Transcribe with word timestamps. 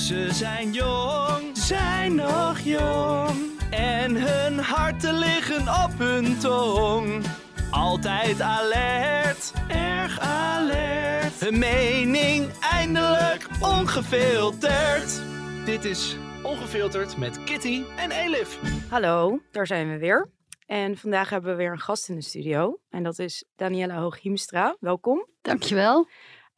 Ze 0.00 0.28
zijn 0.32 0.72
jong, 0.72 1.56
zijn 1.56 2.14
nog 2.14 2.58
jong. 2.58 3.60
En 3.70 4.14
hun 4.14 4.58
harten 4.58 5.14
liggen 5.14 5.60
op 5.60 5.98
hun 5.98 6.38
tong. 6.38 7.24
Altijd 7.70 8.40
alert, 8.40 9.52
erg 9.68 10.18
alert. 10.20 11.40
Hun 11.40 11.58
mening 11.58 12.50
eindelijk 12.60 13.48
ongefilterd. 13.60 15.22
Dit 15.64 15.84
is 15.84 16.16
Ongefilterd 16.42 17.16
met 17.16 17.44
Kitty 17.44 17.82
en 17.96 18.10
Elif. 18.10 18.58
Hallo, 18.88 19.40
daar 19.50 19.66
zijn 19.66 19.90
we 19.90 19.98
weer. 19.98 20.30
En 20.66 20.96
vandaag 20.96 21.30
hebben 21.30 21.50
we 21.50 21.56
weer 21.56 21.72
een 21.72 21.80
gast 21.80 22.08
in 22.08 22.14
de 22.14 22.22
studio. 22.22 22.80
En 22.90 23.02
dat 23.02 23.18
is 23.18 23.44
Daniela 23.56 24.00
Hooghiemstra. 24.00 24.76
Welkom. 24.80 25.26
Dankjewel. 25.42 26.08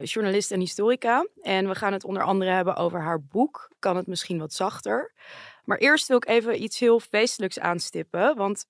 Journalist 0.05 0.51
en 0.51 0.59
historica. 0.59 1.27
En 1.41 1.67
we 1.67 1.75
gaan 1.75 1.93
het 1.93 2.03
onder 2.03 2.23
andere 2.23 2.51
hebben 2.51 2.75
over 2.75 3.01
haar 3.01 3.21
boek. 3.21 3.71
Kan 3.79 3.95
het 3.95 4.07
misschien 4.07 4.39
wat 4.39 4.53
zachter? 4.53 5.13
Maar 5.63 5.77
eerst 5.77 6.07
wil 6.07 6.17
ik 6.17 6.27
even 6.27 6.63
iets 6.63 6.79
heel 6.79 6.99
feestelijks 6.99 7.59
aanstippen. 7.59 8.35
Want 8.35 8.65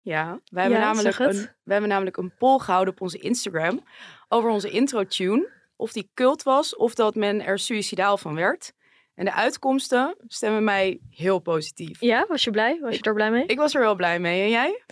ja, 0.00 0.40
we 0.44 0.60
hebben, 0.60 0.78
Ja, 0.78 0.84
namelijk, 0.84 1.18
een, 1.18 1.48
we 1.62 1.72
hebben 1.72 1.90
namelijk 1.90 2.16
een 2.16 2.34
poll 2.38 2.58
gehouden 2.58 2.94
op 2.94 3.00
onze 3.00 3.18
Instagram. 3.18 3.84
Over 4.28 4.50
onze 4.50 4.70
intro-tune. 4.70 5.56
Of 5.76 5.92
die 5.92 6.10
cult 6.14 6.42
was 6.42 6.76
of 6.76 6.94
dat 6.94 7.14
men 7.14 7.44
er 7.44 7.58
suicidaal 7.58 8.18
van 8.18 8.34
werd. 8.34 8.72
En 9.14 9.24
de 9.24 9.32
uitkomsten 9.32 10.16
stemmen 10.26 10.64
mij 10.64 11.00
heel 11.10 11.38
positief. 11.38 12.00
Ja, 12.00 12.26
was 12.28 12.44
je 12.44 12.50
blij? 12.50 12.78
Was 12.80 12.96
je 12.96 13.02
er 13.02 13.14
blij 13.14 13.30
mee? 13.30 13.46
Ik 13.46 13.58
was 13.58 13.74
er 13.74 13.80
wel 13.80 13.94
blij 13.94 14.18
mee. 14.18 14.42
En 14.42 14.50
jij? 14.50 14.82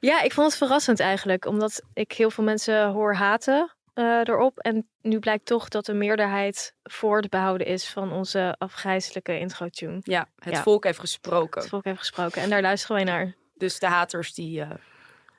Ja, 0.00 0.22
ik 0.22 0.32
vond 0.32 0.46
het 0.46 0.56
verrassend 0.56 1.00
eigenlijk. 1.00 1.44
Omdat 1.44 1.82
ik 1.92 2.12
heel 2.12 2.30
veel 2.30 2.44
mensen 2.44 2.88
hoor 2.88 3.14
haten 3.14 3.76
eh, 3.98 4.20
erop. 4.24 4.58
En 4.58 4.88
nu 5.00 5.18
blijkt 5.18 5.46
toch 5.46 5.68
dat 5.68 5.86
de 5.86 5.94
meerderheid 5.94 6.74
voor 6.82 7.16
het 7.20 7.30
behouden 7.30 7.66
is 7.66 7.88
van 7.88 8.12
onze 8.12 8.54
afgrijzelijke 8.58 9.38
intro-tune. 9.38 9.98
Ja, 10.02 10.28
het 10.36 10.54
Ja. 10.54 10.62
volk 10.62 10.84
heeft 10.84 10.98
gesproken. 10.98 11.60
Het 11.60 11.70
volk 11.70 11.84
heeft 11.84 11.98
gesproken. 11.98 12.42
En 12.42 12.50
daar 12.50 12.62
luisteren 12.62 12.96
wij 12.96 13.04
naar. 13.04 13.34
Dus 13.54 13.78
de 13.78 13.86
haters 13.86 14.34
die 14.34 14.60
eh, 14.60 14.70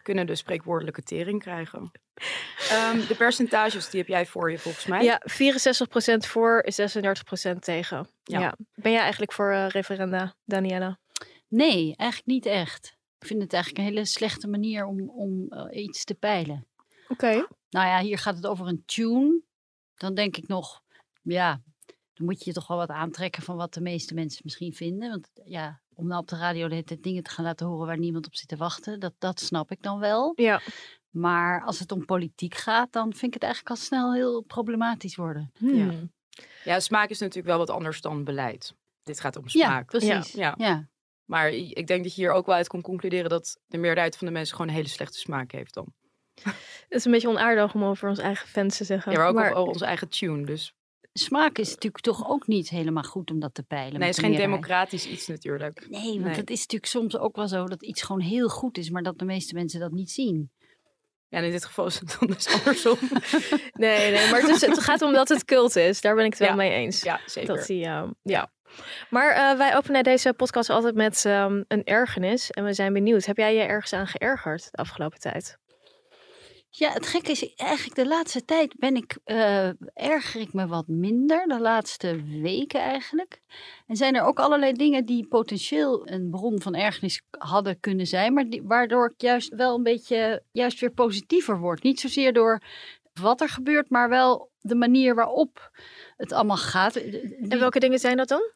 kunnen 0.03 0.25
de 0.27 0.35
spreekwoordelijke 0.35 1.01
tering 1.01 1.41
krijgen. 1.41 1.91
Ehm, 2.69 3.07
de 3.07 3.15
percentages 3.17 3.89
die 3.89 3.99
heb 3.99 4.09
jij 4.09 4.25
voor 4.25 4.51
je 4.51 4.57
volgens 4.57 4.85
mij. 4.85 5.03
Ja, 5.03 5.21
64% 5.25 6.25
voor, 6.25 6.63
36% 6.65 7.61
tegen. 7.63 8.07
Ja. 8.23 8.39
Ja. 8.39 8.55
Ben 8.73 8.91
jij 8.91 9.01
eigenlijk 9.01 9.31
voor 9.33 9.51
eh, 9.51 9.67
referenda, 9.67 10.33
Daniela? 10.45 10.99
Nee, 11.47 11.93
eigenlijk 11.95 12.25
niet 12.25 12.45
echt. 12.45 12.97
Ik 13.19 13.27
vind 13.27 13.41
het 13.41 13.53
eigenlijk 13.53 13.83
een 13.83 13.93
hele 13.93 14.05
slechte 14.05 14.47
manier 14.47 14.85
om, 14.85 15.09
om 15.09 15.53
iets 15.71 16.03
te 16.03 16.13
peilen. 16.15 16.67
Oké. 17.07 17.45
Nou 17.69 17.87
ja, 17.87 17.99
hier 18.01 18.17
gaat 18.17 18.35
het 18.35 18.47
over 18.47 18.67
een 18.67 18.83
tune. 18.85 19.41
Dan 19.95 20.13
denk 20.13 20.37
ik 20.37 20.47
nog, 20.47 20.81
ja, 21.21 21.61
dan 22.13 22.25
moet 22.25 22.39
je 22.39 22.45
je 22.45 22.53
toch 22.53 22.67
wel 22.67 22.77
wat 22.77 22.89
aantrekken 22.89 23.43
van 23.43 23.55
wat 23.55 23.73
de 23.73 23.81
meeste 23.81 24.13
mensen 24.13 24.41
misschien 24.43 24.73
vinden. 24.73 25.09
Want 25.09 25.29
ja, 25.43 25.81
om 25.93 26.07
nou 26.07 26.21
op 26.21 26.27
de 26.27 26.37
radio 26.37 26.67
de 26.67 26.73
hele 26.73 26.85
tijd 26.85 27.03
dingen 27.03 27.23
te 27.23 27.29
gaan 27.29 27.45
laten 27.45 27.67
horen 27.67 27.87
waar 27.87 27.97
niemand 27.97 28.25
op 28.25 28.35
zit 28.35 28.47
te 28.47 28.57
wachten, 28.57 28.99
dat, 28.99 29.13
dat 29.17 29.39
snap 29.39 29.71
ik 29.71 29.81
dan 29.81 29.99
wel. 29.99 30.33
Ja. 30.35 30.61
Maar 31.09 31.63
als 31.63 31.79
het 31.79 31.91
om 31.91 32.05
politiek 32.05 32.55
gaat, 32.55 32.91
dan 32.91 33.11
vind 33.11 33.23
ik 33.23 33.33
het 33.33 33.43
eigenlijk 33.43 33.71
al 33.75 33.85
snel 33.85 34.13
heel 34.13 34.41
problematisch 34.41 35.15
worden. 35.15 35.51
Hmm. 35.57 36.11
Ja, 36.63 36.79
smaak 36.79 37.09
is 37.09 37.19
natuurlijk 37.19 37.47
wel 37.47 37.57
wat 37.57 37.69
anders 37.69 38.01
dan 38.01 38.23
beleid. 38.23 38.75
Dit 39.03 39.19
gaat 39.19 39.35
om 39.35 39.43
Ja, 39.45 39.65
smaak. 39.65 39.85
precies. 39.85 40.31
Ja. 40.31 40.53
Ja. 40.57 40.87
Maar 41.25 41.51
ik 41.51 41.87
denk 41.87 42.03
dat 42.03 42.15
je 42.15 42.21
hier 42.21 42.31
ook 42.31 42.45
wel 42.45 42.55
uit 42.55 42.67
kon 42.67 42.81
concluderen 42.81 43.29
dat 43.29 43.59
de 43.67 43.77
meerderheid 43.77 44.17
van 44.17 44.27
de 44.27 44.33
mensen 44.33 44.55
gewoon 44.55 44.71
een 44.71 44.77
hele 44.77 44.87
slechte 44.87 45.17
smaak 45.17 45.51
heeft 45.51 45.73
dan. 45.73 45.93
Het 46.43 46.97
is 46.97 47.05
een 47.05 47.11
beetje 47.11 47.27
onaardig 47.29 47.73
om 47.73 47.83
over 47.83 48.09
ons 48.09 48.19
eigen 48.19 48.47
fans 48.47 48.77
te 48.77 48.83
zeggen. 48.83 49.11
Ja, 49.11 49.17
maar 49.17 49.27
ook 49.27 49.35
over 49.37 49.51
over 49.55 49.71
onze 49.73 49.85
eigen 49.85 50.09
tune. 50.09 50.45
Dus 50.45 50.73
Smaak 51.13 51.57
is 51.57 51.69
natuurlijk 51.69 52.03
toch 52.03 52.29
ook 52.29 52.47
niet 52.47 52.69
helemaal 52.69 53.03
goed 53.03 53.31
om 53.31 53.39
dat 53.39 53.53
te 53.53 53.63
peilen. 53.63 53.99
nee, 53.99 54.07
het 54.07 54.17
is 54.17 54.23
geen 54.23 54.35
democratisch 54.35 55.07
iets 55.07 55.27
natuurlijk. 55.27 55.87
Nee, 55.89 56.01
want 56.13 56.23
Nee. 56.25 56.35
het 56.35 56.49
is 56.49 56.59
natuurlijk 56.59 56.91
soms 56.91 57.17
ook 57.17 57.35
wel 57.35 57.47
zo 57.47 57.65
dat 57.65 57.83
iets 57.83 58.01
gewoon 58.01 58.21
heel 58.21 58.49
goed 58.49 58.77
is, 58.77 58.89
maar 58.89 59.03
dat 59.03 59.19
de 59.19 59.25
meeste 59.25 59.53
mensen 59.53 59.79
dat 59.79 59.91
niet 59.91 60.11
zien. 60.11 60.51
Ja, 61.27 61.37
en 61.37 61.43
in 61.43 61.51
dit 61.51 61.65
geval 61.65 61.85
is 61.85 61.99
het 61.99 62.17
dan 62.19 62.27
dus 62.27 62.47
andersom. 62.53 62.97
Nee, 63.73 64.11
nee, 64.11 64.29
maar 64.31 64.41
het, 64.41 64.49
is, 64.49 64.61
het 64.61 64.79
gaat 64.79 65.01
om 65.01 65.13
dat 65.13 65.29
het 65.29 65.45
cult 65.45 65.75
is. 65.75 66.01
Daar 66.01 66.15
ben 66.15 66.25
ik 66.25 66.29
het 66.31 66.39
wel 66.39 66.49
Ja. 66.49 66.55
mee 66.55 66.71
eens. 66.71 67.01
Ja, 67.01 67.19
zeker. 67.25 67.55
Dat 67.55 67.65
die, 67.65 67.85
ehm, 67.85 68.09
ja. 68.23 68.51
Maar 69.09 69.31
eh, 69.31 69.57
wij 69.57 69.75
openen 69.75 70.03
deze 70.03 70.33
podcast 70.33 70.69
altijd 70.69 70.95
met 70.95 71.25
ehm, 71.25 71.63
een 71.67 71.83
ergernis. 71.83 72.51
En 72.51 72.63
we 72.63 72.73
zijn 72.73 72.93
benieuwd. 72.93 73.25
Heb 73.25 73.37
jij 73.37 73.55
je 73.55 73.61
ergens 73.61 73.93
aan 73.93 74.07
geërgerd 74.07 74.63
de 74.71 74.77
afgelopen 74.77 75.19
tijd? 75.19 75.57
Ja, 76.71 76.91
het 76.91 77.07
gekke 77.07 77.31
is 77.31 77.55
eigenlijk 77.55 77.95
de 77.95 78.07
laatste 78.07 78.45
tijd 78.45 78.75
ben 78.77 78.95
ik, 78.95 79.17
eh, 79.23 79.69
erger 79.93 80.41
ik 80.41 80.53
me 80.53 80.67
wat 80.67 80.87
minder, 80.87 81.47
de 81.47 81.59
laatste 81.59 82.23
weken 82.41 82.79
eigenlijk. 82.79 83.41
En 83.87 83.95
zijn 83.95 84.15
er 84.15 84.23
ook 84.23 84.39
allerlei 84.39 84.73
dingen 84.73 85.05
die 85.05 85.27
potentieel 85.27 86.09
een 86.09 86.29
bron 86.29 86.61
van 86.61 86.75
ergernis 86.75 87.21
hadden 87.37 87.79
kunnen 87.79 88.07
zijn, 88.07 88.33
maar 88.33 88.49
die, 88.49 88.63
waardoor 88.63 89.09
ik 89.09 89.21
juist 89.21 89.55
wel 89.55 89.75
een 89.75 89.83
beetje, 89.83 90.43
juist 90.51 90.79
weer 90.79 90.91
positiever 90.91 91.59
word. 91.59 91.83
Niet 91.83 91.99
zozeer 91.99 92.33
door 92.33 92.61
wat 93.13 93.41
er 93.41 93.49
gebeurt, 93.49 93.89
maar 93.89 94.09
wel 94.09 94.51
de 94.59 94.75
manier 94.75 95.15
waarop 95.15 95.71
het 96.17 96.31
allemaal 96.31 96.57
gaat. 96.57 96.95
En 96.95 97.59
welke 97.59 97.79
dingen 97.79 97.99
zijn 97.99 98.17
dat 98.17 98.27
dan? 98.27 98.51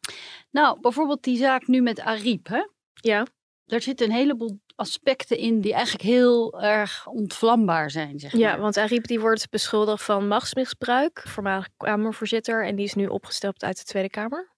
Nou, 0.51 0.79
bijvoorbeeld 0.79 1.23
die 1.23 1.37
zaak 1.37 1.67
nu 1.67 1.81
met 1.81 1.99
Ariep, 1.99 2.47
hè? 2.47 2.61
Ja. 2.93 3.25
Daar 3.65 3.81
zitten 3.81 4.05
een 4.05 4.15
heleboel 4.15 4.59
aspecten 4.75 5.37
in 5.37 5.61
die 5.61 5.73
eigenlijk 5.73 6.03
heel 6.03 6.61
erg 6.61 7.07
ontvlambaar 7.07 7.89
zijn, 7.91 8.19
zeg 8.19 8.31
Ja, 8.31 8.51
maar. 8.51 8.59
want 8.59 8.77
Ariep 8.77 9.07
die 9.07 9.19
wordt 9.19 9.49
beschuldigd 9.49 10.03
van 10.03 10.27
machtsmisbruik. 10.27 11.23
Voormalig 11.27 11.67
Kamervoorzitter. 11.77 12.65
En 12.65 12.75
die 12.75 12.85
is 12.85 12.93
nu 12.93 13.07
opgestapt 13.07 13.63
uit 13.63 13.77
de 13.77 13.83
Tweede 13.83 14.09
Kamer. 14.09 14.51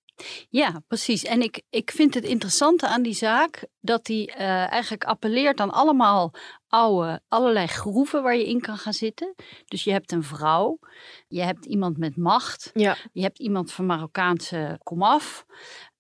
Ja, 0.50 0.82
precies. 0.88 1.24
En 1.24 1.42
ik, 1.42 1.62
ik 1.70 1.92
vind 1.92 2.14
het 2.14 2.24
interessante 2.24 2.88
aan 2.88 3.02
die 3.02 3.14
zaak 3.14 3.66
dat 3.80 4.06
die 4.06 4.32
eh, 4.32 4.72
eigenlijk 4.72 5.04
appelleert 5.04 5.60
aan 5.60 5.72
allemaal 5.72 6.34
oude, 6.68 7.22
allerlei 7.28 7.68
groeven 7.68 8.24
waar 8.24 8.36
je 8.36 8.48
in 8.48 8.62
kan 8.62 8.78
gaan 8.78 8.94
zitten. 8.94 9.36
Dus 9.66 9.84
je 9.84 9.92
hebt 9.92 10.12
een 10.12 10.24
vrouw, 10.24 10.80
je 11.28 11.42
hebt 11.42 11.66
iemand 11.66 11.98
met 11.98 12.18
macht, 12.18 12.70
Ja. 12.74 12.96
je 13.14 13.22
hebt 13.22 13.40
iemand 13.40 13.72
van 13.72 13.86
Marokkaanse 13.86 14.80
komaf 14.84 15.46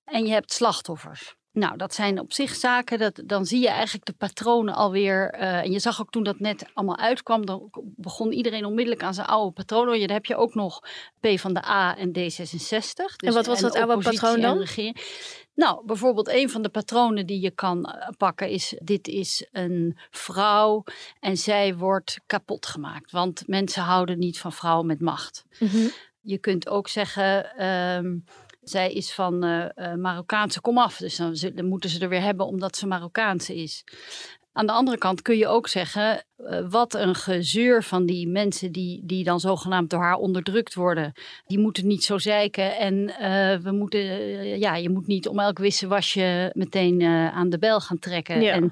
en 0.03 0.25
je 0.25 0.31
hebt 0.31 0.53
slachtoffers. 0.53 1.35
Nou, 1.55 1.77
dat 1.77 1.93
zijn 1.93 2.19
op 2.19 2.33
zich 2.33 2.55
zaken, 2.55 2.99
dat, 2.99 3.21
dan 3.25 3.45
zie 3.45 3.61
je 3.61 3.69
eigenlijk 3.69 4.05
de 4.05 4.13
patronen 4.13 4.73
alweer. 4.73 5.29
eh 5.31 5.53
en 5.57 5.71
je 5.71 5.79
zag 5.79 6.01
ook 6.01 6.11
toen 6.11 6.23
dat 6.23 6.39
net 6.39 6.65
allemaal 6.73 6.97
uitkwam, 6.97 7.45
dan 7.45 7.69
begon 7.95 8.31
iedereen 8.33 8.65
onmiddellijk 8.65 9.03
aan 9.03 9.13
zijn 9.13 9.27
oude 9.27 9.51
patronen. 9.51 9.99
Ja, 9.99 10.05
Dan 10.05 10.15
heb 10.15 10.25
je 10.25 10.35
ook 10.35 10.53
nog 10.55 10.79
P 11.19 11.27
van 11.39 11.53
de 11.53 11.65
A 11.65 11.97
en 11.97 12.09
D66. 12.09 13.15
En 13.17 13.33
wat 13.33 13.45
was 13.45 13.59
dat 13.61 13.75
oude 13.75 13.93
patroon 14.03 14.35
en 14.35 14.41
dan? 14.41 14.57
Nou, 15.55 15.85
bijvoorbeeld 15.85 16.27
een 16.29 16.49
van 16.49 16.61
de 16.61 16.69
patronen 16.69 17.25
die 17.25 17.41
je 17.41 17.51
kan 17.51 17.85
eh, 17.85 18.07
pakken 18.17 18.49
is: 18.49 18.75
dit 18.83 19.07
is 19.07 19.47
een 19.51 19.97
vrouw 20.11 20.83
en 21.19 21.37
zij 21.37 21.75
wordt 21.75 22.19
kapot 22.25 22.65
gemaakt. 22.65 23.11
Want 23.11 23.43
mensen 23.47 23.83
houden 23.83 24.19
niet 24.19 24.39
van 24.39 24.53
vrouwen 24.53 24.85
met 24.85 25.01
macht. 25.01 25.45
Je 26.21 26.37
kunt 26.37 26.69
ook 26.69 26.87
zeggen. 26.87 27.55
ehm, 27.57 28.17
zij 28.69 28.91
is 28.91 29.13
van 29.13 29.43
eh, 29.43 29.93
Marokkaanse 29.93 30.61
komaf, 30.61 30.97
dus 30.97 31.15
dan, 31.15 31.65
moeten 31.65 31.89
ze 31.89 31.99
er 31.99 32.09
weer 32.09 32.21
hebben 32.21 32.45
omdat 32.45 32.77
ze 32.77 32.87
Marokkaanse 32.87 33.55
is. 33.55 33.83
Aan 34.51 34.65
de 34.65 34.71
andere 34.71 34.97
kant 34.97 35.21
kun 35.21 35.37
je 35.37 35.47
ook 35.47 35.67
zeggen, 35.67 36.25
eh, 36.35 36.69
wat 36.69 36.93
een 36.93 37.15
gezeur 37.15 37.83
van 37.83 38.05
die 38.05 38.27
mensen 38.27 38.71
die, 38.71 39.01
die 39.05 39.23
dan 39.23 39.39
zogenaamd 39.39 39.89
door 39.89 40.01
haar 40.01 40.15
onderdrukt 40.17 40.73
worden. 40.73 41.13
Die 41.45 41.59
moeten 41.59 41.87
niet 41.87 42.03
zo 42.03 42.17
zeiken 42.17 42.77
en 42.77 43.05
we 43.61 43.71
moeten, 43.71 43.99
ja, 44.59 44.75
je 44.75 44.89
moet 44.89 45.07
niet 45.07 45.27
om 45.27 45.39
elk 45.39 45.57
wisselwasje 45.57 46.51
meteen 46.53 47.03
aan 47.33 47.49
de 47.49 47.59
bel 47.59 47.79
gaan 47.79 47.99
trekken. 47.99 48.41
Ja. 48.41 48.53
En 48.53 48.71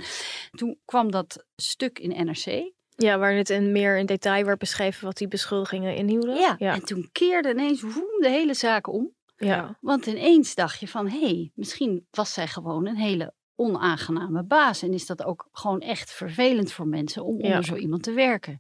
toen 0.52 0.78
kwam 0.86 1.12
dat 1.12 1.46
stuk 1.56 2.00
in 2.00 2.26
NRC. 2.26 2.72
Ja, 2.96 3.18
waar 3.18 3.34
het 3.34 3.50
in 3.50 3.72
meer 3.72 3.98
in 3.98 4.06
detail 4.06 4.46
werd 4.46 4.60
beschreven 4.60 5.06
wat 5.06 5.18
die 5.18 5.28
beschuldigingen 5.28 5.96
inhielden. 5.96 6.36
Ja. 6.36 6.56
ja. 6.60 6.74
En 6.74 6.86
toen 6.86 7.10
keerde 7.12 7.50
ineens 7.50 7.82
woem, 7.82 8.20
de 8.20 8.30
hele 8.30 8.54
zaak 8.54 8.88
om. 8.88 9.12
Ja. 9.36 9.78
Want 9.82 10.06
ineens 10.06 10.56
dacht 10.56 10.80
je 10.80 10.88
van, 10.88 11.08
hé, 11.08 11.20
hey, 11.20 11.52
misschien 11.56 12.08
was 12.12 12.34
zij 12.34 12.48
gewoon 12.48 12.88
een 12.88 12.98
hele 12.98 13.34
onaangename 13.56 14.44
baas. 14.44 14.82
En 14.82 14.94
is 14.94 15.06
dat 15.06 15.24
ook 15.24 15.48
gewoon 15.52 15.80
echt 15.80 16.12
vervelend 16.12 16.72
voor 16.72 16.88
mensen 16.88 17.24
om 17.26 17.38
Ja. 17.42 17.48
onder 17.48 17.64
zo 17.64 17.76
iemand 17.76 18.04
te 18.04 18.12
werken. 18.12 18.60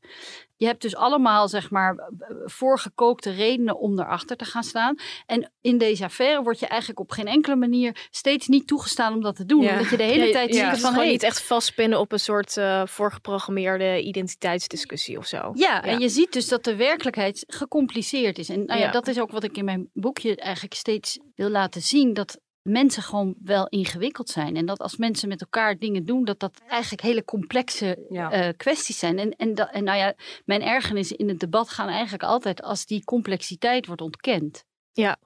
Je 0.55 0.65
hebt 0.65 0.81
dus 0.81 0.95
allemaal, 0.95 1.47
zeg 1.47 1.69
maar, 1.71 2.09
voorgekookte 2.45 3.29
redenen 3.31 3.79
om 3.79 3.99
erachter 3.99 4.37
te 4.37 4.45
gaan 4.45 4.63
staan. 4.63 4.95
En 5.25 5.51
in 5.61 5.77
deze 5.77 6.03
affaire 6.03 6.43
wordt 6.43 6.59
je 6.59 6.67
eigenlijk 6.67 6.99
op 6.99 7.11
geen 7.11 7.27
enkele 7.27 7.55
manier 7.55 8.07
steeds 8.09 8.47
niet 8.47 8.67
toegestaan 8.67 9.13
om 9.13 9.21
dat 9.21 9.35
te 9.35 9.45
doen. 9.45 9.61
Ja. 9.61 9.71
Omdat 9.71 9.89
je 9.89 9.97
de 9.97 10.03
hele 10.03 10.25
Ja, 10.25 10.31
tijd 10.31 10.57
van, 10.59 10.75
gewoon 10.75 10.93
hey, 10.93 11.07
niet 11.11 11.23
echt 11.23 11.41
vastpinnen 11.41 11.99
op 11.99 12.11
een 12.11 12.19
soort 12.19 12.57
eh, 12.57 12.85
voorgeprogrammeerde 12.85 14.01
identiteitsdiscussie 14.01 15.17
of 15.17 15.25
zo. 15.25 15.51
Ja, 15.53 15.83
en 15.83 15.99
je 15.99 16.09
ziet 16.09 16.33
dus 16.33 16.47
dat 16.47 16.63
de 16.63 16.75
werkelijkheid 16.75 17.43
gecompliceerd 17.47 18.37
is. 18.37 18.49
En 18.49 18.65
nou 18.65 18.79
Ja. 18.79 18.91
dat 18.91 19.07
is 19.07 19.19
ook 19.19 19.31
wat 19.31 19.43
ik 19.43 19.57
in 19.57 19.65
mijn 19.65 19.89
boekje 19.93 20.35
eigenlijk 20.35 20.73
steeds 20.75 21.19
wil 21.35 21.49
laten 21.49 21.81
zien. 21.81 22.13
Dat 22.13 22.39
mensen 22.63 23.03
gewoon 23.03 23.35
wel 23.43 23.67
ingewikkeld 23.67 24.29
zijn. 24.29 24.55
En 24.55 24.65
dat 24.65 24.79
als 24.79 24.97
mensen 24.97 25.27
met 25.29 25.41
elkaar 25.41 25.77
dingen 25.77 26.05
doen, 26.05 26.23
dat 26.25 26.39
dat 26.39 26.61
eigenlijk 26.67 27.01
hele 27.01 27.23
complexe 27.25 28.05
Ja. 28.09 28.31
eh, 28.31 28.53
kwesties 28.57 28.99
zijn. 28.99 29.19
En, 29.19 29.31
en, 29.35 29.53
dat, 29.53 29.69
en 29.71 29.83
nou 29.83 29.97
ja, 29.97 30.13
mijn 30.45 30.61
ergernissen 30.61 31.17
in 31.17 31.27
het 31.27 31.39
debat 31.39 31.69
gaan 31.69 31.87
eigenlijk 31.87 32.23
altijd 32.23 32.61
als 32.61 32.85
die 32.85 33.03
complexiteit 33.03 33.85
wordt 33.87 34.01
ontkend. 34.01 34.63
Ja. 34.91 35.17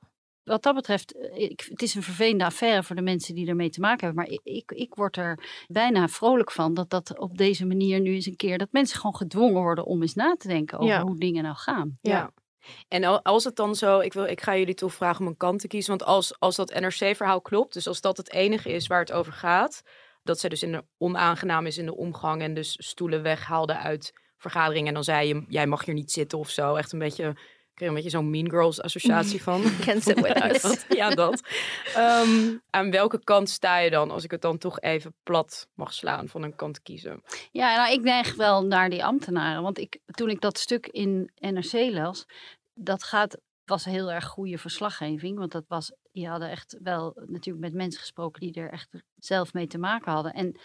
Wat 0.43 0.63
dat 0.63 0.75
betreft, 0.75 1.15
eh, 1.17 1.41
ik, 1.49 1.65
het 1.69 1.81
is 1.81 1.95
een 1.95 2.03
vervelende 2.03 2.45
affaire 2.45 2.83
voor 2.83 2.95
de 2.95 3.01
mensen 3.01 3.35
die 3.35 3.47
ermee 3.47 3.69
te 3.69 3.79
maken 3.79 4.05
hebben. 4.05 4.23
Maar 4.23 4.33
ik, 4.33 4.39
ik, 4.43 4.71
ik 4.71 4.95
word 4.95 5.17
er 5.17 5.63
bijna 5.67 6.07
vrolijk 6.07 6.51
van 6.51 6.73
dat 6.73 6.89
dat 6.89 7.19
op 7.19 7.37
deze 7.37 7.65
manier 7.65 7.99
nu 7.99 8.13
eens 8.13 8.25
een 8.25 8.35
keer... 8.35 8.57
dat 8.57 8.71
mensen 8.71 8.97
gewoon 8.97 9.15
gedwongen 9.15 9.61
worden 9.61 9.85
om 9.85 10.01
eens 10.01 10.13
na 10.13 10.35
te 10.37 10.47
denken 10.47 10.77
over 10.79 10.93
Ja. 10.93 11.01
hoe 11.01 11.17
dingen 11.19 11.43
nou 11.43 11.55
gaan. 11.55 11.97
Ja. 12.01 12.31
En 12.87 13.03
al- 13.03 13.21
als 13.23 13.43
het 13.43 13.55
dan 13.55 13.75
zo, 13.75 13.99
ik, 13.99 14.13
wil, 14.13 14.25
ik 14.25 14.41
ga 14.41 14.57
jullie 14.57 14.73
toch 14.73 14.93
vragen 14.93 15.21
om 15.21 15.27
een 15.27 15.37
kant 15.37 15.59
te 15.59 15.67
kiezen. 15.67 15.97
Want 15.97 16.09
als, 16.09 16.39
als 16.39 16.55
dat 16.55 16.79
NRC-verhaal 16.79 17.41
klopt, 17.41 17.73
dus 17.73 17.87
als 17.87 18.01
dat 18.01 18.17
het 18.17 18.31
enige 18.31 18.71
is 18.71 18.87
waar 18.87 18.99
het 18.99 19.11
over 19.11 19.33
gaat, 19.33 19.81
dat 20.23 20.39
zij 20.39 20.49
dus 20.49 20.63
in 20.63 20.71
de 20.71 20.83
onaangenaam 20.97 21.65
is 21.65 21.77
in 21.77 21.85
de 21.85 21.95
omgang 21.95 22.41
en 22.41 22.53
dus 22.53 22.75
stoelen 22.79 23.21
weghaalde 23.21 23.77
uit 23.77 24.13
vergaderingen. 24.37 24.87
En 24.87 24.93
dan 24.93 25.03
zei 25.03 25.27
je, 25.27 25.45
jij 25.47 25.67
mag 25.67 25.85
hier 25.85 25.93
niet 25.93 26.11
zitten 26.11 26.37
of 26.39 26.49
zo. 26.49 26.75
Echt 26.75 26.91
een 26.91 26.99
beetje, 26.99 27.27
ik 27.27 27.73
kreeg 27.73 27.89
een 27.89 27.95
beetje 27.95 28.09
zo'n 28.09 28.29
Mean 28.29 28.49
Girls 28.49 28.81
associatie 28.81 29.43
van. 29.43 29.63
Sit 29.99 30.21
with 30.21 30.43
us. 30.43 30.85
Ja, 30.89 31.09
dat. 31.09 31.41
Ehm, 31.95 32.55
aan 32.69 32.91
welke 32.91 33.23
kant 33.23 33.49
sta 33.49 33.77
je 33.77 33.89
dan, 33.89 34.11
als 34.11 34.23
ik 34.23 34.31
het 34.31 34.41
dan 34.41 34.57
toch 34.57 34.79
even 34.79 35.13
plat 35.23 35.67
mag 35.73 35.93
slaan, 35.93 36.27
van 36.27 36.43
een 36.43 36.55
kant 36.55 36.81
kiezen? 36.81 37.23
Ja, 37.51 37.75
nou, 37.75 37.93
ik 37.93 38.01
neig 38.01 38.35
wel 38.35 38.65
naar 38.65 38.89
die 38.89 39.03
ambtenaren. 39.05 39.61
Want 39.63 39.77
ik, 39.77 39.99
toen 40.05 40.29
ik 40.29 40.41
dat 40.41 40.57
stuk 40.57 40.87
in 40.87 41.31
NRC 41.39 41.71
las, 41.73 42.25
dat 42.77 43.03
gaat, 43.03 43.37
was 43.65 43.85
heel 43.85 44.11
erg 44.11 44.25
goede 44.25 44.57
verslaggeving. 44.57 45.37
Want 45.37 45.51
dat 45.51 45.65
was, 45.67 45.91
die 46.11 46.27
hadden 46.27 46.49
echt 46.49 46.77
wel 46.81 47.21
natuurlijk 47.25 47.65
met 47.65 47.73
mensen 47.73 47.99
gesproken 47.99 48.41
die 48.41 48.53
er 48.53 48.71
echt 48.71 48.89
zelf 49.15 49.53
mee 49.53 49.67
te 49.67 49.77
maken 49.77 50.11
hadden. 50.11 50.33
En 50.33 50.59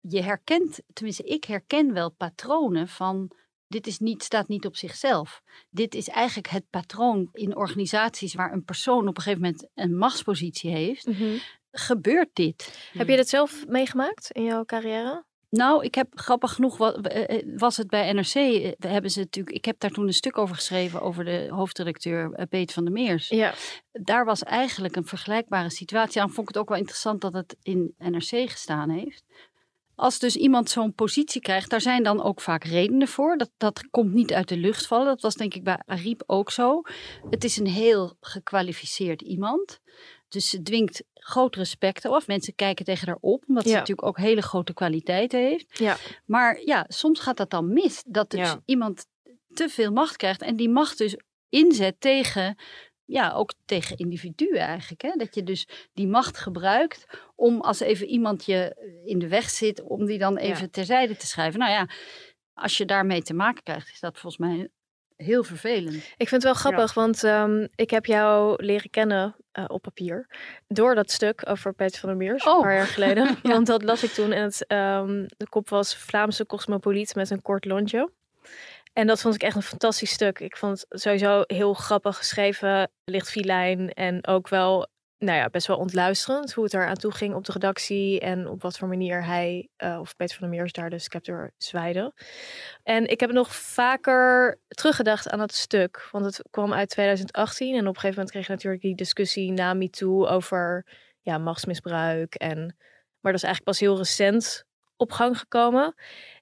je 0.00 0.22
herkent, 0.22 0.80
tenminste 0.92 1.22
ik 1.22 1.44
herken 1.44 1.92
wel 1.92 2.10
patronen 2.10 2.88
van... 2.88 3.30
Dit 3.68 3.86
is 3.86 3.98
niet, 3.98 4.22
staat 4.22 4.48
niet 4.48 4.66
op 4.66 4.76
zichzelf. 4.76 5.42
Dit 5.70 5.94
is 5.94 6.08
eigenlijk 6.08 6.48
het 6.48 6.70
patroon 6.70 7.28
in 7.32 7.56
organisaties 7.56 8.34
waar 8.34 8.52
een 8.52 8.64
persoon 8.64 9.08
op 9.08 9.16
een 9.16 9.22
gegeven 9.22 9.42
moment 9.42 9.68
een 9.74 9.96
machtspositie 9.96 10.70
heeft. 10.70 11.06
Mhm. 11.06 11.38
Gebeurt 11.70 12.30
dit? 12.32 12.90
Heb 12.92 13.08
je 13.08 13.16
dit 13.16 13.28
zelf 13.28 13.66
meegemaakt 13.66 14.30
in 14.30 14.44
jouw 14.44 14.64
carrière? 14.64 15.24
Nou, 15.50 15.84
ik 15.84 15.94
heb 15.94 16.08
grappig 16.14 16.52
genoeg, 16.52 16.80
eh, 16.80 17.38
eh, 17.38 17.46
was 17.56 17.76
het 17.76 17.88
bij 17.88 18.12
NRC, 18.12 18.34
eh, 18.34 18.72
hebben 18.78 19.10
ze 19.10 19.18
natuurlijk, 19.18 19.56
ik 19.56 19.64
heb 19.64 19.80
daar 19.80 19.90
toen 19.90 20.06
een 20.06 20.12
stuk 20.12 20.38
over 20.38 20.54
geschreven 20.54 21.00
over 21.00 21.24
de 21.24 21.46
hoofdredacteur 21.50 22.46
Peter 22.48 22.74
van 22.74 22.84
der 22.84 22.92
Meers. 22.92 23.28
Ja. 23.28 23.54
Daar 23.92 24.24
was 24.24 24.42
eigenlijk 24.42 24.96
een 24.96 25.06
vergelijkbare 25.06 25.70
situatie. 25.70 26.14
Daarom 26.14 26.32
vond 26.32 26.48
ik 26.48 26.54
het 26.54 26.62
ook 26.62 26.68
wel 26.68 26.78
interessant 26.78 27.20
dat 27.20 27.34
het 27.34 27.56
in 27.62 27.94
NRC 27.98 28.50
gestaan 28.50 28.90
heeft. 28.90 29.24
Als 29.94 30.18
dus 30.18 30.36
iemand 30.36 30.70
zo'n 30.70 30.94
positie 30.94 31.40
krijgt, 31.40 31.70
daar 31.70 31.80
zijn 31.80 32.02
dan 32.02 32.22
ook 32.22 32.40
vaak 32.40 32.64
redenen 32.64 33.08
voor. 33.08 33.36
Dat, 33.36 33.50
dat 33.56 33.88
komt 33.90 34.12
niet 34.12 34.32
uit 34.32 34.48
de 34.48 34.56
lucht 34.56 34.86
vallen. 34.86 35.06
Dat 35.06 35.20
was 35.20 35.34
denk 35.34 35.54
ik 35.54 35.64
bij 35.64 35.82
Ariep 35.86 36.22
ook 36.26 36.50
zo. 36.50 36.82
Het 37.30 37.44
is 37.44 37.56
een 37.56 37.66
heel 37.66 38.16
gekwalificeerd 38.20 39.22
iemand. 39.22 39.80
Dus 40.28 40.48
ze 40.48 40.62
dwingt 40.62 41.04
groot 41.14 41.56
respect 41.56 42.04
af. 42.04 42.26
Mensen 42.26 42.54
kijken 42.54 42.84
tegen 42.84 43.06
haar 43.06 43.18
op, 43.20 43.44
omdat 43.46 43.66
ze 43.66 43.72
natuurlijk 43.72 44.08
ook 44.08 44.18
hele 44.18 44.42
grote 44.42 44.74
kwaliteiten 44.74 45.40
heeft. 45.40 45.78
Ja. 45.78 45.96
Maar 46.24 46.60
ja, 46.64 46.84
soms 46.88 47.20
gaat 47.20 47.36
dat 47.36 47.50
dan 47.50 47.72
mis. 47.72 48.02
Dat 48.06 48.30
dus 48.30 48.40
Ja. 48.40 48.62
iemand 48.64 49.06
te 49.54 49.68
veel 49.68 49.92
macht 49.92 50.16
krijgt 50.16 50.42
en 50.42 50.56
die 50.56 50.68
macht 50.68 50.98
dus 50.98 51.16
inzet 51.48 52.00
tegen, 52.00 52.56
ja, 53.04 53.32
ook 53.32 53.54
tegen 53.64 53.96
individuen 53.96 54.58
eigenlijk. 54.60 55.02
Hè? 55.02 55.10
Dat 55.16 55.34
je 55.34 55.42
dus 55.42 55.68
die 55.92 56.06
macht 56.06 56.38
gebruikt 56.38 57.06
om 57.34 57.60
als 57.60 57.80
even 57.80 58.06
iemand 58.06 58.44
je 58.44 58.76
in 59.04 59.18
de 59.18 59.28
weg 59.28 59.50
zit, 59.50 59.82
om 59.82 60.06
die 60.06 60.18
dan 60.18 60.36
even 60.36 60.70
terzijde 60.70 61.16
te 61.16 61.26
schrijven. 61.26 61.58
Nou 61.58 61.72
ja, 61.72 61.88
als 62.52 62.76
je 62.76 62.84
daarmee 62.84 63.22
te 63.22 63.34
maken 63.34 63.62
krijgt, 63.62 63.90
is 63.92 64.00
dat 64.00 64.18
volgens 64.18 64.36
mij 64.48 64.68
heel 65.16 65.44
vervelend. 65.44 65.94
Ik 65.94 66.28
vind 66.28 66.30
het 66.30 66.42
wel 66.42 66.54
grappig, 66.54 66.94
want 66.94 67.24
ehm, 67.24 67.66
ik 67.74 67.90
heb 67.90 68.06
jou 68.06 68.64
leren 68.64 68.90
kennen 68.90 69.36
eh, 69.52 69.64
op 69.66 69.82
papier. 69.82 70.26
Door 70.68 70.94
dat 70.94 71.10
stuk 71.10 71.42
over 71.48 71.72
Peter 71.72 72.00
van 72.00 72.08
der 72.08 72.18
Meers, 72.18 72.44
Oh. 72.44 72.54
een 72.56 72.62
paar 72.62 72.74
jaar 72.74 72.86
geleden. 72.86 73.24
Ja. 73.42 73.50
Want 73.50 73.66
dat 73.66 73.82
las 73.82 74.02
ik 74.02 74.10
toen 74.10 74.32
en 74.32 74.42
het, 74.42 74.66
ehm, 74.66 75.24
de 75.36 75.48
kop 75.48 75.68
was 75.68 75.96
Vlaamse 75.96 76.46
cosmopoliet 76.46 77.14
met 77.14 77.30
een 77.30 77.42
kort 77.42 77.64
lontje. 77.64 78.10
En 78.92 79.06
dat 79.06 79.20
vond 79.20 79.34
ik 79.34 79.42
echt 79.42 79.56
een 79.56 79.62
fantastisch 79.62 80.10
stuk. 80.10 80.38
Ik 80.40 80.56
vond 80.56 80.84
het 80.88 81.00
sowieso 81.00 81.42
heel 81.46 81.74
grappig 81.74 82.16
geschreven, 82.16 82.90
licht 83.04 83.30
filijn 83.30 83.92
en 83.92 84.26
ook 84.26 84.48
wel, 84.48 84.88
nou 85.18 85.38
ja, 85.38 85.48
best 85.48 85.66
wel 85.66 85.76
ontluisterend 85.76 86.52
hoe 86.52 86.64
het 86.64 86.72
er 86.72 86.86
aan 86.86 86.96
toe 86.96 87.12
ging 87.12 87.34
op 87.34 87.44
de 87.44 87.52
redactie 87.52 88.20
en 88.20 88.48
op 88.48 88.62
wat 88.62 88.78
voor 88.78 88.88
manier 88.88 89.24
hij, 89.24 89.68
eh, 89.76 89.98
of 90.00 90.16
Peter 90.16 90.36
van 90.36 90.48
der 90.48 90.58
Meers 90.58 90.72
daar 90.72 90.90
de 90.90 90.98
scepter 90.98 91.52
zwaaide. 91.56 92.12
En 92.82 93.06
ik 93.06 93.20
heb 93.20 93.30
nog 93.32 93.54
vaker 93.54 94.58
teruggedacht 94.68 95.28
aan 95.28 95.38
dat 95.38 95.54
stuk, 95.54 96.08
want 96.12 96.24
het 96.24 96.42
kwam 96.50 96.72
uit 96.72 96.88
2018 96.88 97.74
en 97.74 97.80
op 97.80 97.86
een 97.86 97.94
gegeven 97.94 98.08
moment 98.08 98.30
kreeg 98.30 98.48
natuurlijk 98.48 98.82
die 98.82 98.94
discussie 98.94 99.52
na 99.52 99.74
MeToo 99.74 100.26
over 100.26 100.86
ja, 101.20 101.38
machtsmisbruik 101.38 102.34
en, 102.34 102.58
maar 103.20 103.32
dat 103.32 103.42
is 103.42 103.42
eigenlijk 103.42 103.64
pas 103.64 103.80
heel 103.80 103.96
recent 103.96 104.64
op 104.96 105.12
gang 105.12 105.38
gekomen. 105.38 105.94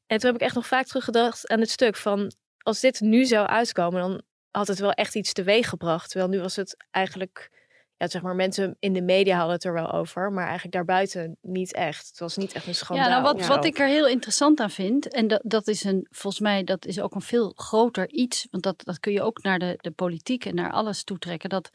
En 0.06 0.18
toen 0.18 0.30
heb 0.30 0.40
ik 0.40 0.46
echt 0.46 0.54
nog 0.54 0.66
vaak 0.66 0.86
teruggedacht 0.86 1.48
aan 1.48 1.60
het 1.60 1.70
stuk 1.70 1.96
van 1.96 2.32
als 2.58 2.80
dit 2.80 3.00
nu 3.00 3.24
zou 3.24 3.46
uitkomen, 3.46 4.00
dan 4.00 4.22
had 4.50 4.66
het 4.66 4.78
wel 4.78 4.92
echt 4.92 5.14
iets 5.14 5.32
teweeg 5.32 5.68
gebracht. 5.68 6.10
Terwijl 6.10 6.30
nu 6.30 6.40
was 6.40 6.56
het 6.56 6.76
eigenlijk, 6.90 7.50
ja, 8.04 8.10
zeg 8.10 8.22
maar, 8.22 8.34
mensen 8.34 8.76
in 8.78 8.92
de 8.92 9.02
media 9.02 9.36
hadden 9.36 9.54
het 9.54 9.64
er 9.64 9.72
wel 9.72 9.92
over, 9.92 10.32
maar 10.32 10.44
eigenlijk 10.44 10.74
daarbuiten 10.74 11.36
niet 11.40 11.74
echt. 11.74 12.08
Het 12.08 12.18
was 12.18 12.36
niet 12.36 12.52
echt 12.52 12.66
een 12.66 12.74
schandaal. 12.74 13.08
Ja, 13.08 13.20
nou 13.20 13.22
wat, 13.22 13.46
wat 13.46 13.64
ik 13.64 13.78
er 13.78 13.86
heel 13.86 14.06
interessant 14.06 14.60
aan 14.60 14.70
vind, 14.70 15.08
en 15.08 15.28
dat, 15.28 15.40
dat 15.44 15.68
is 15.68 15.84
een, 15.84 16.06
volgens 16.10 16.42
mij, 16.42 16.64
dat 16.64 16.86
is 16.86 17.00
ook 17.00 17.14
een 17.14 17.20
veel 17.20 17.52
groter 17.56 18.10
iets, 18.10 18.46
want 18.50 18.62
dat, 18.62 18.84
dat 18.84 19.00
kun 19.00 19.12
je 19.12 19.22
ook 19.22 19.42
naar 19.42 19.58
de, 19.58 19.78
de 19.80 19.90
politiek 19.90 20.44
en 20.44 20.54
naar 20.54 20.72
alles 20.72 21.04
toetrekken, 21.04 21.48
dat 21.48 21.70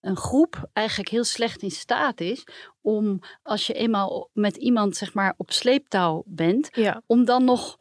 een 0.00 0.16
groep 0.16 0.68
eigenlijk 0.72 1.08
heel 1.08 1.24
slecht 1.24 1.62
in 1.62 1.70
staat 1.70 2.20
is 2.20 2.46
om, 2.80 3.20
als 3.42 3.66
je 3.66 3.72
eenmaal 3.72 4.30
met 4.32 4.56
iemand, 4.56 4.96
zeg 4.96 5.14
maar, 5.14 5.34
op 5.36 5.52
sleeptouw 5.52 6.22
bent, 6.26 6.68
Ja, 6.72 7.02
om 7.06 7.24
dan 7.24 7.44
nog 7.44 7.76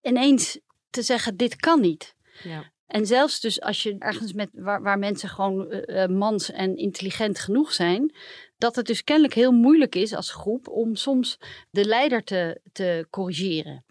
ineens 0.00 0.60
te 0.90 1.02
zeggen, 1.02 1.36
dit 1.36 1.56
kan 1.56 1.80
niet. 1.80 2.14
Ja. 2.42 2.72
En 2.90 3.06
zelfs 3.06 3.40
dus 3.40 3.60
als 3.60 3.82
je 3.82 3.96
ergens 3.98 4.32
met 4.32 4.48
waar, 4.52 4.82
waar 4.82 4.98
mensen 4.98 5.28
gewoon 5.28 5.70
eh, 5.70 6.06
mans 6.06 6.50
en 6.50 6.76
intelligent 6.76 7.38
genoeg 7.38 7.72
zijn, 7.72 8.14
dat 8.58 8.76
het 8.76 8.86
dus 8.86 9.04
kennelijk 9.04 9.34
heel 9.34 9.52
moeilijk 9.52 9.94
is 9.94 10.14
als 10.14 10.30
groep 10.30 10.68
om 10.68 10.94
soms 10.94 11.38
de 11.70 11.84
leider 11.84 12.24
te, 12.24 12.60
te 12.72 13.06
corrigeren. 13.10 13.84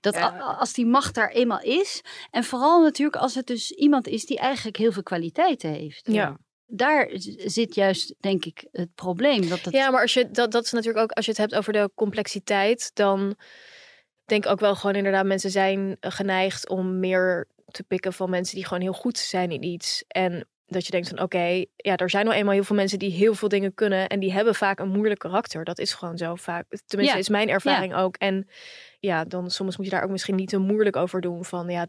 Dat 0.00 0.14
Ja. 0.14 0.56
als 0.58 0.72
die 0.72 0.86
macht 0.86 1.14
daar 1.14 1.30
eenmaal 1.30 1.60
is, 1.60 2.02
en 2.30 2.44
vooral 2.44 2.82
natuurlijk 2.82 3.16
als 3.22 3.34
het 3.34 3.46
dus 3.46 3.70
iemand 3.70 4.06
is 4.06 4.24
die 4.26 4.38
eigenlijk 4.38 4.76
heel 4.76 4.92
veel 4.92 5.02
kwaliteiten 5.02 5.70
heeft. 5.70 6.08
Ja. 6.12 6.38
Daar 6.66 7.08
zit 7.44 7.74
juist, 7.74 8.14
denk 8.20 8.44
ik, 8.44 8.68
het 8.72 8.94
probleem. 8.94 9.48
Dat 9.48 9.60
het, 9.60 9.74
ja 9.74 9.90
maar 9.90 10.00
als 10.00 10.14
je, 10.14 10.30
dat, 10.30 10.52
dat 10.52 10.64
is 10.64 10.72
natuurlijk 10.72 11.04
ook, 11.04 11.12
als 11.12 11.24
je 11.24 11.30
het 11.30 11.40
hebt 11.40 11.54
over 11.54 11.72
de 11.72 11.90
complexiteit, 11.94 12.90
dan 12.94 13.36
denk 14.24 14.44
ik 14.44 14.50
ook 14.50 14.60
wel 14.60 14.74
gewoon 14.74 14.96
inderdaad, 14.96 15.26
mensen 15.26 15.50
zijn 15.50 15.96
geneigd 16.00 16.68
om 16.68 16.98
meer 16.98 17.48
te 17.70 17.82
pikken 17.82 18.12
van 18.12 18.30
mensen 18.30 18.54
die 18.54 18.64
gewoon 18.66 18.82
heel 18.82 18.92
goed 18.92 19.18
zijn 19.18 19.50
in 19.50 19.62
iets. 19.62 20.04
En 20.08 20.48
dat 20.66 20.84
je 20.84 20.90
denkt 20.90 21.08
van 21.08 21.20
oké, 21.20 21.64
ja, 21.76 21.96
er 21.96 22.10
zijn 22.10 22.24
nou 22.24 22.36
eenmaal 22.36 22.54
heel 22.54 22.64
veel 22.64 22.76
mensen 22.76 22.98
die 22.98 23.10
heel 23.10 23.34
veel 23.34 23.48
dingen 23.48 23.74
kunnen 23.74 24.08
en 24.08 24.20
die 24.20 24.32
hebben 24.32 24.54
vaak 24.54 24.78
een 24.78 24.88
moeilijk 24.88 25.20
karakter. 25.20 25.64
Dat 25.64 25.78
is 25.78 25.94
gewoon 25.94 26.18
zo 26.18 26.34
vaak. 26.34 26.64
Tenminste, 26.86 27.16
Ja. 27.16 27.20
is 27.22 27.28
mijn 27.28 27.48
ervaring 27.48 27.94
ook. 27.94 28.16
En 28.16 28.48
ja, 29.00 29.24
dan 29.24 29.50
soms 29.50 29.76
moet 29.76 29.86
je 29.86 29.92
daar 29.92 30.02
ook 30.04 30.10
misschien 30.10 30.34
niet 30.34 30.48
te 30.48 30.58
moeilijk 30.58 30.96
over 30.96 31.20
doen 31.20 31.44
van 31.44 31.68
ja, 31.68 31.86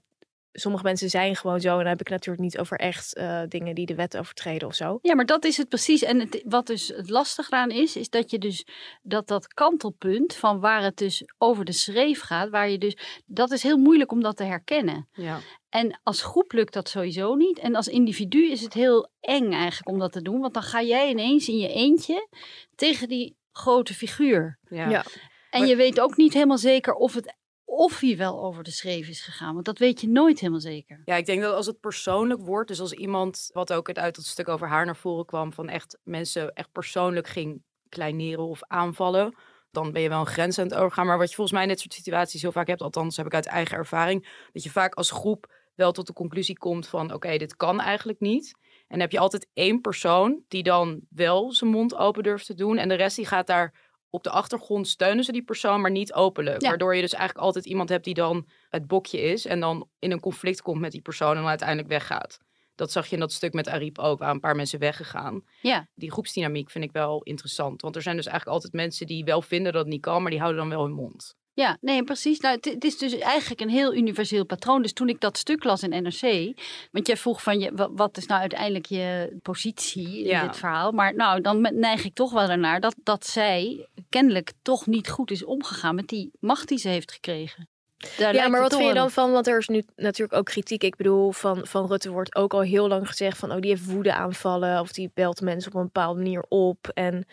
sommige 0.52 0.84
mensen 0.84 1.10
zijn 1.10 1.36
gewoon 1.36 1.60
zo. 1.60 1.72
En 1.72 1.78
dan 1.78 1.88
heb 1.88 2.02
ik 2.02 2.10
natuurlijk 2.10 2.44
niet 2.44 2.58
over 2.58 2.78
echt 2.78 3.16
eh, 3.16 3.42
dingen 3.48 3.76
die 3.76 3.86
de 3.86 3.96
wet 3.96 4.18
overtreden 4.18 4.68
of 4.68 4.76
zo. 4.76 5.00
Ja, 5.02 5.16
maar 5.16 5.26
dat 5.26 5.46
is 5.46 5.58
het 5.58 5.70
precies. 5.70 6.04
En 6.04 6.20
het, 6.20 6.44
wat 6.46 6.68
dus 6.68 6.88
het 6.88 7.10
lastige 7.10 7.52
aan 7.52 7.72
is, 7.72 7.96
is 7.96 8.10
dat 8.10 8.32
je 8.32 8.38
dus 8.38 8.66
dat 9.02 9.28
dat 9.28 9.54
kantelpunt 9.54 10.36
van 10.36 10.60
waar 10.60 10.84
het 10.84 10.98
dus 10.98 11.24
over 11.38 11.66
de 11.66 11.72
schreef 11.72 12.22
gaat, 12.22 12.50
waar 12.50 12.70
je 12.70 12.78
dus, 12.78 12.98
dat 13.26 13.52
is 13.52 13.64
heel 13.64 13.78
moeilijk 13.78 14.12
om 14.12 14.22
dat 14.22 14.38
te 14.38 14.44
herkennen. 14.44 15.08
Ja. 15.12 15.40
En 15.70 16.00
als 16.04 16.22
groep 16.22 16.52
lukt 16.52 16.74
dat 16.74 16.90
sowieso 16.90 17.36
niet. 17.36 17.60
En 17.60 17.76
als 17.76 17.88
individu 17.88 18.52
is 18.52 18.62
het 18.62 18.74
heel 18.74 19.10
eng 19.20 19.52
eigenlijk 19.52 19.90
om 19.90 20.00
dat 20.00 20.12
te 20.12 20.22
doen. 20.22 20.40
Want 20.40 20.54
dan 20.54 20.64
ga 20.64 20.82
jij 20.82 21.10
ineens 21.10 21.48
in 21.48 21.58
je 21.58 21.74
eentje 21.74 22.28
tegen 22.76 23.08
die 23.08 23.36
grote 23.52 23.94
figuur. 23.94 24.60
Ja. 24.70 24.90
Ja. 24.90 25.04
En 25.50 25.60
Maar- 25.60 25.70
je 25.70 25.76
weet 25.76 26.00
ook 26.00 26.18
niet 26.18 26.34
helemaal 26.34 26.58
zeker 26.58 26.94
of, 26.94 27.14
het, 27.14 27.36
of 27.74 28.00
hij 28.00 28.18
wel 28.18 28.44
over 28.44 28.64
de 28.64 28.72
schreef 28.72 29.08
is 29.08 29.22
gegaan. 29.22 29.54
Want 29.54 29.66
dat 29.66 29.78
weet 29.78 30.02
je 30.02 30.10
nooit 30.10 30.40
helemaal 30.40 30.62
zeker. 30.62 31.02
Ja, 31.06 31.16
ik 31.16 31.26
denk 31.26 31.42
dat 31.42 31.56
als 31.56 31.66
het 31.66 31.80
persoonlijk 31.80 32.42
wordt, 32.42 32.68
dus 32.68 32.80
als 32.80 32.94
iemand, 32.94 33.50
wat 33.54 33.74
ook 33.74 33.88
het 33.88 33.98
uit 33.98 34.16
dat 34.16 34.26
stuk 34.26 34.48
over 34.48 34.68
haar 34.68 34.86
naar 34.86 34.96
voren 34.96 35.26
kwam, 35.26 35.54
van 35.54 35.70
echt 35.70 35.98
mensen 36.04 36.54
echt 36.54 36.72
persoonlijk 36.72 37.28
ging 37.28 37.64
kleineren 37.90 38.44
of 38.44 38.62
aanvallen, 38.64 39.36
dan 39.72 39.92
ben 39.92 40.02
je 40.02 40.10
wel 40.10 40.20
een 40.20 40.26
grens 40.26 40.60
aan 40.60 40.66
het 40.66 40.74
overgaan. 40.74 41.06
Maar 41.06 41.18
wat 41.18 41.30
je 41.30 41.36
volgens 41.36 41.56
mij 41.56 41.66
in 41.66 41.72
dit 41.72 41.80
soort 41.80 41.94
situaties 41.94 42.42
heel 42.42 42.52
vaak 42.52 42.68
hebt, 42.68 42.82
althans 42.82 43.18
heb 43.18 43.26
ik 43.26 43.34
uit 43.34 43.46
eigen 43.46 43.78
ervaring, 43.78 44.48
dat 44.52 44.64
je 44.64 44.70
vaak 44.70 44.94
als 44.94 45.12
groep 45.12 45.54
wel 45.76 45.92
tot 45.92 46.08
de 46.08 46.14
conclusie 46.14 46.58
komt 46.58 46.88
van, 46.88 47.14
oké, 47.14 47.38
dit 47.38 47.56
kan 47.56 47.80
eigenlijk 47.80 48.20
niet. 48.20 48.54
En 48.64 48.86
dan 48.88 49.00
heb 49.00 49.12
je 49.12 49.20
altijd 49.20 49.48
één 49.54 49.82
persoon 49.82 50.44
die 50.48 50.64
dan 50.64 51.02
wel 51.10 51.54
zijn 51.54 51.70
mond 51.70 51.96
open 51.96 52.24
durft 52.24 52.46
te 52.46 52.54
doen 52.54 52.78
en 52.78 52.90
de 52.90 52.96
rest 52.96 53.16
die 53.16 53.26
gaat 53.26 53.48
daar 53.48 53.91
op 54.12 54.24
de 54.24 54.30
achtergrond 54.30 54.88
steunen 54.88 55.24
ze 55.24 55.32
die 55.32 55.44
persoon, 55.44 55.82
maar 55.82 55.92
niet 55.92 56.14
openlijk. 56.14 56.62
Ja. 56.62 56.70
Waardoor 56.70 56.96
je 56.96 57.02
dus 57.02 57.14
eigenlijk 57.14 57.46
altijd 57.46 57.66
iemand 57.66 57.90
hebt 57.90 58.06
die 58.06 58.14
dan 58.14 58.48
het 58.70 58.88
bokje 58.88 59.22
is 59.22 59.46
en 59.46 59.60
dan 59.60 59.90
in 60.00 60.12
een 60.12 60.20
conflict 60.20 60.62
komt 60.62 60.82
met 60.82 60.92
die 60.92 61.02
persoon 61.02 61.32
en 61.32 61.38
dan 61.38 61.48
uiteindelijk 61.48 61.88
weggaat. 61.88 62.38
Dat 62.76 62.92
zag 62.92 63.08
je 63.08 63.14
in 63.14 63.20
dat 63.20 63.32
stuk 63.32 63.54
met 63.54 63.68
Ariep 63.68 63.98
ook, 64.00 64.20
waar 64.20 64.32
een 64.32 64.40
paar 64.40 64.56
mensen 64.56 64.80
weggegaan. 64.80 65.44
Ja, 65.62 65.88
Die 65.96 66.12
groepsdynamiek 66.12 66.70
vind 66.70 66.84
ik 66.84 66.92
wel 66.92 67.24
interessant. 67.24 67.82
Want 67.82 67.96
er 67.96 68.02
zijn 68.02 68.16
dus 68.16 68.26
eigenlijk 68.26 68.56
altijd 68.56 68.74
mensen 68.74 69.08
die 69.08 69.24
wel 69.24 69.42
vinden 69.42 69.74
dat 69.74 69.82
het 69.82 69.92
niet 69.92 70.02
kan, 70.02 70.22
maar 70.22 70.32
die 70.32 70.40
houden 70.40 70.62
dan 70.62 70.70
wel 70.70 70.84
hun 70.84 70.94
mond. 70.94 71.36
Ja 71.54 71.78
nee, 71.82 72.04
precies. 72.04 72.40
Nou, 72.40 72.56
het, 72.56 72.66
het 72.66 72.84
is 72.84 72.98
dus 72.98 73.18
eigenlijk 73.18 73.62
een 73.62 73.70
heel 73.70 73.94
universeel 73.96 74.46
patroon. 74.46 74.82
Dus 74.82 74.94
toen 74.94 75.10
ik 75.10 75.20
dat 75.22 75.38
stuk 75.38 75.64
las 75.64 75.84
in 75.84 76.04
NRC, 76.04 76.54
want 76.92 77.08
jij 77.08 77.18
vroeg 77.18 77.44
van 77.44 77.60
je, 77.60 77.72
wa- 77.74 77.92
wat 77.92 78.18
is 78.18 78.26
nou 78.26 78.40
uiteindelijk 78.42 78.86
je 78.86 79.38
positie 79.42 80.18
in 80.20 80.26
Ja. 80.26 80.42
dit 80.48 80.58
verhaal? 80.58 80.92
Maar 80.92 81.16
nou, 81.16 81.42
dan 81.42 81.62
neig 81.74 82.04
ik 82.06 82.14
toch 82.14 82.32
wel 82.32 82.50
ernaar 82.50 82.80
dat, 82.80 82.96
dat 83.04 83.26
zij 83.26 83.88
kennelijk 84.10 84.52
toch 84.62 84.86
niet 84.88 85.10
goed 85.10 85.32
is 85.32 85.44
omgegaan 85.44 85.96
met 85.96 86.08
die 86.08 86.32
macht 86.40 86.68
die 86.68 86.78
ze 86.78 86.88
heeft 86.90 87.12
gekregen. 87.12 87.70
Daar 88.18 88.34
Ja, 88.34 88.48
maar 88.48 88.62
wat 88.62 88.76
vind 88.76 88.88
je 88.88 88.94
dan 88.94 89.12
van? 89.12 89.32
Want 89.32 89.48
er 89.48 89.58
is 89.58 89.68
nu 89.68 89.84
natuurlijk 89.96 90.38
ook 90.40 90.46
kritiek. 90.46 90.84
Ik 90.84 90.96
bedoel, 90.96 91.32
van, 91.32 91.68
van 91.68 91.88
Rutte 91.88 92.12
wordt 92.12 92.36
ook 92.36 92.54
al 92.54 92.62
heel 92.62 92.88
lang 92.88 93.08
gezegd 93.08 93.38
van... 93.38 93.52
oh, 93.52 93.60
die 93.60 93.70
heeft 93.70 93.86
woede 93.86 94.14
aanvallen 94.14 94.80
of 94.80 94.92
die 94.92 95.12
belt 95.14 95.42
mensen 95.42 95.72
op 95.72 95.78
een 95.80 95.86
bepaalde 95.86 96.22
manier 96.22 96.46
op. 96.50 96.88
En 96.94 97.26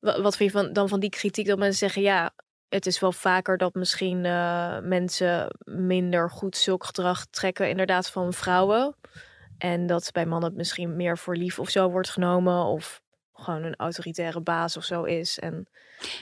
wa- 0.00 0.20
wat 0.20 0.36
vind 0.36 0.52
je 0.52 0.58
van, 0.58 0.72
dan 0.72 0.88
van 0.88 1.00
die 1.00 1.10
kritiek 1.10 1.46
dat 1.46 1.58
mensen 1.58 1.78
zeggen... 1.78 2.02
ja, 2.02 2.30
het 2.72 2.86
is 2.86 3.00
wel 3.00 3.12
vaker 3.12 3.56
dat 3.56 3.74
misschien 3.74 4.24
eh, 4.24 4.78
mensen 4.80 5.56
minder 5.64 6.30
goed 6.30 6.56
zulk 6.56 6.84
gedrag 6.84 7.26
trekken... 7.26 7.68
inderdaad 7.68 8.10
van 8.10 8.32
vrouwen. 8.32 8.96
En 9.58 9.86
dat 9.86 10.10
bij 10.12 10.26
mannen 10.26 10.48
het 10.48 10.58
misschien 10.58 10.96
meer 10.96 11.18
voor 11.18 11.36
lief 11.36 11.58
of 11.58 11.70
zo 11.70 11.90
wordt 11.90 12.10
genomen... 12.10 12.64
of 12.64 13.02
gewoon 13.32 13.62
een 13.62 13.76
autoritaire 13.76 14.40
baas 14.40 14.76
of 14.76 14.84
zo 14.84 15.02
is. 15.02 15.38
En 15.38 15.66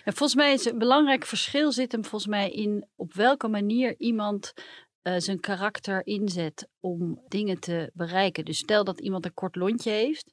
En 0.05 0.13
volgens 0.13 0.35
mij 0.35 0.53
is 0.53 0.65
een 0.65 0.79
belangrijk 0.79 1.25
verschil 1.25 1.73
zit 1.73 1.93
hem 1.93 2.05
volgens 2.05 2.31
mij 2.31 2.51
in 2.51 2.87
op 2.97 3.15
welke 3.15 3.49
manier 3.49 3.95
iemand 3.99 4.53
eh, 5.03 5.15
zijn 5.17 5.41
karakter 5.41 6.07
inzet 6.07 6.69
om 6.81 7.23
dingen 7.29 7.61
te 7.61 7.91
bereiken. 7.95 8.45
Dus 8.45 8.59
stel 8.59 8.85
dat 8.85 9.01
iemand 9.01 9.25
een 9.25 9.35
kort 9.35 9.57
lontje 9.57 9.91
heeft. 9.91 10.33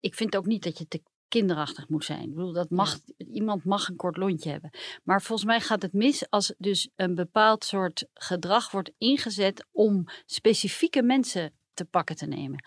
Ik 0.00 0.14
vind 0.14 0.36
ook 0.36 0.46
niet 0.46 0.62
dat 0.62 0.78
je 0.78 0.88
te 0.88 1.02
kinderachtig 1.28 1.88
moet 1.88 2.04
zijn. 2.04 2.22
Ik 2.22 2.34
bedoel, 2.34 2.52
dat 2.52 2.70
mag, 2.70 2.98
iemand 3.16 3.64
mag 3.64 3.88
een 3.88 3.96
kort 3.96 4.16
lontje 4.16 4.50
hebben. 4.50 4.70
Maar 5.04 5.22
volgens 5.22 5.48
mij 5.48 5.60
gaat 5.60 5.82
het 5.82 5.92
mis 5.92 6.30
als 6.30 6.54
dus 6.58 6.88
een 6.96 7.14
bepaald 7.14 7.64
soort 7.64 8.06
gedrag 8.14 8.70
wordt 8.70 8.90
ingezet 8.98 9.66
om 9.72 10.04
specifieke 10.26 11.02
mensen 11.02 11.52
te 11.78 11.84
pakken 11.84 12.16
te 12.16 12.26
nemen. 12.26 12.64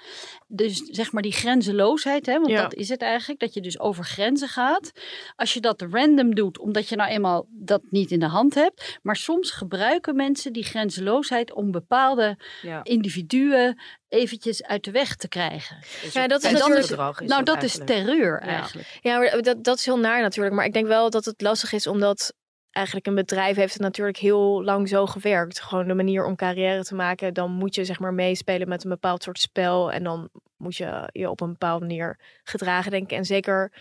Dus 0.47 0.77
zeg 0.77 1.11
maar 1.11 1.21
die 1.21 1.31
grenzeloosheid, 1.31 2.25
hè, 2.25 2.33
want 2.33 2.49
Ja. 2.49 2.61
dat 2.61 2.73
is 2.73 2.89
het 2.89 3.01
eigenlijk, 3.01 3.39
dat 3.39 3.53
je 3.53 3.61
dus 3.61 3.79
over 3.79 4.03
grenzen 4.03 4.47
gaat. 4.47 4.91
Als 5.35 5.53
je 5.53 5.59
dat 5.59 5.81
random 5.91 6.35
doet, 6.35 6.59
omdat 6.59 6.89
je 6.89 6.95
nou 6.95 7.09
eenmaal 7.09 7.45
dat 7.49 7.81
niet 7.89 8.11
in 8.11 8.19
de 8.19 8.25
hand 8.27 8.53
hebt. 8.55 8.99
Maar 9.01 9.15
soms 9.15 9.51
gebruiken 9.51 10.15
mensen 10.15 10.53
die 10.53 10.63
grenzeloosheid 10.63 11.53
om 11.53 11.71
bepaalde 11.71 12.37
Ja. 12.61 12.83
individuen 12.83 13.81
eventjes 14.07 14.63
uit 14.63 14.83
de 14.83 14.91
weg 14.91 15.15
te 15.15 15.27
krijgen. 15.27 15.77
Ja, 16.13 16.27
dat 16.27 16.43
is 16.43 16.51
natuurlijk- 16.51 16.79
is- 16.81 16.87
gedrag. 16.87 17.21
Is 17.21 17.27
nou, 17.27 17.43
dat 17.43 17.57
eigenlijk. 17.57 17.89
is 17.89 17.95
terreur 17.95 18.41
Ja. 18.45 18.47
eigenlijk. 18.47 18.99
Ja, 19.01 19.17
maar 19.17 19.41
dat, 19.41 19.63
dat 19.63 19.77
is 19.77 19.85
heel 19.85 19.99
naar 19.99 20.21
natuurlijk. 20.21 20.55
Maar 20.55 20.65
ik 20.65 20.73
denk 20.73 20.87
wel 20.87 21.09
dat 21.09 21.25
het 21.25 21.41
lastig 21.41 21.73
is 21.73 21.87
omdat 21.87 22.33
eigenlijk 22.71 23.07
een 23.07 23.15
bedrijf 23.15 23.55
heeft 23.55 23.73
het 23.73 23.81
natuurlijk 23.81 24.17
heel 24.17 24.63
lang 24.63 24.89
zo 24.89 25.05
gewerkt. 25.05 25.61
Gewoon 25.61 25.87
de 25.87 25.93
manier 25.93 26.25
om 26.25 26.35
carrière 26.35 26.83
te 26.83 26.95
maken. 26.95 27.33
Dan 27.33 27.51
moet 27.51 27.75
je 27.75 27.85
zeg 27.85 27.99
maar 27.99 28.13
meespelen 28.13 28.67
met 28.67 28.83
een 28.83 28.89
bepaald 28.89 29.23
soort 29.23 29.39
spel. 29.39 29.91
En 29.91 30.03
dan 30.03 30.29
moet 30.57 30.75
je 30.75 31.09
je 31.11 31.29
op 31.29 31.41
een 31.41 31.51
bepaalde 31.51 31.85
manier 31.85 32.19
gedragen, 32.43 32.91
denk 32.91 33.11
ik. 33.11 33.17
En 33.17 33.25
zeker 33.25 33.73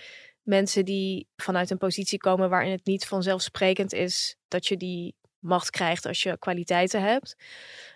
mensen 0.43 0.85
die 0.85 1.29
vanuit 1.37 1.71
een 1.71 1.79
positie 1.79 2.19
komen 2.19 2.49
waarin 2.51 2.71
het 2.73 2.87
niet 2.87 3.07
vanzelfsprekend 3.07 3.93
is 3.93 4.37
dat 4.49 4.67
je 4.67 4.77
die 4.77 5.15
macht 5.39 5.71
krijgt 5.71 6.07
als 6.07 6.23
je 6.23 6.39
kwaliteiten 6.39 7.03
hebt. 7.03 7.37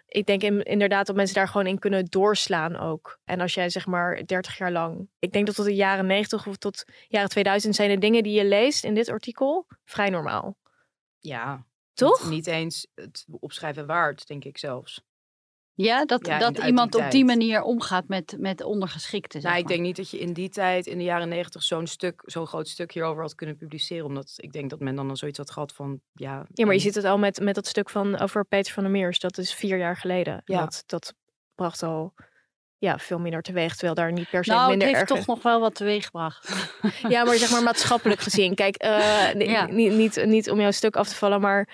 Ik 0.06 0.26
denk 0.26 0.42
in- 0.42 0.62
inderdaad 0.62 1.06
dat 1.06 1.16
mensen 1.16 1.34
daar 1.34 1.48
gewoon 1.48 1.66
in 1.66 1.78
kunnen 1.78 2.04
doorslaan 2.04 2.76
ook. 2.76 3.18
En 3.24 3.40
als 3.40 3.54
jij 3.54 3.68
zeg 3.68 3.86
maar 3.86 4.22
30 4.26 4.58
jaar 4.58 4.72
lang. 4.72 5.08
Ik 5.18 5.32
denk 5.32 5.46
dat 5.46 5.54
tot 5.54 5.64
de 5.64 5.74
jaren 5.74 6.06
90 6.06 6.46
of 6.46 6.56
tot 6.56 6.84
jaren 7.08 7.28
2000 7.28 7.74
zijn 7.74 7.90
de 7.90 7.98
dingen 7.98 8.22
die 8.22 8.32
je 8.32 8.44
leest 8.44 8.84
in 8.84 8.94
dit 8.94 9.08
artikel 9.08 9.66
vrij 9.84 10.10
normaal. 10.10 10.56
Ja. 11.26 11.66
Toch? 11.92 12.28
Niet, 12.30 12.46
eens 12.46 12.86
het 12.94 13.26
opschrijven 13.40 13.86
waard, 13.86 14.26
denk 14.26 14.44
ik 14.44 14.58
zelfs. 14.58 15.02
Ja, 15.76 16.04
dat, 16.04 16.26
Ja, 16.26 16.38
dat 16.38 16.58
iemand 16.58 16.92
die 16.92 17.04
op 17.04 17.10
die 17.10 17.24
manier 17.24 17.62
omgaat 17.62 18.08
met, 18.08 18.36
met 18.38 18.62
ondergeschikten. 18.62 19.40
zeg 19.40 19.50
Nou, 19.50 19.62
ik 19.62 19.68
denk 19.68 19.80
niet 19.80 19.96
dat 19.96 20.10
je 20.10 20.18
in 20.18 20.32
die 20.32 20.48
tijd, 20.48 20.86
in 20.86 20.98
de 20.98 21.04
jaren 21.04 21.28
negentig, 21.28 21.62
zo'n 21.62 21.86
stuk, 21.86 22.22
zo'n 22.24 22.46
groot 22.46 22.68
stuk 22.68 22.92
hierover 22.92 23.22
had 23.22 23.34
kunnen 23.34 23.56
publiceren. 23.56 24.04
Omdat 24.04 24.32
ik 24.36 24.52
denk 24.52 24.70
dat 24.70 24.80
men 24.80 24.94
dan 24.94 25.08
al 25.08 25.16
zoiets 25.16 25.38
had 25.38 25.50
gehad 25.50 25.72
van, 25.72 26.00
ja... 26.12 26.46
Ja, 26.52 26.64
maar 26.64 26.74
je 26.74 26.80
ziet 26.80 26.94
het 26.94 27.04
al 27.04 27.18
met, 27.18 27.40
met 27.40 27.54
dat 27.54 27.66
stuk 27.66 27.90
van 27.90 28.18
over 28.18 28.44
Peter 28.44 28.72
van 28.72 28.82
der 28.82 28.92
Meers. 28.92 29.18
Dat 29.18 29.38
is 29.38 29.54
vier 29.54 29.78
jaar 29.78 29.96
geleden. 29.96 30.42
Ja. 30.44 30.60
Dat, 30.60 30.82
dat 30.86 31.14
bracht 31.54 31.82
al 31.82 32.14
ja, 32.84 32.98
veel 32.98 33.18
minder 33.18 33.42
teweeg. 33.42 33.72
Terwijl 33.72 33.94
daar 33.94 34.12
niet 34.12 34.30
per 34.30 34.44
se 34.44 34.50
Nou, 34.50 34.60
het 34.60 34.70
minder 34.70 34.88
heeft 34.88 35.00
erg 35.00 35.08
toch 35.18 35.26
nog 35.26 35.42
wel 35.42 35.60
wat 35.60 35.74
teweeggebracht. 35.74 36.48
Ja, 37.08 37.24
maar 37.24 37.36
zeg 37.36 37.50
maar 37.50 37.62
maatschappelijk 37.62 38.20
gezien. 38.20 38.54
Kijk, 38.54 38.76
eh, 38.76 39.34
Ja. 39.54 39.66
niet, 39.66 39.92
niet, 39.92 40.24
niet 40.26 40.50
om 40.50 40.60
jouw 40.60 40.70
stuk 40.70 40.96
af 40.96 41.08
te 41.08 41.14
vallen, 41.14 41.40
maar 41.40 41.68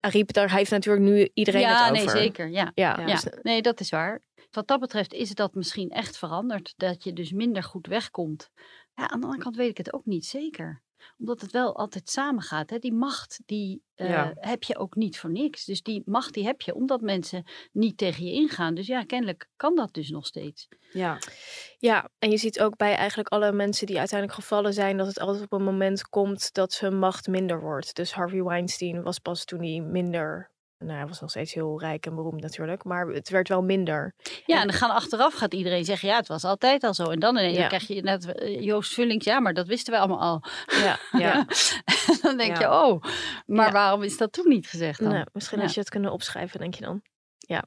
Ariep, 0.00 0.32
daar 0.32 0.54
heeft 0.54 0.70
natuurlijk 0.70 1.04
nu 1.04 1.30
iedereen 1.34 1.60
ja, 1.60 1.84
het 1.84 1.92
nee, 1.92 2.02
over. 2.02 2.18
zeker. 2.18 2.48
Ja. 2.48 2.70
Ja, 2.74 2.96
Ja. 2.98 3.06
Ja, 3.06 3.14
dus- 3.14 3.26
nee, 3.42 3.62
dat 3.62 3.80
is 3.80 3.90
waar. 3.90 4.20
Wat 4.50 4.66
dat 4.66 4.80
betreft 4.80 5.12
is 5.12 5.30
dat 5.34 5.54
misschien 5.54 5.90
echt 5.90 6.18
veranderd. 6.18 6.74
Dat 6.76 7.04
je 7.04 7.12
dus 7.12 7.32
minder 7.32 7.62
goed 7.62 7.86
wegkomt. 7.86 8.50
Ja, 8.94 9.08
aan 9.10 9.20
de 9.20 9.26
andere 9.26 9.42
kant 9.42 9.56
weet 9.56 9.70
ik 9.70 9.76
het 9.76 9.92
ook 9.92 10.04
niet 10.04 10.26
zeker. 10.26 10.82
Omdat 11.18 11.40
het 11.40 11.52
wel 11.52 11.76
altijd 11.76 12.10
samengaat. 12.10 12.70
Hè? 12.70 12.78
Die 12.78 12.92
macht, 12.92 13.40
die 13.46 13.82
eh, 13.94 14.08
Ja. 14.08 14.32
heb 14.34 14.62
je 14.62 14.76
ook 14.78 14.94
niet 14.94 15.18
voor 15.18 15.30
niks. 15.30 15.64
Dus 15.64 15.82
die 15.82 16.02
macht, 16.04 16.34
die 16.34 16.44
heb 16.44 16.60
je 16.60 16.74
omdat 16.74 17.00
mensen 17.00 17.44
niet 17.72 17.96
tegen 17.96 18.24
je 18.24 18.32
ingaan. 18.32 18.74
Dus 18.74 18.86
ja, 18.86 19.04
kennelijk 19.04 19.48
kan 19.56 19.74
dat 19.74 19.94
dus 19.94 20.10
nog 20.10 20.26
steeds. 20.26 20.68
Ja, 20.92 21.18
Ja, 21.78 22.08
en 22.18 22.30
je 22.30 22.36
ziet 22.36 22.60
ook 22.60 22.76
bij 22.76 22.94
eigenlijk 22.94 23.28
alle 23.28 23.52
mensen 23.52 23.86
die 23.86 23.98
uiteindelijk 23.98 24.38
gevallen 24.40 24.72
zijn, 24.72 24.96
dat 24.96 25.06
het 25.06 25.18
altijd 25.18 25.44
op 25.44 25.52
een 25.52 25.64
moment 25.64 26.08
komt 26.08 26.52
dat 26.52 26.78
hun 26.78 26.98
macht 26.98 27.26
minder 27.26 27.60
wordt. 27.60 27.94
Dus 27.94 28.12
Harvey 28.12 28.42
Weinstein 28.42 29.02
was 29.02 29.18
pas 29.18 29.44
toen 29.44 29.60
hij 29.60 29.80
minder. 29.80 30.50
Nou, 30.82 30.98
hij 30.98 31.06
was 31.06 31.20
nog 31.20 31.30
steeds 31.30 31.54
heel 31.54 31.80
rijk 31.80 32.06
en 32.06 32.14
beroemd 32.14 32.40
natuurlijk, 32.42 32.84
maar 32.84 33.06
het 33.06 33.28
werd 33.28 33.48
wel 33.48 33.62
minder. 33.62 34.14
Ja, 34.46 34.60
en 34.60 34.66
dan 34.66 34.76
gaan 34.76 34.90
achteraf 34.90 35.34
gaat 35.34 35.54
iedereen 35.54 35.84
zeggen, 35.84 36.08
ja, 36.08 36.16
het 36.16 36.28
was 36.28 36.44
altijd 36.44 36.84
al 36.84 36.94
zo. 36.94 37.04
En 37.04 37.18
dan 37.20 37.36
ineens 37.36 37.56
Ja. 37.56 37.66
krijg 37.66 37.86
je 37.86 38.02
net 38.02 38.32
eh, 38.32 38.60
Joost 38.64 38.94
Vullings, 38.94 39.24
ja, 39.24 39.40
maar 39.40 39.54
dat 39.54 39.66
wisten 39.66 39.92
wij 39.92 40.00
allemaal 40.00 40.20
al. 40.20 40.42
Ja, 40.66 40.98
ja. 41.18 41.46
En 42.12 42.18
dan 42.22 42.36
denk 42.36 42.58
je, 42.58 42.70
oh, 42.70 43.02
maar 43.46 43.72
waarom 43.72 44.02
is 44.02 44.16
dat 44.16 44.32
toen 44.32 44.48
niet 44.48 44.66
gezegd 44.66 45.00
dan? 45.00 45.12
Nou, 45.12 45.26
misschien 45.32 45.60
had 45.60 45.74
je 45.74 45.80
het 45.80 45.88
kunnen 45.90 46.12
opschrijven, 46.12 46.60
denk 46.60 46.74
je 46.74 46.84
dan. 46.84 47.02
Ja. 47.38 47.64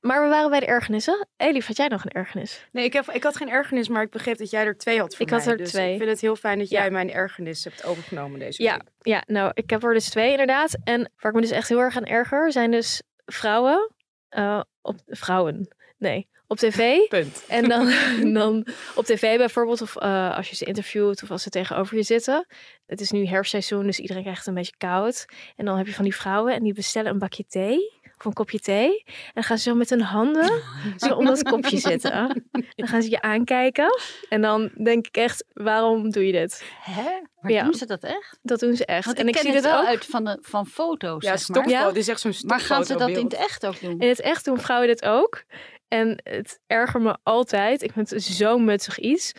Maar 0.00 0.22
we 0.22 0.28
waren 0.28 0.50
bij 0.50 0.60
de 0.60 0.66
ergernissen. 0.66 1.28
Elif, 1.36 1.66
had 1.66 1.76
jij 1.76 1.88
nog 1.88 2.04
een 2.04 2.10
ergernis? 2.10 2.66
Nee, 2.72 2.84
ik, 2.84 2.92
heb, 2.92 3.10
ik 3.10 3.22
had 3.22 3.36
geen 3.36 3.50
ergernis, 3.50 3.88
maar 3.88 4.02
ik 4.02 4.10
begreep 4.10 4.38
dat 4.38 4.50
jij 4.50 4.64
er 4.64 4.76
twee 4.76 4.98
had 5.00 5.16
voor 5.16 5.26
Ik 5.26 5.32
had 5.32 5.46
er 5.46 5.56
Dus 5.56 5.70
twee. 5.70 5.90
ik 5.92 5.98
vind 5.98 6.10
het 6.10 6.20
heel 6.20 6.36
fijn 6.36 6.58
dat 6.58 6.68
Ja. 6.68 6.80
jij 6.80 6.90
mijn 6.90 7.10
ergernis 7.12 7.64
hebt 7.64 7.84
overgenomen 7.84 8.38
deze 8.38 8.62
Ja, 8.62 8.72
week. 8.72 8.82
ja, 8.98 9.22
nou, 9.26 9.50
ik 9.54 9.70
heb 9.70 9.84
er 9.84 9.92
dus 9.94 10.10
twee 10.10 10.30
inderdaad. 10.30 10.76
En 10.84 11.00
waar 11.16 11.30
ik 11.30 11.36
me 11.36 11.40
dus 11.40 11.50
echt 11.50 11.68
heel 11.68 11.80
erg 11.80 11.96
aan 11.96 12.04
erger, 12.04 12.52
zijn 12.52 12.70
dus 12.70 13.02
vrouwen. 13.26 13.92
eh, 14.28 14.60
op 14.82 14.96
vrouwen. 15.06 15.76
Nee, 15.98 16.28
op 16.46 16.56
tv. 16.56 16.98
Punt. 17.08 17.44
En 17.48 17.68
dan, 17.68 17.92
dan 18.34 18.66
op 18.94 19.04
tv 19.04 19.36
bijvoorbeeld, 19.38 19.80
of 19.82 19.96
eh, 19.96 20.36
als 20.36 20.48
je 20.50 20.56
ze 20.56 20.64
interviewt 20.64 21.22
of 21.22 21.30
als 21.30 21.42
ze 21.42 21.50
tegenover 21.50 21.96
je 21.96 22.02
zitten. 22.02 22.46
Het 22.86 23.00
is 23.00 23.10
nu 23.10 23.26
herfstseizoen, 23.26 23.86
dus 23.86 23.98
iedereen 23.98 24.22
krijgt 24.22 24.46
een 24.46 24.54
beetje 24.54 24.76
koud. 24.78 25.24
En 25.56 25.64
dan 25.64 25.76
heb 25.76 25.86
je 25.86 25.94
van 25.94 26.04
die 26.04 26.14
vrouwen 26.16 26.54
en 26.54 26.62
die 26.62 26.74
bestellen 26.74 27.10
een 27.12 27.18
bakje 27.18 27.44
thee 27.48 27.98
of 28.20 28.26
een 28.26 28.32
kopje 28.32 28.58
thee. 28.60 29.02
En 29.06 29.32
dan 29.34 29.42
gaan 29.42 29.58
ze 29.58 29.62
zo 29.70 29.74
met 29.74 29.90
hun 29.90 30.00
handen 30.00 30.62
zo 30.96 31.14
om 31.14 31.24
dat 31.24 31.42
kopje 31.42 31.78
zitten. 31.78 32.44
Dan 32.76 32.88
gaan 32.88 33.02
ze 33.02 33.10
je 33.10 33.20
aankijken. 33.20 33.98
En 34.28 34.40
dan 34.40 34.70
denk 34.84 35.06
ik 35.06 35.16
echt, 35.16 35.44
waarom 35.52 36.10
doe 36.10 36.26
je 36.26 36.32
dit? 36.32 36.64
Hè? 36.80 37.10
Maar 37.40 37.50
Ja. 37.52 37.64
doen 37.64 37.74
ze 37.74 37.86
dat 37.86 38.02
echt? 38.02 38.38
Dat 38.42 38.60
doen 38.60 38.76
ze 38.76 38.84
echt. 38.84 39.04
Want 39.04 39.18
en 39.18 39.28
ik, 39.28 39.36
zie 39.36 39.52
het 39.52 39.64
wel 39.64 39.80
ook. 39.80 39.86
uit 39.86 40.04
van, 40.06 40.24
de, 40.24 40.38
van 40.40 40.66
foto's, 40.66 41.24
Ja, 41.24 41.36
zeg 41.36 41.56
maar. 41.56 41.68
Ja. 41.68 41.86
Dit 41.86 41.96
is 41.96 42.08
echt 42.08 42.20
zo'n 42.20 42.34
Maar 42.46 42.60
gaan 42.60 42.84
ze 42.84 42.96
dat 42.96 43.08
in 43.08 43.24
het 43.24 43.34
echt 43.34 43.66
ook 43.66 43.80
doen? 43.80 43.98
In 43.98 44.08
het 44.08 44.20
echt 44.20 44.44
doen 44.44 44.60
vrouwen 44.60 44.88
dit 44.88 45.04
ook. 45.04 45.44
En 45.88 46.20
het 46.22 46.60
ergert 46.66 47.02
me 47.02 47.16
altijd. 47.22 47.82
Ik 47.82 47.92
vind 47.92 48.10
het 48.10 48.22
zo 48.22 48.58
mutsig 48.58 48.98
iets. 48.98 49.32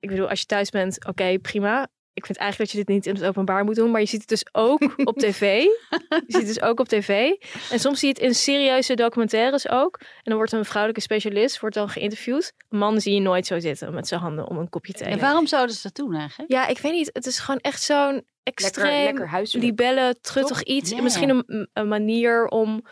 Ik 0.00 0.08
bedoel, 0.08 0.28
als 0.28 0.40
je 0.40 0.46
thuis 0.46 0.70
bent, 0.70 1.06
oké, 1.06 1.38
prima. 1.38 1.88
Ik 2.18 2.26
vind 2.26 2.38
eigenlijk 2.38 2.70
dat 2.70 2.80
je 2.80 2.84
dit 2.86 2.94
niet 2.94 3.06
in 3.06 3.14
het 3.20 3.24
openbaar 3.30 3.64
moet 3.64 3.74
doen. 3.74 3.90
Maar 3.90 4.00
je 4.00 4.06
ziet 4.06 4.20
het 4.20 4.28
dus 4.28 4.46
ook 4.52 4.82
op 5.10 5.18
tv. 5.18 5.62
Je 5.62 6.22
ziet 6.26 6.36
het 6.36 6.46
dus 6.46 6.60
ook 6.62 6.80
op 6.80 6.88
tv. 6.88 7.30
En 7.70 7.78
soms 7.80 7.98
zie 7.98 8.08
je 8.08 8.14
het 8.14 8.22
in 8.22 8.34
serieuze 8.34 8.94
documentaires 8.94 9.68
ook. 9.68 9.96
En 10.00 10.06
dan 10.22 10.34
wordt 10.36 10.52
een 10.52 10.64
vrouwelijke 10.64 11.02
specialist 11.02 11.60
wordt 11.60 11.74
dan 11.74 11.88
geïnterviewd. 11.88 12.52
Een 12.68 12.78
man 12.78 13.00
zie 13.00 13.14
je 13.14 13.20
nooit 13.20 13.46
zo 13.46 13.58
zitten 13.58 13.94
met 13.94 14.08
zijn 14.08 14.20
handen 14.20 14.48
om 14.48 14.58
een 14.58 14.68
kopje 14.68 14.92
thee. 14.92 15.08
En 15.08 15.20
waarom 15.20 15.46
zouden 15.46 15.74
ze 15.74 15.82
dat 15.82 15.94
doen 15.94 16.14
eigenlijk? 16.14 16.52
Ja, 16.52 16.66
ik 16.66 16.78
weet 16.78 16.92
niet. 16.92 17.10
Het 17.12 17.26
is 17.26 17.38
gewoon 17.38 17.60
echt 17.60 17.82
zo'n 17.82 18.24
extreem 18.42 19.04
Lekker, 19.04 19.30
lekker 19.32 19.60
libelle, 19.60 20.16
truttig 20.20 20.62
iets. 20.62 20.90
Ja. 20.90 21.02
Misschien 21.02 21.28
een, 21.28 21.68
een 21.72 21.88
manier 21.88 22.46
om, 22.46 22.82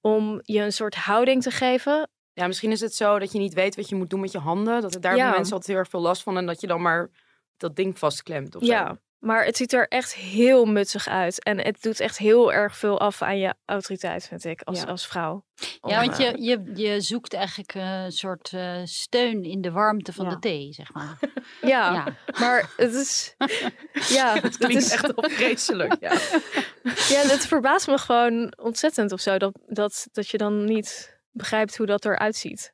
om 0.00 0.40
je 0.42 0.60
een 0.60 0.72
soort 0.72 0.94
houding 0.94 1.42
te 1.42 1.50
geven. 1.50 2.10
Ja, 2.32 2.46
misschien 2.46 2.70
is 2.70 2.80
het 2.80 2.94
zo 2.94 3.18
dat 3.18 3.32
je 3.32 3.38
niet 3.38 3.54
weet 3.54 3.76
wat 3.76 3.88
je 3.88 3.94
moet 3.94 4.10
doen 4.10 4.20
met 4.20 4.32
je 4.32 4.38
handen. 4.38 4.80
Dat 4.80 4.94
het 4.94 5.02
daar 5.02 5.16
Ja. 5.16 5.30
mensen 5.30 5.52
altijd 5.52 5.66
heel 5.66 5.76
erg 5.76 5.88
veel 5.88 6.00
last 6.00 6.22
van. 6.22 6.36
En 6.36 6.46
dat 6.46 6.60
je 6.60 6.66
dan 6.66 6.82
maar 6.82 7.10
dat 7.60 7.76
ding 7.76 7.98
vastklemt 7.98 8.54
of 8.56 8.62
Ja, 8.62 8.86
zo. 8.88 8.96
maar 9.18 9.44
het 9.44 9.56
ziet 9.56 9.72
er 9.72 9.88
echt 9.88 10.14
heel 10.14 10.64
mutsig 10.64 11.08
uit. 11.08 11.42
En 11.42 11.58
het 11.58 11.82
doet 11.82 12.00
echt 12.00 12.18
heel 12.18 12.52
erg 12.52 12.76
veel 12.76 13.00
af 13.00 13.22
aan 13.22 13.38
je 13.38 13.54
autoriteit, 13.64 14.26
vind 14.28 14.44
ik, 14.44 14.62
als, 14.62 14.80
Ja. 14.80 14.86
als 14.86 15.06
vrouw. 15.06 15.44
Ja, 15.54 15.68
Om, 15.80 16.06
want 16.06 16.18
eh, 16.18 16.30
je, 16.30 16.42
je, 16.42 16.70
je 16.74 17.00
zoekt 17.00 17.34
eigenlijk 17.34 17.74
een 17.74 18.12
soort 18.12 18.52
eh, 18.52 18.80
steun 18.84 19.44
in 19.44 19.60
de 19.60 19.70
warmte 19.70 20.12
van 20.12 20.24
Ja. 20.24 20.30
de 20.30 20.38
thee, 20.38 20.72
zeg 20.72 20.92
maar. 20.92 21.18
Ja, 21.60 21.92
Ja. 21.92 22.06
maar 22.40 22.70
het 22.76 22.94
is... 22.94 23.34
Ja, 24.16 24.40
het 24.40 24.56
Klinkt 24.56 24.76
is 24.84 24.90
echt 24.92 25.12
vreselijk. 25.16 25.96
Ja. 26.00 26.12
Ja, 26.82 27.20
het 27.20 27.46
verbaast 27.46 27.86
me 27.86 27.98
gewoon 27.98 28.52
ontzettend 28.62 29.12
of 29.12 29.20
zo. 29.20 29.36
Dat, 29.38 29.52
dat, 29.66 30.06
dat 30.12 30.28
je 30.28 30.38
dan 30.38 30.64
niet 30.64 31.18
begrijpt 31.30 31.76
hoe 31.76 31.86
dat 31.86 32.04
eruit 32.04 32.36
ziet. 32.36 32.72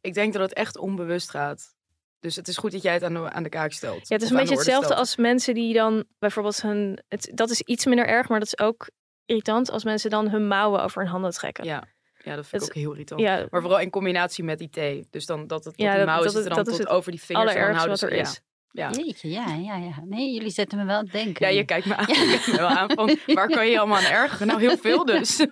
Ik 0.00 0.14
denk 0.14 0.32
dat 0.32 0.42
het 0.42 0.52
echt 0.52 0.78
onbewust 0.78 1.30
gaat. 1.30 1.74
Dus 2.20 2.36
het 2.36 2.48
is 2.48 2.56
goed 2.56 2.72
dat 2.72 2.82
jij 2.82 2.92
het 2.92 3.02
aan 3.02 3.14
de, 3.14 3.30
aan 3.30 3.42
de 3.42 3.48
kaak 3.48 3.72
stelt. 3.72 4.08
Ja, 4.08 4.14
het 4.14 4.22
is 4.22 4.30
een 4.30 4.36
beetje 4.36 4.54
hetzelfde 4.54 4.84
stelt. 4.84 5.00
als 5.00 5.16
mensen 5.16 5.54
die 5.54 5.74
dan 5.74 6.04
bijvoorbeeld 6.18 6.62
hun... 6.62 7.02
Het, 7.08 7.30
dat 7.34 7.50
is 7.50 7.60
iets 7.60 7.86
minder 7.86 8.06
erg, 8.06 8.28
maar 8.28 8.38
dat 8.38 8.48
is 8.48 8.58
ook 8.58 8.90
irritant 9.26 9.70
als 9.70 9.84
mensen 9.84 10.10
dan 10.10 10.28
hun 10.28 10.46
mouwen 10.48 10.82
over 10.82 11.02
hun 11.02 11.10
handen 11.10 11.30
trekken. 11.30 11.64
Ja, 11.64 11.84
ja 12.24 12.36
dat 12.36 12.46
vind 12.46 12.62
ik 12.62 12.68
ook 12.68 12.74
heel 12.74 12.90
irritant. 12.90 13.20
Ja, 13.20 13.46
Maar 13.50 13.60
vooral 13.60 13.80
in 13.80 13.90
combinatie 13.90 14.44
met 14.44 14.58
die 14.58 14.70
thee. 14.70 15.06
Dus 15.10 15.26
dan 15.26 15.46
dat 15.46 15.64
het 15.64 15.74
Ja, 15.76 15.84
ja, 15.84 15.90
die 15.90 15.98
dat- 15.98 16.08
mouwen 16.08 16.32
dat 16.32 16.44
dan 16.44 16.56
dat 16.56 16.64
tot 16.64 16.78
het 16.78 16.88
over 16.88 17.10
die 17.10 17.22
vingers. 17.22 17.54
en 17.54 17.74
houden 17.74 17.98
er 17.98 18.12
is. 18.12 18.40
Ja, 18.70 18.90
ja. 18.90 18.98
Jeetje, 19.02 19.30
ja, 19.30 19.54
ja, 19.54 19.76
ja. 19.76 20.00
Nee, 20.04 20.32
jullie 20.34 20.50
zetten 20.50 20.78
me 20.78 20.84
wel 20.84 20.96
aan 20.96 21.04
het 21.04 21.12
denken. 21.12 21.46
Ja, 21.46 21.52
je 21.52 21.64
kijkt 21.64 21.86
me 21.86 21.96
aan, 21.96 22.06
je 22.06 22.14
kijkt 22.14 22.46
me 22.46 22.56
wel 22.56 22.68
aan 22.68 22.90
van 22.90 23.18
waar 23.26 23.48
kan 23.48 23.68
je 23.68 23.78
allemaal 23.78 23.98
aan 23.98 24.04
ergeren? 24.04 24.46
Nou, 24.46 24.60
heel 24.60 24.76
veel 24.76 25.04
dus. 25.04 25.36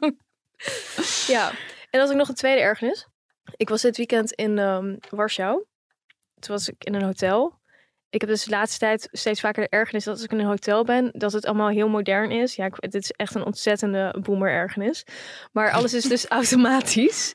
Ja, 1.27 1.51
en 1.51 1.57
dan 1.91 2.01
had 2.01 2.11
ik 2.11 2.17
nog 2.17 2.29
een 2.29 2.35
tweede 2.35 2.61
ergernis. 2.61 3.07
Ik 3.57 3.69
was 3.69 3.83
dit 3.83 3.97
weekend 3.97 4.33
in 4.33 4.59
ehm, 4.59 4.97
Warschau. 5.11 5.65
Toen 6.45 6.55
was 6.55 6.69
ik 6.69 6.85
in 6.85 6.95
een 6.95 7.03
hotel. 7.03 7.63
Ik 8.11 8.21
heb 8.21 8.31
dus 8.31 8.45
de 8.45 8.51
laatste 8.51 8.79
tijd 8.79 9.09
steeds 9.11 9.41
vaker 9.41 9.63
de 9.63 9.69
ergernis 9.69 10.05
dat 10.05 10.15
als 10.15 10.25
ik 10.25 10.33
in 10.33 10.39
een 10.39 10.47
hotel 10.47 10.85
ben, 10.85 11.11
dat 11.13 11.33
het 11.33 11.47
allemaal 11.47 11.69
heel 11.69 11.89
modern 11.89 12.31
is. 12.31 12.55
Ja, 12.55 12.65
ik, 12.65 12.81
dit 12.81 13.03
is 13.03 13.11
echt 13.11 13.35
een 13.35 13.45
ontzettende 13.45 14.15
boomer 14.21 14.51
ergernis. 14.51 15.05
Maar 15.53 15.71
alles 15.71 15.95
is 15.95 16.05
dus 16.05 16.27
automatisch. 16.41 17.33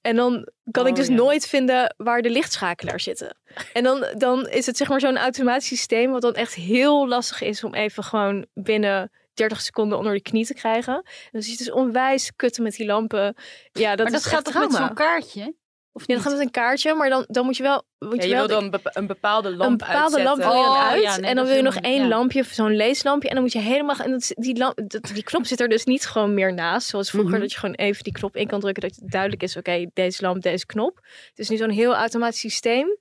En 0.00 0.16
dan 0.16 0.48
kan 0.70 0.86
ik 0.86 0.92
Oh, 0.92 0.98
dus 0.98 1.06
ja. 1.06 1.14
nooit 1.14 1.46
vinden 1.46 1.94
waar 1.96 2.22
de 2.22 2.30
lichtschakelaars 2.30 3.04
zitten. 3.04 3.36
En 3.72 3.82
dan, 3.82 4.06
dan 4.16 4.48
is 4.48 4.66
het 4.66 4.76
zeg 4.76 4.88
maar 4.88 5.00
zo'n 5.00 5.18
automatisch 5.18 5.66
systeem 5.66 6.10
wat 6.10 6.22
dan 6.22 6.34
echt 6.34 6.54
heel 6.54 7.08
lastig 7.08 7.42
is 7.42 7.64
om 7.64 7.74
even 7.74 8.04
gewoon 8.04 8.46
binnen 8.54 9.10
30 9.34 9.60
seconden 9.60 9.98
onder 9.98 10.12
de 10.12 10.22
knie 10.22 10.46
te 10.46 10.54
krijgen. 10.54 10.94
En 10.94 11.28
dan 11.32 11.42
zie 11.42 11.52
je 11.52 11.58
dus 11.58 11.70
onwijs 11.70 12.32
kutten 12.36 12.62
met 12.62 12.74
die 12.74 12.86
lampen. 12.86 13.36
Ja, 13.72 13.90
dat 13.96 14.02
maar 14.02 14.12
dat 14.12 14.20
is 14.20 14.26
gaat 14.26 14.46
echt 14.46 14.54
toch 14.54 14.62
met 14.62 14.72
zo'n 14.72 14.94
kaartje? 14.94 15.54
Of 15.94 16.06
Ja, 16.06 16.14
niet? 16.14 16.22
dan 16.22 16.32
gaat 16.32 16.38
met 16.38 16.46
een 16.46 16.52
kaartje, 16.62 16.94
maar 16.94 17.08
dan, 17.08 17.24
dan 17.28 17.44
moet 17.44 17.56
je 17.56 17.62
wel, 17.62 17.82
moet 17.98 18.16
Ja, 18.22 18.28
je 18.28 18.34
wel 18.34 18.46
wil 18.46 18.70
dan 18.70 18.80
een 18.92 19.06
bepaalde 19.06 19.50
lamp 19.56 19.70
een 19.70 19.76
bepaalde 19.76 20.22
lamp 20.22 20.40
uitzetten. 20.40 20.52
wil 20.52 20.56
je 20.60 20.62
dan 20.66 20.76
Oh, 20.76 20.88
uit. 20.88 21.02
ja, 21.02 21.16
nee, 21.16 21.30
en 21.30 21.36
dan 21.36 21.46
wil 21.46 21.56
je 21.56 21.62
nog 21.62 21.76
één 21.76 22.02
ja. 22.02 22.08
lampje, 22.08 22.44
zo'n 22.50 22.76
leeslampje. 22.76 23.28
En 23.28 23.34
dan 23.34 23.42
moet 23.44 23.52
je 23.52 23.58
helemaal... 23.58 23.96
En 23.96 24.10
dat, 24.10 24.32
die, 24.34 24.56
lamp, 24.58 24.80
dat, 24.86 25.10
die 25.14 25.22
knop 25.22 25.46
zit 25.46 25.60
er 25.60 25.68
dus 25.68 25.84
niet 25.84 26.06
gewoon 26.06 26.34
meer 26.34 26.54
naast. 26.54 26.88
Zoals 26.88 27.10
vroeger, 27.10 27.30
Mhm. 27.32 27.40
dat 27.40 27.52
je 27.52 27.58
gewoon 27.58 27.74
even 27.74 28.04
die 28.04 28.12
knop 28.12 28.36
in 28.36 28.46
kan 28.46 28.60
drukken. 28.60 28.82
Dat 28.82 28.96
het 29.00 29.10
duidelijk 29.10 29.42
is, 29.42 29.56
oké, 29.56 29.86
deze 29.94 30.22
lamp, 30.22 30.42
deze 30.42 30.66
knop. 30.66 30.96
Het 31.28 31.38
is 31.38 31.48
nu 31.48 31.56
zo'n 31.56 31.70
heel 31.70 31.94
automatisch 31.94 32.40
systeem. 32.40 32.96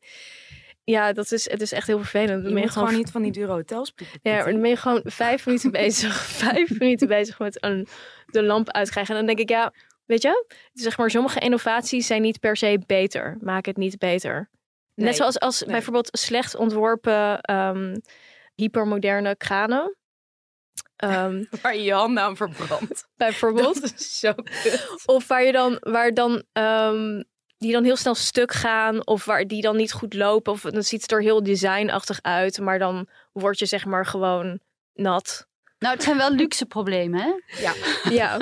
Ja, 0.83 1.13
dat 1.13 1.31
is, 1.31 1.49
het 1.49 1.61
is 1.61 1.71
echt 1.71 1.87
heel 1.87 1.97
vervelend. 1.97 2.29
Dan 2.29 2.37
Je 2.37 2.43
ben 2.47 2.53
je 2.55 2.61
moet 2.61 2.71
gewoon 2.71 2.87
gewoon 2.87 3.01
niet 3.03 3.11
van 3.11 3.21
die 3.21 3.31
dure 3.31 3.51
hotels 3.51 3.93
ja, 4.21 4.33
maar 4.33 4.51
dan 4.51 4.61
ben 4.61 4.69
je 4.69 4.75
gewoon 4.75 5.01
vijf 5.03 5.45
minuten 5.45 5.71
bezig. 5.71 6.15
Vijf 6.45 6.79
minuten 6.79 7.07
bezig 7.07 7.39
met 7.39 7.63
een, 7.63 7.87
de 8.25 8.43
lamp 8.43 8.69
uitkrijgen. 8.71 9.15
En 9.15 9.25
dan 9.25 9.35
denk 9.35 9.49
ik, 9.49 9.55
ja, 9.55 9.73
weet 10.11 10.21
je, 10.21 10.45
zeg 10.73 10.97
maar, 10.97 11.09
sommige 11.09 11.39
innovaties 11.39 12.07
zijn 12.07 12.21
niet 12.21 12.39
per 12.39 12.57
se 12.57 12.79
beter. 12.85 13.37
Maak 13.41 13.65
het 13.65 13.77
niet 13.77 13.97
beter. 13.97 14.49
Nee, 14.95 15.05
Net 15.07 15.15
zoals 15.15 15.39
als 15.39 15.61
nee. 15.61 15.71
bijvoorbeeld 15.71 16.09
slecht 16.11 16.55
ontworpen 16.55 17.41
ehm, 17.41 17.95
hypermoderne 18.55 19.35
kranen. 19.35 19.95
Ehm, 20.95 21.43
Waar 21.61 21.75
je 21.75 21.83
je 21.83 21.93
handen 21.93 22.23
aan 22.23 22.35
verbrandt. 22.35 23.07
bijvoorbeeld. 23.15 23.81
Dat 23.81 23.93
is 23.99 24.19
zo 24.19 24.33
kut. 24.33 25.01
Of 25.05 25.27
waar 25.27 25.43
je 25.43 25.51
dan, 25.51 25.77
waar 25.79 26.13
dan, 26.13 26.43
ehm, 26.51 27.23
die 27.57 27.71
dan 27.71 27.83
heel 27.83 27.95
snel 27.95 28.15
stuk 28.15 28.51
gaan. 28.51 29.07
Of 29.07 29.25
waar 29.25 29.47
die 29.47 29.61
dan 29.61 29.75
niet 29.75 29.93
goed 29.93 30.13
lopen. 30.13 30.53
Of 30.53 30.61
dan 30.61 30.83
ziet 30.83 31.01
het 31.01 31.11
er 31.11 31.21
heel 31.21 31.43
designachtig 31.43 32.21
uit. 32.21 32.59
Maar 32.59 32.79
dan 32.79 33.07
word 33.31 33.59
je 33.59 33.65
zeg 33.65 33.85
maar 33.85 34.05
gewoon 34.05 34.59
nat. 34.93 35.49
Nou, 35.81 35.93
het 35.93 36.03
zijn 36.03 36.17
wel 36.17 36.31
luxe 36.31 36.65
problemen, 36.65 37.21
hè? 37.21 37.61
Ja, 37.61 37.73
Ja, 38.09 38.37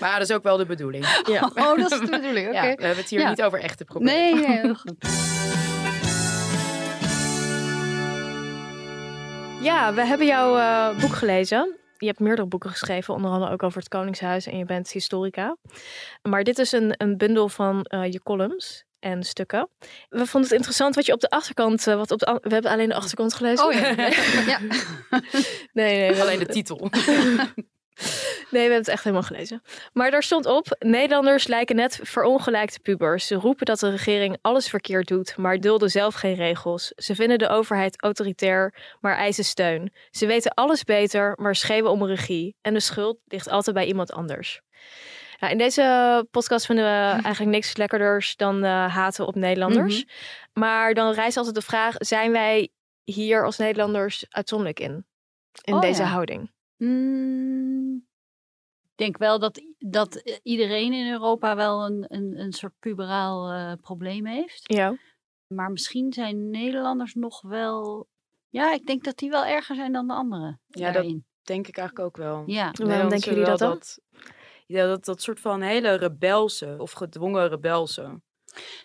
maar 0.00 0.18
dat 0.18 0.28
is 0.28 0.34
ook 0.36 0.42
wel 0.42 0.56
de 0.56 0.66
bedoeling. 0.66 1.06
ja. 1.26 1.50
Oh, 1.54 1.76
dat 1.76 1.92
is 1.92 2.00
de 2.00 2.06
bedoeling, 2.10 2.46
oké. 2.48 2.56
Ja, 2.56 2.62
we 2.62 2.68
hebben 2.84 2.96
het 2.96 3.08
hier 3.08 3.20
Ja. 3.20 3.28
niet 3.28 3.42
over 3.42 3.60
echte 3.60 3.84
problemen. 3.84 4.20
Nee, 4.20 4.34
nee, 4.48 4.58
heel 4.58 4.74
goed. 4.74 4.94
Ja, 9.62 9.94
we 9.94 10.04
hebben 10.06 10.26
jouw 10.26 10.56
eh, 10.58 11.00
boek 11.00 11.12
gelezen. 11.14 11.76
Je 11.98 12.06
hebt 12.06 12.18
meerdere 12.20 12.48
boeken 12.48 12.70
geschreven, 12.70 13.14
onder 13.14 13.30
andere 13.30 13.52
ook 13.52 13.62
over 13.62 13.78
het 13.78 13.88
Koningshuis 13.88 14.46
en 14.46 14.58
je 14.58 14.64
bent 14.64 14.90
historica. 14.90 15.56
Maar 16.22 16.44
dit 16.44 16.58
is 16.58 16.72
een, 16.72 16.94
een 16.96 17.16
bundel 17.16 17.48
van 17.48 17.82
eh, 17.82 18.12
je 18.12 18.22
columns 18.22 18.84
en 19.00 19.22
stukken. 19.22 19.68
We 20.08 20.26
vonden 20.26 20.50
het 20.50 20.58
interessant 20.58 20.94
wat 20.94 21.06
je 21.06 21.12
op 21.12 21.20
de 21.20 21.30
achterkant, 21.30 21.86
eh, 21.86 21.96
wat 21.96 22.10
op 22.10 22.18
de, 22.18 22.38
we 22.42 22.52
hebben 22.52 22.70
alleen 22.70 22.88
de 22.88 22.94
achterkant 22.94 23.34
gelezen. 23.34 23.66
Oh 23.66 23.72
ja. 23.72 23.88
ja. 24.52 24.58
Nee, 25.72 26.10
nee, 26.10 26.20
Alleen 26.20 26.38
de 26.38 26.46
titel. 26.46 26.90
Nee, 28.50 28.50
we 28.50 28.58
hebben 28.58 28.78
het 28.78 28.88
echt 28.88 29.04
helemaal 29.04 29.26
gelezen. 29.26 29.62
Maar 29.92 30.10
daar 30.10 30.22
stond 30.22 30.46
op: 30.46 30.76
Nederlanders 30.78 31.46
lijken 31.46 31.76
net 31.76 32.00
verongelijkte 32.02 32.80
pubers. 32.80 33.26
Ze 33.26 33.34
roepen 33.34 33.66
dat 33.66 33.78
de 33.78 33.90
regering 33.90 34.38
alles 34.40 34.68
verkeerd 34.68 35.08
doet, 35.08 35.36
maar 35.36 35.60
dulden 35.60 35.90
zelf 35.90 36.14
geen 36.14 36.34
regels. 36.34 36.92
Ze 36.96 37.14
vinden 37.14 37.38
de 37.38 37.48
overheid 37.48 38.02
autoritair, 38.02 38.74
maar 39.00 39.16
eisen 39.16 39.44
steun. 39.44 39.92
Ze 40.10 40.26
weten 40.26 40.54
alles 40.54 40.84
beter, 40.84 41.32
maar 41.40 41.56
schreeuwen 41.56 41.90
om 41.90 42.02
een 42.02 42.08
regie. 42.08 42.56
En 42.60 42.74
de 42.74 42.80
schuld 42.80 43.18
ligt 43.26 43.48
altijd 43.48 43.76
bij 43.76 43.86
iemand 43.86 44.12
anders. 44.12 44.60
Nou, 45.40 45.52
in 45.52 45.58
deze 45.58 46.26
podcast 46.30 46.66
vinden 46.66 46.84
we 46.84 46.90
eigenlijk 47.22 47.54
niks 47.54 47.76
lekkerders 47.76 48.36
dan 48.36 48.64
eh, 48.64 48.94
haten 48.94 49.26
op 49.26 49.34
Nederlanders. 49.34 50.06
Maar 50.52 50.94
dan 50.94 51.12
rijst 51.12 51.36
altijd 51.36 51.54
de 51.54 51.62
vraag: 51.62 51.94
zijn 51.98 52.32
wij 52.32 52.68
hier 53.04 53.44
als 53.44 53.56
Nederlanders 53.58 54.26
uitzonderlijk 54.28 54.80
in? 54.80 55.06
In 55.62 55.74
Oh, 55.74 55.80
deze 55.80 56.02
ja. 56.02 56.08
houding? 56.08 56.50
Mm, 56.76 57.94
ik 58.82 58.96
denk 58.96 59.18
wel 59.18 59.38
dat, 59.38 59.60
dat 59.78 60.40
iedereen 60.42 60.92
in 60.92 61.10
Europa 61.12 61.56
wel 61.56 61.84
een, 61.84 62.04
een, 62.08 62.38
een 62.38 62.52
soort 62.52 62.72
puberaal 62.78 63.50
eh, 63.50 63.72
probleem 63.80 64.26
heeft. 64.26 64.72
Ja. 64.72 64.96
Maar 65.46 65.70
misschien 65.70 66.12
zijn 66.12 66.50
Nederlanders 66.50 67.14
nog 67.14 67.40
wel... 67.42 68.08
Ja, 68.48 68.72
ik 68.72 68.86
denk 68.86 69.04
dat 69.04 69.16
die 69.16 69.30
wel 69.30 69.44
erger 69.44 69.74
zijn 69.76 69.92
dan 69.92 70.06
de 70.06 70.12
anderen. 70.12 70.60
Ja, 70.66 70.84
dat- 70.84 70.94
daarin. 70.94 71.24
Denk 71.42 71.66
ik 71.68 71.76
eigenlijk 71.76 72.08
ook 72.08 72.16
wel. 72.16 72.42
Ja. 72.46 72.70
Waarom 72.72 73.08
denken 73.08 73.30
jullie 73.30 73.44
dat 73.44 73.60
wel 73.60 73.78
Ja, 74.70 74.86
dat, 74.86 75.04
dat 75.04 75.22
soort 75.22 75.40
van 75.40 75.60
hele 75.60 75.94
rebelse 75.94 76.74
of 76.78 76.92
gedwongen 76.92 77.48
rebelse. 77.48 78.02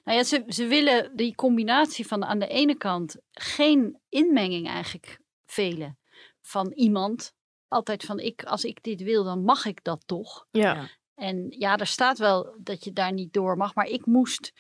Nou 0.04 0.18
ja, 0.18 0.24
ze, 0.24 0.44
ze 0.48 0.68
willen 0.68 1.16
die 1.16 1.36
combinatie 1.36 2.08
van 2.08 2.26
aan 2.26 2.40
de 2.40 2.48
ene 2.48 2.76
kant 2.76 3.16
geen 3.32 4.00
inmenging 4.10 4.68
eigenlijk 4.68 5.20
velen 5.46 6.00
van 6.42 6.72
iemand. 6.72 7.34
Altijd 7.68 8.04
van 8.04 8.20
ik, 8.20 8.44
als 8.44 8.64
ik 8.64 8.84
dit 8.84 9.02
wil, 9.02 9.24
dan 9.24 9.44
mag 9.44 9.66
ik 9.66 9.84
dat 9.84 10.04
toch. 10.06 10.48
Ja. 10.52 10.74
Ja. 10.74 10.90
En 11.16 11.46
ja, 11.50 11.78
er 11.78 11.88
staat 11.88 12.18
wel 12.18 12.56
dat 12.60 12.84
je 12.84 12.94
daar 12.94 13.14
niet 13.14 13.34
door 13.34 13.58
mag, 13.58 13.76
maar 13.76 13.88
ik 13.88 14.06
moest 14.06 14.54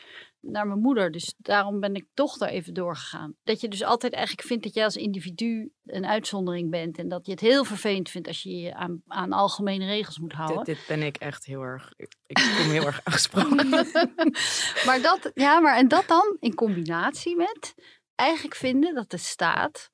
naar 0.46 0.68
mijn 0.68 0.80
moeder. 0.80 1.12
Dus 1.12 1.34
daarom 1.38 1.80
ben 1.80 1.96
ik 1.96 2.06
toch 2.14 2.38
daar 2.38 2.50
even 2.50 2.74
doorgegaan. 2.74 3.36
Dat 3.44 3.62
je 3.62 3.68
dus 3.68 3.84
altijd 3.84 4.14
eigenlijk 4.14 4.48
vindt 4.48 4.64
dat 4.64 4.74
jij 4.74 4.84
als 4.84 4.96
individu 4.96 5.72
een 5.86 6.06
uitzondering 6.06 6.70
bent. 6.70 6.98
En 6.98 7.08
dat 7.08 7.26
je 7.26 7.32
het 7.32 7.40
heel 7.42 7.64
vervelend 7.64 8.10
vindt 8.10 8.28
als 8.28 8.44
je 8.44 8.56
je 8.56 8.74
aan, 8.74 9.02
aan 9.08 9.32
algemene 9.32 9.86
regels 9.86 10.20
moet 10.20 10.34
houden. 10.34 10.64
Dit, 10.64 10.76
dit 10.76 10.86
ben 10.88 11.04
ik 11.04 11.18
echt 11.18 11.46
heel 11.46 11.62
erg. 11.62 11.94
Ik, 11.96 12.16
ik 12.28 12.38
me 12.38 12.72
heel 12.72 12.86
erg 12.86 13.02
aangesproken. 13.04 13.70
maar 14.86 15.02
dat, 15.02 15.32
ja, 15.34 15.60
maar 15.60 15.78
en 15.78 15.88
dat 15.88 16.08
dan 16.08 16.38
in 16.40 16.54
combinatie 16.56 17.36
met 17.36 17.74
eigenlijk 18.16 18.56
vinden 18.56 18.96
dat 18.96 19.10
de 19.10 19.18
staat 19.18 19.90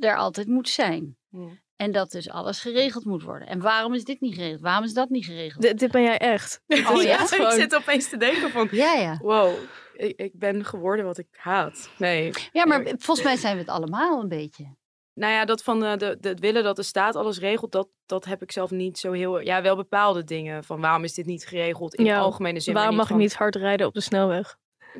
er 0.00 0.16
altijd 0.16 0.46
moet 0.46 0.68
zijn. 0.68 1.16
Ja. 1.28 1.62
En 1.76 1.92
dat 1.92 2.10
dus 2.10 2.30
alles 2.30 2.60
geregeld 2.60 3.04
moet 3.04 3.22
worden. 3.22 3.48
En 3.48 3.60
waarom 3.60 3.94
is 3.94 4.04
dit 4.04 4.20
niet 4.20 4.34
geregeld? 4.34 4.60
Waarom 4.60 4.84
is 4.84 4.92
dat 4.92 5.08
niet 5.08 5.24
geregeld? 5.24 5.62
Dit, 5.62 5.78
dit 5.78 5.90
ben 5.90 6.02
jij 6.02 6.18
echt. 6.18 6.60
Oh 6.66 7.02
ja? 7.02 7.20
ik 7.22 7.26
Gewoon- 7.28 7.52
zit 7.52 7.74
opeens 7.74 8.08
te 8.08 8.16
denken 8.16 8.50
van, 8.50 8.68
Ja, 8.70 8.92
ja. 8.94 9.18
wow, 9.22 9.54
ik, 9.96 10.16
ik 10.20 10.38
ben 10.38 10.64
geworden 10.64 11.04
wat 11.04 11.18
ik 11.18 11.26
haat. 11.30 11.90
Nee. 11.98 12.30
Ja, 12.52 12.66
maar 12.66 12.84
volgens 12.84 13.22
mij 13.22 13.36
zijn 13.36 13.54
we 13.54 13.60
het 13.60 13.68
allemaal 13.70 14.20
een 14.20 14.28
beetje. 14.28 14.74
Nou 15.14 15.32
ja, 15.32 15.44
dat 15.44 15.62
van 15.62 15.84
eh, 15.84 15.96
de, 15.96 16.16
de, 16.20 16.28
het 16.28 16.40
willen 16.40 16.62
dat 16.64 16.76
de 16.76 16.82
staat 16.82 17.16
alles 17.16 17.38
regelt, 17.38 17.72
dat, 17.72 17.88
dat 18.06 18.24
heb 18.24 18.42
ik 18.42 18.52
zelf 18.52 18.70
niet 18.70 18.98
zo 18.98 19.12
heel... 19.12 19.40
Ja, 19.40 19.62
wel 19.62 19.76
bepaalde 19.76 20.24
dingen. 20.24 20.64
Van 20.64 20.80
waarom 20.80 21.04
is 21.04 21.14
dit 21.14 21.26
niet 21.26 21.46
geregeld 21.46 21.94
in 21.94 22.04
Ja, 22.04 22.18
algemene 22.18 22.60
zin. 22.60 22.74
Waarom 22.74 22.96
mag 22.96 23.06
van- 23.06 23.16
ik 23.16 23.22
niet 23.22 23.34
hard 23.34 23.56
rijden 23.56 23.86
op 23.86 23.94
de 23.94 24.00
snelweg? 24.00 24.56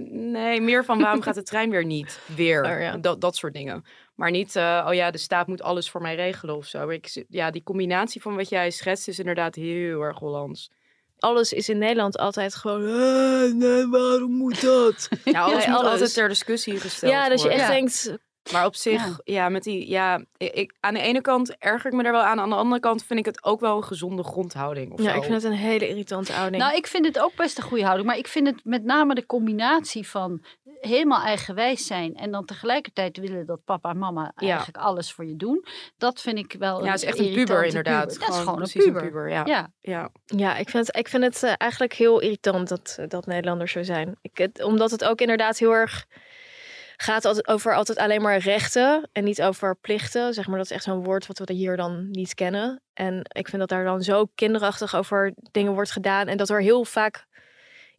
Nee, 0.08 0.60
meer 0.60 0.84
van 0.84 1.00
waarom 1.00 1.22
gaat 1.22 1.34
de 1.34 1.42
trein 1.52 1.70
weer 1.70 1.84
niet? 1.84 2.20
Weer. 2.36 2.64
Oh, 2.64 2.80
ja. 2.80 2.96
dat, 2.96 3.20
dat 3.20 3.36
soort 3.36 3.54
dingen. 3.54 3.84
Maar 4.14 4.30
niet, 4.30 4.56
eh, 4.56 4.86
oh 4.88 4.94
ja, 4.94 5.10
de 5.10 5.18
staat 5.18 5.46
moet 5.46 5.62
alles 5.62 5.90
voor 5.90 6.00
mij 6.00 6.14
regelen 6.14 6.56
of 6.56 6.66
zo. 6.66 6.88
Ik, 6.88 7.24
ja, 7.28 7.50
die 7.50 7.62
combinatie 7.62 8.22
van 8.22 8.36
wat 8.36 8.48
jij 8.48 8.70
schetst 8.70 9.08
is 9.08 9.18
inderdaad 9.18 9.54
heel 9.54 10.00
erg 10.00 10.18
Hollands. 10.18 10.70
Alles 11.24 11.52
is 11.52 11.68
in 11.68 11.78
Nederland 11.78 12.18
altijd 12.18 12.54
gewoon. 12.54 12.82
"Ah, 12.88 13.52
nee, 13.52 13.86
waarom 13.88 14.32
moet 14.32 14.60
dat? 14.60 15.08
Ja, 15.24 15.40
alles 15.42 15.64
Ja, 15.64 15.70
moet 15.70 15.78
alles. 15.80 15.90
altijd 15.92 16.14
ter 16.14 16.28
discussie 16.28 16.80
gesteld 16.80 17.12
ja, 17.12 17.28
dat 17.28 17.42
je 17.42 17.48
echt 17.48 17.60
Ja. 17.60 17.68
denkt. 17.68 18.14
Maar 18.52 18.66
op 18.66 18.74
zich, 18.76 19.04
Ja. 19.04 19.18
ja, 19.24 19.48
met 19.48 19.62
die, 19.62 19.88
ja, 19.88 20.24
ik, 20.36 20.52
ik- 20.52 20.74
aan 20.80 20.94
de 20.94 21.00
ene 21.00 21.20
kant 21.20 21.56
erger 21.58 21.90
ik 21.90 21.96
me 21.96 22.02
daar 22.02 22.12
wel 22.12 22.22
aan. 22.22 22.40
Aan 22.40 22.48
de 22.48 22.54
andere 22.54 22.80
kant 22.80 23.04
vind 23.04 23.18
ik 23.18 23.24
het 23.24 23.44
ook 23.44 23.60
wel 23.60 23.76
een 23.76 23.84
gezonde 23.84 24.22
grondhouding. 24.24 24.92
Of 24.92 25.02
Ja, 25.02 25.10
zo. 25.10 25.16
ik 25.16 25.22
vind 25.22 25.34
het 25.34 25.44
een 25.44 25.58
hele 25.58 25.88
irritante 25.88 26.32
houding. 26.32 26.62
Nou, 26.62 26.76
ik 26.76 26.86
vind 26.86 27.04
het 27.06 27.18
ook 27.18 27.34
best 27.36 27.56
een 27.58 27.64
goede 27.64 27.82
houding. 27.84 28.06
Maar 28.08 28.18
ik 28.18 28.28
vind 28.28 28.46
het 28.46 28.60
met 28.64 28.84
name 28.84 29.14
de 29.14 29.26
combinatie 29.26 30.08
van 30.08 30.42
helemaal 30.84 31.22
eigenwijs 31.22 31.86
zijn 31.86 32.14
en 32.14 32.30
dan 32.30 32.44
tegelijkertijd 32.44 33.16
willen 33.18 33.46
dat 33.46 33.64
papa 33.64 33.90
en 33.90 33.98
mama 33.98 34.32
Ja. 34.36 34.48
eigenlijk 34.48 34.76
alles 34.78 35.12
voor 35.12 35.26
je 35.26 35.36
doen. 35.36 35.64
Dat 35.96 36.20
vind 36.20 36.38
ik 36.38 36.54
wel 36.58 36.84
ja, 36.84 36.90
het 36.90 37.02
is 37.02 37.08
echt 37.08 37.18
een 37.18 37.32
puber 37.34 37.64
inderdaad. 37.64 38.06
puber. 38.08 38.20
Dat 38.26 38.28
is 38.28 38.38
gewoon 38.42 38.62
een 38.62 38.68
precies 38.70 38.84
puber. 38.84 39.28
ja. 39.30 39.42
Ja. 39.46 39.70
ja. 39.80 40.10
Ja, 40.24 40.56
ik 40.56 40.68
vind 40.70 40.86
het, 40.86 40.96
ik 40.96 41.08
vind 41.08 41.22
het 41.24 41.42
eh, 41.42 41.52
eigenlijk 41.56 41.92
heel 41.92 42.20
irritant 42.20 42.68
dat, 42.68 42.96
eh, 42.98 43.08
dat 43.08 43.26
Nederlanders 43.26 43.72
zo 43.72 43.82
zijn. 43.82 44.18
Ik, 44.20 44.38
het, 44.38 44.62
omdat 44.62 44.90
het 44.90 45.04
ook 45.04 45.20
inderdaad 45.20 45.58
heel 45.58 45.72
erg 45.72 46.06
gaat 46.96 47.24
altijd 47.24 47.48
over 47.48 47.74
altijd 47.74 47.98
alleen 47.98 48.22
maar 48.22 48.38
rechten 48.38 49.08
en 49.12 49.24
niet 49.24 49.42
over 49.42 49.76
plichten. 49.76 50.34
Zeg 50.34 50.46
maar, 50.46 50.56
dat 50.56 50.64
is 50.64 50.72
echt 50.72 50.84
zo'n 50.84 51.04
woord 51.04 51.26
wat 51.26 51.38
we 51.38 51.52
hier 51.52 51.76
dan 51.76 52.10
niet 52.10 52.34
kennen. 52.34 52.82
En 52.92 53.20
ik 53.22 53.48
vind 53.48 53.58
dat 53.60 53.68
daar 53.68 53.84
dan 53.84 54.02
zo 54.02 54.24
kinderachtig 54.34 54.94
over 54.94 55.32
dingen 55.50 55.72
wordt 55.72 55.90
gedaan. 55.90 56.26
En 56.28 56.36
dat 56.36 56.48
er 56.48 56.60
heel 56.60 56.84
vaak 56.84 57.26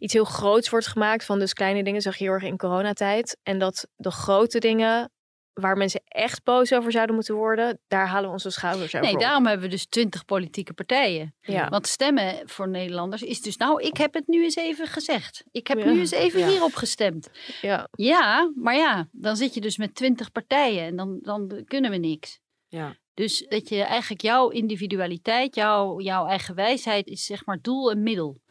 iets 0.05 0.13
heel 0.13 0.23
groots 0.25 0.69
wordt 0.69 0.87
gemaakt 0.87 1.25
van 1.25 1.39
dus 1.39 1.53
kleine 1.53 1.83
dingen, 1.83 2.01
zag 2.01 2.17
je 2.17 2.23
heel 2.23 2.33
erg 2.33 2.43
in 2.43 2.57
coronatijd. 2.57 3.37
En 3.43 3.59
dat 3.59 3.87
de 3.95 4.11
grote 4.11 4.59
dingen 4.59 5.09
waar 5.53 5.77
mensen 5.77 6.01
echt 6.05 6.43
boos 6.43 6.73
over 6.73 6.91
zouden 6.91 7.15
moeten 7.15 7.35
worden, 7.35 7.79
daar 7.87 8.07
halen 8.07 8.25
we 8.27 8.31
onze 8.33 8.49
schouders 8.49 8.95
over 8.95 9.05
Nee, 9.05 9.13
op. 9.15 9.19
daarom 9.21 9.45
hebben 9.45 9.65
we 9.65 9.71
dus 9.71 9.85
twintig 9.85 10.25
politieke 10.25 10.73
partijen. 10.73 11.35
Ja. 11.41 11.69
Want 11.69 11.87
stemmen 11.87 12.41
voor 12.49 12.69
Nederlanders 12.69 13.21
is 13.21 13.41
dus, 13.41 13.57
nou, 13.57 13.81
ik 13.81 13.97
heb 13.97 14.13
het 14.13 14.27
nu 14.27 14.43
eens 14.43 14.55
even 14.55 14.87
gezegd. 14.87 15.43
Ik 15.51 15.67
heb 15.67 15.77
Ja. 15.77 15.85
nu 15.85 15.99
eens 15.99 16.11
even 16.11 16.39
Ja. 16.39 16.47
hierop 16.47 16.73
gestemd. 16.75 17.29
ja. 17.61 17.87
Ja, 17.91 18.51
maar 18.55 18.75
ja, 18.75 19.07
dan 19.11 19.35
zit 19.35 19.53
je 19.53 19.61
dus 19.61 19.77
met 19.77 19.95
twintig 19.95 20.31
partijen 20.31 20.83
en 20.83 20.95
dan, 20.95 21.19
dan 21.21 21.63
kunnen 21.67 21.91
we 21.91 21.97
niks. 21.97 22.39
Ja. 22.67 22.95
Dus 23.13 23.45
dat 23.49 23.69
je 23.69 23.81
eigenlijk 23.83 24.21
jouw 24.21 24.49
individualiteit, 24.49 25.55
jouw, 25.55 25.99
jouw 25.99 26.25
eigen 26.27 26.55
wijsheid 26.55 27.07
is 27.07 27.25
zeg 27.25 27.45
maar 27.45 27.59
doel 27.61 27.91
en 27.91 28.03
middel. 28.03 28.41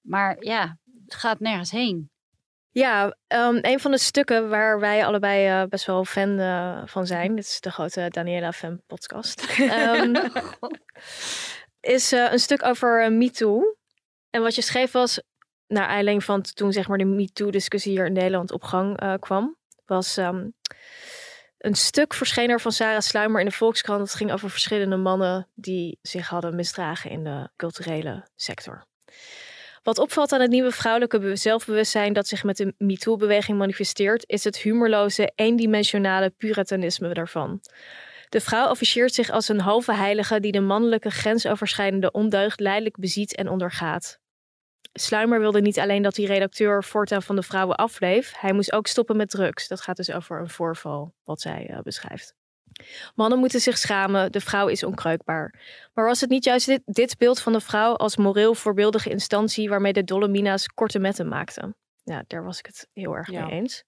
Maar 0.00 0.36
ja, 0.40 0.78
gaat 1.14 1.40
nergens 1.40 1.70
heen. 1.70 2.10
Ja, 2.70 3.16
ehm, 3.26 3.58
een 3.60 3.80
van 3.80 3.90
de 3.90 3.98
stukken 3.98 4.48
waar 4.48 4.80
wij 4.80 5.06
allebei 5.06 5.46
eh, 5.46 5.68
best 5.68 5.86
wel 5.86 6.04
fan 6.04 6.38
eh, 6.38 6.82
van 6.84 7.06
zijn, 7.06 7.34
dit 7.34 7.44
is 7.44 7.60
de 7.60 7.70
grote 7.70 8.06
Daniela 8.08 8.52
fan 8.52 8.80
podcast, 8.86 9.58
ehm, 9.58 10.14
is 11.96 12.12
eh, 12.12 12.32
een 12.32 12.38
stuk 12.38 12.64
over 12.64 13.12
MeToo. 13.12 13.76
En 14.30 14.42
wat 14.42 14.54
je 14.54 14.62
schreef 14.62 14.92
was, 14.92 15.22
naar 15.66 15.86
aanleiding 15.86 16.24
van 16.24 16.42
toen 16.42 16.72
zeg 16.72 16.88
maar 16.88 16.98
de 16.98 17.04
MeToo-discussie 17.04 17.92
hier 17.92 18.06
in 18.06 18.12
Nederland 18.12 18.52
op 18.52 18.62
gang 18.62 19.18
kwam, 19.20 19.56
was 19.86 20.16
ehm, 20.16 20.46
een 21.58 21.74
stuk 21.74 22.14
verscheen 22.14 22.50
er 22.50 22.60
van 22.60 22.72
Sarah 22.72 23.00
Sluimer 23.00 23.40
in 23.40 23.46
de 23.46 23.52
Volkskrant. 23.52 23.98
Dat 23.98 24.14
ging 24.14 24.32
over 24.32 24.50
verschillende 24.50 24.96
mannen 24.96 25.48
die 25.54 25.98
zich 26.02 26.28
hadden 26.28 26.54
misdragen 26.54 27.10
in 27.10 27.24
de 27.24 27.48
culturele 27.56 28.28
sector. 28.34 28.86
Wat 29.82 29.98
opvalt 29.98 30.32
aan 30.32 30.40
het 30.40 30.50
nieuwe 30.50 30.70
vrouwelijke 30.70 31.18
be- 31.18 31.36
zelfbewustzijn 31.36 32.12
dat 32.12 32.26
zich 32.26 32.44
met 32.44 32.56
de 32.56 32.74
MeToo-beweging 32.78 33.58
manifesteert, 33.58 34.24
is 34.26 34.44
het 34.44 34.58
humorloze, 34.58 35.32
eendimensionale 35.34 36.30
puritanisme 36.30 37.14
daarvan. 37.14 37.60
De 38.28 38.40
vrouw 38.40 38.66
afficheert 38.66 39.14
zich 39.14 39.30
als 39.30 39.48
een 39.48 39.60
halve 39.60 39.92
heilige 39.94 40.40
die 40.40 40.52
de 40.52 40.60
mannelijke 40.60 41.10
grensoverschrijdende 41.10 42.10
ondeugd 42.10 42.60
leidelijk 42.60 42.96
beziet 42.96 43.34
en 43.34 43.48
ondergaat. 43.48 44.18
Sluimer 44.92 45.40
wilde 45.40 45.60
niet 45.60 45.78
alleen 45.78 46.02
dat 46.02 46.14
die 46.14 46.26
redacteur 46.26 46.84
voortaan 46.84 47.22
van 47.22 47.36
de 47.36 47.42
vrouwen 47.42 47.76
afbleef, 47.76 48.32
hij 48.36 48.52
moest 48.52 48.72
ook 48.72 48.86
stoppen 48.86 49.16
met 49.16 49.30
drugs. 49.30 49.68
Dat 49.68 49.80
gaat 49.80 49.96
dus 49.96 50.10
over 50.10 50.40
een 50.40 50.50
voorval 50.50 51.14
wat 51.24 51.40
zij 51.40 51.66
eh, 51.66 51.80
beschrijft. 51.80 52.37
Mannen 53.14 53.38
moeten 53.38 53.60
zich 53.60 53.78
schamen, 53.78 54.32
de 54.32 54.40
vrouw 54.40 54.68
is 54.68 54.82
onkreukbaar. 54.82 55.54
Maar 55.94 56.06
was 56.06 56.20
het 56.20 56.30
niet 56.30 56.44
juist 56.44 56.66
dit, 56.66 56.82
dit 56.84 57.18
beeld 57.18 57.40
van 57.40 57.52
de 57.52 57.60
vrouw 57.60 57.96
als 57.96 58.16
moreel 58.16 58.54
voorbeeldige 58.54 59.10
instantie 59.10 59.68
waarmee 59.68 59.92
de 59.92 60.04
Dolomina's 60.04 60.66
korte 60.66 60.98
metten 60.98 61.28
maakten? 61.28 61.76
Ja, 62.04 62.24
daar 62.26 62.44
was 62.44 62.58
ik 62.58 62.66
het 62.66 62.88
heel 62.92 63.16
erg 63.16 63.30
Ja. 63.30 63.44
mee 63.46 63.50
eens. 63.50 63.84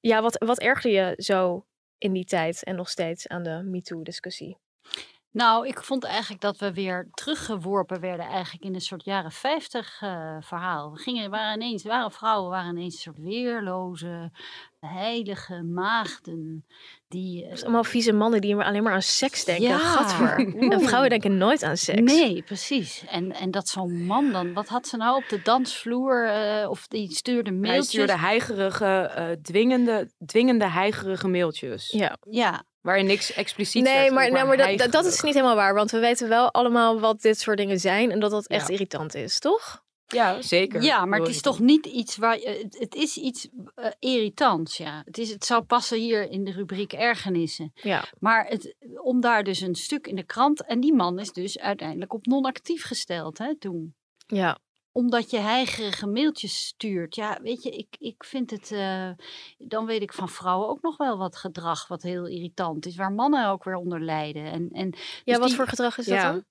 Ja, 0.00 0.22
wat, 0.22 0.38
wat 0.44 0.58
ergerde 0.58 0.96
je 0.96 1.14
zo 1.16 1.66
in 1.98 2.12
die 2.12 2.24
tijd 2.24 2.64
en 2.64 2.76
nog 2.76 2.88
steeds 2.88 3.28
aan 3.28 3.42
de 3.42 3.62
MeToo-discussie? 3.64 4.58
Nou, 5.32 5.66
ik 5.66 5.82
vond 5.82 6.04
eigenlijk 6.04 6.40
dat 6.42 6.56
we 6.56 6.72
weer 6.72 7.08
teruggeworpen 7.14 8.00
werden 8.00 8.26
eigenlijk 8.26 8.64
in 8.64 8.74
een 8.74 8.80
soort 8.80 9.04
jaren 9.04 9.32
50 9.32 9.98
eh, 10.00 10.36
verhaal. 10.40 10.92
We 10.92 10.98
gingen, 10.98 11.30
waren 11.30 11.62
ineens, 11.62 11.82
waren 11.82 12.10
vrouwen 12.12 12.50
waren 12.50 12.76
ineens 12.76 12.94
een 12.94 13.00
soort 13.00 13.18
weerloze, 13.18 14.30
heilige 14.80 15.62
maagden. 15.62 16.64
Die, 17.08 17.46
Het 17.46 17.62
allemaal 17.62 17.84
vieze 17.84 18.12
mannen 18.12 18.40
die 18.40 18.56
alleen 18.56 18.82
maar 18.82 18.92
aan 18.92 19.02
seks 19.02 19.44
denken. 19.44 19.68
Ja. 19.68 19.78
Gadver. 19.78 20.38
En 20.72 20.80
vrouwen 20.80 21.10
denken 21.10 21.38
nooit 21.38 21.62
aan 21.62 21.76
seks. 21.76 22.00
Nee, 22.00 22.42
precies. 22.42 23.04
En, 23.06 23.32
en 23.32 23.50
dat 23.50 23.68
zo'n 23.68 24.04
man 24.06 24.32
dan, 24.32 24.52
wat 24.52 24.68
had 24.68 24.86
ze 24.86 24.96
nou 24.96 25.16
op 25.16 25.28
de 25.28 25.42
dansvloer? 25.42 26.28
eh, 26.28 26.70
of 26.70 26.86
die 26.88 27.10
stuurde 27.14 27.50
Hij 27.50 27.58
mailtjes? 27.58 27.88
stuurde 27.88 28.18
heigerige, 28.18 28.84
eh, 29.14 29.30
dwingende, 29.42 30.10
dwingende 30.26 30.66
heigerige 30.68 31.28
mailtjes. 31.28 31.90
Ja. 31.90 32.16
Ja, 32.30 32.64
Waarin 32.80 33.06
niks 33.06 33.32
expliciet 33.32 33.82
Nee, 33.82 33.94
werd, 33.94 34.12
maar, 34.12 34.30
nou, 34.30 34.46
maar 34.46 34.76
dat, 34.76 34.92
dat, 34.92 35.04
is 35.04 35.20
niet 35.20 35.34
helemaal 35.34 35.56
waar. 35.56 35.74
Want 35.74 35.90
we 35.90 35.98
weten 35.98 36.28
wel 36.28 36.50
allemaal 36.50 37.00
wat 37.00 37.20
dit 37.20 37.40
soort 37.40 37.56
dingen 37.56 37.80
zijn. 37.80 38.10
En 38.10 38.20
dat 38.20 38.30
dat 38.30 38.46
echt 38.46 38.66
Ja. 38.66 38.72
irritant 38.72 39.14
is, 39.14 39.38
toch? 39.38 39.82
Ja, 40.06 40.42
zeker. 40.42 40.82
ja, 40.82 41.04
maar 41.04 41.18
het 41.18 41.28
is 41.28 41.40
toch 41.40 41.58
niet 41.58 41.86
iets 41.86 42.16
waar. 42.16 42.36
Het, 42.36 42.76
het 42.78 42.94
is 42.94 43.16
iets 43.16 43.48
eh, 43.74 43.86
irritants, 43.98 44.76
ja. 44.76 45.02
Het, 45.04 45.18
is, 45.18 45.30
het 45.30 45.44
zou 45.44 45.62
passen 45.62 45.98
hier 45.98 46.30
in 46.30 46.44
de 46.44 46.52
rubriek 46.52 46.92
ergernissen. 46.92 47.72
Ja. 47.74 48.04
Maar 48.18 48.46
het, 48.46 48.74
om 49.02 49.20
daar 49.20 49.44
dus 49.44 49.60
een 49.60 49.74
stuk 49.74 50.06
in 50.06 50.16
de 50.16 50.22
krant. 50.24 50.64
En 50.64 50.80
die 50.80 50.94
man 50.94 51.18
is 51.18 51.32
dus 51.32 51.58
uiteindelijk 51.58 52.12
op 52.12 52.26
non-actief 52.26 52.84
gesteld 52.84 53.38
hè, 53.38 53.56
toen. 53.58 53.94
Ja. 54.26 54.58
Omdat 54.92 55.30
je 55.30 55.38
heigerige 55.38 56.06
mailtjes 56.06 56.64
stuurt. 56.66 57.14
Ja, 57.14 57.38
weet 57.42 57.62
je, 57.62 57.70
ik, 57.70 57.96
ik 57.98 58.24
vind 58.24 58.50
het. 58.50 58.72
eh, 58.72 59.10
dan 59.58 59.86
weet 59.86 60.02
ik 60.02 60.12
van 60.12 60.28
vrouwen 60.28 60.68
ook 60.68 60.82
nog 60.82 60.96
wel 60.96 61.18
wat 61.18 61.36
gedrag 61.36 61.88
wat 61.88 62.02
heel 62.02 62.26
irritant 62.26 62.86
is. 62.86 62.96
Waar 62.96 63.12
mannen 63.12 63.48
ook 63.48 63.64
weer 63.64 63.74
onder 63.76 64.00
lijden. 64.00 64.44
En, 64.44 64.68
en 64.72 64.90
Ja, 64.94 65.00
dus 65.24 65.38
wat 65.38 65.46
die- 65.46 65.56
voor 65.56 65.66
gedrag 65.66 65.98
is 65.98 66.06
dat 66.06 66.20
dan? 66.20 66.36
Ik 66.36 66.44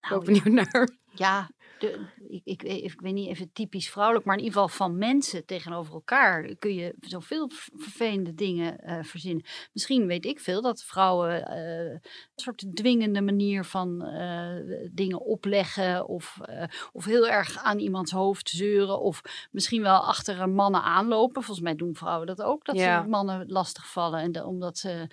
ben 0.00 0.10
nou, 0.10 0.14
ook 0.14 0.24
benieuwd 0.24 0.72
naar. 0.72 0.88
ja, 1.14 1.50
de, 1.84 2.06
ik, 2.28 2.40
ik, 2.44 2.62
weet- 2.62 2.82
ik 2.84 3.00
weet 3.00 3.12
niet 3.14 3.28
even 3.28 3.52
typisch 3.52 3.90
vrouwelijk, 3.90 4.24
maar 4.26 4.36
in 4.36 4.44
ieder 4.44 4.60
geval 4.60 4.76
van 4.76 4.98
mensen 4.98 5.44
tegenover 5.46 5.94
elkaar 5.94 6.54
kun 6.58 6.74
je 6.74 6.94
zoveel 7.00 7.50
vervelende 7.76 8.34
dingen 8.34 8.78
eh, 8.78 8.98
verzinnen. 9.02 9.44
Misschien 9.72 10.06
weet 10.06 10.24
ik 10.24 10.40
veel 10.40 10.62
dat 10.62 10.82
vrouwen 10.84 11.46
eh, 11.46 11.90
een 11.92 12.00
soort 12.34 12.64
dwingende 12.74 13.20
manier 13.20 13.64
van 13.64 14.02
eh, 14.04 14.56
dingen 14.92 15.20
opleggen 15.20 16.08
of, 16.08 16.38
of 16.92 17.04
heel 17.04 17.28
erg 17.28 17.58
aan 17.62 17.78
iemands 17.78 18.10
hoofd 18.12 18.48
zeuren 18.48 19.00
of 19.00 19.20
misschien 19.50 19.82
wel 19.82 20.00
achter 20.00 20.40
een 20.40 20.54
mannen 20.54 20.82
aanlopen. 20.82 21.42
Volgens 21.42 21.60
mij 21.66 21.74
doen 21.74 21.94
vrouwen 21.94 22.26
dat 22.26 22.42
ook, 22.42 22.64
dat 22.64 22.76
Ja. 22.76 23.02
ze 23.02 23.08
mannen 23.08 23.48
lastigvallen 23.48 24.20
en 24.20 24.32
de- 24.32 24.44
omdat 24.44 24.78
ze 24.78 25.06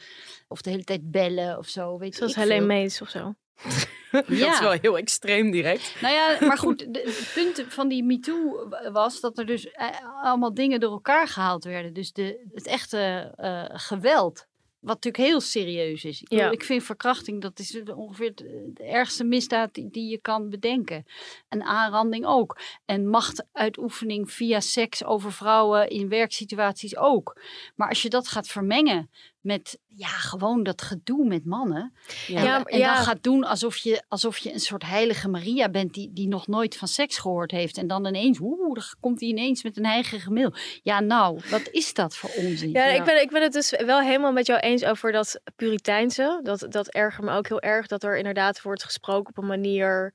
of 0.48 0.62
de 0.62 0.70
hele 0.70 0.84
tijd 0.84 1.12
bellen 1.12 1.58
of 1.58 1.68
zo. 1.68 1.98
Weet 1.98 2.16
Zoals 2.16 2.32
ik 2.32 2.38
Helene. 2.38 2.66
Mees 2.66 3.02
of 3.02 3.10
zo. 3.10 3.34
Dat 4.22 4.30
is 4.30 4.38
Ja. 4.40 4.60
wel 4.62 4.72
heel 4.72 4.98
extreem 4.98 5.52
direct. 5.52 5.96
Nou 6.02 6.14
ja, 6.14 6.38
maar 6.48 6.58
goed, 6.58 6.80
het 6.92 7.32
punt 7.34 7.66
van 7.74 7.88
die 7.88 8.04
MeToo 8.04 8.70
was 8.92 9.20
dat 9.20 9.38
er 9.38 9.46
dus 9.46 9.72
eh, 9.72 9.88
allemaal 10.24 10.54
dingen 10.54 10.80
door 10.80 10.92
elkaar 10.92 11.28
gehaald 11.28 11.64
werden. 11.64 11.94
Dus 11.94 12.12
de, 12.14 12.48
het 12.54 12.68
echte 12.68 13.34
eh, 13.38 13.64
geweld, 13.68 14.48
wat 14.80 14.94
natuurlijk 15.04 15.24
heel 15.24 15.42
serieus 15.42 16.04
is. 16.04 16.22
Ik, 16.22 16.32
Ja. 16.32 16.52
ik 16.52 16.64
vind 16.64 16.84
verkrachting, 16.84 17.42
dat 17.42 17.60
is 17.60 17.82
ongeveer 17.96 18.36
de, 18.36 18.72
de 18.74 18.84
ergste 18.84 19.24
misdaad 19.24 19.74
die, 19.74 19.90
die 19.90 20.10
je 20.10 20.18
kan 20.18 20.50
bedenken. 20.50 21.06
En 21.50 21.64
aanranding 21.64 22.26
ook. 22.26 22.60
En 22.86 23.08
machtuitoefening 23.10 24.32
via 24.32 24.60
seks 24.60 25.04
over 25.04 25.32
vrouwen 25.34 25.90
in 25.90 26.10
werksituaties 26.10 26.98
ook. 26.98 27.42
Maar 27.76 27.90
als 27.90 28.02
je 28.02 28.10
dat 28.10 28.28
gaat 28.28 28.48
vermengen 28.48 29.10
met 29.42 29.80
ja, 29.88 30.08
gewoon 30.08 30.64
dat 30.64 30.82
gedoe 30.82 31.28
met 31.28 31.46
mannen. 31.46 31.94
Ja. 32.28 32.38
En, 32.38 32.44
Ja, 32.44 32.64
en 32.64 32.78
ja. 32.78 32.96
dan 32.96 33.04
gaat 33.04 33.24
doen 33.24 33.44
alsof 33.44 33.78
je, 33.78 34.04
alsof 34.08 34.38
je 34.38 34.54
een 34.54 34.60
soort 34.60 34.84
heilige 34.84 35.28
Maria 35.30 35.70
bent 35.70 35.94
die, 35.94 36.14
die 36.14 36.28
nog 36.28 36.48
nooit 36.48 36.78
van 36.78 36.88
seks 36.88 37.18
gehoord 37.18 37.52
heeft. 37.52 37.78
En 37.78 37.88
dan 37.88 38.06
ineens, 38.06 38.40
oeh, 38.40 38.74
dan 38.74 38.84
komt 39.00 39.20
hij 39.20 39.30
ineens 39.30 39.64
met 39.64 39.78
een 39.78 39.86
eigen 39.86 40.34
mail. 40.34 40.54
Ja, 40.84 41.00
nou, 41.00 41.40
wat 41.50 41.68
is 41.72 41.94
dat 41.94 42.16
voor 42.16 42.30
onzin? 42.38 42.72
Ja, 42.72 42.86
Ja. 42.86 42.94
Ik, 42.94 43.04
ben, 43.04 43.22
ik 43.22 43.30
ben 43.30 43.42
het 43.42 43.54
dus 43.54 43.70
wel 43.86 44.00
helemaal 44.02 44.32
met 44.32 44.46
jou 44.46 44.60
eens 44.60 44.84
over 44.86 45.12
dat 45.12 45.40
Puriteinse. 45.56 46.40
Dat, 46.44 46.66
dat 46.70 46.88
ergert 46.88 47.26
me 47.26 47.32
ook 47.36 47.48
heel 47.48 47.62
erg 47.62 47.88
dat 47.88 48.04
er 48.04 48.18
inderdaad 48.18 48.62
wordt 48.62 48.84
gesproken 48.84 49.30
op 49.30 49.44
een 49.44 49.50
manier. 49.50 50.14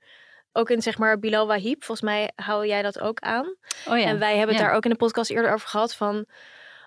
Ook 0.53 0.71
in 0.71 0.83
zeg 0.83 0.99
maar 0.99 1.19
Bilal 1.19 1.47
Wahib, 1.47 1.85
volgens 1.85 2.09
mij 2.09 2.31
hou 2.35 2.67
jij 2.67 2.83
dat 2.83 3.01
ook 3.01 3.21
aan. 3.21 3.55
Oh 3.89 3.99
ja. 3.99 4.05
En 4.05 4.19
wij 4.19 4.37
hebben 4.37 4.55
het 4.55 4.65
Ja. 4.65 4.69
daar 4.69 4.77
ook 4.77 4.85
in 4.85 4.91
de 4.91 4.97
podcast 4.97 5.31
eerder 5.31 5.53
over 5.53 5.69
gehad 5.69 5.95
van 5.95 6.27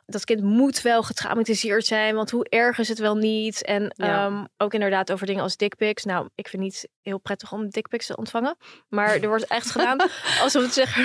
dat 0.10 0.24
kind 0.26 0.42
moet 0.42 0.82
wel 0.82 1.04
getraumatiseerd 1.04 1.86
zijn, 1.86 2.16
want 2.16 2.32
hoe 2.32 2.46
erg 2.50 2.78
is 2.78 2.88
het 2.88 3.00
wel 3.00 3.16
niet? 3.16 3.64
En 3.66 3.94
Ja. 3.96 4.26
ehm, 4.26 4.44
ook 4.58 4.74
inderdaad 4.74 5.12
over 5.12 5.26
dingen 5.26 5.44
als 5.44 5.58
dickpics. 5.58 6.04
Nou, 6.04 6.30
ik 6.36 6.48
vind 6.48 6.64
het 6.64 6.72
niet 6.72 6.88
heel 7.02 7.18
prettig 7.20 7.52
om 7.52 7.70
dickpics 7.70 8.06
te 8.06 8.16
ontvangen, 8.18 8.58
maar 8.90 9.16
er 9.16 9.28
wordt 9.28 9.48
echt 9.48 9.72
gedaan 9.72 9.98
alsof 10.44 10.64
het 10.64 10.74
zeg, 10.74 10.98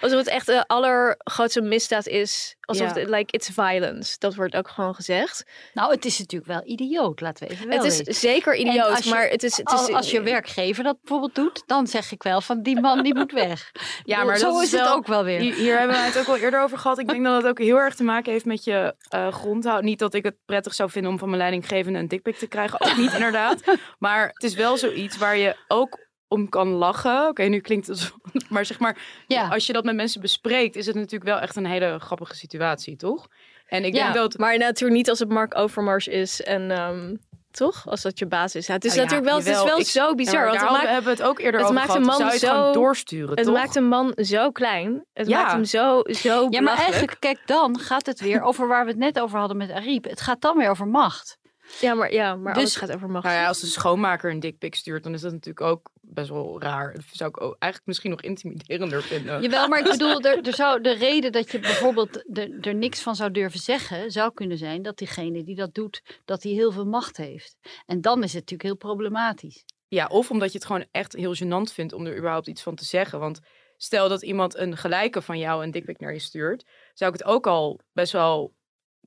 alsof 0.00 0.18
het 0.18 0.26
echt 0.28 0.46
de 0.46 0.66
allergrootste 0.66 1.60
misdaad 1.60 2.06
is, 2.06 2.56
alsof 2.60 2.94
Ja. 2.94 3.00
het 3.00 3.08
like 3.08 3.32
it's 3.32 3.48
violence. 3.54 4.16
Dat 4.18 4.34
wordt 4.34 4.54
ook 4.56 4.68
gewoon 4.68 4.94
gezegd. 4.94 5.44
Nou, 5.74 5.90
het 5.92 6.04
is 6.04 6.18
natuurlijk 6.18 6.50
wel 6.50 6.62
idioot, 6.64 7.20
laten 7.20 7.46
we 7.46 7.52
even 7.54 7.68
wel 7.68 7.76
het 7.76 7.86
is 7.86 7.96
weten. 7.96 8.14
zeker 8.14 8.54
idioot, 8.56 8.90
als 8.90 9.04
je- 9.04 9.10
maar 9.10 9.28
het 9.28 9.42
is, 9.42 9.56
het 9.56 9.68
is 9.68 9.78
Als, 9.78 9.92
als 9.92 10.10
je 10.10 10.22
werkgever 10.22 10.84
dat 10.84 10.96
bijvoorbeeld 11.00 11.34
doet, 11.34 11.62
dan 11.66 11.86
zeg 11.86 12.12
ik 12.12 12.22
wel 12.22 12.40
van 12.40 12.62
die 12.62 12.80
man 12.80 13.02
die 13.02 13.14
moet 13.14 13.32
weg. 13.32 13.72
Ja, 14.04 14.24
maar 14.24 14.38
zo 14.38 14.52
dat 14.52 14.62
is 14.62 14.72
is 14.72 14.80
het 14.80 14.88
ook 14.88 15.06
wel 15.06 15.24
weer. 15.24 15.40
Hier, 15.40 15.54
hier 15.54 15.78
hebben 15.78 15.96
we 15.96 16.02
het 16.02 16.18
ook 16.18 16.26
al 16.26 16.36
eerder 16.36 16.60
over 16.62 16.78
gehad. 16.78 16.98
Ik 16.98 17.08
denk 17.08 17.24
dat 17.24 17.36
het 17.42 17.46
ook 17.50 17.58
heel 17.58 17.76
erg 17.76 17.94
te 17.94 18.04
maken 18.04 18.17
heeft 18.26 18.44
met 18.44 18.64
je 18.64 18.94
eh 19.08 19.32
grondhoud. 19.32 19.82
Niet 19.82 19.98
dat 19.98 20.14
ik 20.14 20.24
het 20.24 20.36
prettig 20.46 20.74
zou 20.74 20.90
vinden 20.90 21.10
om 21.10 21.18
van 21.18 21.28
mijn 21.28 21.40
leidinggevende 21.40 21.98
een 21.98 22.08
dikpik 22.08 22.36
te 22.36 22.46
krijgen. 22.46 22.80
Ook 22.80 22.96
niet 22.96 23.12
inderdaad. 23.18 23.78
Maar 23.98 24.28
het 24.28 24.42
is 24.42 24.54
wel 24.54 24.76
zoiets 24.76 25.16
waar 25.18 25.36
je 25.36 25.56
ook 25.68 26.06
om 26.28 26.48
kan 26.48 26.68
lachen. 26.68 27.28
Oké, 27.28 27.42
nu 27.42 27.60
klinkt 27.60 27.86
het... 27.86 28.12
Maar 28.48 28.64
zeg 28.64 28.78
maar, 28.78 28.98
Ja. 29.26 29.48
als 29.48 29.66
je 29.66 29.72
dat 29.72 29.84
met 29.84 29.94
mensen 29.94 30.20
bespreekt... 30.20 30.76
is 30.76 30.86
het 30.86 30.94
natuurlijk 30.94 31.24
wel 31.24 31.38
echt 31.38 31.56
een 31.56 31.66
hele 31.66 31.98
grappige 31.98 32.34
situatie, 32.34 32.96
toch? 32.96 33.26
En 33.66 33.84
ik 33.84 33.94
Ja, 33.94 34.02
denk 34.02 34.14
dat... 34.14 34.38
Maar 34.38 34.58
natuurlijk 34.58 34.96
niet 34.96 35.08
als 35.08 35.18
het 35.18 35.28
Mark 35.28 35.58
Overmars 35.58 36.08
is 36.08 36.42
en 36.42 36.70
ehm, 36.70 37.14
toch? 37.50 37.82
Als 37.86 38.02
dat 38.02 38.18
je 38.18 38.26
baas 38.26 38.54
is. 38.54 38.66
Ja, 38.66 38.74
het 38.74 38.84
is 38.84 38.90
Oh 38.90 38.96
ja, 38.96 39.02
natuurlijk 39.02 39.28
wel, 39.30 39.38
het 39.38 39.46
is 39.46 39.62
wel 39.62 39.78
Ik- 39.78 39.86
zo 39.86 40.14
bizar. 40.14 40.44
want 40.46 40.60
het 40.60 40.70
maakt, 40.70 40.86
hebben 40.86 41.04
we 41.04 41.10
het 41.10 41.22
ook 41.22 41.38
eerder 41.38 41.60
het 41.60 41.62
over 41.62 41.74
maakt 41.74 41.86
gehad. 41.86 42.00
een 42.00 42.06
man 42.06 42.16
Zou 42.16 42.28
je 42.28 42.34
het 42.38 42.48
gewoon 42.48 42.64
zo- 42.74 42.80
doorsturen, 42.80 43.36
het 43.36 43.44
toch? 43.44 43.54
maakt 43.54 43.76
een 43.76 43.88
man 43.88 44.12
zo 44.16 44.50
klein. 44.50 45.04
Het 45.12 45.28
Ja. 45.28 45.40
maakt 45.40 45.52
hem 45.52 45.64
zo, 45.64 46.00
zo 46.04 46.46
Ja, 46.50 46.60
maar 46.60 46.76
eigenlijk, 46.76 47.16
kijk, 47.18 47.38
dan 47.46 47.78
gaat 47.78 48.06
het 48.06 48.20
weer 48.20 48.42
over 48.42 48.68
waar 48.68 48.84
we 48.84 48.90
het 48.90 48.98
net 49.00 49.20
over 49.20 49.38
hadden 49.38 49.56
met 49.56 49.70
Ariep. 49.70 50.04
Het 50.04 50.20
gaat 50.20 50.40
dan 50.40 50.56
weer 50.56 50.70
over 50.70 50.86
macht. 50.86 51.36
Ja, 51.80 51.94
maar, 51.94 52.12
ja, 52.12 52.36
maar 52.36 52.54
Dus- 52.54 52.62
alles 52.62 52.76
gaat 52.76 52.92
over 52.92 53.10
macht. 53.10 53.24
Nou 53.24 53.36
ja, 53.36 53.46
als 53.46 53.60
de 53.60 53.66
schoonmaker 53.66 54.30
een 54.30 54.40
dikpik 54.40 54.74
stuurt, 54.74 55.02
dan 55.02 55.14
is 55.14 55.20
dat 55.20 55.32
natuurlijk 55.32 55.66
ook 55.66 55.90
best 56.00 56.28
wel 56.28 56.60
raar. 56.62 56.94
Dat 56.94 57.02
zou 57.12 57.30
ik 57.30 57.40
ook 57.40 57.56
eigenlijk 57.58 57.86
misschien 57.86 58.10
nog 58.10 58.20
intimiderender 58.20 59.02
vinden. 59.02 59.42
Jawel, 59.42 59.68
maar 59.68 59.78
ik 59.78 59.90
bedoel, 59.96 60.20
er, 60.20 60.46
er 60.46 60.54
zou, 60.54 60.80
de 60.80 60.94
reden 60.94 61.32
dat 61.32 61.50
je 61.50 61.58
bijvoorbeeld 61.58 62.38
er, 62.38 62.60
er 62.60 62.74
niks 62.74 63.02
van 63.02 63.16
zou 63.16 63.30
durven 63.30 63.60
zeggen, 63.60 64.10
zou 64.10 64.32
kunnen 64.34 64.58
zijn 64.58 64.82
dat 64.82 64.98
diegene 64.98 65.44
die 65.44 65.54
dat 65.54 65.74
doet, 65.74 66.02
dat 66.24 66.42
hij 66.42 66.52
heel 66.52 66.72
veel 66.72 66.86
macht 66.86 67.16
heeft. 67.16 67.56
En 67.86 68.00
dan 68.00 68.18
is 68.22 68.32
het 68.32 68.40
natuurlijk 68.40 68.62
heel 68.62 68.92
problematisch. 68.92 69.64
Ja, 69.88 70.06
of 70.06 70.30
omdat 70.30 70.52
je 70.52 70.58
het 70.58 70.66
gewoon 70.66 70.86
echt 70.90 71.12
heel 71.12 71.34
gênant 71.36 71.72
vindt 71.72 71.92
om 71.92 72.06
er 72.06 72.16
überhaupt 72.16 72.46
iets 72.46 72.62
van 72.62 72.74
te 72.74 72.84
zeggen. 72.84 73.18
Want 73.18 73.40
stel 73.76 74.08
dat 74.08 74.22
iemand 74.22 74.56
een 74.56 74.76
gelijke 74.76 75.22
van 75.22 75.38
jou 75.38 75.62
een 75.62 75.70
dikpik 75.70 76.00
naar 76.00 76.12
je 76.12 76.18
stuurt, 76.18 76.64
zou 76.94 77.12
ik 77.12 77.18
het 77.18 77.28
ook 77.28 77.46
al 77.46 77.80
best 77.92 78.12
wel 78.12 78.54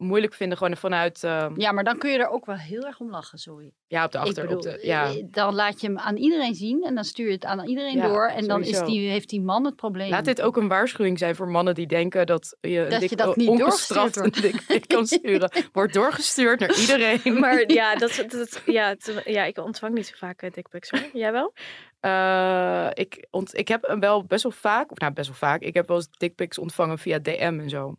moeilijk 0.01 0.33
vinden 0.33 0.57
gewoon 0.57 0.77
vanuit 0.77 1.23
ehm, 1.23 1.53
Ja, 1.59 1.71
maar 1.71 1.83
dan 1.83 1.97
kun 1.97 2.11
je 2.11 2.17
er 2.17 2.29
ook 2.29 2.45
wel 2.45 2.55
heel 2.55 2.81
erg 2.85 2.99
om 2.99 3.09
lachen, 3.09 3.37
sorry. 3.37 3.71
ja, 3.87 4.05
op 4.05 4.11
de 4.11 4.17
Ik 4.17 4.23
achter. 4.23 4.41
bedoel, 4.43 4.57
op 4.57 4.63
de, 4.63 4.79
ja. 4.81 5.05
eh, 5.05 5.23
Dan 5.25 5.55
laat 5.55 5.81
je 5.81 5.87
hem 5.87 5.97
aan 5.97 6.17
iedereen 6.17 6.55
zien 6.55 6.83
en 6.83 6.95
dan 6.95 7.03
stuur 7.03 7.25
je 7.27 7.31
het 7.33 7.45
aan 7.45 7.67
iedereen 7.67 7.95
Ja, 7.97 8.07
door. 8.07 8.25
En 8.27 8.47
dan 8.47 8.63
is 8.63 8.79
die, 8.79 9.09
heeft 9.09 9.29
die 9.29 9.41
man 9.41 9.65
het 9.65 9.75
probleem. 9.75 10.09
Laat 10.09 10.25
dit 10.25 10.41
ook 10.41 10.57
een 10.57 10.67
waarschuwing 10.67 11.17
zijn 11.19 11.35
voor 11.35 11.47
mannen 11.47 11.75
die 11.75 11.87
denken 11.87 12.25
dat 12.25 12.57
je, 12.61 12.85
Dat 12.89 12.99
dik, 12.99 13.09
je 13.09 13.15
dat 13.15 13.35
niet 13.35 13.49
ongestraft 13.49 14.15
een 14.15 14.21
doorgestuurd 14.23 14.53
dikpik 14.67 14.87
kan 14.87 15.05
sturen. 15.19 15.51
Wordt 15.71 15.93
doorgestuurd 15.93 16.59
naar 16.59 16.75
iedereen. 16.79 17.39
Maar 17.39 17.63
ja, 17.81 17.95
dat, 17.95 18.25
dat, 18.29 18.61
ja, 18.65 18.87
het- 18.87 19.21
ja, 19.25 19.43
ik 19.43 19.57
ontvang 19.57 19.93
niet 19.93 20.07
zo 20.07 20.13
vaak 20.17 20.41
uh, 20.43 20.51
dickpics 20.51 20.89
hoor. 20.89 21.09
Jij 21.13 21.31
wel? 21.31 21.53
Eh, 21.99 22.87
ik, 22.93 23.27
ont, 23.31 23.57
ik 23.57 23.67
heb 23.67 23.87
hem 23.87 23.99
wel 23.99 24.23
best 24.25 24.43
wel 24.43 24.51
vaak, 24.51 24.91
of 24.91 24.97
nou 24.97 25.13
best 25.13 25.27
wel 25.27 25.37
vaak, 25.37 25.61
ik 25.61 25.73
heb 25.73 25.87
wel 25.87 25.97
eens 25.97 26.09
dickpics 26.17 26.57
ontvangen 26.57 26.97
via 26.99 27.19
DM 27.19 27.57
en 27.61 27.69
zo. 27.69 27.95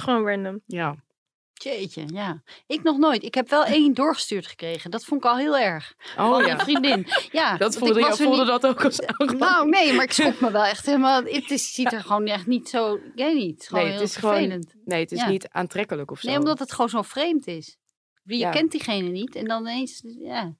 Gewoon 0.00 0.26
random. 0.28 0.60
Ja. 0.66 1.02
Jeetje, 1.52 2.04
ja. 2.06 2.42
Ik 2.66 2.82
nog 2.82 2.98
nooit. 2.98 3.22
Ik 3.22 3.34
heb 3.34 3.48
wel 3.48 3.64
één 3.78 3.94
doorgestuurd 3.94 4.46
gekregen. 4.46 4.90
Dat 4.90 5.04
vond 5.04 5.24
ik 5.24 5.30
al 5.30 5.36
heel 5.36 5.58
erg. 5.58 5.94
Oh 6.18 6.30
Van 6.30 6.44
ja. 6.46 6.52
een 6.52 6.60
vriendin. 6.60 7.06
Ja, 7.32 7.56
Dat 7.64 7.76
voelde, 7.76 8.00
ik 8.00 8.06
voelde 8.06 8.36
niet- 8.36 8.46
dat 8.46 8.66
ook 8.66 8.84
als? 8.84 9.00
Nou, 9.38 9.68
nee, 9.68 9.92
maar 9.92 10.04
ik 10.04 10.12
schrok 10.12 10.40
me 10.40 10.50
wel 10.50 10.64
echt 10.74 10.86
helemaal. 10.86 11.22
Het 11.22 11.50
is, 11.50 11.72
ziet 11.72 11.92
er 11.92 12.00
gewoon 12.00 12.26
echt 12.26 12.46
niet 12.46 12.68
zo. 12.68 12.94
Ik 12.94 13.00
weet 13.14 13.34
niet. 13.34 13.66
Gewoon 13.68 13.82
Nee, 13.84 13.92
het 13.92 14.00
heel 14.00 14.10
is 14.10 14.16
gewoon- 14.16 14.34
vervelend. 14.34 14.74
Nee, 14.84 15.00
het 15.00 15.12
is 15.12 15.20
Ja. 15.20 15.28
niet 15.28 15.48
aantrekkelijk 15.48 16.10
of 16.10 16.20
zo. 16.20 16.28
Nee, 16.28 16.38
omdat 16.38 16.58
het 16.58 16.72
gewoon 16.72 16.90
zo 16.90 17.02
vreemd 17.02 17.46
is. 17.46 17.76
Je 18.22 18.36
Ja. 18.36 18.50
kent 18.50 18.70
diegene 18.70 19.08
niet 19.08 19.34
en 19.34 19.44
dan 19.44 19.60
ineens. 19.66 20.00
Ja. 20.18 20.54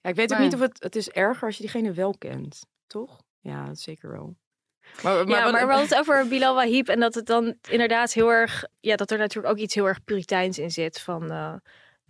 Ja, 0.00 0.08
ik 0.10 0.14
weet 0.14 0.32
ook 0.32 0.38
niet 0.38 0.54
of 0.54 0.60
het... 0.60 0.82
Het 0.82 0.96
is 0.96 1.10
erger 1.10 1.46
als 1.46 1.56
je 1.56 1.62
diegene 1.62 1.92
wel 1.92 2.14
kent, 2.18 2.66
toch? 2.86 3.22
Ja, 3.40 3.74
zeker 3.74 4.10
wel. 4.12 4.36
Maar, 5.02 5.14
maar, 5.14 5.28
ja, 5.36 5.42
wat- 5.42 5.52
maar 5.52 5.66
we 5.66 5.72
hadden 5.72 5.88
het 5.88 5.98
over 5.98 6.28
Bilal 6.28 6.54
Wahib 6.54 6.88
en 6.88 7.00
dat 7.00 7.14
het 7.14 7.26
dan 7.26 7.54
inderdaad 7.70 8.12
heel 8.12 8.28
erg, 8.32 8.64
ja, 8.80 8.96
dat 8.96 9.10
er 9.10 9.18
natuurlijk 9.18 9.54
ook 9.54 9.60
iets 9.60 9.74
heel 9.74 9.86
erg 9.86 10.04
puriteins 10.04 10.58
in 10.58 10.70
zit. 10.70 11.00
Van, 11.00 11.30
eh, 11.30 11.54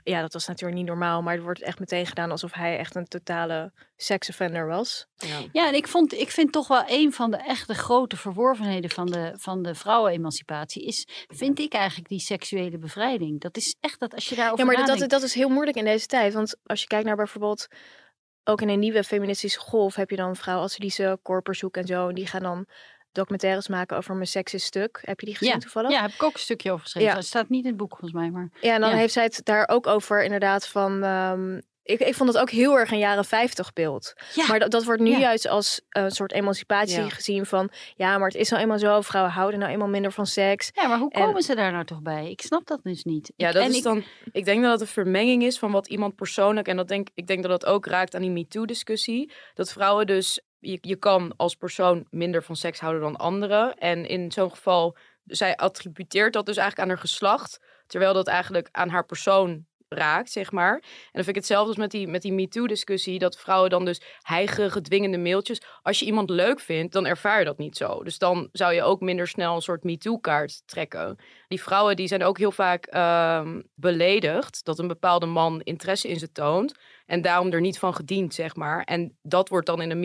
ja, 0.05 0.21
dat 0.21 0.33
was 0.33 0.47
natuurlijk 0.47 0.79
niet 0.79 0.89
normaal, 0.89 1.23
maar 1.23 1.35
het 1.35 1.43
wordt 1.43 1.63
echt 1.63 1.79
meteen 1.79 2.07
gedaan 2.07 2.31
alsof 2.31 2.53
hij 2.53 2.79
echt 2.79 2.95
een 2.95 3.09
totale 3.09 3.73
seksoffender 3.97 4.67
was. 4.67 5.07
ja. 5.17 5.39
Ja, 5.53 5.67
en 5.69 5.75
ik, 5.75 5.87
vond, 5.89 6.13
ik 6.15 6.31
vind 6.31 6.53
toch 6.53 6.69
wel 6.69 6.83
een 6.87 7.13
van 7.13 7.31
de 7.31 7.37
echte 7.37 7.75
grote 7.75 8.17
verworvenheden 8.17 8.91
van 8.91 9.07
de, 9.07 9.33
van 9.37 9.63
de 9.63 9.75
vrouwenemancipatie 9.75 10.85
is, 10.87 11.07
vind 11.29 11.59
ik 11.59 11.73
eigenlijk 11.73 12.09
die 12.09 12.21
seksuele 12.21 12.79
bevrijding. 12.79 13.41
Dat 13.41 13.57
is 13.57 13.77
echt 13.81 14.01
dat 14.01 14.15
als 14.15 14.29
je 14.29 14.35
daarover 14.35 14.59
Ja, 14.67 14.73
maar 14.73 14.87
dat, 14.99 15.09
dat 15.11 15.23
is 15.23 15.35
heel 15.35 15.49
moeilijk 15.49 15.77
in 15.77 15.85
deze 15.85 16.07
tijd. 16.07 16.35
Want 16.35 16.57
als 16.65 16.81
je 16.81 16.87
kijkt 16.87 17.07
naar 17.07 17.17
bijvoorbeeld, 17.17 17.67
ook 18.45 18.61
in 18.61 18.69
een 18.69 18.79
nieuwe 18.79 19.05
feministische 19.05 19.61
golf, 19.61 19.95
heb 19.95 20.11
je 20.11 20.17
dan 20.17 20.37
vrouwen 20.37 20.65
als 20.65 20.79
Lise 20.79 21.19
Korpershoek 21.23 21.77
en 21.77 21.87
zo. 21.87 22.09
En 22.09 22.15
die 22.15 22.27
gaan 22.27 22.43
dan 22.43 22.67
documentaires 23.13 23.69
maken 23.69 23.97
over 23.97 24.15
mijn 24.15 24.27
seksist 24.27 24.67
stuk. 24.67 24.99
Heb 25.03 25.21
je 25.21 25.27
die 25.27 25.37
gezien 25.37 25.53
Ja, 25.55 25.59
toevallig? 25.59 25.91
Ja, 25.91 26.01
heb 26.03 26.11
ik 26.11 26.23
ook 26.23 26.35
een 26.35 26.39
stukje 26.41 26.71
over 26.71 26.83
geschreven. 26.85 27.11
Ja. 27.11 27.17
Het 27.17 27.27
staat 27.27 27.49
niet 27.49 27.63
in 27.65 27.69
het 27.69 27.79
boek 27.79 27.91
volgens 27.91 28.13
mij, 28.13 28.31
maar... 28.31 28.49
Ja, 28.61 28.75
en 28.75 28.81
dan 28.81 28.91
Ja. 28.91 28.97
heeft 28.97 29.13
zij 29.13 29.25
het 29.25 29.41
daar 29.45 29.69
ook 29.69 29.87
over 29.87 30.25
inderdaad 30.25 30.67
van... 30.69 31.03
ehm, 31.05 31.61
ik, 31.83 32.01
ik 32.01 32.15
vond 32.15 32.29
het 32.29 32.39
ook 32.39 32.51
heel 32.51 32.79
erg 32.79 32.91
een 32.91 32.99
jaren 32.99 33.25
50 33.25 33.73
beeld. 33.73 34.13
Ja, 34.35 34.47
Maar 34.47 34.59
dat, 34.59 34.71
dat 34.71 34.85
wordt 34.85 35.03
nu 35.03 35.11
Ja. 35.11 35.19
juist 35.19 35.49
als 35.49 35.81
een 35.89 36.11
soort 36.11 36.33
emancipatie 36.33 37.01
Ja. 37.03 37.09
gezien 37.09 37.47
van... 37.47 37.71
Ja, 37.97 38.19
maar 38.19 38.29
het 38.29 38.37
is 38.37 38.49
nou 38.51 38.63
eenmaal 38.63 38.79
zo. 38.79 39.01
Vrouwen 39.01 39.33
houden 39.33 39.59
nou 39.61 39.73
eenmaal 39.73 39.89
minder 39.89 40.13
van 40.13 40.27
seks. 40.27 40.71
ja, 40.75 40.87
maar 40.89 40.99
hoe 40.99 41.11
en- 41.11 41.25
komen 41.25 41.43
ze 41.43 41.55
daar 41.55 41.73
nou 41.73 41.85
toch 41.85 42.03
bij? 42.03 42.31
Ik 42.31 42.41
snap 42.41 42.67
dat 42.67 42.81
dus 42.83 43.05
niet. 43.05 43.33
Ja, 43.37 43.49
Ik- 43.49 43.55
dat 43.55 43.63
en 43.63 43.69
is 43.71 43.77
ik- 43.77 43.83
dan. 43.83 44.03
Ik 44.33 44.45
denk 44.45 44.63
dat 44.63 44.73
het 44.73 44.81
een 44.81 44.87
vermenging 44.87 45.43
is 45.43 45.59
van 45.59 45.71
wat 45.73 45.89
iemand 45.89 46.15
persoonlijk. 46.15 46.69
En 46.69 46.77
dat 46.77 46.89
denk, 46.89 47.09
ik 47.15 47.27
denk 47.27 47.43
dat 47.43 47.51
het 47.53 47.67
ook 47.67 47.87
raakt 47.87 48.15
aan 48.15 48.23
die 48.23 48.31
MeToo-discussie. 48.31 49.33
Dat 49.55 49.73
vrouwen 49.73 50.07
dus. 50.07 50.41
Je, 50.59 50.79
je 50.81 50.97
kan 50.97 51.35
als 51.37 51.55
persoon 51.55 52.07
minder 52.11 52.43
van 52.43 52.57
seks 52.57 52.81
houden 52.81 53.03
dan 53.03 53.17
anderen. 53.17 53.75
En 53.75 54.07
in 54.07 54.33
zo'n 54.33 54.51
geval. 54.51 54.97
Zij 55.25 55.57
attributeert 55.57 56.33
dat 56.33 56.47
dus 56.47 56.57
eigenlijk 56.57 56.89
aan 56.89 56.95
haar 56.97 57.05
geslacht. 57.07 57.59
Terwijl 57.87 58.15
dat 58.15 58.27
eigenlijk 58.27 58.69
aan 58.71 58.89
haar 58.89 59.05
persoon 59.07 59.67
raakt, 59.93 60.31
zeg 60.31 60.53
maar. 60.53 60.75
En 60.75 61.11
dan 61.13 61.25
vind 61.25 61.29
ik 61.29 61.35
hetzelfde 61.35 61.69
als 61.69 61.77
met 61.77 61.91
die, 61.91 62.09
met 62.09 62.23
die 62.23 62.33
MeToo-discussie. 62.33 63.19
Dat 63.19 63.39
vrouwen 63.39 63.71
dan 63.71 63.85
dus 63.85 64.03
heigerige, 64.23 64.81
dwingende 64.81 65.19
mailtjes. 65.19 65.63
Als 65.83 65.99
je 65.99 66.07
iemand 66.07 66.31
leuk 66.31 66.61
vindt, 66.61 66.93
dan 66.93 67.07
ervaar 67.07 67.39
je 67.39 67.45
dat 67.45 67.59
niet 67.59 67.77
zo. 67.77 68.03
Dus 68.03 68.19
dan 68.19 68.49
zou 68.53 68.75
je 68.75 68.83
ook 68.83 69.01
minder 69.01 69.29
snel 69.29 69.55
een 69.55 69.63
soort 69.63 69.85
MeToo-kaart 69.85 70.63
trekken. 70.67 71.17
Die 71.49 71.63
vrouwen 71.63 71.97
die 71.97 72.09
zijn 72.09 72.25
ook 72.25 72.39
heel 72.39 72.53
vaak 72.53 72.87
ehm, 72.87 73.61
beledigd. 73.75 74.65
Dat 74.65 74.79
een 74.79 74.89
bepaalde 74.89 75.27
man 75.27 75.61
interesse 75.61 76.09
in 76.09 76.19
ze 76.19 76.33
toont. 76.33 76.75
En 77.07 77.23
daarom 77.23 77.53
er 77.53 77.61
niet 77.61 77.79
van 77.79 77.95
gediend, 77.95 78.35
zeg 78.35 78.57
maar. 78.57 78.83
En 78.83 79.19
dat 79.23 79.49
wordt 79.49 79.67
dan 79.67 79.83
in 79.83 79.91
een 79.91 80.01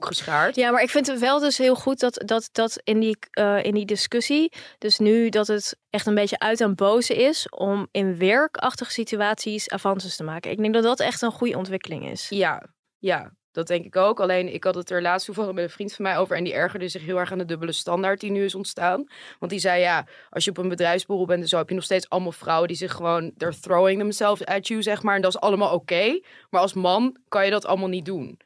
Geschaard. 0.00 0.56
Ja, 0.56 0.70
maar 0.70 0.82
ik 0.82 0.90
vind 0.90 1.06
het 1.06 1.20
wel 1.20 1.38
dus 1.38 1.58
heel 1.58 1.74
goed 1.74 2.00
dat, 2.00 2.22
dat, 2.24 2.48
dat 2.52 2.80
in, 2.84 3.00
die, 3.00 3.16
eh, 3.30 3.64
in 3.64 3.74
die 3.74 3.86
discussie... 3.86 4.52
Dus 4.78 4.98
nu 4.98 5.28
dat 5.28 5.46
het 5.46 5.76
echt 5.90 6.06
een 6.06 6.14
beetje 6.14 6.38
uit 6.38 6.60
aan 6.60 6.74
boze 6.74 7.14
is... 7.14 7.48
om 7.48 7.88
in 7.90 8.18
werkachtige 8.18 8.92
situaties 8.92 9.70
avances 9.70 10.16
te 10.16 10.24
maken. 10.24 10.50
Ik 10.50 10.58
denk 10.58 10.74
dat 10.74 10.82
dat 10.82 11.00
echt 11.00 11.22
een 11.22 11.32
goede 11.32 11.56
ontwikkeling 11.56 12.10
is. 12.10 12.26
Ja, 12.28 12.66
ja, 12.98 13.32
dat 13.52 13.66
denk 13.66 13.84
ik 13.84 13.96
ook. 13.96 14.20
Alleen 14.20 14.54
ik 14.54 14.64
had 14.64 14.74
het 14.74 14.90
er 14.90 15.02
laatst 15.02 15.26
toevallig 15.26 15.52
met 15.52 15.64
een 15.64 15.70
vriend 15.70 15.94
van 15.94 16.04
mij 16.04 16.18
over. 16.18 16.36
En 16.36 16.44
die 16.44 16.52
ergerde 16.52 16.88
zich 16.88 17.04
heel 17.04 17.18
erg 17.18 17.32
aan 17.32 17.38
de 17.38 17.44
dubbele 17.44 17.72
standaard 17.72 18.20
die 18.20 18.30
nu 18.30 18.44
is 18.44 18.54
ontstaan. 18.54 19.04
Want 19.38 19.50
die 19.50 19.60
zei 19.60 19.80
ja, 19.80 20.06
als 20.30 20.44
je 20.44 20.50
op 20.50 20.58
een 20.58 20.68
bedrijfsborrel 20.68 21.26
bent 21.26 21.42
en 21.42 21.48
zo 21.48 21.56
heb 21.56 21.68
je 21.68 21.74
nog 21.74 21.84
steeds 21.84 22.08
allemaal 22.08 22.32
vrouwen 22.32 22.68
die 22.68 22.76
zich 22.76 22.92
gewoon, 22.92 23.32
they're 23.36 23.60
throwing 23.60 23.98
themselves 23.98 24.46
at 24.46 24.68
you, 24.68 24.82
zeg 24.82 25.02
maar. 25.02 25.16
En 25.16 25.22
dat 25.22 25.34
is 25.34 25.40
allemaal 25.40 25.74
oké. 25.74 26.20
Maar 26.50 26.60
als 26.60 26.72
man 26.72 27.16
kan 27.28 27.44
je 27.44 27.50
dat 27.50 27.66
allemaal 27.66 27.88
niet 27.88 28.04
doen. 28.04 28.40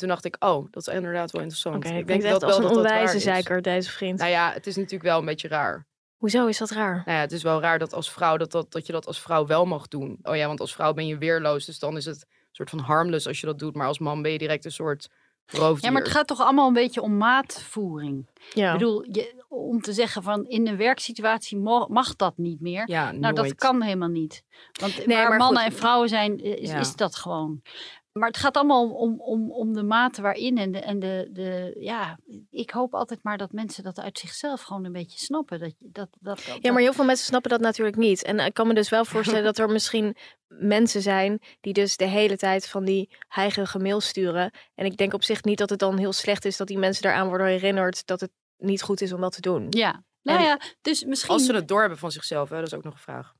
En 0.00 0.06
toen 0.06 0.14
dacht 0.14 0.24
ik, 0.24 0.36
oh, 0.44 0.66
dat 0.70 0.86
is 0.86 0.94
inderdaad 0.94 1.30
wel 1.30 1.40
interessant. 1.42 1.84
Ik 1.84 2.06
denk 2.06 2.22
dat 2.22 2.42
als 2.42 2.58
wel 2.58 2.70
een 2.70 2.76
onwijze 2.76 3.16
is. 3.16 3.22
zeiker, 3.22 3.62
deze 3.62 3.90
vriend. 3.90 4.18
Nou 4.18 4.30
ja, 4.30 4.52
het 4.52 4.66
is 4.66 4.76
natuurlijk 4.76 5.02
wel 5.02 5.18
een 5.18 5.24
beetje 5.24 5.48
raar. 5.48 5.86
Hoezo 6.16 6.46
is 6.46 6.58
dat 6.58 6.70
raar? 6.70 6.94
Nou 7.04 7.16
ja, 7.16 7.20
het 7.20 7.32
is 7.32 7.42
wel 7.42 7.60
raar 7.60 7.78
dat 7.78 7.92
als 7.92 8.10
vrouw 8.10 8.36
dat, 8.36 8.50
dat, 8.50 8.72
dat 8.72 8.86
je 8.86 8.92
dat 8.92 9.06
als 9.06 9.20
vrouw 9.20 9.46
wel 9.46 9.64
mag 9.66 9.88
doen. 9.88 10.18
Oh 10.22 10.36
ja, 10.36 10.46
want 10.46 10.60
als 10.60 10.74
vrouw 10.74 10.92
ben 10.92 11.06
je 11.06 11.18
weerloos, 11.18 11.64
dus 11.64 11.78
dan 11.78 11.96
is 11.96 12.04
het 12.04 12.16
een 12.28 12.48
soort 12.50 12.70
van 12.70 12.78
harmless 12.78 13.26
als 13.26 13.40
je 13.40 13.46
dat 13.46 13.58
doet. 13.58 13.74
Maar 13.74 13.86
als 13.86 13.98
man 13.98 14.22
ben 14.22 14.32
je 14.32 14.38
direct 14.38 14.64
een 14.64 14.72
soort 14.72 15.08
roofdier. 15.46 15.84
Ja, 15.84 15.90
maar 15.90 16.02
het 16.02 16.10
gaat 16.10 16.26
toch 16.26 16.40
allemaal 16.40 16.66
een 16.66 16.72
beetje 16.72 17.02
om 17.02 17.16
maatvoering. 17.16 18.28
Ja. 18.54 18.72
Ik 18.72 18.78
bedoel, 18.78 19.04
je, 19.10 19.44
om 19.48 19.80
te 19.80 19.92
zeggen 19.92 20.22
van 20.22 20.46
in 20.46 20.66
een 20.66 20.76
werksituatie 20.76 21.58
mag 21.88 22.16
dat 22.16 22.36
niet 22.36 22.60
meer. 22.60 22.88
Ja, 22.88 23.12
Nou, 23.12 23.34
dat 23.34 23.54
kan 23.54 23.82
helemaal 23.82 24.08
niet. 24.08 24.42
Want 24.80 25.06
Nee, 25.06 25.16
waar 25.16 25.28
maar 25.28 25.38
mannen 25.38 25.62
goed. 25.62 25.72
en 25.72 25.78
vrouwen 25.78 26.08
zijn, 26.08 26.38
is, 26.38 26.70
Ja. 26.70 26.78
is 26.78 26.96
dat 26.96 27.16
gewoon. 27.16 27.62
Maar 28.12 28.28
het 28.28 28.36
gaat 28.36 28.56
allemaal 28.56 28.82
om, 28.82 28.92
om, 28.92 29.20
om, 29.20 29.52
om 29.52 29.72
de 29.72 29.82
mate 29.82 30.22
waarin 30.22 30.58
en, 30.58 30.72
de, 30.72 30.78
en 30.78 30.98
de, 30.98 31.28
de, 31.32 31.76
ja, 31.78 32.18
ik 32.50 32.70
hoop 32.70 32.94
altijd 32.94 33.22
maar 33.22 33.38
dat 33.38 33.52
mensen 33.52 33.84
dat 33.84 34.00
uit 34.00 34.18
zichzelf 34.18 34.62
gewoon 34.62 34.84
een 34.84 34.92
beetje 34.92 35.18
snappen. 35.18 35.60
Dat, 35.60 35.74
dat, 35.78 36.08
dat, 36.20 36.42
dat, 36.46 36.58
Ja, 36.60 36.72
maar 36.72 36.82
heel 36.82 36.92
veel 36.92 37.04
mensen 37.04 37.26
snappen 37.26 37.50
dat 37.50 37.60
natuurlijk 37.60 37.96
niet. 37.96 38.22
En 38.22 38.38
ik 38.38 38.54
kan 38.54 38.66
me 38.66 38.74
dus 38.74 38.88
wel 38.88 39.04
voorstellen 39.14 39.44
dat 39.44 39.58
er 39.58 39.70
misschien 39.70 40.16
mensen 40.46 41.02
zijn 41.02 41.38
die 41.60 41.72
dus 41.72 41.96
de 41.96 42.04
hele 42.04 42.36
tijd 42.36 42.68
van 42.68 42.84
die 42.84 43.16
heilige 43.28 43.78
mail 43.78 44.00
sturen. 44.00 44.50
En 44.74 44.84
ik 44.84 44.96
denk 44.96 45.14
op 45.14 45.24
zich 45.24 45.44
niet 45.44 45.58
dat 45.58 45.70
het 45.70 45.78
dan 45.78 45.98
heel 45.98 46.12
slecht 46.12 46.44
is 46.44 46.56
dat 46.56 46.66
die 46.66 46.78
mensen 46.78 47.02
daaraan 47.02 47.28
worden 47.28 47.46
herinnerd 47.46 48.06
dat 48.06 48.20
het 48.20 48.30
niet 48.56 48.82
goed 48.82 49.00
is 49.00 49.12
om 49.12 49.20
dat 49.20 49.32
te 49.32 49.40
doen. 49.40 49.66
Ja, 49.70 50.04
nou 50.22 50.38
En 50.38 50.44
ja, 50.44 50.60
dus 50.80 51.04
misschien... 51.04 51.34
Als 51.34 51.44
ze 51.44 51.54
het 51.54 51.68
doorhebben 51.68 51.98
van 51.98 52.12
zichzelf, 52.12 52.48
hè, 52.48 52.56
dat 52.56 52.66
is 52.66 52.74
ook 52.74 52.84
nog 52.84 52.92
een 52.92 52.98
vraag. 52.98 53.34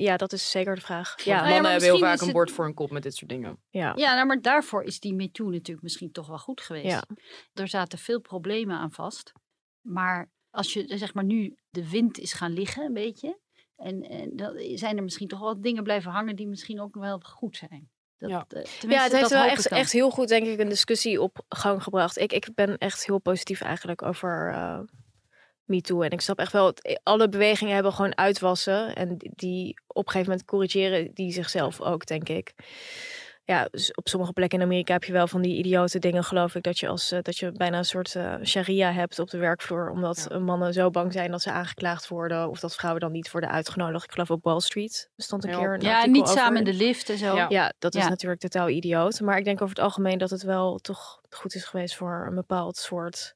Ja, 0.00 0.16
dat 0.16 0.32
is 0.32 0.50
zeker 0.50 0.74
de 0.74 0.80
vraag. 0.80 1.24
Ja, 1.24 1.36
mannen 1.48 1.70
hebben 1.70 1.88
heel 1.88 1.98
vaak 1.98 2.18
een 2.20 2.24
het- 2.24 2.32
bord 2.34 2.50
voor 2.50 2.64
een 2.64 2.74
kop 2.74 2.90
met 2.90 3.02
dit 3.02 3.14
soort 3.16 3.30
dingen. 3.30 3.58
ja. 3.70 3.92
Ja, 3.96 4.14
nou, 4.14 4.26
maar 4.26 4.40
daarvoor 4.42 4.82
is 4.82 5.00
die 5.00 5.14
MeToo 5.14 5.50
natuurlijk 5.50 5.82
misschien 5.82 6.12
toch 6.12 6.26
wel 6.26 6.38
goed 6.38 6.60
geweest. 6.60 6.86
Ja. 6.86 7.04
Er 7.52 7.68
zaten 7.68 7.98
veel 7.98 8.20
problemen 8.20 8.76
aan 8.78 8.92
vast. 8.92 9.32
Maar 9.80 10.30
als 10.50 10.72
je 10.72 10.84
zeg 10.98 11.14
maar 11.14 11.24
nu 11.24 11.56
de 11.70 11.90
wind 11.90 12.18
is 12.18 12.32
gaan 12.32 12.52
liggen 12.52 12.84
een 12.84 12.92
beetje. 12.92 13.38
En, 13.76 14.02
en 14.02 14.36
dan 14.36 14.52
zijn 14.74 14.96
er 14.96 15.02
misschien 15.02 15.28
toch 15.28 15.40
wel 15.40 15.60
dingen 15.60 15.82
blijven 15.82 16.10
hangen 16.10 16.36
die 16.36 16.46
misschien 16.48 16.80
ook 16.80 16.94
wel 16.94 17.18
goed 17.20 17.56
zijn. 17.56 17.90
Dat, 18.18 18.30
Ja. 18.30 18.44
eh, 18.48 18.90
Ja, 18.90 19.02
het 19.02 19.12
heeft 19.12 19.30
wel 19.30 19.44
echt, 19.44 19.68
echt 19.68 19.92
heel 19.92 20.10
goed, 20.10 20.28
denk 20.28 20.46
ik, 20.46 20.58
een 20.58 20.68
discussie 20.68 21.20
op 21.22 21.44
gang 21.48 21.82
gebracht. 21.82 22.18
Ik, 22.18 22.32
ik 22.32 22.48
ben 22.54 22.78
echt 22.78 23.06
heel 23.06 23.18
positief 23.18 23.60
eigenlijk 23.60 24.02
over 24.02 24.52
eh 24.54 24.80
MeToo. 25.68 26.02
En 26.02 26.10
ik 26.10 26.20
snap 26.20 26.38
echt 26.38 26.52
wel, 26.52 26.74
alle 27.02 27.28
bewegingen 27.28 27.74
hebben 27.74 27.92
gewoon 27.92 28.16
uitwassen. 28.16 28.94
En 28.94 29.16
die- 29.18 29.80
op 29.86 30.06
een 30.06 30.12
gegeven 30.12 30.30
moment 30.30 30.48
corrigeren 30.48 31.10
die 31.14 31.32
zichzelf 31.32 31.80
ook, 31.80 32.06
denk 32.06 32.28
ik. 32.28 32.52
Ja, 33.44 33.68
dus 33.70 33.92
op 33.94 34.08
sommige 34.08 34.32
plekken 34.32 34.58
in 34.58 34.64
Amerika 34.64 34.92
heb 34.92 35.04
je 35.04 35.12
wel 35.12 35.26
van 35.26 35.42
die 35.42 35.56
idiote 35.58 35.98
dingen, 35.98 36.24
geloof 36.24 36.54
ik, 36.54 36.62
dat 36.62 36.78
je, 36.78 36.88
als, 36.88 37.12
eh, 37.12 37.18
dat 37.22 37.36
je 37.38 37.52
bijna 37.52 37.78
een 37.78 37.84
soort 37.84 38.14
eh, 38.14 38.34
sharia 38.44 38.92
hebt 38.92 39.18
op 39.18 39.30
de 39.30 39.38
werkvloer. 39.38 39.90
Omdat 39.90 40.26
Ja. 40.28 40.34
eh, 40.36 40.40
mannen 40.42 40.72
zo 40.72 40.90
bang 40.90 41.12
zijn 41.12 41.30
dat 41.30 41.42
ze 41.42 41.50
aangeklaagd 41.50 42.08
worden. 42.08 42.48
Of 42.48 42.60
dat 42.60 42.74
vrouwen 42.74 43.00
dan 43.00 43.12
niet 43.12 43.30
worden 43.30 43.50
uitgenodigd. 43.50 44.04
Ik 44.04 44.10
geloof 44.12 44.30
op 44.30 44.44
Wall 44.44 44.60
Street 44.60 45.10
stond 45.16 45.44
een 45.44 45.50
Ja. 45.50 45.58
keer 45.58 45.74
een 45.74 45.80
Ja, 45.80 46.06
niet 46.06 46.22
over. 46.22 46.36
samen 46.36 46.58
in 46.58 46.64
de 46.64 46.72
lift 46.74 47.10
en 47.10 47.18
zo. 47.18 47.34
Ja. 47.34 47.46
Ja, 47.48 47.72
dat 47.78 47.94
is 47.94 48.08
natuurlijk 48.08 48.40
totaal 48.40 48.68
idioot. 48.68 49.20
Maar 49.20 49.38
ik 49.38 49.44
denk 49.44 49.62
over 49.62 49.74
het 49.74 49.84
algemeen 49.84 50.18
dat 50.18 50.30
het 50.30 50.42
wel 50.42 50.78
toch 50.78 51.20
goed 51.30 51.54
is 51.54 51.64
geweest 51.64 51.94
voor 51.96 52.26
een 52.28 52.34
bepaald 52.34 52.76
soort 52.76 53.34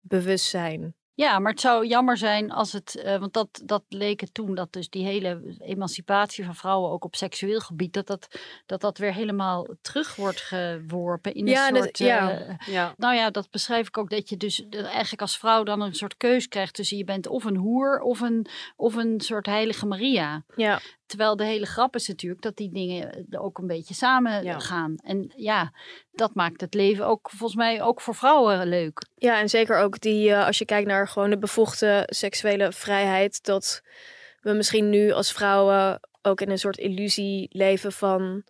bewustzijn. 0.00 0.94
Ja, 1.18 1.38
maar 1.38 1.50
het 1.52 1.60
zou 1.60 1.86
jammer 1.86 2.16
zijn 2.16 2.50
als 2.50 2.72
het, 2.72 2.96
eh, 2.96 3.18
want 3.18 3.32
dat, 3.32 3.60
dat 3.64 3.82
leek 3.88 4.20
het 4.20 4.34
toen, 4.34 4.54
dat 4.54 4.72
dus 4.72 4.90
die 4.90 5.04
hele 5.04 5.56
emancipatie 5.58 6.44
van 6.44 6.54
vrouwen 6.54 6.90
ook 6.90 7.04
op 7.04 7.14
seksueel 7.16 7.60
gebied, 7.60 7.92
dat 7.92 8.06
dat, 8.06 8.28
dat, 8.66 8.80
dat 8.80 8.98
weer 8.98 9.12
helemaal 9.14 9.66
terug 9.80 10.16
wordt 10.16 10.40
geworpen 10.40 11.34
in 11.34 11.46
Ja, 11.46 11.68
een 11.68 11.74
dat- 11.74 11.82
soort, 11.82 11.98
ja. 11.98 12.30
eh, 12.30 12.54
Ja. 12.66 12.94
nou 12.96 13.14
ja, 13.14 13.30
dat 13.30 13.50
beschrijf 13.50 13.86
ik 13.86 13.98
ook, 13.98 14.10
dat 14.10 14.28
je 14.28 14.36
dus 14.36 14.66
eigenlijk 14.70 15.22
als 15.22 15.38
vrouw 15.38 15.62
dan 15.62 15.80
een 15.80 15.94
soort 15.94 16.16
keus 16.16 16.48
krijgt 16.48 16.74
tussen 16.74 16.96
je 16.96 17.04
bent 17.04 17.26
of 17.26 17.44
een 17.44 17.56
hoer 17.56 18.00
of 18.00 18.20
een, 18.20 18.46
of 18.76 18.94
een 18.94 19.20
soort 19.20 19.46
heilige 19.46 19.86
Maria. 19.86 20.44
Ja, 20.56 20.80
Terwijl 21.08 21.36
de 21.36 21.44
hele 21.44 21.66
grap 21.66 21.94
is 21.94 22.08
natuurlijk 22.08 22.42
dat 22.42 22.56
die 22.56 22.72
dingen 22.72 23.12
eh, 23.30 23.42
ook 23.42 23.58
een 23.58 23.66
beetje 23.66 23.94
samen 23.94 24.44
Ja. 24.44 24.58
gaan. 24.58 24.94
En 24.96 25.32
ja, 25.36 25.72
dat 26.12 26.34
maakt 26.34 26.60
het 26.60 26.74
leven 26.74 27.06
ook 27.06 27.30
volgens 27.30 27.58
mij 27.58 27.82
ook 27.82 28.00
voor 28.00 28.14
vrouwen 28.14 28.66
leuk. 28.68 29.06
ja 29.14 29.40
en 29.40 29.48
zeker 29.48 29.78
ook 29.78 30.00
die, 30.00 30.30
eh, 30.32 30.46
als 30.46 30.58
je 30.58 30.64
kijkt 30.64 30.88
naar 30.88 31.08
gewoon 31.08 31.30
de 31.30 31.38
bevoegde 31.38 32.02
seksuele 32.06 32.72
vrijheid, 32.72 33.42
dat 33.44 33.80
we 34.40 34.52
misschien 34.52 34.90
nu 34.90 35.10
als 35.12 35.32
vrouwen 35.32 36.00
ook 36.22 36.40
in 36.40 36.50
een 36.50 36.58
soort 36.58 36.78
illusie 36.78 37.46
leven 37.52 37.92
van 37.92 38.42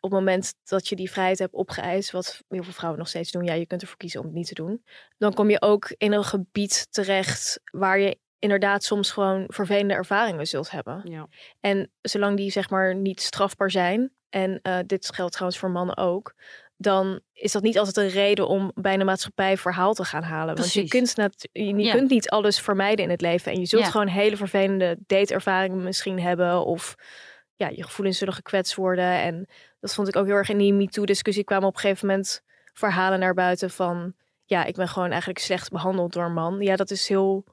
op 0.00 0.10
het 0.10 0.18
moment 0.18 0.54
dat 0.64 0.88
je 0.88 0.96
die 0.96 1.10
vrijheid 1.10 1.38
hebt 1.38 1.52
opgeëist, 1.54 2.10
wat 2.10 2.42
heel 2.48 2.62
veel 2.62 2.72
vrouwen 2.72 2.98
nog 2.98 3.08
steeds 3.08 3.30
doen, 3.30 3.44
ja, 3.44 3.52
je 3.52 3.66
kunt 3.66 3.82
ervoor 3.82 3.96
kiezen 3.96 4.20
om 4.20 4.26
het 4.26 4.34
niet 4.34 4.46
te 4.48 4.54
doen, 4.54 4.84
dan 5.18 5.34
kom 5.34 5.50
je 5.50 5.62
ook 5.62 5.94
in 5.96 6.12
een 6.12 6.24
gebied 6.24 6.86
terecht 6.90 7.60
waar 7.72 7.98
je 7.98 8.18
inderdaad 8.38 8.84
soms 8.84 9.10
gewoon 9.10 9.44
vervelende 9.48 9.94
ervaringen 9.94 10.46
zult 10.46 10.70
hebben. 10.70 11.00
Ja. 11.04 11.28
En 11.60 11.90
zolang 12.00 12.36
die 12.36 12.50
zeg 12.50 12.70
maar 12.70 12.94
niet 12.94 13.20
strafbaar 13.20 13.70
zijn, 13.70 14.12
en 14.30 14.58
eh, 14.62 14.78
dit 14.86 15.14
geldt 15.14 15.32
trouwens 15.32 15.60
voor 15.60 15.70
mannen 15.70 15.96
ook, 15.96 16.34
dan 16.76 17.20
is 17.32 17.52
dat 17.52 17.62
niet 17.62 17.78
altijd 17.78 17.96
een 17.96 18.08
reden 18.08 18.48
om 18.48 18.70
bij 18.74 18.94
een 18.94 19.04
maatschappij 19.06 19.56
verhaal 19.56 19.94
te 19.94 20.04
gaan 20.04 20.22
halen. 20.22 20.54
Want 20.56 20.72
je 20.72 20.88
kunt, 20.88 21.16
nat- 21.16 21.48
je, 21.52 21.64
je 21.64 21.76
Ja. 21.76 21.92
kunt 21.92 22.10
niet 22.10 22.28
alles 22.30 22.60
vermijden 22.60 23.04
in 23.04 23.10
het 23.10 23.20
leven. 23.20 23.52
En 23.52 23.60
je 23.60 23.66
zult 23.66 23.82
Ja. 23.82 23.90
gewoon 23.90 24.06
hele 24.06 24.36
vervelende 24.36 24.96
dateervaringen 25.06 25.82
misschien 25.82 26.20
hebben. 26.20 26.64
Of 26.64 26.94
ja, 27.56 27.68
je 27.68 27.82
gevoelens 27.82 28.18
zullen 28.18 28.34
gekwetst 28.34 28.74
worden. 28.74 29.04
En 29.20 29.46
dat 29.80 29.94
vond 29.94 30.08
ik 30.08 30.16
ook 30.16 30.26
heel 30.26 30.34
erg 30.34 30.48
in 30.48 30.58
die 30.58 30.72
MeToo-discussie 30.72 31.44
kwamen 31.44 31.68
op 31.68 31.74
een 31.74 31.80
gegeven 31.80 32.06
moment 32.06 32.42
verhalen 32.72 33.18
naar 33.18 33.34
buiten 33.34 33.70
van... 33.70 34.14
Ja, 34.44 34.64
ik 34.64 34.74
ben 34.74 34.88
gewoon 34.88 35.08
eigenlijk 35.10 35.40
slecht 35.40 35.70
behandeld 35.70 36.12
door 36.12 36.24
een 36.24 36.32
man. 36.32 36.60
Ja, 36.60 36.76
dat 36.76 36.90
is 36.90 37.08
heel 37.08 37.44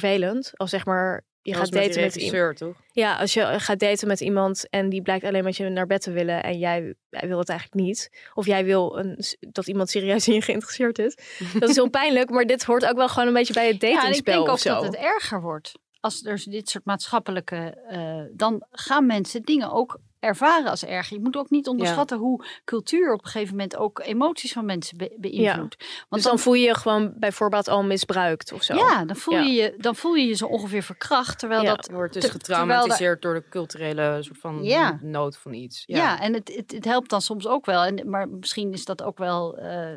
vervelend. 0.00 0.52
Als 0.54 0.70
zeg 0.70 0.84
maar, 0.84 1.24
je 1.42 1.54
gaat 1.54 1.70
met 1.70 1.84
daten 1.84 2.00
met 2.00 2.16
iemand. 2.16 2.56
toch? 2.56 2.76
Ja, 2.92 3.16
als 3.16 3.34
je 3.34 3.60
gaat 3.60 3.78
daten 3.78 4.08
met 4.08 4.20
iemand 4.20 4.68
en 4.68 4.88
die 4.88 5.02
blijkt 5.02 5.24
alleen 5.24 5.44
met 5.44 5.56
je 5.56 5.68
naar 5.68 5.86
bed 5.86 6.02
te 6.02 6.10
willen 6.10 6.42
en 6.42 6.58
jij, 6.58 6.94
jij 7.10 7.28
wil 7.28 7.38
het 7.38 7.48
eigenlijk 7.48 7.80
niet. 7.86 8.10
Of 8.34 8.46
jij 8.46 8.64
wil 8.64 8.98
een, 8.98 9.18
dat 9.40 9.66
iemand 9.66 9.90
serieus 9.90 10.28
in 10.28 10.34
je 10.34 10.42
geïnteresseerd 10.42 10.98
is. 10.98 11.16
Dat 11.60 11.68
is 11.68 11.76
heel 11.76 11.90
pijnlijk, 11.90 12.30
maar 12.30 12.44
dit 12.44 12.64
hoort 12.64 12.86
ook 12.86 12.96
wel 12.96 13.08
gewoon 13.08 13.28
een 13.28 13.34
beetje 13.34 13.52
bij 13.54 13.66
het 13.66 13.80
Ja, 13.80 13.88
en 13.88 13.94
ik 13.94 14.00
datingspel 14.00 14.34
denk 14.34 14.48
ook 14.48 14.58
zo. 14.58 14.74
dat 14.74 14.84
het 14.84 14.96
erger 14.96 15.40
wordt. 15.40 15.72
Als 16.00 16.24
er 16.24 16.42
dit 16.44 16.68
soort 16.68 16.84
maatschappelijke, 16.84 17.56
eh, 17.88 18.22
dan 18.32 18.66
gaan 18.70 19.06
mensen 19.06 19.42
dingen 19.42 19.72
ook 19.72 19.98
ervaren 20.22 20.70
als 20.70 20.84
erg. 20.84 21.08
Je 21.08 21.20
moet 21.20 21.36
ook 21.36 21.50
niet 21.50 21.68
onderschatten 21.68 22.18
hoe 22.18 22.44
cultuur 22.64 23.12
op 23.12 23.24
een 23.24 23.30
gegeven 23.30 23.50
moment 23.56 23.76
ook 23.76 24.00
emoties 24.04 24.52
van 24.52 24.64
mensen 24.64 24.96
be- 24.98 25.16
beïnvloedt. 25.18 25.76
Want 26.08 26.22
dus 26.22 26.22
dan 26.22 26.38
voel 26.38 26.54
je 26.54 26.66
je 26.66 26.74
gewoon 26.74 27.12
bij 27.16 27.32
voorbaat 27.32 27.68
al 27.68 27.82
misbruikt 27.84 28.52
of 28.52 28.62
zo. 28.62 28.74
ja, 28.74 29.04
dan 29.04 29.16
voel, 29.16 29.34
Ja. 29.34 29.40
Je 29.40 29.52
je, 29.52 29.74
dan 29.78 29.96
voel 29.96 30.14
je 30.14 30.26
je 30.26 30.34
zo 30.34 30.46
ongeveer 30.46 30.82
verkracht. 30.82 31.38
Terwijl 31.38 31.62
Ja. 31.62 31.74
dat 31.74 31.86
Je 31.86 31.92
wordt 31.92 32.12
dus 32.12 32.24
getraumatiseerd 32.28 33.22
door 33.22 33.34
de 33.34 33.48
culturele 33.48 34.18
soort 34.22 34.38
van 34.38 34.62
Ja. 34.64 34.98
nood 35.02 35.36
van 35.38 35.52
iets. 35.52 35.82
Ja, 35.86 36.20
en 36.20 36.34
het, 36.34 36.54
het, 36.54 36.72
het 36.72 36.84
helpt 36.84 37.10
dan 37.10 37.20
soms 37.20 37.46
ook 37.46 37.66
wel. 37.66 37.82
En, 37.82 38.10
maar 38.10 38.28
misschien 38.28 38.72
is 38.72 38.84
dat 38.84 39.02
ook 39.02 39.18
wel 39.18 39.56
eh, 39.58 39.90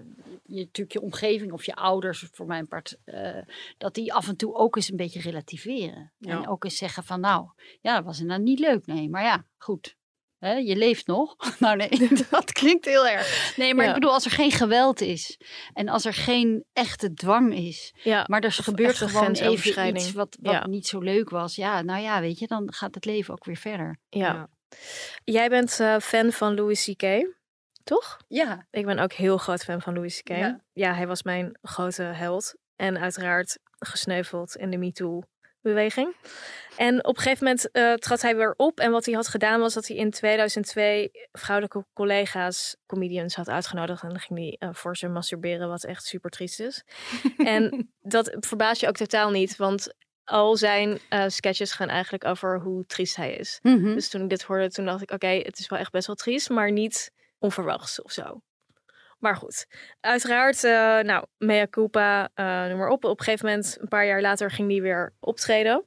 je, 0.46 0.60
natuurlijk 0.64 0.92
je 0.92 1.02
omgeving 1.02 1.52
of 1.52 1.64
je 1.66 1.76
ouders, 1.76 2.28
voor 2.32 2.46
mijn 2.46 2.68
part, 2.68 2.98
eh, 3.06 3.38
dat 3.78 3.94
die 3.94 4.14
af 4.14 4.28
en 4.28 4.36
toe 4.36 4.56
ook 4.56 4.76
eens 4.76 4.90
een 4.90 4.98
beetje 4.98 5.20
relativeren. 5.22 6.12
Ja. 6.18 6.32
En 6.32 6.48
ook 6.48 6.64
eens 6.64 6.78
zeggen 6.78 7.04
van 7.04 7.20
nou, 7.20 7.48
ja, 7.82 7.96
dat 7.96 8.04
was 8.06 8.20
inderdaad 8.20 8.46
niet 8.46 8.60
leuk. 8.60 8.86
Nee, 8.86 9.10
maar 9.10 9.24
ja, 9.24 9.46
goed. 9.58 9.96
Hè, 10.46 10.54
je 10.54 10.76
leeft 10.76 11.08
nog. 11.08 11.36
Nou 11.60 11.76
nee, 11.78 12.10
dat 12.30 12.52
klinkt 12.52 12.86
heel 12.86 13.08
erg. 13.08 13.54
Nee, 13.58 13.74
maar 13.74 13.84
Ja. 13.84 13.90
ik 13.90 13.96
bedoel, 14.00 14.14
als 14.14 14.26
er 14.26 14.32
geen 14.32 14.52
geweld 14.52 15.02
is 15.02 15.40
en 15.74 15.90
als 15.90 16.06
er 16.06 16.14
geen 16.14 16.66
echte 16.74 17.14
dwang 17.14 17.56
is, 17.56 17.94
ja. 18.04 18.24
maar 18.28 18.42
er 18.42 18.52
gebeurt 18.52 18.90
echte 18.92 19.08
gewoon 19.10 19.32
even 19.34 19.96
iets 19.96 20.12
wat, 20.12 20.38
wat 20.42 20.54
Ja. 20.54 20.68
niet 20.68 20.88
zo 20.88 21.00
leuk 21.00 21.30
was. 21.30 21.56
Ja, 21.56 21.82
nou 21.82 22.02
ja, 22.02 22.22
weet 22.22 22.40
je, 22.40 22.48
dan 22.48 22.74
gaat 22.74 22.96
het 22.96 23.06
leven 23.06 23.34
ook 23.34 23.46
weer 23.46 23.58
verder. 23.58 24.00
ja. 24.10 24.20
Ja. 24.34 24.48
Jij 25.24 25.50
bent 25.50 25.80
eh, 25.80 25.98
fan 26.00 26.32
van 26.32 26.56
Louis 26.56 26.84
C.K., 26.86 27.34
toch? 27.84 28.18
Ja, 28.28 28.68
Ik 28.72 28.86
ben 28.86 29.00
ook 29.00 29.14
heel 29.14 29.38
groot 29.38 29.64
fan 29.64 29.82
van 29.82 29.94
Louis 29.94 30.22
C.K. 30.22 30.30
Ja. 30.30 30.62
Ja. 30.74 30.94
hij 30.94 31.08
was 31.08 31.24
mijn 31.24 31.60
grote 31.62 32.02
held. 32.04 32.56
En 32.76 32.98
uiteraard 33.00 33.60
gesneuveld 33.80 34.56
in 34.56 34.70
de 34.70 34.78
MeToo-beweging. 35.66 36.16
En 36.78 37.06
op 37.06 37.16
een 37.18 37.22
gegeven 37.22 37.44
moment 37.44 37.72
eh, 37.72 37.94
trad 37.94 38.22
hij 38.22 38.36
weer 38.36 38.54
op. 38.58 38.80
En 38.80 38.92
wat 38.92 39.06
hij 39.06 39.14
had 39.14 39.28
gedaan 39.28 39.60
was 39.60 39.74
dat 39.74 39.88
hij 39.88 39.98
in 39.98 40.12
2002 40.12 41.12
vrouwelijke 41.32 41.86
collega's, 41.94 42.76
comedians, 42.86 43.36
had 43.36 43.50
uitgenodigd. 43.50 44.04
En 44.04 44.10
dan 44.10 44.20
ging 44.20 44.40
hij 44.40 44.56
eh, 44.60 44.70
voor 44.74 44.98
ze 44.98 45.08
masturberen, 45.08 45.70
wat 45.70 45.84
echt 45.84 46.06
super 46.06 46.30
triest 46.30 46.60
is. 46.60 46.84
en 47.38 47.92
dat 48.02 48.36
verbaast 48.40 48.82
je 48.82 48.88
ook 48.88 48.96
totaal 48.96 49.32
niet, 49.32 49.56
want 49.56 49.94
al 50.24 50.56
zijn 50.56 51.00
eh, 51.10 51.24
sketches 51.28 51.72
gaan 51.72 51.90
eigenlijk 51.90 52.26
over 52.26 52.60
hoe 52.60 52.86
triest 52.86 53.16
hij 53.16 53.34
is. 53.36 53.60
Mhm. 53.62 53.94
Dus 53.94 54.10
toen 54.10 54.22
ik 54.22 54.30
dit 54.30 54.42
hoorde, 54.44 54.70
toen 54.70 54.86
dacht 54.86 55.02
ik, 55.02 55.12
oké, 55.12 55.28
het 55.28 55.60
is 55.60 55.68
wel 55.68 55.80
echt 55.80 55.92
best 55.92 56.08
wel 56.08 56.16
triest, 56.16 56.50
maar 56.50 56.72
niet 56.72 57.12
onverwachts 57.40 58.02
of 58.02 58.12
zo. 58.12 58.42
Maar 59.26 59.36
goed, 59.36 59.68
uiteraard, 60.00 60.64
eh, 60.64 61.00
nou, 61.00 61.26
mea 61.38 61.68
culpa, 61.68 62.30
eh 62.34 62.66
noem 62.66 62.78
maar 62.78 62.90
op. 62.90 63.04
Op 63.04 63.20
een 63.20 63.26
gegeven 63.26 63.46
moment, 63.46 63.78
een 63.80 63.88
paar 63.88 64.06
jaar 64.06 64.22
later, 64.22 64.52
ging 64.52 64.72
hij 64.72 64.82
weer 64.82 65.14
optreden. 65.20 65.86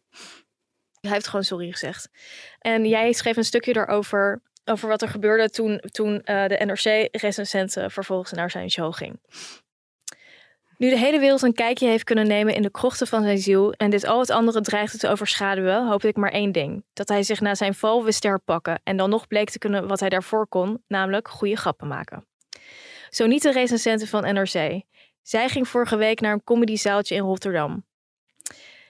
Hij 1.01 1.11
heeft 1.11 1.26
gewoon 1.26 1.45
sorry 1.45 1.70
gezegd. 1.70 2.09
En 2.59 2.86
jij 2.86 3.12
schreef 3.12 3.36
een 3.36 3.45
stukje 3.45 3.72
daarover, 3.72 4.43
over 4.64 4.89
wat 4.89 5.03
er 5.03 5.09
gebeurde 5.09 5.51
toen, 5.51 5.80
toen 5.91 6.22
eh, 6.22 6.47
de 6.47 6.64
NRC-recensenten 6.64 7.91
vervolgens 7.91 8.32
naar 8.32 8.51
zijn 8.51 8.70
show 8.70 8.95
ging. 8.95 9.20
Nu 10.76 10.91
de 10.91 10.99
hele 10.99 11.18
wereld 11.18 11.43
een 11.43 11.55
kijkje 11.55 11.89
heeft 11.89 12.05
kunnen 12.05 12.26
nemen 12.26 12.55
in 12.55 12.62
de 12.62 12.70
krochten 12.70 13.07
van 13.07 13.22
zijn 13.22 13.39
ziel 13.39 13.72
en 13.72 13.91
dit 13.91 14.07
al 14.07 14.20
het 14.20 14.30
andere 14.30 14.61
dreigde 14.61 14.99
te 14.99 15.09
overschaduwen, 15.09 15.86
hoopte 15.89 16.09
ik 16.09 16.16
maar 16.16 16.32
één 16.32 16.53
ding: 16.53 16.84
dat 16.93 17.09
hij 17.09 17.22
zich 17.22 17.41
na 17.41 17.55
zijn 17.55 17.74
val 17.74 18.05
wist 18.05 18.20
te 18.20 18.28
herpakken 18.28 18.80
en 18.84 18.97
dan 18.97 19.11
nog 19.11 19.26
bleek 19.26 19.51
te 19.51 19.59
kunnen 19.59 19.89
wat 19.89 20.01
hij 20.01 20.09
daarvoor 20.09 20.47
kon, 20.49 20.82
namelijk 20.86 21.28
goede 21.28 21.57
grappen 21.57 21.89
maken. 21.89 22.28
Zo 23.11 23.26
niet 23.26 23.42
de 23.42 23.52
recensenten 23.52 24.09
van 24.09 24.34
NRC. 24.34 24.82
Zij 25.22 25.48
ging 25.48 25.68
vorige 25.68 25.96
week 25.96 26.20
naar 26.20 26.32
een 26.32 26.44
comedysaaltje 26.44 27.14
in 27.14 27.20
Rotterdam. 27.22 27.86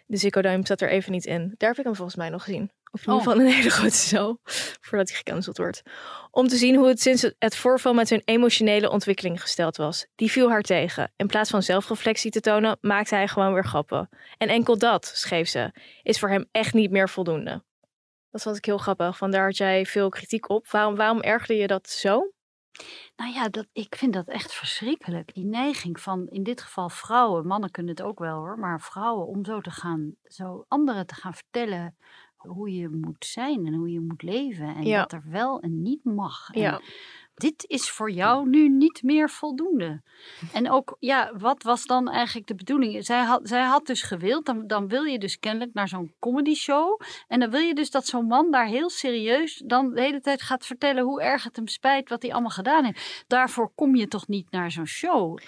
De 0.06 0.16
Ziggo 0.16 0.40
Dome 0.42 0.66
zat 0.66 0.80
er 0.80 0.88
even 0.90 1.12
niet 1.12 1.24
in. 1.26 1.54
Daar 1.56 1.68
heb 1.68 1.78
ik 1.78 1.84
hem 1.84 1.94
volgens 1.94 2.16
mij 2.16 2.28
nog 2.28 2.44
gezien. 2.44 2.70
Of 2.90 3.06
in 3.06 3.12
ieder 3.12 3.14
Oh. 3.14 3.18
geval 3.32 3.40
een 3.46 3.52
hele 3.52 3.70
grote 3.78 3.96
zaal, 3.96 4.38
voordat 4.80 5.08
hij 5.08 5.16
gecanceld 5.16 5.56
wordt. 5.56 5.82
Om 6.30 6.48
te 6.48 6.56
zien 6.56 6.76
hoe 6.76 6.88
het 6.88 7.00
sinds 7.00 7.30
het 7.38 7.56
voorval 7.56 7.94
met 7.94 8.10
hun 8.10 8.22
emotionele 8.24 8.90
ontwikkeling 8.90 9.40
gesteld 9.40 9.76
was. 9.76 10.06
Die 10.14 10.30
viel 10.30 10.48
haar 10.50 10.62
tegen. 10.62 11.12
In 11.16 11.26
plaats 11.26 11.50
van 11.50 11.62
zelfreflectie 11.62 12.30
te 12.30 12.40
tonen, 12.40 12.78
maakte 12.80 13.14
hij 13.14 13.28
gewoon 13.28 13.52
weer 13.52 13.64
grappen. 13.64 14.08
En 14.38 14.48
enkel 14.48 14.78
dat, 14.78 15.10
schreef 15.14 15.48
ze, 15.48 15.72
is 16.02 16.18
voor 16.18 16.28
hem 16.30 16.48
echt 16.52 16.74
niet 16.74 16.90
meer 16.90 17.08
voldoende. 17.08 17.62
Dat 18.30 18.42
vond 18.42 18.56
ik 18.56 18.64
heel 18.64 18.78
grappig, 18.78 19.18
want 19.18 19.32
daar 19.32 19.44
had 19.44 19.56
jij 19.56 19.86
veel 19.86 20.08
kritiek 20.08 20.48
op. 20.48 20.68
Waarom, 20.70 20.96
waarom 20.96 21.20
ergerde 21.20 21.56
je 21.56 21.66
dat 21.66 21.88
zo? 21.88 22.32
Nou 23.16 23.32
ja, 23.32 23.48
dat, 23.48 23.66
ik 23.72 23.94
vind 23.94 24.12
dat 24.12 24.28
echt 24.28 24.52
verschrikkelijk. 24.54 25.34
Die 25.34 25.44
neiging 25.44 26.00
van 26.00 26.26
in 26.28 26.42
dit 26.42 26.60
geval 26.60 26.88
vrouwen, 26.88 27.46
mannen 27.46 27.70
kunnen 27.70 27.94
het 27.96 28.02
ook 28.06 28.18
wel 28.18 28.36
hoor, 28.38 28.58
maar 28.58 28.80
vrouwen 28.80 29.26
om 29.26 29.44
zo 29.44 29.60
te 29.60 29.70
gaan, 29.70 30.14
zo 30.24 30.64
anderen 30.68 31.06
te 31.06 31.14
gaan 31.14 31.34
vertellen 31.34 31.96
hoe 32.36 32.72
je 32.74 32.88
moet 32.88 33.24
zijn 33.24 33.66
en 33.66 33.74
hoe 33.74 33.90
je 33.90 34.00
moet 34.00 34.22
leven 34.22 34.74
en 34.74 34.82
Ja. 34.84 35.00
wat 35.00 35.12
er 35.12 35.22
wel 35.30 35.60
en 35.60 35.82
niet 35.82 36.04
mag. 36.04 36.50
En 36.50 36.60
Ja. 36.60 36.80
Dit 37.39 37.64
is 37.66 37.91
voor 37.91 38.11
jou 38.11 38.49
nu 38.49 38.68
niet 38.68 39.03
meer 39.03 39.30
voldoende. 39.30 40.01
En 40.53 40.70
ook, 40.70 40.97
ja, 41.01 41.32
wat 41.39 41.62
was 41.62 41.86
dan 41.86 42.09
eigenlijk 42.09 42.47
de 42.47 42.55
bedoeling? 42.55 43.05
Zij 43.05 43.22
had, 43.22 43.41
zij 43.43 43.62
had 43.62 43.86
dus 43.86 44.03
gewild, 44.03 44.47
dan, 44.47 44.66
dan 44.66 44.89
wil 44.89 45.03
je 45.03 45.18
dus 45.18 45.39
kennelijk 45.39 45.74
naar 45.74 45.89
zo'n 45.89 46.14
comedy 46.18 46.55
show. 46.55 47.01
En 47.28 47.41
dan 47.41 47.51
wil 47.51 47.61
je 47.61 47.74
dus 47.74 47.91
dat 47.91 48.07
zo'n 48.07 48.26
man 48.26 48.51
daar 48.51 48.66
heel 48.66 48.91
serieus 48.91 49.62
dan 49.64 49.95
de 49.95 50.01
hele 50.01 50.20
tijd 50.20 50.43
gaat 50.43 50.66
vertellen 50.66 51.05
hoe 51.05 51.22
erg 51.22 51.45
het 51.45 51.57
hem 51.57 51.68
spijt 51.68 52.09
wat 52.09 52.22
hij 52.22 52.32
allemaal 52.32 52.51
gedaan 52.51 52.84
heeft. 52.84 53.24
Daarvoor 53.26 53.70
kom 53.74 53.97
je 53.97 54.09
toch 54.09 54.28
niet 54.28 54.51
naar 54.51 54.70
zo'n 54.70 54.86
show? 54.86 55.39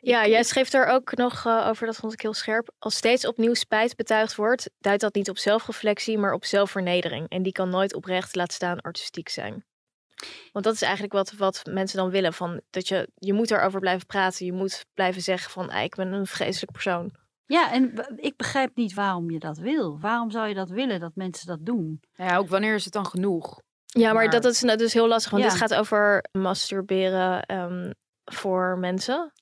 Ja, 0.00 0.26
jij 0.26 0.42
schreef 0.42 0.70
daar 0.70 0.86
ook 0.86 1.16
nog 1.16 1.46
eh, 1.46 1.66
over, 1.68 1.86
dat 1.86 1.96
vond 1.96 2.12
ik 2.12 2.20
heel 2.20 2.34
scherp. 2.34 2.70
Als 2.78 2.96
steeds 2.96 3.26
opnieuw 3.26 3.54
spijt 3.54 3.96
betuigd 3.96 4.34
wordt, 4.34 4.70
duidt 4.78 5.00
dat 5.00 5.14
niet 5.14 5.30
op 5.30 5.38
zelfreflectie, 5.38 6.18
maar 6.18 6.32
op 6.32 6.44
zelfvernedering. 6.44 7.28
En 7.28 7.42
die 7.42 7.52
kan 7.52 7.68
nooit 7.68 7.94
oprecht, 7.94 8.34
laat 8.34 8.52
staan 8.52 8.80
artistiek 8.80 9.28
zijn. 9.28 9.64
Want 10.52 10.64
dat 10.64 10.74
is 10.74 10.82
eigenlijk 10.82 11.12
wat, 11.12 11.32
wat 11.32 11.62
mensen 11.70 11.98
dan 11.98 12.10
willen. 12.10 12.32
Van 12.32 12.60
dat 12.70 12.88
je, 12.88 13.08
je 13.14 13.32
moet 13.32 13.50
erover 13.50 13.80
blijven 13.80 14.06
praten. 14.06 14.46
Je 14.46 14.52
moet 14.52 14.84
blijven 14.94 15.22
zeggen 15.22 15.50
van 15.50 15.70
ah, 15.70 15.82
ik 15.82 15.94
ben 15.94 16.12
een 16.12 16.26
vreselijk 16.26 16.72
persoon. 16.72 17.10
Ja, 17.46 17.72
en 17.72 18.06
ik 18.16 18.36
begrijp 18.36 18.76
niet 18.76 18.94
waarom 18.94 19.30
je 19.30 19.38
dat 19.38 19.58
wil. 19.58 19.98
Waarom 20.00 20.30
zou 20.30 20.48
je 20.48 20.54
dat 20.54 20.68
willen 20.70 21.00
dat 21.00 21.12
mensen 21.14 21.46
dat 21.46 21.58
doen? 21.66 22.00
Nou 22.16 22.30
ja, 22.30 22.36
ook 22.36 22.48
wanneer 22.48 22.74
is 22.74 22.84
het 22.84 22.92
dan 22.92 23.06
genoeg? 23.06 23.60
Ja, 23.86 24.04
maar 24.04 24.14
Maar- 24.14 24.30
dat, 24.30 24.42
dat 24.42 24.52
is 24.52 24.60
nou 24.62 24.78
dus 24.78 24.92
heel 24.92 25.08
lastig. 25.08 25.30
Want 25.30 25.42
Ja. 25.42 25.48
dit 25.48 25.58
gaat 25.58 25.74
over 25.74 26.24
masturberen 26.32 27.42
ehm, 27.42 27.90
voor 28.24 28.78
mensen. 28.78 29.32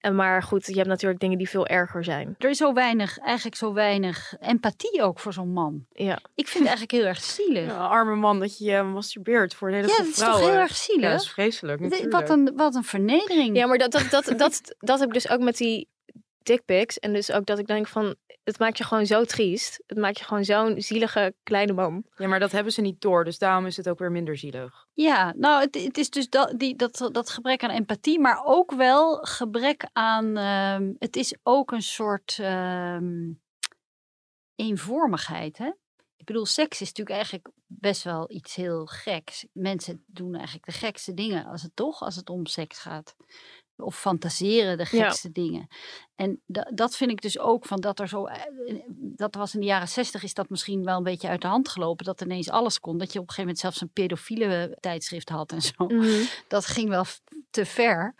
En 0.00 0.14
maar 0.14 0.42
goed, 0.42 0.66
je 0.66 0.74
hebt 0.74 0.88
natuurlijk 0.88 1.20
dingen 1.20 1.38
die 1.38 1.48
veel 1.48 1.66
erger 1.66 2.04
zijn. 2.04 2.34
Er 2.38 2.50
is 2.50 2.56
zo 2.56 2.72
weinig, 2.72 3.18
eigenlijk 3.18 3.56
zo 3.56 3.72
weinig 3.72 4.34
empathie 4.40 5.02
ook 5.02 5.18
voor 5.18 5.32
zo'n 5.32 5.52
man. 5.52 5.86
Ja. 5.92 6.18
Ik 6.34 6.48
vind 6.48 6.64
het 6.64 6.76
eigenlijk 6.76 6.90
heel 6.90 7.04
erg 7.04 7.22
zielig. 7.22 7.66
Ja, 7.66 7.86
arme 7.86 8.14
man 8.14 8.40
dat 8.40 8.58
je 8.58 8.64
je 8.64 8.82
masturbeert 8.82 9.54
voor 9.54 9.68
een 9.68 9.74
hele 9.74 9.88
Ja, 9.88 9.94
groep 9.94 10.06
dat 10.06 10.14
is 10.16 10.24
toch 10.24 10.38
heel 10.38 10.60
erg 10.60 10.76
zielig? 10.76 11.02
Ja, 11.02 11.10
dat 11.10 11.20
is 11.20 11.30
vreselijk 11.30 11.80
natuurlijk. 11.80 12.12
Wat 12.12 12.30
een, 12.30 12.52
wat 12.56 12.74
een 12.74 12.84
vernedering. 12.84 13.56
Ja, 13.56 13.66
maar 13.66 13.78
dat, 13.78 13.92
dat, 13.92 14.10
dat, 14.10 14.38
dat, 14.38 14.74
dat 14.78 14.98
heb 14.98 15.08
ik 15.08 15.14
dus 15.14 15.30
ook 15.30 15.40
met 15.40 15.56
die 15.56 15.88
dickpics. 16.42 16.98
En 16.98 17.12
dus 17.12 17.32
ook 17.32 17.46
dat 17.46 17.58
ik 17.58 17.66
denk 17.66 17.86
van, 17.86 18.14
het 18.48 18.58
maakt 18.58 18.78
je 18.78 18.84
gewoon 18.84 19.06
zo 19.06 19.24
triest. 19.24 19.82
Het 19.86 19.98
maakt 19.98 20.18
je 20.18 20.24
gewoon 20.24 20.44
zo'n 20.44 20.80
zielige 20.80 21.34
kleine 21.42 21.72
man. 21.72 22.04
Ja, 22.16 22.28
maar 22.28 22.40
dat 22.40 22.52
hebben 22.52 22.72
ze 22.72 22.80
niet 22.80 23.00
door, 23.00 23.24
dus 23.24 23.38
daarom 23.38 23.66
is 23.66 23.76
het 23.76 23.88
ook 23.88 23.98
weer 23.98 24.10
minder 24.10 24.36
zielig. 24.36 24.86
Ja, 24.92 25.34
nou, 25.36 25.60
het, 25.60 25.82
het 25.82 25.98
is 25.98 26.10
dus 26.10 26.28
dat, 26.28 26.58
die, 26.58 26.76
dat, 26.76 27.08
dat 27.12 27.30
gebrek 27.30 27.62
aan 27.62 27.70
empathie, 27.70 28.20
maar 28.20 28.42
ook 28.44 28.72
wel 28.72 29.16
gebrek 29.16 29.88
aan. 29.92 30.36
ehm, 30.36 30.92
het 30.98 31.16
is 31.16 31.36
ook 31.42 31.72
een 31.72 31.82
soort 31.82 32.38
ehm, 32.40 33.32
eenvormigheid. 34.54 35.58
Hè? 35.58 35.70
Ik 36.16 36.24
bedoel, 36.24 36.46
seks 36.46 36.80
is 36.80 36.88
natuurlijk 36.88 37.16
eigenlijk 37.16 37.48
best 37.66 38.02
wel 38.02 38.30
iets 38.30 38.54
heel 38.54 38.86
geks. 38.86 39.46
Mensen 39.52 40.04
doen 40.06 40.34
eigenlijk 40.34 40.66
de 40.66 40.72
gekste 40.72 41.14
dingen 41.14 41.44
als 41.44 41.62
het 41.62 41.76
toch, 41.76 42.00
als 42.00 42.16
het 42.16 42.30
om 42.30 42.46
seks 42.46 42.78
gaat. 42.78 43.16
Of 43.80 43.98
fantaseren 44.00 44.76
de 44.78 44.86
Ja. 44.90 45.02
gekste 45.04 45.30
dingen. 45.32 45.68
En 46.16 46.40
da- 46.46 46.70
dat 46.74 46.96
vind 46.96 47.10
ik 47.10 47.20
dus 47.22 47.38
ook 47.38 47.66
van 47.66 47.80
dat 47.80 47.98
er 48.00 48.08
zo. 48.08 48.26
eh, 48.26 48.42
Dat 49.00 49.34
was 49.34 49.54
in 49.54 49.60
de 49.60 49.66
jaren 49.66 49.88
zestig, 49.88 50.22
is 50.22 50.34
dat 50.34 50.48
misschien 50.50 50.84
wel 50.84 50.96
een 50.96 51.02
beetje 51.02 51.28
uit 51.28 51.40
de 51.40 51.46
hand 51.46 51.68
gelopen. 51.68 52.04
Dat 52.04 52.20
ineens 52.20 52.50
alles 52.50 52.80
kon. 52.80 52.98
Dat 52.98 53.12
je 53.12 53.18
op 53.18 53.28
een 53.28 53.34
gegeven 53.34 53.40
moment 53.42 53.58
zelfs 53.58 53.80
een 53.80 53.90
pedofiele 53.92 54.76
tijdschrift 54.80 55.28
had 55.28 55.52
en 55.52 55.62
zo. 55.62 55.72
Dat 56.48 56.66
ging 56.66 56.88
wel 56.88 57.04
te 57.50 57.64
ver. 57.66 58.14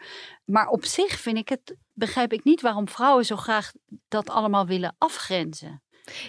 Maar 0.45 0.69
op 0.69 0.85
zich 0.85 1.21
vind 1.21 1.37
ik 1.37 1.49
het. 1.49 1.77
Begrijp 1.93 2.33
ik 2.33 2.45
niet 2.45 2.61
waarom 2.61 2.89
vrouwen 2.89 3.25
zo 3.25 3.37
graag 3.37 3.73
dat 4.09 4.31
allemaal 4.31 4.67
willen 4.67 4.95
afgrenzen. 4.99 5.83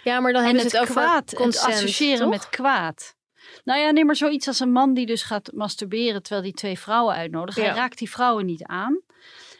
Ja, 0.03 0.19
maar 0.19 0.31
dan 0.33 0.41
en 0.41 0.47
hebben 0.47 0.63
het 0.65 0.73
ze 0.73 0.79
het 0.79 0.89
kwaad, 0.89 1.33
consent, 1.35 1.65
het 1.65 1.75
associëren 1.75 2.19
toch? 2.19 2.29
met 2.29 2.49
kwaad. 2.49 3.15
Nou 3.63 3.79
ja, 3.79 3.91
neem 3.91 4.05
maar 4.05 4.15
zoiets 4.15 4.47
als 4.47 4.59
een 4.59 4.71
man 4.71 4.93
die 4.93 5.05
dus 5.05 5.23
gaat 5.23 5.51
masturberen 5.53 6.21
terwijl 6.21 6.43
hij 6.43 6.53
twee 6.53 6.79
vrouwen 6.79 7.15
uitnodigt. 7.15 7.57
Hij 7.57 7.67
raakt 7.67 7.97
die 7.97 8.09
vrouwen 8.09 8.45
niet 8.45 8.63
aan. 8.63 9.01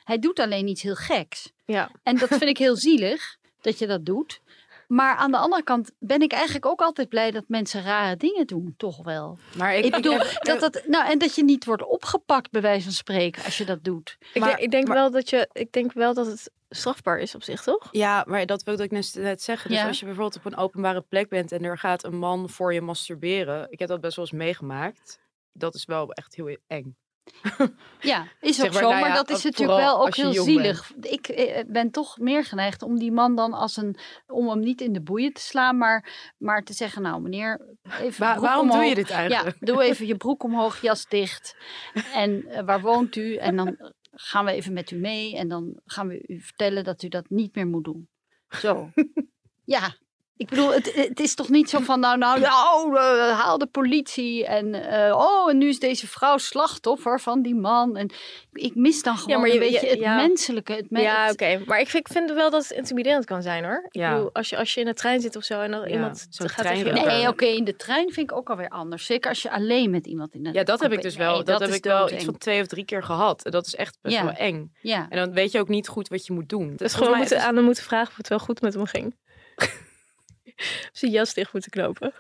Hij 0.04 0.20
doet 0.20 0.40
alleen 0.40 0.68
iets 0.68 0.82
heel 0.82 0.96
geks. 0.96 1.52
Ja. 1.66 1.92
En 2.04 2.18
dat 2.18 2.28
vind 2.30 2.44
ik 2.44 2.58
heel 2.58 2.76
zielig 2.88 3.38
dat 3.62 3.80
je 3.80 3.88
dat 3.88 4.06
doet. 4.06 4.42
Maar 4.90 5.16
aan 5.16 5.32
de 5.32 5.38
andere 5.38 5.64
kant 5.64 5.92
ben 6.00 6.22
ik 6.22 6.32
eigenlijk 6.32 6.66
ook 6.66 6.82
altijd 6.82 7.10
blij 7.10 7.32
dat 7.32 7.44
mensen 7.48 7.84
rare 7.84 8.16
dingen 8.18 8.48
doen, 8.48 8.74
toch 8.78 9.04
wel. 9.04 9.38
Maar 9.58 9.76
ik, 9.76 9.86
Ik 9.86 9.92
bedoel, 9.92 10.18
dat 10.40 10.60
dat, 10.60 10.84
nou, 10.88 11.10
en 11.12 11.18
dat 11.18 11.36
je 11.36 11.44
niet 11.44 11.66
wordt 11.66 11.84
opgepakt, 11.86 12.52
bij 12.52 12.62
wijze 12.62 12.84
van 12.84 12.92
spreken, 12.94 13.44
als 13.44 13.58
je 13.58 13.66
dat 13.66 13.84
doet. 13.84 14.18
Ik, 14.34 14.40
Maar- 14.42 14.50
denk, 14.50 14.62
ik 14.62 14.72
denk 14.72 14.88
maar- 14.88 14.96
wel 14.98 15.12
dat 15.12 15.30
je, 15.30 15.50
ik 15.52 15.72
denk 15.72 15.94
wel 15.94 16.14
dat 16.14 16.26
het 16.26 16.52
strafbaar 16.70 17.20
is 17.20 17.36
op 17.36 17.44
zich, 17.44 17.64
toch? 17.64 17.88
Ja, 17.92 18.24
maar 18.28 18.46
dat 18.46 18.64
wilde 18.64 18.84
ik 18.84 18.92
net- 18.92 19.16
net 19.18 19.42
zeggen. 19.42 19.70
Dus 19.70 19.80
Ja. 19.80 19.88
als 19.88 20.00
je 20.00 20.06
bijvoorbeeld 20.06 20.36
op 20.38 20.46
een 20.46 20.58
openbare 20.58 21.02
plek 21.02 21.30
bent 21.30 21.52
en 21.52 21.64
er 21.64 21.78
gaat 21.78 22.04
een 22.04 22.18
man 22.18 22.50
voor 22.50 22.74
je 22.74 22.82
masturberen. 22.82 23.68
Ik 23.72 23.80
heb 23.80 23.88
dat 23.88 24.02
best 24.02 24.16
wel 24.16 24.26
eens 24.26 24.34
meegemaakt. 24.34 25.20
Dat 25.54 25.76
is 25.76 25.86
wel 25.86 26.12
echt 26.12 26.36
heel 26.36 26.58
eng. 26.68 26.96
Ja, 28.02 28.28
is 28.40 28.56
Zeg 28.56 28.66
ook 28.66 28.74
maar, 28.74 28.82
zo, 28.82 28.90
nou 28.90 29.02
maar 29.02 29.14
dat 29.16 29.30
is 29.30 29.44
natuurlijk 29.44 29.80
wel 29.80 30.06
ook 30.06 30.16
heel 30.16 30.34
zielig. 30.34 30.92
Ik 31.02 31.28
eh, 31.28 31.64
ben 31.68 31.92
toch 31.92 32.18
meer 32.18 32.46
geneigd 32.46 32.82
om 32.84 33.00
die 33.00 33.12
man 33.12 33.36
dan 33.36 33.54
als 33.54 33.78
een, 33.78 33.98
om 34.28 34.50
hem 34.50 34.60
niet 34.60 34.82
in 34.82 34.94
de 34.94 35.02
boeien 35.02 35.34
te 35.34 35.42
slaan, 35.42 35.78
maar, 35.78 36.32
maar 36.38 36.64
te 36.64 36.74
zeggen, 36.74 37.02
nou 37.02 37.22
meneer, 37.22 37.76
even 38.00 38.24
Wa- 38.26 38.40
waarom 38.40 38.70
doe 38.72 38.84
je 38.84 38.96
dit 38.96 39.10
eigenlijk? 39.10 39.58
Ja, 39.60 39.66
doe 39.74 39.84
even 39.84 40.08
je 40.08 40.16
broek 40.26 40.44
omhoog, 40.44 40.82
jas 40.82 41.08
dicht. 41.08 41.56
En 42.14 42.46
eh, 42.48 42.64
waar 42.66 42.82
woont 42.82 43.16
u? 43.16 43.36
En 43.36 43.56
dan 43.56 43.92
gaan 44.12 44.46
we 44.46 44.52
even 44.52 44.74
met 44.74 44.92
u 44.92 44.96
mee 44.96 45.36
en 45.38 45.48
dan 45.48 45.80
gaan 45.86 46.08
we 46.08 46.24
u 46.28 46.42
vertellen 46.42 46.84
dat 46.84 47.04
u 47.04 47.08
dat 47.08 47.30
niet 47.30 47.56
meer 47.56 47.68
moet 47.68 47.84
doen. 47.84 48.10
Zo. 48.50 48.90
Ja. 49.64 49.96
Ik 50.40 50.50
bedoel, 50.50 50.74
het, 50.74 50.94
het 50.96 51.20
is 51.20 51.36
toch 51.36 51.50
niet 51.50 51.70
zo 51.70 51.80
van, 51.90 52.00
nou, 52.00 52.18
nou, 52.18 52.40
nou 52.40 52.98
eh, 52.98 53.40
haal 53.40 53.58
de 53.58 53.66
politie. 53.66 54.46
En, 54.46 54.74
eh, 54.74 55.16
oh, 55.18 55.50
en 55.50 55.58
nu 55.58 55.68
is 55.70 55.80
deze 55.80 56.08
vrouw 56.08 56.38
slachtoffer 56.38 57.20
van 57.20 57.42
die 57.42 57.56
man. 57.56 57.98
En 57.98 58.10
ik 58.52 58.76
mis 58.76 59.04
dan 59.04 59.18
gewoon 59.18 59.40
maar 59.40 59.48
een 59.50 59.54
je- 59.54 59.60
beetje 59.60 59.86
je- 59.86 59.92
het 59.92 60.00
ja. 60.00 60.16
menselijke. 60.16 60.74
Het 60.74 60.90
me- 60.90 61.02
ja, 61.02 61.30
oké. 61.32 61.62
Maar 61.66 61.80
ik 61.80 61.90
vind, 61.90 62.08
ik 62.08 62.14
vind 62.14 62.32
wel 62.32 62.50
dat 62.50 62.68
het 62.68 62.78
intimiderend 62.78 63.26
kan 63.26 63.42
zijn, 63.42 63.64
hoor. 63.64 63.84
Ik 63.90 63.96
Ja. 64.02 64.14
bedoel, 64.14 64.30
als 64.34 64.50
je, 64.50 64.58
als 64.58 64.74
je 64.74 64.80
in 64.80 64.86
de 64.86 64.94
trein 64.94 65.22
zit 65.22 65.36
of 65.36 65.44
zo 65.44 65.60
en 65.62 65.72
dan 65.72 65.80
Ja, 65.82 65.88
iemand 65.88 66.28
zo'n 66.30 66.50
gaat 66.50 66.58
tegen 66.66 66.78
je 66.78 66.84
treinreuter. 66.84 67.18
Nee, 67.20 67.28
oké, 67.28 67.46
in 67.46 67.64
de 67.64 67.76
trein 67.76 68.12
vind 68.14 68.32
ik 68.32 68.38
ook 68.38 68.50
alweer 68.50 68.70
anders. 68.70 69.06
Zeker 69.06 69.30
als 69.30 69.42
je 69.42 69.52
alleen 69.52 69.90
met 69.90 70.08
iemand 70.08 70.34
in 70.34 70.44
de 70.44 70.52
Ja, 70.54 70.64
dat 70.64 70.80
heb 70.80 70.92
ik 70.92 71.02
dus 71.02 71.16
wel. 71.16 71.34
Nee, 71.36 71.44
dat 71.44 71.60
heb 71.60 71.70
ik 71.70 71.84
wel 71.84 72.12
iets 72.12 72.26
van 72.26 72.38
twee 72.38 72.62
of 72.62 72.68
drie 72.68 72.86
keer 72.86 73.04
gehad. 73.04 73.44
En 73.46 73.52
dat 73.52 73.66
is 73.66 73.76
echt 73.76 73.98
best 74.02 74.16
Ja. 74.16 74.24
wel 74.24 74.34
eng. 74.34 74.74
Ja. 74.82 75.06
En 75.10 75.18
dan 75.18 75.34
weet 75.34 75.52
je 75.52 75.60
ook 75.60 75.68
niet 75.70 75.88
goed 75.88 76.08
wat 76.08 76.26
je 76.26 76.34
moet 76.34 76.50
doen. 76.50 76.74
Dus 76.76 76.94
gewoon 76.94 77.10
mij 77.10 77.20
moeten, 77.20 77.38
is- 77.38 77.44
aan 77.44 77.56
hem 77.56 77.66
moeten 77.66 77.84
vragen 77.84 78.10
of 78.10 78.18
het 78.18 78.28
wel 78.28 78.40
goed 78.40 78.62
met 78.62 78.74
hem 78.74 78.86
ging. 78.86 79.16
Zijn 80.92 81.12
jas 81.12 81.34
dicht 81.34 81.54
moeten 81.54 81.72
knopen. 81.72 82.14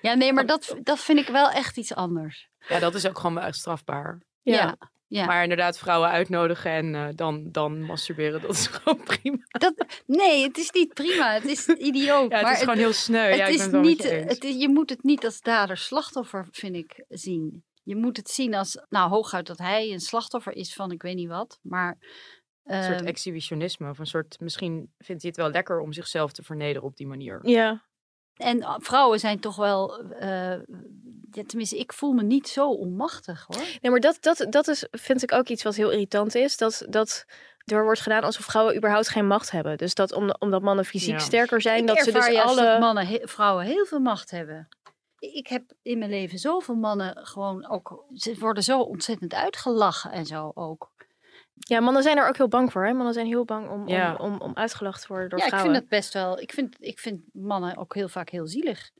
ja, 0.00 0.14
nee, 0.14 0.32
maar 0.32 0.46
dat, 0.46 0.76
dat 0.82 1.00
vind 1.00 1.18
ik 1.18 1.28
wel 1.28 1.50
echt 1.50 1.76
iets 1.76 1.94
anders. 1.94 2.48
Ja, 2.68 2.78
dat 2.78 2.94
is 2.94 3.06
ook 3.06 3.16
gewoon 3.18 3.34
wel 3.34 3.44
echt 3.44 3.56
strafbaar. 3.56 4.20
Ja. 4.42 4.54
Ja. 4.54 4.76
ja. 5.06 5.26
Maar 5.26 5.42
inderdaad, 5.42 5.78
vrouwen 5.78 6.10
uitnodigen 6.10 6.70
en 6.70 6.94
eh, 6.94 7.08
dan, 7.14 7.48
dan 7.50 7.82
masturberen, 7.82 8.40
dat 8.40 8.50
is 8.50 8.66
gewoon 8.82 9.04
prima. 9.04 9.38
Dat, 9.48 10.02
nee, 10.06 10.42
het 10.42 10.58
is 10.58 10.70
niet 10.70 10.94
prima. 10.94 11.32
Het 11.32 11.44
is 11.44 11.66
idioot. 11.90 12.30
Ja, 12.30 12.36
het 12.36 12.44
maar 12.44 12.52
is 12.52 12.58
gewoon 12.58 12.76
heel 12.76 12.92
sneu. 12.92 13.28
het 13.28 13.36
ja, 13.36 13.46
ik 13.46 13.54
is 13.54 13.70
ben 13.70 13.80
niet, 13.80 14.02
het 14.02 14.44
is, 14.44 14.56
je 14.56 14.68
moet 14.68 14.90
het 14.90 15.02
niet 15.02 15.24
als 15.24 15.40
dader-slachtoffer, 15.40 16.46
vind 16.50 16.76
ik, 16.76 17.04
zien. 17.08 17.64
Je 17.84 17.96
moet 17.96 18.16
het 18.16 18.30
zien 18.30 18.54
als, 18.54 18.84
nou, 18.88 19.10
hooguit 19.10 19.46
dat 19.46 19.58
hij 19.58 19.92
een 19.92 20.00
slachtoffer 20.00 20.52
is 20.52 20.74
van 20.74 20.90
ik 20.90 21.02
weet 21.02 21.16
niet 21.16 21.28
wat. 21.28 21.58
Maar 21.62 21.98
Een 22.64 22.82
soort 22.84 22.96
ehm, 22.98 23.06
exhibitionisme. 23.06 23.90
Of 23.90 23.98
een 23.98 24.06
soort, 24.06 24.40
misschien 24.40 24.92
vindt 24.98 25.22
hij 25.22 25.30
het 25.30 25.36
wel 25.36 25.50
lekker 25.50 25.80
om 25.80 25.92
zichzelf 25.92 26.32
te 26.32 26.42
vernederen 26.42 26.82
op 26.82 26.96
die 26.96 27.06
manier. 27.06 27.38
Ja. 27.42 27.82
En 28.36 28.56
uh, 28.58 28.74
vrouwen 28.78 29.18
zijn 29.20 29.40
toch 29.40 29.56
wel, 29.56 29.98
eh, 30.00 30.28
ja, 31.30 31.42
tenminste, 31.46 31.78
ik 31.78 31.92
voel 31.92 32.12
me 32.12 32.22
niet 32.22 32.48
zo 32.48 32.70
onmachtig 32.70 33.44
hoor. 33.48 33.62
Nee, 33.80 33.90
maar 33.90 34.00
dat, 34.00 34.16
dat, 34.20 34.46
dat 34.50 34.68
is, 34.68 34.86
vind 34.90 35.22
ik 35.22 35.32
ook 35.32 35.48
iets 35.48 35.62
wat 35.62 35.74
heel 35.76 35.90
irritant 35.90 36.34
is. 36.34 36.56
Dat, 36.56 36.86
dat 36.88 37.24
er 37.64 37.84
wordt 37.84 38.00
gedaan 38.00 38.22
alsof 38.22 38.44
vrouwen 38.44 38.76
überhaupt 38.76 39.08
geen 39.08 39.26
macht 39.26 39.50
hebben. 39.50 39.76
Dus 39.78 39.94
dat 39.94 40.12
om, 40.12 40.30
omdat 40.38 40.62
mannen 40.62 40.84
fysiek 40.84 41.10
Ja. 41.12 41.18
sterker 41.18 41.60
zijn, 41.60 41.80
ik 41.80 41.86
dat 41.86 41.98
ze 41.98 42.12
dus 42.12 42.36
alle... 42.36 42.62
dat 42.62 42.80
mannen, 42.80 43.06
he- 43.06 43.20
vrouwen 43.28 43.64
heel 43.64 43.84
veel 43.86 44.00
macht 44.00 44.30
hebben. 44.30 44.68
Ik 45.18 45.46
heb 45.46 45.72
in 45.82 45.98
mijn 45.98 46.10
leven 46.10 46.38
zoveel 46.38 46.74
mannen 46.74 47.26
gewoon 47.26 47.68
ook, 47.68 48.04
ze 48.14 48.36
worden 48.38 48.62
zo 48.62 48.80
ontzettend 48.80 49.34
uitgelachen 49.34 50.10
en 50.10 50.26
zo 50.26 50.50
ook. 50.54 50.92
Ja, 51.68 51.80
mannen 51.80 52.02
zijn 52.02 52.16
er 52.18 52.28
ook 52.28 52.36
heel 52.36 52.48
bang 52.48 52.72
voor. 52.72 52.84
Hè? 52.86 52.92
Mannen 52.92 53.14
zijn 53.14 53.26
heel 53.26 53.44
bang 53.44 53.68
om, 53.70 53.88
Ja. 53.88 54.14
om, 54.14 54.32
om, 54.32 54.40
om 54.40 54.54
uitgelachen 54.54 55.00
te 55.00 55.06
worden 55.08 55.28
door 55.28 55.38
ja, 55.38 55.44
ik 55.44 55.50
vrouwen. 55.50 55.72
vind 55.74 55.90
dat 55.90 55.98
best 56.00 56.12
wel, 56.12 56.40
ik 56.40 56.52
vind, 56.52 56.76
ik 56.80 56.98
vind 56.98 57.20
mannen 57.32 57.76
ook 57.76 57.94
heel 57.94 58.08
vaak 58.08 58.28
heel 58.30 58.46
zielig. 58.46 58.90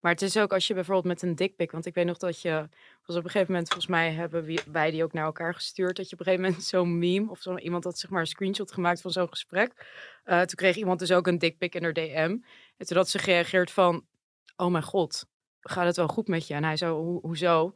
Maar 0.00 0.12
het 0.12 0.22
is 0.22 0.36
ook 0.36 0.52
als 0.52 0.66
je 0.66 0.74
bijvoorbeeld 0.74 1.06
met 1.06 1.22
een 1.22 1.34
dikpik, 1.34 1.70
want 1.70 1.86
ik 1.86 1.94
weet 1.94 2.06
nog 2.06 2.16
dat 2.18 2.40
je, 2.42 2.68
was 3.06 3.16
op 3.16 3.24
een 3.24 3.30
gegeven 3.30 3.52
moment, 3.52 3.68
volgens 3.68 3.90
mij 3.90 4.12
hebben 4.12 4.56
wij 4.72 4.90
die 4.90 5.02
ook 5.04 5.12
naar 5.12 5.24
elkaar 5.24 5.54
gestuurd, 5.54 5.96
dat 5.96 6.08
je 6.08 6.12
op 6.12 6.18
een 6.18 6.24
gegeven 6.26 6.46
moment 6.48 6.64
zo'n 6.64 6.98
meme 6.98 7.30
of 7.30 7.40
zo 7.40 7.56
iemand 7.56 7.84
had 7.84 7.98
zeg 7.98 8.10
maar 8.10 8.20
een 8.20 8.26
screenshot 8.26 8.72
gemaakt 8.72 9.00
van 9.00 9.10
zo'n 9.10 9.28
gesprek. 9.28 9.72
Eh, 10.24 10.36
toen 10.38 10.46
kreeg 10.56 10.76
iemand 10.76 10.98
dus 10.98 11.12
ook 11.12 11.26
een 11.26 11.38
dikpik 11.38 11.74
in 11.74 11.82
haar 11.82 11.92
DM. 11.92 12.36
En 12.76 12.86
toen 12.86 12.96
had 12.96 13.08
ze 13.08 13.18
gereageerd 13.18 13.70
van, 13.70 14.04
oh 14.56 14.70
mijn 14.70 14.84
god, 14.84 15.26
gaat 15.60 15.86
het 15.86 15.96
wel 15.96 16.08
goed 16.08 16.28
met 16.28 16.46
je? 16.46 16.54
En 16.54 16.64
hij 16.64 16.76
zo, 16.76 17.02
"Hoe- 17.02 17.20
hoezo? 17.20 17.74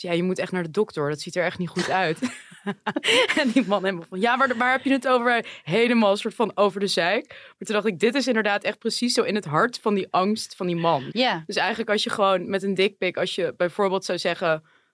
Dus 0.00 0.10
ja, 0.10 0.16
je 0.16 0.22
moet 0.22 0.38
echt 0.38 0.52
naar 0.52 0.62
de 0.62 0.70
dokter, 0.70 1.08
dat 1.08 1.20
ziet 1.20 1.36
er 1.36 1.44
echt 1.44 1.58
niet 1.58 1.68
goed 1.68 1.90
uit. 1.90 2.18
en 3.40 3.50
die 3.50 3.66
man 3.66 3.84
helemaal 3.84 4.06
van, 4.08 4.20
ja, 4.20 4.38
waar, 4.38 4.56
waar 4.56 4.72
heb 4.72 4.84
je 4.84 4.92
het 4.92 5.08
over? 5.08 5.60
Helemaal 5.62 6.10
een 6.10 6.16
soort 6.16 6.34
van 6.34 6.52
over 6.56 6.80
de 6.80 6.86
zeik. 6.86 7.26
Maar 7.28 7.54
toen 7.58 7.74
dacht 7.74 7.86
ik, 7.86 7.98
dit 7.98 8.14
is 8.14 8.26
inderdaad 8.26 8.62
echt 8.64 8.78
precies 8.78 9.14
zo 9.14 9.22
in 9.22 9.34
het 9.34 9.44
hart 9.44 9.78
van 9.78 9.94
die 9.94 10.06
angst 10.10 10.56
van 10.56 10.66
die 10.66 10.76
man. 10.76 11.10
Dus 11.46 11.56
eigenlijk 11.56 11.90
als 11.90 12.02
je 12.04 12.10
gewoon 12.10 12.50
met 12.50 12.62
een 12.62 12.74
dikpik, 12.74 13.16
als 13.16 13.34
je 13.34 13.54
bijvoorbeeld 13.56 14.04
zou 14.04 14.18
zeggen 14.18 14.48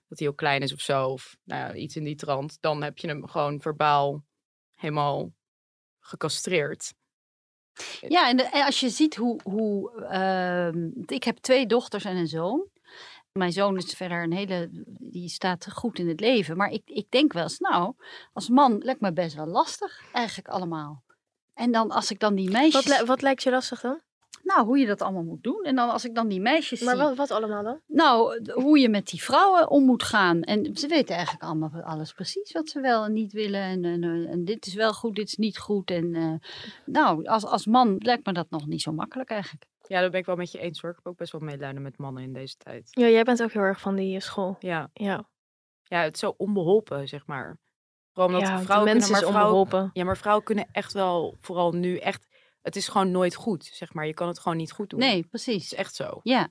dat 0.07 0.19
hij 0.19 0.27
heel 0.27 0.33
klein 0.35 0.61
is 0.61 0.73
of 0.73 0.79
zo, 0.81 1.07
of 1.07 1.35
nou 1.43 1.61
ja, 1.67 1.73
iets 1.73 1.95
in 1.95 2.03
die 2.03 2.15
trant, 2.15 2.57
dan 2.61 2.83
heb 2.83 2.97
je 2.97 3.07
hem 3.07 3.27
gewoon 3.27 3.61
verbaal 3.61 4.25
helemaal 4.75 5.31
gecastreerd. 5.99 6.93
ja 8.07 8.29
en, 8.29 8.37
de- 8.37 8.43
en 8.49 8.65
als 8.65 8.79
je 8.79 8.89
ziet 8.89 9.15
hoe, 9.15 9.39
hoe 9.43 10.01
ehm, 10.05 10.89
ik 11.05 11.23
heb 11.23 11.37
twee 11.37 11.65
dochters 11.65 12.03
en 12.05 12.15
een 12.15 12.27
zoon. 12.27 12.67
Mijn 13.37 13.51
zoon 13.51 13.77
is 13.77 13.93
verder 13.93 14.23
een 14.23 14.33
hele, 14.33 14.69
die 14.99 15.29
staat 15.29 15.71
goed 15.71 15.99
in 15.99 16.07
het 16.07 16.19
leven. 16.19 16.57
Maar 16.57 16.69
ik, 16.71 16.81
ik 16.85 17.11
denk 17.11 17.33
wel 17.33 17.43
eens, 17.43 17.59
nou, 17.59 17.93
als 18.33 18.49
man 18.49 18.77
lijkt 18.77 19.01
me 19.01 19.13
best 19.13 19.35
wel 19.35 19.47
lastig 19.47 20.01
eigenlijk 20.11 20.47
allemaal. 20.47 21.03
En 21.53 21.71
dan 21.71 21.91
als 21.91 22.11
ik 22.11 22.19
dan 22.19 22.35
die 22.35 22.51
meisjes, 22.51 22.87
Wat, 22.87 23.07
wat 23.07 23.21
lijkt 23.21 23.43
je 23.43 23.49
lastig 23.49 23.81
dan? 23.81 24.01
nou, 24.43 24.65
hoe 24.65 24.77
je 24.77 24.85
dat 24.85 25.01
allemaal 25.01 25.23
moet 25.23 25.43
doen. 25.43 25.63
En 25.63 25.75
dan 25.75 25.89
als 25.89 26.05
ik 26.05 26.15
dan 26.15 26.27
die 26.27 26.41
meisjes 26.41 26.81
Maar 26.81 26.95
zie, 26.95 27.03
wat, 27.03 27.15
wat 27.15 27.31
allemaal 27.31 27.63
dan? 27.63 27.79
nou, 27.87 28.39
hoe 28.51 28.79
je 28.79 28.89
met 28.89 29.07
die 29.07 29.23
vrouwen 29.23 29.69
om 29.69 29.85
moet 29.85 30.03
gaan. 30.03 30.41
En 30.41 30.77
ze 30.77 30.87
weten 30.87 31.15
eigenlijk 31.15 31.43
allemaal 31.45 31.71
alles 31.81 32.13
precies 32.13 32.51
wat 32.51 32.69
ze 32.69 32.81
wel 32.81 33.03
en 33.05 33.13
niet 33.13 33.31
willen. 33.31 33.61
En, 33.61 33.85
en, 33.85 34.27
en 34.27 34.45
dit 34.45 34.65
is 34.65 34.73
wel 34.73 34.93
goed, 34.93 35.15
dit 35.15 35.27
is 35.27 35.35
niet 35.35 35.57
goed. 35.57 35.91
En 35.91 36.15
eh, 36.15 36.33
nou, 36.85 37.25
als, 37.25 37.45
als 37.45 37.65
man 37.65 37.95
lijkt 37.99 38.25
me 38.25 38.33
dat 38.33 38.49
nog 38.49 38.67
niet 38.67 38.81
zo 38.81 38.91
makkelijk 38.91 39.29
eigenlijk. 39.29 39.65
Ja, 39.87 40.01
dat 40.01 40.11
ben 40.11 40.19
ik 40.19 40.25
wel 40.25 40.35
met 40.35 40.51
je 40.51 40.59
eens 40.59 40.81
hoor. 40.81 40.89
Ik 40.89 40.95
heb 40.95 41.07
ook 41.07 41.17
best 41.17 41.31
wel 41.31 41.41
medelijden 41.41 41.81
met 41.81 41.97
mannen 41.97 42.23
in 42.23 42.33
deze 42.33 42.57
tijd. 42.57 42.87
Ja, 42.91 43.07
jij 43.07 43.23
bent 43.23 43.43
ook 43.43 43.51
heel 43.51 43.61
erg 43.61 43.79
van 43.79 43.95
die 43.95 44.15
eh, 44.15 44.21
school. 44.21 44.55
Ja, 44.59 44.89
Ja, 44.93 45.29
ja 45.83 46.01
het 46.01 46.13
is 46.13 46.19
zo 46.19 46.33
onbeholpen, 46.37 47.07
zeg 47.07 47.25
maar. 47.25 47.59
Vooral 48.13 48.35
omdat 48.35 48.49
ja 48.49 48.61
vrouwen 48.61 48.89
mens 48.89 49.03
kunnen, 49.05 49.19
is 49.19 49.23
maar 49.25 49.33
vrouwen, 49.33 49.59
onbeholpen. 49.59 49.89
ja, 49.93 50.03
maar 50.03 50.17
vrouwen 50.17 50.45
kunnen 50.45 50.67
echt 50.71 50.93
wel, 50.93 51.37
vooral 51.39 51.71
nu, 51.71 51.97
echt, 51.97 52.27
het 52.61 52.75
is 52.75 52.87
gewoon 52.87 53.11
nooit 53.11 53.35
goed, 53.35 53.65
zeg 53.65 53.93
maar. 53.93 54.05
Je 54.05 54.13
kan 54.13 54.27
het 54.27 54.39
gewoon 54.39 54.57
niet 54.57 54.71
goed 54.71 54.89
doen. 54.89 54.99
Nee, 54.99 55.17
Het 55.17 55.29
precies. 55.29 55.63
is 55.63 55.73
echt 55.73 55.95
zo. 55.95 56.19
Ja. 56.23 56.49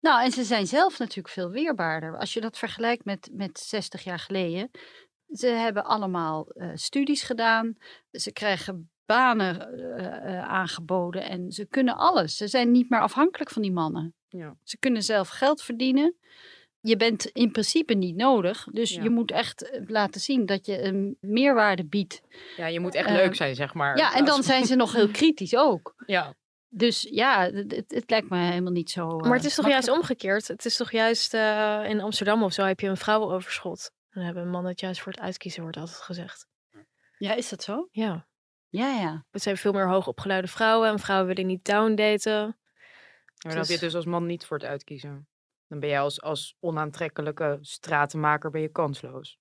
Nou, 0.00 0.24
en 0.24 0.30
ze 0.30 0.44
zijn 0.44 0.66
zelf 0.66 0.98
natuurlijk 0.98 1.34
veel 1.34 1.50
weerbaarder. 1.50 2.18
Als 2.18 2.32
je 2.32 2.40
dat 2.40 2.58
vergelijkt 2.58 3.04
met, 3.04 3.30
met 3.32 3.58
60 3.58 4.02
jaar 4.02 4.18
geleden. 4.18 4.70
Ze 5.28 5.46
hebben 5.46 5.84
allemaal 5.84 6.48
eh, 6.48 6.70
studies 6.74 7.22
gedaan. 7.22 7.76
Ze 8.10 8.32
krijgen 8.32 8.90
banen 9.10 9.72
eh, 9.72 10.36
eh, 10.38 10.48
aangeboden 10.48 11.22
en 11.24 11.52
ze 11.52 11.66
kunnen 11.66 11.96
alles. 11.96 12.36
Ze 12.36 12.48
zijn 12.48 12.70
niet 12.70 12.90
meer 12.90 13.00
afhankelijk 13.00 13.50
van 13.50 13.62
die 13.62 13.72
mannen. 13.72 14.14
Ja. 14.28 14.56
Ze 14.62 14.78
kunnen 14.78 15.02
zelf 15.02 15.28
geld 15.28 15.62
verdienen. 15.62 16.14
Je 16.80 16.96
bent 16.96 17.24
in 17.24 17.50
principe 17.50 17.94
niet 17.94 18.16
nodig. 18.16 18.66
Dus 18.72 18.94
Ja. 18.94 19.02
je 19.02 19.10
moet 19.10 19.30
echt 19.30 19.70
eh, 19.70 19.80
laten 19.86 20.20
zien 20.20 20.46
dat 20.46 20.66
je 20.66 20.82
een 20.82 21.16
meerwaarde 21.20 21.84
biedt. 21.84 22.20
Ja, 22.56 22.66
je 22.66 22.80
moet 22.80 22.94
echt 22.94 23.10
leuk 23.10 23.34
zijn, 23.34 23.54
zeg 23.54 23.74
maar. 23.74 23.96
Ja, 23.96 24.14
en 24.14 24.24
dan 24.24 24.42
zijn 24.42 24.66
ze 24.66 24.74
nog 24.74 24.92
heel 24.92 25.10
kritisch 25.20 25.56
ook. 25.56 25.94
Ja, 26.06 26.34
Dus 26.68 27.06
ja, 27.10 27.50
het, 27.88 28.04
lijkt 28.06 28.30
me 28.30 28.38
helemaal 28.38 28.72
niet 28.72 28.90
zo. 28.90 29.18
Maar 29.18 29.36
het 29.36 29.44
is 29.44 29.54
toch 29.54 29.68
juist 29.68 29.88
omgekeerd? 29.90 30.48
Het 30.48 30.64
is 30.64 30.76
toch 30.76 30.90
juist 30.92 31.34
eh, 31.34 31.80
in 31.88 32.00
Amsterdam 32.00 32.42
of 32.42 32.52
zo 32.52 32.64
heb 32.64 32.80
je 32.80 32.88
een 32.88 32.96
vrouwenoverschot. 32.96 33.90
Dan 34.10 34.22
hebben 34.22 34.48
mannen 34.50 34.70
het 34.70 34.80
juist 34.80 35.00
voor 35.00 35.12
het 35.12 35.20
uitkiezen, 35.20 35.62
wordt 35.62 35.76
altijd 35.76 35.98
gezegd. 35.98 36.46
Ja, 37.18 37.34
is 37.34 37.48
dat 37.48 37.62
zo? 37.62 37.88
Ja, 37.90 38.26
Ja, 38.70 38.88
ja. 39.00 39.24
het 39.30 39.42
zijn 39.42 39.56
veel 39.56 39.72
meer 39.72 39.88
hoogopgeleide 39.88 40.48
vrouwen 40.48 40.88
en 40.88 40.98
vrouwen 40.98 41.26
willen 41.28 41.46
niet 41.46 41.64
downdaten. 41.64 42.40
Maar 42.42 42.56
dan 43.52 43.52
heb 43.52 43.52
je 43.52 43.58
het 43.58 43.68
Dus- 43.68 43.78
dus 43.80 43.94
als 43.94 44.04
man 44.04 44.26
niet 44.26 44.46
voor 44.46 44.56
het 44.58 44.66
uitkiezen. 44.66 45.28
Dan 45.68 45.80
ben 45.80 45.88
jij 45.88 46.00
als, 46.00 46.22
als 46.22 46.56
onaantrekkelijke 46.60 47.58
stratenmaker 47.60 48.50
ben 48.50 48.60
je 48.60 48.68
kansloos. 48.68 49.38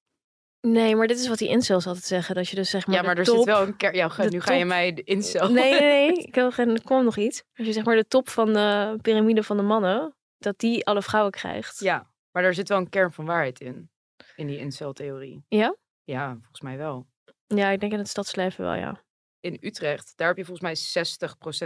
Nee, 0.61 0.95
maar 0.95 1.07
dit 1.07 1.19
is 1.19 1.27
wat 1.27 1.37
die 1.37 1.47
incels 1.49 1.87
altijd 1.87 2.05
zeggen. 2.05 2.35
Dat 2.35 2.49
je 2.49 2.55
dus 2.55 2.69
zeg 2.69 2.87
maar 2.87 2.95
ja, 2.95 3.01
maar 3.01 3.15
de 3.15 3.21
er 3.21 3.27
top... 3.27 3.35
zit 3.37 3.45
wel 3.45 3.61
een 3.61 3.77
ker- 3.77 3.95
ja, 3.95 4.11
Nu 4.29 4.41
ga 4.41 4.53
je 4.53 4.65
mij 4.65 4.93
de 4.93 5.03
incel. 5.03 5.51
Nee, 5.51 5.71
nee, 5.71 5.81
nee. 5.81 6.17
Ik 6.27 6.35
wil 6.35 6.51
geen, 6.51 6.69
er 6.69 6.83
kwam 6.83 7.03
nog 7.03 7.17
iets. 7.17 7.43
Als 7.55 7.67
je 7.67 7.73
zeg 7.73 7.83
maar 7.85 7.95
de 7.95 8.07
top 8.07 8.29
van 8.29 8.53
de 8.53 8.97
piramide 9.01 9.43
van 9.43 9.57
de 9.57 9.63
mannen, 9.63 10.15
dat 10.37 10.59
die 10.59 10.85
alle 10.85 11.01
vrouwen 11.01 11.31
krijgt. 11.31 11.79
Ja, 11.79 12.11
maar 12.31 12.43
er 12.43 12.53
zit 12.53 12.69
wel 12.69 12.77
een 12.77 12.89
kern 12.89 13.11
van 13.11 13.25
waarheid 13.25 13.59
in. 13.59 13.89
In 14.35 14.47
die 14.47 14.57
incel-theorie. 14.57 15.43
Ja? 15.47 15.75
Ja, 16.03 16.33
volgens 16.33 16.61
mij 16.61 16.77
wel. 16.77 17.07
Ja, 17.47 17.69
ik 17.69 17.79
denk 17.79 17.91
in 17.91 17.97
het 17.97 18.07
stadsleven 18.09 18.63
wel, 18.63 18.73
ja. 18.73 19.03
In 19.39 19.57
Utrecht, 19.61 20.13
daar 20.15 20.27
heb 20.27 20.37
je 20.37 20.45
volgens 20.45 20.93
mij 20.93 21.05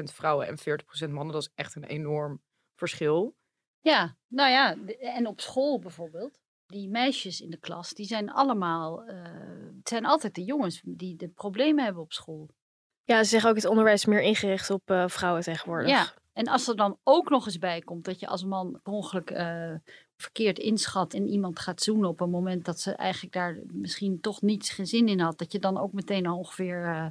60% 0.01 0.03
vrouwen 0.03 0.47
en 0.47 0.57
40% 1.07 1.09
mannen. 1.09 1.33
Dat 1.33 1.41
is 1.41 1.51
echt 1.55 1.75
een 1.75 1.83
enorm 1.83 2.41
verschil. 2.75 3.35
Ja, 3.79 4.17
nou 4.27 4.51
ja, 4.51 4.77
en 4.99 5.27
op 5.27 5.41
school 5.41 5.79
bijvoorbeeld. 5.79 6.41
Die 6.65 6.89
meisjes 6.89 7.41
in 7.41 7.49
de 7.49 7.59
klas, 7.59 7.93
die 7.93 8.05
zijn 8.05 8.31
allemaal, 8.31 9.03
eh, 9.03 9.23
het 9.77 9.89
zijn 9.89 10.05
altijd 10.05 10.35
de 10.35 10.43
jongens 10.43 10.81
die 10.85 11.15
de 11.15 11.27
problemen 11.27 11.83
hebben 11.83 12.03
op 12.03 12.13
school. 12.13 12.49
Ja, 13.03 13.23
ze 13.23 13.29
zeggen 13.29 13.49
ook 13.49 13.55
het 13.55 13.65
onderwijs 13.65 13.99
is 13.99 14.05
meer 14.05 14.21
ingericht 14.21 14.69
op 14.69 14.81
eh, 14.89 15.07
vrouwen 15.07 15.43
tegenwoordig. 15.43 15.89
Ja, 15.89 16.13
en 16.33 16.47
als 16.47 16.67
er 16.67 16.75
dan 16.75 16.97
ook 17.03 17.29
nog 17.29 17.45
eens 17.45 17.57
bij 17.57 17.81
komt 17.81 18.05
dat 18.05 18.19
je 18.19 18.27
als 18.27 18.43
man 18.43 18.79
per 18.83 18.93
ongeluk 18.93 19.29
eh, 19.29 19.73
verkeerd 20.15 20.59
inschat 20.59 21.13
en 21.13 21.27
iemand 21.27 21.59
gaat 21.59 21.81
zoenen 21.81 22.09
op 22.09 22.21
een 22.21 22.29
moment 22.29 22.65
dat 22.65 22.79
ze 22.79 22.91
eigenlijk 22.91 23.33
daar 23.33 23.59
misschien 23.67 24.21
toch 24.21 24.41
niets 24.41 24.69
geen 24.69 24.87
zin 24.87 25.07
in 25.07 25.19
had, 25.19 25.37
dat 25.37 25.51
je 25.51 25.59
dan 25.59 25.77
ook 25.77 25.93
meteen 25.93 26.25
al 26.25 26.37
ongeveer 26.37 26.85
eh, 26.85 27.07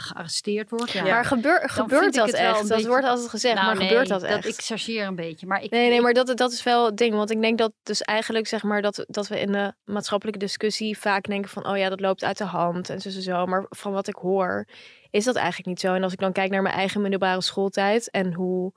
gearresteerd 0.00 0.70
wordt. 0.70 0.90
Ja. 0.90 1.02
Maar 1.02 1.24
gebeur, 1.24 1.68
gebeurt 1.68 2.14
dat 2.14 2.30
echt? 2.30 2.58
Dat 2.58 2.68
beetje- 2.68 2.86
wordt 2.88 3.06
altijd 3.06 3.28
gezegd, 3.28 3.54
Nou, 3.54 3.66
maar 3.66 3.76
nee, 3.76 3.88
gebeurt 3.88 4.08
dat 4.08 4.22
echt? 4.22 4.46
Ik 4.46 4.54
chargeer 4.64 5.06
een 5.06 5.14
beetje, 5.14 5.46
maar 5.46 5.62
ik, 5.62 5.70
Nee, 5.70 5.88
nee, 5.90 6.00
maar 6.00 6.12
dat, 6.12 6.36
dat 6.36 6.52
is 6.52 6.62
wel 6.62 6.84
het 6.84 6.96
ding. 6.96 7.14
Want 7.14 7.30
ik 7.30 7.40
denk 7.40 7.58
dat 7.58 7.72
dus 7.82 8.02
eigenlijk 8.02 8.46
zeg 8.46 8.62
maar 8.62 8.82
dat, 8.82 9.04
dat 9.08 9.28
we 9.28 9.40
in 9.40 9.52
de 9.52 9.74
maatschappelijke 9.84 10.38
discussie 10.40 10.98
vaak 10.98 11.24
denken 11.24 11.50
van 11.50 11.66
oh 11.68 11.76
ja, 11.76 11.88
dat 11.88 12.00
loopt 12.00 12.24
uit 12.24 12.38
de 12.38 12.44
hand 12.44 12.90
en 12.90 13.00
zo 13.00 13.08
en 13.08 13.22
zo. 13.22 13.46
Maar 13.46 13.66
van 13.68 13.92
wat 13.92 14.08
ik 14.08 14.14
hoor, 14.14 14.66
is 15.10 15.24
dat 15.24 15.36
eigenlijk 15.36 15.66
niet 15.66 15.80
zo. 15.80 15.94
En 15.94 16.02
als 16.02 16.12
ik 16.12 16.18
dan 16.18 16.32
kijk 16.32 16.50
naar 16.50 16.62
mijn 16.62 16.74
eigen 16.74 17.00
middelbare 17.00 17.42
schooltijd 17.42 18.10
en 18.10 18.32
hoe 18.32 18.72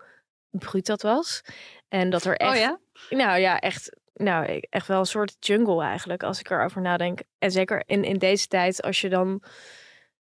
bruut 0.49 0.86
dat 0.86 1.01
was. 1.01 1.41
En 1.89 2.09
dat 2.09 2.24
er 2.24 2.36
echt, 2.36 2.51
Oh 2.51 2.57
ja? 2.57 2.80
nou 3.09 3.39
ja, 3.39 3.59
echt, 3.59 3.95
nou, 4.13 4.59
echt 4.70 4.88
wel 4.88 4.99
een 4.99 5.05
soort 5.05 5.36
jungle 5.39 5.84
eigenlijk, 5.84 6.24
als 6.24 6.39
ik 6.39 6.49
erover 6.49 6.82
nadenk. 6.82 7.20
En 7.39 7.51
zeker 7.51 7.84
in, 7.86 8.03
in 8.03 8.17
deze 8.17 8.47
tijd, 8.47 8.82
als 8.82 9.01
je 9.01 9.09
dan. 9.09 9.43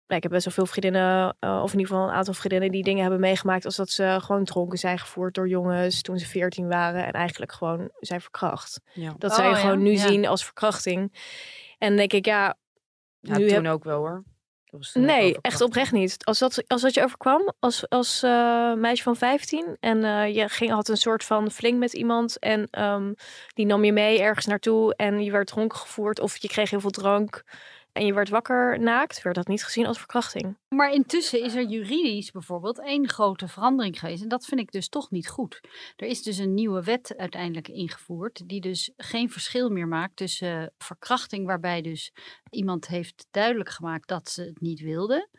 Nou, 0.07 0.19
ik 0.21 0.23
heb 0.23 0.31
best 0.31 0.45
wel 0.45 0.53
veel 0.53 0.65
vriendinnen, 0.65 1.35
eh, 1.39 1.61
of 1.63 1.73
in 1.73 1.79
ieder 1.79 1.93
geval 1.93 2.09
een 2.09 2.15
aantal 2.15 2.33
vriendinnen 2.33 2.71
die 2.71 2.83
dingen 2.83 3.01
hebben 3.01 3.19
meegemaakt 3.19 3.65
als 3.65 3.75
dat 3.75 3.89
ze 3.89 4.17
gewoon 4.21 4.43
dronken 4.43 4.77
zijn 4.77 4.99
gevoerd 4.99 5.33
door 5.33 5.47
jongens 5.47 6.01
toen 6.01 6.19
ze 6.19 6.25
14 6.25 6.67
waren 6.67 7.05
en 7.05 7.11
eigenlijk 7.11 7.51
gewoon 7.51 7.89
zijn 7.99 8.21
verkracht. 8.21 8.79
Ja, 8.93 9.13
Dat 9.17 9.31
Oh, 9.31 9.37
zou 9.37 9.49
je 9.49 9.55
ja, 9.55 9.61
gewoon 9.61 9.81
nu 9.83 9.91
ja. 9.91 10.07
zien 10.07 10.27
als 10.27 10.45
verkrachting. 10.45 11.13
En 11.77 11.95
denk 11.95 12.13
ik, 12.13 12.25
ja, 12.25 12.55
ja 13.19 13.37
nu 13.37 13.47
toen 13.47 13.63
heb- 13.63 13.73
ook 13.73 13.83
wel 13.83 13.97
hoor. 13.97 14.23
Nee, 14.93 15.37
echt 15.41 15.61
oprecht 15.61 15.91
niet. 15.91 16.25
Als 16.25 16.39
dat, 16.39 16.63
als 16.67 16.81
dat 16.81 16.93
je 16.93 17.03
overkwam 17.03 17.53
als, 17.59 17.89
als 17.89 18.23
eh, 18.23 18.73
meisje 18.73 19.03
van 19.03 19.15
15 19.15 19.77
en 19.79 20.03
eh, 20.03 20.35
je 20.35 20.49
ging, 20.49 20.71
had 20.71 20.87
een 20.87 20.97
soort 20.97 21.23
van 21.23 21.51
fling 21.51 21.79
met 21.79 21.93
iemand 21.93 22.39
en 22.39 22.67
ehm, 22.71 23.13
die 23.53 23.65
nam 23.65 23.83
je 23.83 23.91
mee 23.93 24.21
ergens 24.21 24.45
naartoe 24.45 24.95
en 24.95 25.23
je 25.23 25.31
werd 25.31 25.47
dronken 25.47 25.77
gevoerd 25.77 26.19
of 26.19 26.37
je 26.37 26.47
kreeg 26.47 26.69
heel 26.69 26.79
veel 26.79 26.89
drank 26.89 27.43
en 27.97 28.05
je 28.05 28.13
werd 28.13 28.29
wakker 28.29 28.79
naakt, 28.79 29.21
werd 29.21 29.35
dat 29.35 29.47
niet 29.47 29.63
gezien 29.63 29.85
als 29.85 29.97
verkrachting. 29.97 30.57
Maar 30.75 30.91
intussen 30.91 31.43
is 31.43 31.55
er 31.55 31.63
juridisch 31.65 32.31
bijvoorbeeld 32.31 32.79
één 32.79 33.09
grote 33.09 33.47
verandering 33.47 33.99
geweest. 33.99 34.21
En 34.23 34.27
dat 34.29 34.45
vind 34.45 34.59
ik 34.61 34.71
dus 34.71 34.89
toch 34.89 35.09
niet 35.11 35.27
goed. 35.29 35.59
Er 35.95 36.07
is 36.07 36.23
dus 36.23 36.37
een 36.37 36.53
nieuwe 36.53 36.83
wet 36.83 37.17
uiteindelijk 37.17 37.67
ingevoerd. 37.67 38.47
Die 38.49 38.61
dus 38.61 38.91
geen 38.97 39.29
verschil 39.31 39.69
meer 39.69 39.87
maakt 39.87 40.15
tussen 40.15 40.73
verkrachting, 40.77 41.45
waarbij 41.45 41.81
dus 41.81 42.11
iemand 42.49 42.87
heeft 42.87 43.27
duidelijk 43.31 43.69
gemaakt 43.69 44.07
dat 44.07 44.29
ze 44.29 44.43
het 44.43 44.61
niet 44.61 44.79
wilde. 44.79 45.29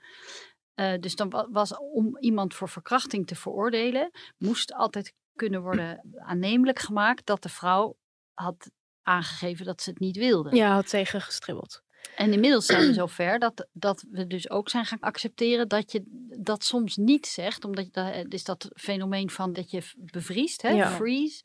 Eh, 0.74 0.94
dus 1.00 1.14
dan 1.16 1.30
wa- 1.30 1.48
was 1.50 1.76
om 1.76 2.18
iemand 2.18 2.54
voor 2.54 2.68
verkrachting 2.68 3.26
te 3.26 3.34
veroordelen, 3.34 4.10
moest 4.36 4.72
altijd 4.72 5.12
kunnen 5.34 5.62
worden 5.62 6.16
aannemelijk 6.18 6.78
gemaakt 6.78 7.26
dat 7.26 7.42
de 7.42 7.48
vrouw 7.48 7.96
had 8.34 8.70
aangegeven 9.02 9.64
dat 9.64 9.82
ze 9.82 9.90
het 9.90 9.98
niet 9.98 10.16
wilde. 10.16 10.56
Ja, 10.56 10.74
had 10.74 10.88
tegengestribbeld. 10.88 11.82
En 12.16 12.32
inmiddels 12.32 12.66
zijn 12.66 12.86
we 12.86 12.92
zover 12.92 13.38
dat, 13.38 13.66
dat 13.72 14.04
we 14.10 14.26
dus 14.26 14.50
ook 14.50 14.68
zijn 14.68 14.84
gaan 14.84 15.00
accepteren 15.00 15.68
dat 15.68 15.92
je 15.92 16.02
dat 16.38 16.64
soms 16.64 16.96
niet 16.96 17.26
zegt, 17.26 17.64
omdat 17.64 17.84
je, 17.84 17.90
dat 18.22 18.32
is 18.32 18.44
dat 18.44 18.70
fenomeen 18.76 19.30
van 19.30 19.52
dat 19.52 19.70
je 19.70 19.82
bevriest, 19.96 20.62
hè, 20.62 20.70
Ja. 20.70 20.90
freeze. 20.90 21.44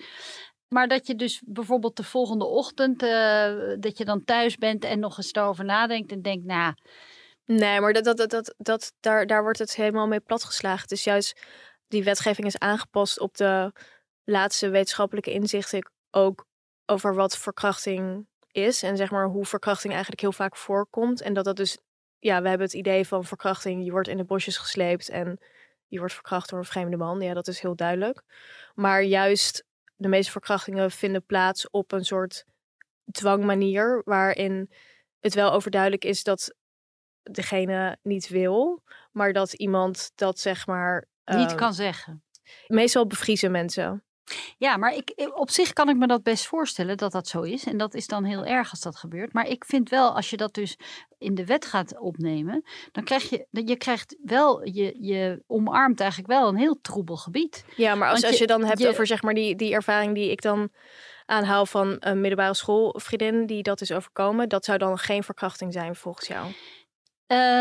Maar 0.67 0.87
dat 0.87 1.07
je 1.07 1.15
dus 1.15 1.41
bijvoorbeeld 1.45 1.95
de 1.95 2.03
volgende 2.03 2.45
ochtend, 2.45 3.03
eh, 3.03 3.53
dat 3.79 3.97
je 3.97 4.05
dan 4.05 4.23
thuis 4.23 4.57
bent 4.57 4.83
en 4.83 4.99
nog 4.99 5.17
eens 5.17 5.31
daarover 5.31 5.65
nadenkt 5.65 6.11
en 6.11 6.21
denkt, 6.21 6.45
nou, 6.45 6.73
Nee, 7.45 7.79
maar 7.79 7.93
dat, 7.93 8.03
dat, 8.03 8.17
dat, 8.17 8.29
dat, 8.29 8.53
dat, 8.57 8.93
daar, 8.99 9.27
daar 9.27 9.41
wordt 9.41 9.59
het 9.59 9.75
helemaal 9.75 10.07
mee 10.07 10.19
platgeslagen. 10.19 10.81
Het 10.81 10.91
is 10.91 11.03
juist, 11.03 11.41
die 11.87 12.03
wetgeving 12.03 12.47
is 12.47 12.57
aangepast 12.57 13.19
op 13.19 13.37
de 13.37 13.71
laatste 14.23 14.69
wetenschappelijke 14.69 15.31
inzichten 15.31 15.91
ook 16.11 16.45
over 16.85 17.15
wat 17.15 17.37
verkrachting 17.37 18.27
is. 18.53 18.83
En 18.83 18.97
zeg 18.97 19.11
maar 19.11 19.25
hoe 19.25 19.45
verkrachting 19.45 19.91
eigenlijk 19.93 20.21
heel 20.21 20.31
vaak 20.31 20.55
voorkomt. 20.55 21.21
En 21.21 21.33
dat 21.33 21.45
dat 21.45 21.55
dus, 21.55 21.77
ja, 22.19 22.41
we 22.41 22.47
hebben 22.47 22.67
het 22.67 22.75
idee 22.75 23.07
van 23.07 23.25
verkrachting, 23.25 23.85
je 23.85 23.91
wordt 23.91 24.07
in 24.07 24.17
de 24.17 24.23
bosjes 24.23 24.57
gesleept 24.57 25.09
en 25.09 25.39
je 25.87 25.97
wordt 25.99 26.13
verkracht 26.13 26.49
door 26.49 26.59
een 26.59 26.65
vreemde 26.65 26.97
man. 26.97 27.21
Ja, 27.21 27.33
dat 27.33 27.47
is 27.47 27.59
heel 27.59 27.75
duidelijk. 27.75 28.21
Maar 28.73 29.03
juist 29.03 29.65
de 29.95 30.07
meeste 30.07 30.31
verkrachtingen 30.31 30.91
vinden 30.91 31.25
plaats 31.25 31.69
op 31.69 31.91
een 31.91 32.05
soort 32.05 32.45
dwangmanier, 33.11 34.01
waarin 34.05 34.71
het 35.19 35.33
wel 35.33 35.51
overduidelijk 35.51 36.05
is 36.05 36.23
dat 36.23 36.55
degene 37.23 37.97
niet 38.01 38.27
wil, 38.27 38.83
maar 39.11 39.33
dat 39.33 39.53
iemand 39.53 40.11
dat 40.15 40.39
zeg 40.39 40.67
maar 40.67 41.07
niet 41.25 41.49
ehm, 41.49 41.55
kan 41.55 41.73
zeggen. 41.73 42.23
Meestal 42.67 43.07
bevriezen 43.07 43.51
mensen. 43.51 44.03
Ja, 44.57 44.77
maar 44.77 44.93
ik, 44.95 45.29
op 45.35 45.49
zich 45.49 45.73
kan 45.73 45.89
ik 45.89 45.95
me 45.95 46.07
dat 46.07 46.23
best 46.23 46.45
voorstellen 46.47 46.97
dat 46.97 47.11
dat 47.11 47.27
zo 47.27 47.41
is. 47.41 47.63
En 47.65 47.77
dat 47.77 47.93
is 47.93 48.07
dan 48.07 48.23
heel 48.23 48.45
erg 48.45 48.71
als 48.71 48.79
dat 48.81 48.95
gebeurt. 48.95 49.33
Maar 49.33 49.47
ik 49.47 49.65
vind 49.65 49.89
wel, 49.89 50.15
als 50.15 50.29
je 50.29 50.37
dat 50.37 50.53
dus 50.53 50.77
in 51.17 51.35
de 51.35 51.45
wet 51.45 51.65
gaat 51.65 51.99
opnemen, 51.99 52.63
dan 52.91 53.03
krijg 53.03 53.29
je, 53.29 53.45
je 53.51 53.75
krijgt 53.75 54.15
wel, 54.23 54.65
je, 54.67 54.95
je 54.99 55.43
omarmt 55.47 55.99
eigenlijk 55.99 56.29
wel 56.31 56.47
een 56.47 56.57
heel 56.57 56.77
troebel 56.81 57.17
gebied. 57.17 57.65
Ja, 57.75 57.95
maar 57.95 58.09
als, 58.09 58.21
Want 58.21 58.23
als 58.23 58.33
je- 58.33 58.41
je 58.41 58.47
dan 58.47 58.63
hebt 58.63 58.79
je- 58.79 58.87
over 58.89 59.07
zeg 59.07 59.21
maar 59.21 59.33
die, 59.33 59.55
die 59.55 59.73
ervaring 59.73 60.15
die 60.15 60.31
ik 60.31 60.41
dan 60.41 60.69
aanhaal 61.25 61.65
van 61.65 61.95
een 61.99 62.19
middelbare 62.19 62.53
schoolvriendin 62.53 63.45
die 63.45 63.63
dat 63.63 63.81
is 63.81 63.91
overkomen, 63.91 64.49
dat 64.49 64.65
zou 64.65 64.77
dan 64.77 64.97
geen 64.97 65.23
verkrachting 65.23 65.73
zijn 65.73 65.95
volgens 65.95 66.27
jou. 66.27 66.51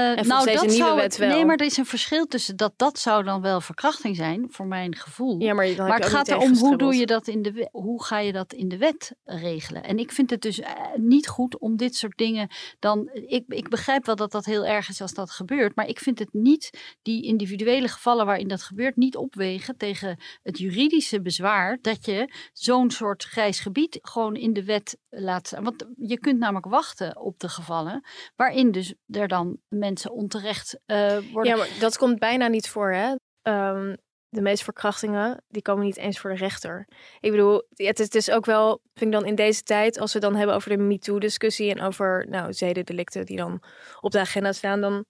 Volgens 0.07 0.29
nou, 0.29 0.67
dat 0.67 0.73
zou 0.73 0.95
wet 0.95 1.05
het- 1.05 1.17
wel. 1.17 1.29
Nee, 1.29 1.45
maar 1.45 1.57
er 1.57 1.67
is 1.67 1.77
een 1.77 1.87
verschil 1.87 2.27
tussen 2.27 2.57
dat. 2.57 2.73
Dat 2.77 2.99
zou 2.99 3.25
dan 3.25 3.41
wel 3.41 3.61
verkrachting 3.61 4.17
zijn, 4.17 4.47
voor 4.51 4.67
mijn 4.67 4.97
gevoel. 4.97 5.41
Ja, 5.41 5.55
maar, 5.55 5.75
maar 5.77 5.99
het 5.99 6.09
gaat 6.09 6.29
erom 6.29 6.57
hoe 6.57 6.77
doe 6.77 6.95
je 6.95 7.07
dat 7.07 7.27
in 7.27 7.43
de 7.43 7.69
hoe 7.73 8.05
ga 8.05 8.19
je 8.19 8.33
dat 8.33 8.53
in 8.53 8.69
de 8.69 8.77
wet 8.77 9.15
regelen? 9.25 9.83
En 9.83 9.99
ik 9.99 10.13
vind 10.13 10.31
het 10.31 10.41
dus 10.41 10.61
eh, 10.61 10.73
niet 10.95 11.29
goed 11.29 11.59
om 11.59 11.77
dit 11.77 11.97
soort 11.97 12.17
dingen 12.17 12.49
dan. 12.79 13.11
Ik, 13.13 13.45
ik 13.49 13.69
begrijp 13.69 14.07
wel 14.07 14.17
dat 14.17 14.33
dat 14.33 14.45
heel 14.45 14.67
erg 14.67 14.89
is 14.89 15.01
als 15.01 15.15
dat 15.15 15.31
gebeurt, 15.31 15.77
maar 15.77 15.87
ik 15.89 15.99
vind 15.99 16.19
het 16.19 16.33
niet 16.33 16.97
die 17.03 17.23
individuele 17.25 17.89
gevallen 17.89 18.27
waarin 18.27 18.49
dat 18.49 18.63
gebeurt 18.63 18.97
niet 18.97 19.17
opwegen 19.17 19.77
tegen 19.77 20.21
het 20.43 20.59
juridische 20.59 21.21
bezwaar 21.23 21.79
dat 21.81 22.05
je 22.05 22.33
zo'n 22.53 22.91
soort 22.91 23.25
grijs 23.25 23.61
gebied 23.61 23.99
gewoon 24.03 24.37
in 24.37 24.53
de 24.53 24.65
wet 24.65 24.99
laat 25.09 25.47
staan. 25.47 25.65
Want 25.65 25.87
je 25.97 26.19
kunt 26.19 26.39
namelijk 26.39 26.67
wachten 26.67 27.21
op 27.21 27.39
de 27.39 27.49
gevallen 27.49 28.05
waarin 28.37 28.71
dus 28.71 28.95
er 29.07 29.29
dan 29.29 29.59
mensen 29.69 30.11
onterecht 30.11 30.79
eh, 30.87 31.19
worden. 31.33 31.53
Ja, 31.53 31.59
maar 31.59 31.69
dat 31.81 31.99
komt 31.99 32.19
bijna 32.19 32.47
niet 32.47 32.69
voor, 32.69 32.93
hè? 32.93 33.15
Ehm, 33.43 33.95
de 34.29 34.43
meeste 34.43 34.65
verkrachtingen, 34.65 35.43
die 35.49 35.63
komen 35.63 35.85
niet 35.85 35.97
eens 35.97 36.19
voor 36.19 36.31
de 36.31 36.37
rechter. 36.37 36.89
Ik 37.21 37.31
bedoel, 37.31 37.63
het 37.75 38.15
is, 38.15 38.27
het 38.27 38.31
ook 38.31 38.45
wel, 38.45 38.81
vind 38.95 39.15
ik 39.15 39.21
dan 39.21 39.29
in 39.29 39.35
deze 39.35 39.63
tijd, 39.63 39.99
als 39.99 40.13
we 40.13 40.19
dan 40.19 40.37
hebben 40.37 40.55
over 40.57 40.71
de 40.71 40.77
MeToo-discussie 40.77 41.71
en 41.71 41.81
over, 41.81 42.27
nou, 42.29 42.53
zedendelicten 42.53 43.27
die 43.27 43.37
dan 43.37 43.63
op 44.01 44.11
de 44.11 44.21
agenda 44.21 44.53
staan, 44.53 44.81
dan, 44.81 45.05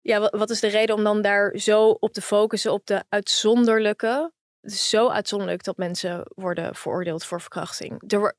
ja, 0.00 0.30
wat, 0.30 0.50
is 0.50 0.60
de 0.60 0.66
reden 0.66 0.94
om 0.94 1.04
dan 1.04 1.22
daar 1.22 1.58
zo 1.58 1.88
op 1.88 2.12
te 2.12 2.22
focussen 2.22 2.72
op 2.72 2.86
de 2.86 3.04
uitzonderlijke, 3.08 4.32
zo 4.62 5.08
uitzonderlijk 5.08 5.64
dat 5.64 5.76
mensen 5.76 6.22
worden 6.34 6.74
veroordeeld 6.74 7.24
voor 7.24 7.40
verkrachting. 7.40 8.12
Er, 8.12 8.34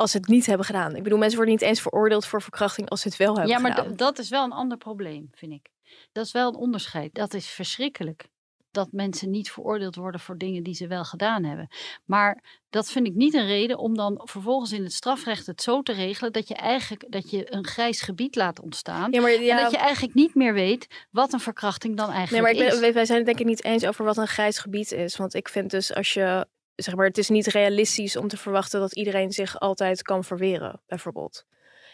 als 0.00 0.10
ze 0.10 0.16
het 0.16 0.26
niet 0.28 0.46
hebben 0.46 0.66
gedaan. 0.66 0.96
Ik 0.96 1.02
bedoel, 1.02 1.18
mensen 1.18 1.36
worden 1.36 1.54
niet 1.54 1.64
eens 1.64 1.80
veroordeeld 1.80 2.26
voor 2.26 2.42
verkrachting 2.42 2.88
als 2.88 3.00
ze 3.00 3.08
het 3.08 3.16
wel 3.16 3.34
hebben 3.34 3.54
Ja, 3.54 3.58
maar 3.58 3.72
gedaan. 3.74 3.96
dat 3.96 4.18
is 4.18 4.28
wel 4.28 4.44
een 4.44 4.52
ander 4.52 4.78
probleem, 4.78 5.28
vind 5.34 5.52
ik. 5.52 5.68
Dat 6.12 6.24
is 6.26 6.32
wel 6.32 6.48
een 6.48 6.54
onderscheid. 6.54 7.14
Dat 7.14 7.34
is 7.34 7.46
verschrikkelijk. 7.48 8.28
Dat 8.70 8.92
mensen 8.92 9.30
niet 9.30 9.50
veroordeeld 9.50 9.94
worden 9.94 10.20
voor 10.20 10.36
dingen 10.38 10.62
die 10.62 10.74
ze 10.74 10.86
wel 10.86 11.04
gedaan 11.04 11.44
hebben. 11.44 11.68
Maar 12.04 12.58
dat 12.70 12.90
vind 12.90 13.06
ik 13.06 13.14
niet 13.14 13.34
een 13.34 13.46
reden 13.46 13.78
om 13.78 13.94
dan 13.96 14.20
vervolgens 14.24 14.72
in 14.72 14.82
het 14.82 14.92
strafrecht 14.92 15.46
het 15.46 15.62
zo 15.62 15.82
te 15.82 15.92
regelen 15.92 16.32
dat 16.32 16.48
je 16.48 16.54
eigenlijk 16.54 17.04
dat 17.08 17.30
je 17.30 17.52
een 17.54 17.66
grijs 17.66 18.00
gebied 18.00 18.34
laat 18.36 18.60
ontstaan. 18.60 19.12
ja, 19.12 19.20
maar, 19.20 19.30
ja, 19.42 19.56
En 19.56 19.62
dat 19.62 19.70
je 19.72 19.76
eigenlijk 19.78 20.14
niet 20.14 20.34
meer 20.34 20.54
weet 20.54 21.06
wat 21.10 21.32
een 21.32 21.40
verkrachting 21.40 21.96
dan 21.96 22.06
Nee, 22.08 22.16
eigenlijk 22.16 22.44
maar 22.46 22.54
ik 22.56 22.66
ben, 22.66 22.74
is. 22.74 22.80
wij- 22.80 22.92
wij 22.92 23.04
zijn 23.04 23.18
het 23.18 23.26
denk 23.26 23.38
ik 23.40 23.46
niet 23.46 23.64
eens 23.64 23.86
over 23.86 24.04
wat 24.04 24.16
een 24.16 24.26
grijs 24.28 24.58
gebied 24.58 24.92
is. 24.92 25.16
Want 25.16 25.34
ik 25.34 25.48
vind 25.48 25.70
dus 25.70 25.94
als 25.94 26.12
je, 26.12 26.46
zeg 26.82 26.94
maar, 26.94 27.06
het 27.06 27.18
is 27.18 27.28
niet 27.28 27.46
realistisch 27.46 28.16
om 28.16 28.28
te 28.28 28.36
verwachten 28.36 28.80
dat 28.80 28.94
iedereen 28.94 29.32
zich 29.32 29.58
altijd 29.60 30.02
kan 30.02 30.24
verweren, 30.24 30.80
bijvoorbeeld. 30.86 31.44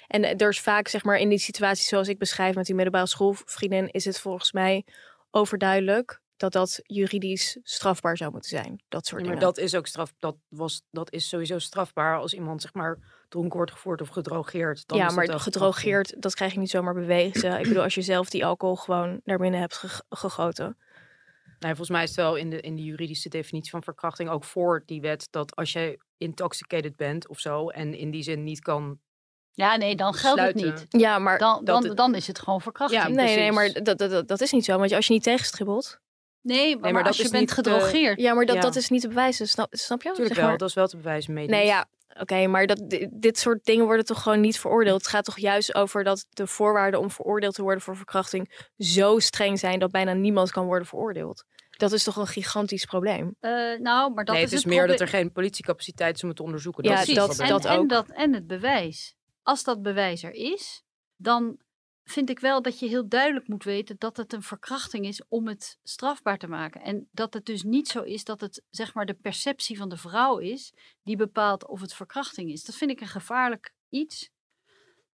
En 0.07 0.24
eh, 0.24 0.41
er 0.41 0.49
is 0.49 0.61
vaak, 0.61 0.89
zeg 0.89 1.05
maar, 1.05 1.16
in 1.18 1.28
die 1.28 1.39
situatie 1.39 1.84
zoals 1.84 2.09
ik 2.09 2.18
beschrijf 2.18 2.55
met 2.55 2.66
die 2.66 2.74
middelbare 2.74 3.07
schoolvriendin, 3.07 3.89
is 3.91 4.05
het 4.05 4.20
volgens 4.20 4.53
mij 4.53 4.84
overduidelijk 5.30 6.20
dat 6.37 6.53
dat 6.53 6.80
juridisch 6.82 7.59
strafbaar 7.62 8.16
zou 8.16 8.30
moeten 8.30 8.51
zijn. 8.51 8.82
Dat 8.89 9.07
soort 9.07 9.20
Ja, 9.20 9.26
maar 9.28 9.37
dingen. 9.37 9.55
dat 9.55 9.64
is 9.64 9.74
ook 9.74 9.87
straf. 9.87 10.12
Dat, 10.18 10.37
was, 10.49 10.82
dat 10.91 11.12
is 11.12 11.28
sowieso 11.28 11.59
strafbaar 11.59 12.18
als 12.18 12.34
iemand 12.34 12.62
zeg 12.62 12.74
maar 12.74 12.99
dronken 13.28 13.57
wordt 13.57 13.72
gevoerd 13.72 14.01
of 14.01 14.09
gedrogeerd. 14.09 14.87
Dan 14.87 14.99
ja, 14.99 15.11
maar 15.11 15.41
gedrogeerd, 15.41 16.22
dat 16.22 16.34
krijg 16.34 16.53
je 16.53 16.59
niet 16.59 16.70
zomaar 16.70 16.95
bewezen. 16.95 17.59
Ik 17.59 17.68
bedoel, 17.68 17.82
als 17.82 17.95
je 17.95 18.03
zelf 18.03 18.30
die 18.30 18.45
alcohol 18.47 18.76
gewoon 18.76 19.20
naar 19.24 19.39
binnen 19.39 19.61
hebt 19.61 19.74
ge- 19.76 20.03
gegoten. 20.09 20.76
Nee, 21.66 21.74
volgens 21.74 21.96
mij 21.96 22.02
is 22.02 22.08
het 22.08 22.18
wel 22.18 22.36
in 22.36 22.50
de, 22.50 22.60
in 22.60 22.76
de 22.76 22.82
juridische 22.82 23.28
definitie 23.28 23.70
van 23.70 23.82
verkrachting 23.82 24.28
ook 24.30 24.44
voor 24.44 24.82
die 24.86 25.00
wet 25.00 25.28
dat 25.30 25.56
als 25.56 25.72
jij 25.72 25.98
intoxicated 26.18 26.96
bent 26.96 27.28
of 27.28 27.38
zo 27.38 27.68
en 27.68 27.94
in 27.94 28.10
die 28.10 28.22
zin 28.22 28.44
niet 28.44 28.60
kan. 28.60 28.98
Ja, 29.52 29.76
nee, 29.76 29.96
dan 29.96 30.14
geldt 30.14 30.40
het 30.40 30.54
niet. 30.54 30.86
Ja, 30.88 31.18
maar 31.18 31.38
Dan, 31.38 31.64
dan, 31.64 31.84
het- 31.84 31.96
dan 31.96 32.14
is 32.14 32.26
het 32.26 32.38
gewoon 32.38 32.60
verkrachting. 32.60 33.02
Ja, 33.02 33.08
nee, 33.08 33.36
nee, 33.36 33.52
maar 33.52 33.72
dat, 33.82 33.98
dat, 33.98 34.28
dat, 34.28 34.40
is 34.40 34.52
niet 34.52 34.64
zo. 34.64 34.78
Want 34.78 34.92
als 34.92 35.06
je 35.06 35.12
niet 35.12 35.22
tegenstribbelt, 35.22 35.98
Nee, 36.40 36.76
maar, 36.78 37.04
als 37.04 37.16
je 37.16 37.28
bent 37.30 37.48
de- 37.48 37.54
gedrogeerd. 37.54 38.20
Ja, 38.20 38.34
maar 38.34 38.46
dat, 38.46 38.54
Ja. 38.56 38.60
dat 38.62 38.76
is 38.76 38.88
niet 38.88 39.00
te 39.00 39.08
bewijzen, 39.08 39.48
snap, 39.48 39.68
snap 39.74 40.02
je? 40.02 40.08
Natuurlijk 40.08 40.34
Zeg 40.34 40.42
wel, 40.44 40.50
maar- 40.50 40.58
dat 40.60 40.68
is 40.68 40.74
wel 40.74 40.86
te 40.88 40.96
bewijzen 40.96 41.32
medisch. 41.34 41.50
Nee, 41.56 41.66
ja, 41.66 41.86
oké, 42.20 42.46
maar 42.46 42.66
dat, 42.66 42.82
di- 42.86 43.08
dit 43.10 43.38
soort 43.38 43.64
dingen 43.64 43.84
worden 43.84 44.04
toch 44.04 44.22
gewoon 44.22 44.40
niet 44.40 44.58
veroordeeld. 44.60 44.98
Het 45.00 45.10
gaat 45.10 45.24
toch 45.24 45.38
juist 45.38 45.74
over 45.74 46.04
dat 46.04 46.26
de 46.30 46.46
voorwaarden 46.46 47.00
om 47.00 47.10
veroordeeld 47.10 47.54
te 47.54 47.62
worden 47.62 47.80
voor 47.82 47.96
verkrachting 47.96 48.68
zo 48.78 49.18
streng 49.18 49.58
zijn 49.58 49.78
dat 49.78 49.90
bijna 49.90 50.12
niemand 50.12 50.50
kan 50.50 50.66
worden 50.66 50.86
veroordeeld. 50.88 51.44
Dat 51.77 51.93
is 51.93 52.05
toch 52.05 52.16
een 52.16 52.27
gigantisch 52.27 52.85
probleem. 52.85 53.37
Eh, 53.41 53.51
nou, 53.79 54.14
maar 54.14 54.24
dat 54.24 54.35
nee, 54.35 54.45
is 54.45 54.51
het 54.51 54.59
is 54.59 54.64
het 54.64 54.74
meer 54.74 54.87
dat 54.87 55.01
er 55.01 55.09
geen 55.09 55.33
politiecapaciteit 55.33 56.14
is 56.14 56.22
om 56.22 56.29
het 56.29 56.37
te 56.37 56.43
onderzoeken. 56.43 56.85
Ja, 56.85 56.91
dat 56.91 57.03
is 57.09 57.39
en, 57.39 57.49
dat 57.49 57.64
en, 57.64 57.87
dat, 57.87 58.09
en 58.11 58.35
het 58.35 58.47
bewijs. 58.47 59.14
Als 59.43 59.64
dat 59.64 59.83
bewijs 59.83 60.22
er 60.22 60.33
is, 60.33 60.83
dan 61.16 61.59
vind 62.05 62.31
ik 62.31 62.41
wel 62.41 62.62
dat 62.62 62.79
je 62.79 62.89
heel 62.89 63.09
duidelijk 63.09 63.49
moet 63.49 63.64
weten 63.64 63.97
dat 63.99 64.16
het 64.16 64.33
een 64.33 64.43
verkrachting 64.43 65.07
is 65.07 65.22
om 65.29 65.49
het 65.49 65.79
strafbaar 65.83 66.39
te 66.39 66.47
maken. 66.47 66.81
En 66.81 67.09
dat 67.12 67.35
het 67.35 67.45
dus 67.45 67.62
niet 67.62 67.89
zo 67.89 68.03
is 68.03 68.24
dat 68.24 68.41
het 68.41 68.62
zeg 68.70 68.95
maar 68.95 69.07
de 69.07 69.14
perceptie 69.14 69.77
van 69.77 69.89
de 69.89 69.97
vrouw 69.97 70.39
is 70.39 70.72
die 71.03 71.16
bepaalt 71.16 71.66
of 71.66 71.81
het 71.81 71.95
verkrachting 71.95 72.53
is. 72.53 72.64
Dat 72.64 72.74
vind 72.74 72.91
ik 72.91 73.01
een 73.01 73.07
gevaarlijk 73.07 73.72
iets. 73.89 74.31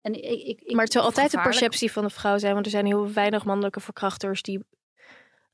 En 0.01 0.15
ik, 0.15 0.41
ik, 0.41 0.61
ik, 0.61 0.75
maar 0.75 0.85
het 0.85 0.93
zal 0.93 1.03
altijd 1.03 1.31
de 1.31 1.41
perceptie 1.41 1.93
van 1.93 2.05
de 2.05 2.11
vrouw 2.11 2.39
zijn, 2.39 2.55
want 2.55 2.65
er 2.65 2.73
zijn 2.73 2.87
heel 2.87 3.13
weinig 3.13 3.45
mannelijke 3.45 3.81
verkrachters 3.81 4.43
die 4.43 4.65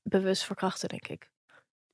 bewust 0.04 0.44
verkrachten, 0.44 0.88
denk 0.88 1.08
ik. 1.08 1.30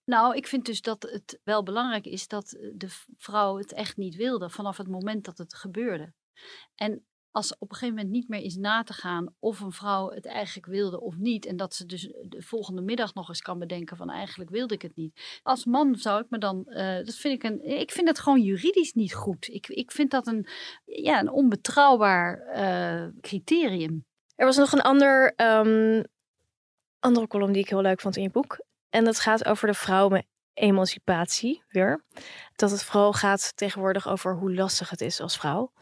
Nou, 0.05 0.37
ik 0.37 0.47
vind 0.47 0.65
dus 0.67 0.83
dat 0.83 1.03
het 1.03 1.41
wel 1.45 1.63
belangrijk 1.63 2.07
is 2.07 2.29
dat 2.29 2.57
de 2.75 2.89
v- 2.89 3.05
vrouw 3.17 3.57
het 3.59 3.73
echt 3.73 3.97
niet 3.97 4.17
wilde 4.17 4.51
vanaf 4.51 4.77
het 4.77 4.89
moment 4.89 5.25
dat 5.25 5.39
het 5.39 5.55
gebeurde. 5.55 6.13
En 6.75 7.05
als 7.31 7.59
op 7.59 7.71
een 7.71 7.77
gegeven 7.77 7.95
moment 7.95 8.13
niet 8.15 8.29
meer 8.29 8.41
is 8.41 8.57
na 8.57 8.83
te 8.83 8.93
gaan 8.93 9.35
of 9.39 9.61
een 9.61 9.73
vrouw 9.73 10.11
het 10.11 10.27
eigenlijk 10.27 10.67
wilde 10.67 11.01
of 11.01 11.17
niet. 11.17 11.47
En 11.47 11.57
dat 11.57 11.75
ze 11.75 11.87
dus 11.87 12.03
de 12.23 12.43
volgende 12.43 12.83
middag 12.83 13.15
nog 13.15 13.29
eens 13.29 13.41
kan 13.43 13.59
bedenken 13.59 13.97
van 13.97 14.11
eigenlijk 14.11 14.51
wilde 14.51 14.75
ik 14.75 14.83
het 14.83 14.97
niet. 14.97 15.41
Als 15.43 15.65
man 15.65 15.97
zou 15.97 16.23
ik 16.23 16.31
me 16.31 16.39
dan, 16.39 16.67
eh, 16.67 17.05
dat 17.05 17.15
vind 17.15 17.35
ik 17.45 17.51
een, 17.51 17.65
ik 17.65 17.91
vind 17.91 18.09
het 18.09 18.19
gewoon 18.19 18.43
juridisch 18.43 18.93
niet 18.93 19.15
goed. 19.15 19.49
Ik, 19.49 19.69
ik 19.69 19.91
vind 19.93 20.11
dat 20.11 20.27
een, 20.27 20.47
ja, 20.85 21.21
een 21.21 21.31
onbetrouwbaar 21.31 22.39
eh, 22.39 23.09
criterium. 23.21 24.05
Er 24.35 24.47
was 24.47 24.57
nog 24.57 24.73
een 24.73 24.83
ander, 24.83 25.33
ehm, 25.37 26.03
andere 27.01 27.27
column 27.27 27.53
die 27.53 27.63
ik 27.63 27.69
heel 27.69 27.81
leuk 27.81 28.01
vond 28.01 28.17
in 28.17 28.23
je 28.23 28.31
boek. 28.31 28.65
En 28.89 29.05
dat 29.05 29.21
gaat 29.21 29.45
over 29.45 29.67
de 29.67 29.75
vrouw 29.75 30.09
met 30.09 30.27
emancipatie 30.55 31.63
weer. 31.69 32.05
Dat 32.57 32.71
het 32.71 32.85
vooral 32.85 33.13
gaat 33.13 33.53
tegenwoordig 33.57 34.09
over 34.09 34.35
hoe 34.35 34.55
lastig 34.55 34.91
het 34.91 35.01
is 35.01 35.21
als 35.21 35.37
vrouw. 35.37 35.73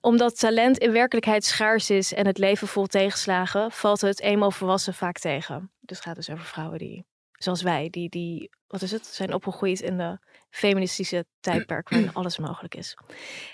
Omdat 0.00 0.38
talent 0.38 0.78
in 0.78 0.92
werkelijkheid 0.92 1.44
schaars 1.44 1.90
is 1.90 2.14
en 2.14 2.26
het 2.26 2.38
leven 2.38 2.68
vol 2.68 2.86
tegenslagen, 2.86 3.70
valt 3.70 4.00
het 4.00 4.20
eenmaal 4.20 4.50
volwassen 4.50 4.94
vaak 4.94 5.18
tegen. 5.18 5.72
Dus 5.80 5.96
het 5.96 6.06
gaat 6.06 6.16
dus 6.16 6.30
over 6.30 6.44
vrouwen 6.44 6.78
die 6.78 7.06
zoals 7.32 7.62
wij, 7.62 7.88
die, 7.90 8.08
die 8.08 8.50
wat 8.66 8.82
is 8.82 8.90
het, 8.90 9.06
zijn 9.06 9.34
opgegroeid 9.34 9.80
in 9.80 9.96
de 9.96 10.18
feministische 10.50 11.24
tijdperk 11.40 11.88
waarin 11.88 12.12
alles 12.14 12.38
mogelijk 12.38 12.74
is. 12.74 12.96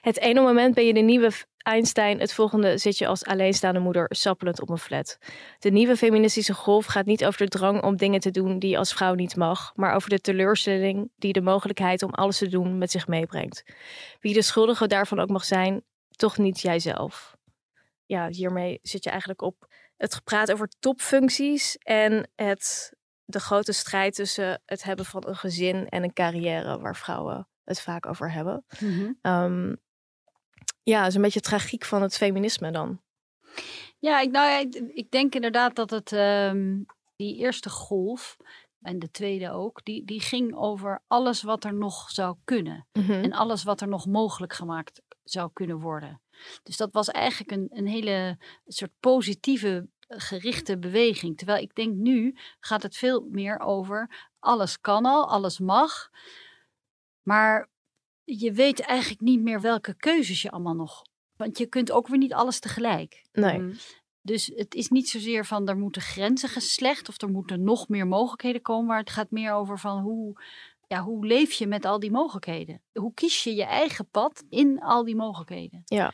Het 0.01 0.19
ene 0.19 0.41
moment 0.41 0.75
ben 0.75 0.87
je 0.87 0.95
de 0.95 1.01
nieuwe 1.01 1.31
Einstein, 1.59 2.21
het 2.21 2.33
volgende 2.33 2.79
zit 2.79 2.99
je 2.99 3.07
als 3.07 3.25
alleenstaande 3.25 3.81
moeder 3.81 4.07
sappelend 4.09 4.61
op 4.61 4.69
een 4.69 4.79
flat. 4.79 5.19
De 5.59 5.71
nieuwe 5.71 5.97
feministische 5.97 6.55
golf 6.55 6.87
gaat 6.87 7.07
niet 7.07 7.25
over 7.25 7.39
de 7.39 7.59
drang 7.59 7.83
om 7.83 7.97
dingen 7.97 8.21
te 8.21 8.31
doen 8.31 8.59
die 8.59 8.71
je 8.71 8.79
als 8.79 8.93
vrouw 8.93 9.15
niet 9.15 9.37
mag, 9.37 9.73
maar 9.75 9.95
over 9.95 10.09
de 10.09 10.21
teleurstelling 10.21 11.11
die 11.17 11.33
de 11.33 11.41
mogelijkheid 11.41 12.03
om 12.03 12.11
alles 12.11 12.39
te 12.39 12.49
doen 12.49 12.79
met 12.79 12.91
zich 12.91 13.07
meebrengt. 13.07 13.63
Wie 14.21 14.35
de 14.35 14.43
schuldige 14.43 14.87
daarvan 14.87 15.21
ook 15.21 15.29
mag 15.29 15.45
zijn, 15.45 15.85
toch 16.11 16.39
niet 16.39 16.61
jijzelf. 16.61 17.37
Ja, 18.05 18.29
hiermee 18.29 18.79
zit 18.83 19.05
je 19.05 19.11
eigenlijk 19.11 19.43
op 19.43 19.67
het 19.97 20.15
gepraat 20.15 20.53
over 20.53 20.69
topfuncties 20.79 21.77
en 21.77 22.31
het, 22.35 22.93
de 23.27 23.41
grote 23.41 23.73
strijd 23.73 24.15
tussen 24.15 24.63
het 24.65 24.83
hebben 24.83 25.05
van 25.05 25.27
een 25.27 25.37
gezin 25.37 25.89
en 25.89 26.03
een 26.03 26.13
carrière, 26.13 26.79
waar 26.79 26.97
vrouwen 26.97 27.49
het 27.65 27.81
vaak 27.81 28.07
over 28.07 28.33
hebben. 28.33 28.65
Um, 29.23 29.77
ja, 30.83 31.07
is 31.07 31.15
een 31.15 31.23
beetje 31.23 31.41
tragiek 31.41 31.85
van 31.85 32.03
het 32.03 32.17
feminisme 32.17 32.71
dan. 32.71 33.01
Ja, 33.99 34.21
ik, 34.21 34.31
nou, 34.31 34.61
ik, 34.61 34.75
ik 34.75 35.11
denk 35.11 35.35
inderdaad 35.35 35.75
dat 35.75 35.91
het 35.91 36.13
um, 36.13 36.87
die 37.17 37.37
eerste 37.37 37.71
golf 37.71 38.37
en 38.81 38.99
de 38.99 39.11
tweede 39.11 39.51
ook, 39.51 39.85
die, 39.85 40.05
die 40.05 40.21
ging 40.21 40.55
over 40.55 41.03
alles 41.07 41.43
wat 41.43 41.65
er 41.65 41.75
nog 41.75 42.11
zou 42.11 42.37
kunnen. 42.45 42.87
Mhm. 42.93 43.13
En 43.13 43.33
alles 43.33 43.63
wat 43.63 43.81
er 43.81 43.89
nog 43.89 44.07
mogelijk 44.07 44.53
gemaakt 44.53 45.03
zou 45.23 45.51
kunnen 45.53 45.81
worden. 45.81 46.21
Dus 46.63 46.77
dat 46.77 46.93
was 46.93 47.09
eigenlijk 47.09 47.51
een, 47.51 47.67
een 47.71 47.87
hele 47.87 48.39
soort 48.67 48.93
positieve 49.01 49.89
gerichte 50.09 50.79
beweging. 50.79 51.37
Terwijl 51.37 51.63
ik 51.63 51.75
denk 51.75 51.95
nu 51.95 52.37
gaat 52.61 52.83
het 52.83 52.97
veel 52.97 53.27
meer 53.31 53.59
over 53.59 54.31
alles 54.39 54.81
kan 54.81 55.05
al, 55.05 55.29
alles 55.29 55.59
mag. 55.59 56.11
Maar 57.23 57.69
je 58.25 58.53
weet 58.53 58.81
eigenlijk 58.81 59.21
niet 59.21 59.41
meer 59.41 59.61
welke 59.61 59.95
keuzes 59.95 60.43
je 60.43 60.51
allemaal 60.51 60.75
nog. 60.75 61.03
Want 61.37 61.59
je 61.59 61.67
kunt 61.67 61.91
ook 61.91 62.09
weer 62.09 62.19
niet 62.19 62.35
alles 62.35 62.59
tegelijk. 62.59 63.25
Nee. 63.33 63.75
Dus 64.23 64.53
het 64.55 64.75
is 64.75 64.89
niet 64.89 65.09
zozeer 65.09 65.45
van 65.45 65.69
er 65.69 65.77
moeten 65.77 66.03
grenzen 66.03 66.49
geslecht 66.49 67.09
of 67.09 67.23
er 67.23 67.31
moeten 67.31 67.63
nog 67.63 67.89
meer 67.89 68.07
mogelijkheden 68.07 68.63
komen. 68.63 68.87
Maar 68.87 68.99
het 68.99 69.11
gaat 69.11 69.31
meer 69.31 69.53
over 69.53 69.79
van 69.79 70.01
hoe, 70.01 70.43
ja, 70.87 71.03
hoe 71.03 71.27
leef 71.27 71.53
je 71.53 71.67
met 71.67 71.85
al 71.85 71.99
die 71.99 72.11
mogelijkheden? 72.11 72.83
Hoe 72.93 73.15
kies 73.15 73.45
je 73.45 73.55
je 73.55 73.65
eigen 73.65 74.09
pad 74.11 74.45
in 74.49 74.81
al 74.81 75.05
die 75.05 75.17
mogelijkheden? 75.17 75.83
Ja. 75.85 76.13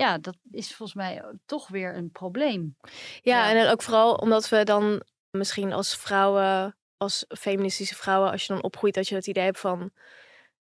Ja, 0.00 0.18
dat 0.18 0.36
is 0.50 0.74
volgens 0.74 0.98
mij 0.98 1.22
toch 1.46 1.68
weer 1.68 1.96
een 1.96 2.10
probleem. 2.10 2.76
Ja, 3.22 3.50
en 3.50 3.62
dan 3.62 3.72
ook 3.72 3.82
vooral 3.82 4.14
omdat 4.14 4.48
we 4.48 4.64
dan 4.64 5.02
misschien 5.30 5.72
als 5.72 5.96
vrouwen, 5.96 6.76
als 6.96 7.24
feministische 7.28 7.94
vrouwen, 7.94 8.30
als 8.30 8.46
je 8.46 8.52
dan 8.52 8.62
opgroeit, 8.62 8.94
dat 8.94 9.08
je 9.08 9.14
het 9.14 9.26
idee 9.26 9.44
hebt 9.44 9.60
van 9.60 9.92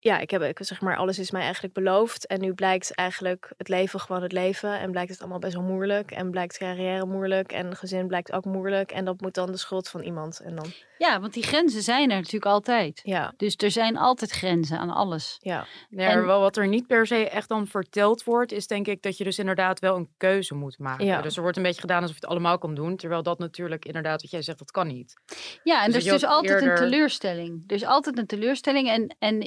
ja, 0.04 0.20
ik 0.20 0.32
heb 0.32 0.42
ik 0.42 0.60
zeg 0.62 0.82
maar, 0.82 0.98
alles 0.98 1.20
is 1.20 1.32
mij 1.32 1.42
eigenlijk 1.42 1.74
beloofd. 1.74 2.28
En 2.28 2.42
nu 2.42 2.54
blijkt 2.54 2.96
eigenlijk 2.96 3.54
het 3.58 3.68
leven 3.70 4.00
gewoon 4.00 4.22
het 4.22 4.32
leven. 4.32 4.80
En 4.80 4.92
blijkt 4.92 5.12
het 5.12 5.20
allemaal 5.20 5.40
best 5.40 5.54
wel 5.54 5.64
moeilijk. 5.64 6.12
En 6.12 6.32
blijkt 6.32 6.58
carrière 6.58 7.06
moeilijk. 7.06 7.52
En 7.52 7.76
gezin 7.76 8.08
blijkt 8.08 8.32
ook 8.32 8.46
moeilijk. 8.46 8.92
En 8.92 9.06
dat 9.06 9.22
moet 9.22 9.34
dan 9.34 9.52
de 9.52 9.58
schuld 9.58 9.90
van 9.90 10.02
iemand. 10.02 10.40
En 10.40 10.56
dan... 10.56 10.66
Ja, 10.98 11.20
want 11.20 11.34
die 11.34 11.44
grenzen 11.44 11.82
zijn 11.82 12.10
er 12.10 12.16
natuurlijk 12.16 12.46
altijd. 12.46 13.00
Ja. 13.04 13.34
Dus 13.38 13.56
er 13.58 13.72
zijn 13.72 13.98
altijd 13.98 14.32
grenzen 14.32 14.80
aan 14.80 14.90
alles. 14.90 15.38
Ja. 15.40 15.66
Ja, 15.90 16.10
en... 16.10 16.26
wel 16.26 16.40
wat 16.40 16.58
er 16.58 16.68
niet 16.68 16.88
per 16.88 17.08
se 17.08 17.30
echt 17.30 17.50
dan 17.50 17.68
verteld 17.68 18.24
wordt, 18.24 18.52
is 18.52 18.68
denk 18.68 18.88
ik 18.88 19.02
dat 19.02 19.18
je 19.18 19.24
dus 19.24 19.40
inderdaad 19.40 19.80
wel 19.80 19.96
een 19.96 20.10
keuze 20.18 20.56
moet 20.56 20.80
maken. 20.80 21.06
Ja. 21.06 21.22
Dus 21.22 21.36
er 21.36 21.42
wordt 21.42 21.58
een 21.58 21.64
beetje 21.64 21.82
gedaan 21.82 22.02
alsof 22.02 22.16
je 22.16 22.22
het 22.22 22.32
allemaal 22.32 22.58
kan 22.58 22.76
doen. 22.76 22.96
Terwijl 22.96 23.24
dat 23.24 23.40
natuurlijk 23.40 23.86
inderdaad, 23.86 24.22
wat 24.22 24.32
jij 24.32 24.42
zegt, 24.42 24.60
dat 24.60 24.72
kan 24.72 24.88
niet. 24.88 25.14
Ja, 25.64 25.84
en 25.84 25.92
Dus 25.92 26.06
er 26.06 26.12
dat 26.12 26.14
is 26.14 26.22
dus 26.22 26.30
altijd 26.30 26.62
een 26.62 26.76
teleurstelling. 26.76 27.64
Er 27.68 27.76
is 27.76 27.86
altijd 27.86 28.18
een 28.18 28.28
teleurstelling. 28.28 28.90
En, 28.90 29.16
en 29.20 29.40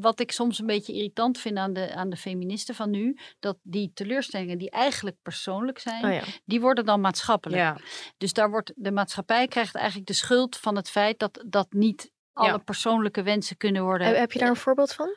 wat 0.00 0.20
ik 0.20 0.32
soms 0.32 0.58
een 0.58 0.66
beetje 0.66 0.92
irritant 0.92 1.38
vind 1.38 1.56
aan 1.58 1.72
de, 1.72 1.94
aan 1.94 2.10
de 2.10 2.16
feministen 2.16 2.74
van 2.74 2.90
nu, 2.90 3.18
dat 3.40 3.56
die 3.62 3.90
teleurstellingen 3.94 4.58
die 4.58 4.70
eigenlijk 4.70 5.16
persoonlijk 5.22 5.78
zijn, 5.78 6.04
Oh 6.04 6.12
ja. 6.12 6.22
die 6.44 6.60
worden 6.60 6.84
dan 6.84 7.00
maatschappelijk. 7.00 7.60
Ja. 7.60 7.76
Dus 8.18 8.32
daar 8.32 8.50
wordt 8.50 8.72
de 8.76 8.92
maatschappij 8.92 9.46
krijgt 9.46 9.74
eigenlijk 9.74 10.06
de 10.06 10.12
schuld 10.12 10.56
van 10.56 10.76
het 10.76 10.90
feit 10.90 11.18
dat, 11.18 11.44
dat 11.46 11.72
niet 11.72 12.12
alle 12.32 12.48
Ja. 12.48 12.58
persoonlijke 12.58 13.22
wensen 13.22 13.56
kunnen 13.56 13.82
worden. 13.82 14.06
Heb, 14.18 14.32
je 14.32 14.38
daar 14.38 14.48
een 14.48 14.56
voorbeeld 14.56 14.92
van? 14.92 15.16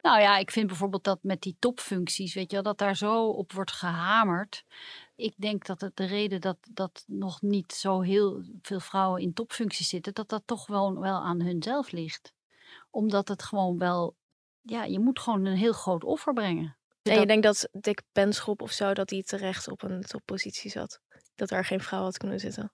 Nou 0.00 0.20
ja, 0.20 0.36
ik 0.36 0.50
vind 0.50 0.66
bijvoorbeeld 0.66 1.04
dat 1.04 1.18
met 1.22 1.40
die 1.42 1.56
topfuncties, 1.58 2.34
weet 2.34 2.50
je 2.50 2.54
wel, 2.54 2.64
dat 2.64 2.78
daar 2.78 2.96
zo 2.96 3.28
op 3.28 3.52
wordt 3.52 3.72
gehamerd. 3.72 4.64
Ik 5.16 5.34
denk 5.36 5.66
dat 5.66 5.80
het 5.80 5.96
de 5.96 6.04
reden 6.06 6.40
dat, 6.40 6.56
dat 6.70 7.04
nog 7.06 7.42
niet 7.42 7.72
zo 7.72 8.00
heel 8.00 8.42
veel 8.62 8.80
vrouwen 8.80 9.22
in 9.22 9.32
topfuncties 9.32 9.88
zitten, 9.88 10.14
dat 10.14 10.28
dat 10.28 10.42
toch 10.46 10.66
wel, 10.66 11.00
wel 11.00 11.20
aan 11.20 11.40
hunzelf 11.42 11.90
ligt. 11.90 12.32
Omdat 12.90 13.28
het 13.28 13.42
gewoon 13.42 13.78
wel, 13.78 14.16
ja, 14.60 14.84
je 14.84 14.98
moet 14.98 15.18
gewoon 15.18 15.44
een 15.44 15.56
heel 15.56 15.72
groot 15.72 16.04
offer 16.04 16.32
brengen. 16.32 16.76
En 17.02 17.20
je 17.20 17.26
denkt 17.26 17.42
dat 17.42 17.68
Dick 17.72 18.02
Benschop 18.12 18.62
of 18.62 18.72
zo, 18.72 18.94
dat 18.94 19.10
hij 19.10 19.22
terecht 19.22 19.68
op 19.68 19.82
een 19.82 20.00
toppositie 20.02 20.70
zat? 20.70 21.00
Dat 21.34 21.48
daar 21.48 21.64
geen 21.64 21.80
vrouw 21.80 22.02
had 22.02 22.16
kunnen 22.16 22.40
zitten? 22.40 22.72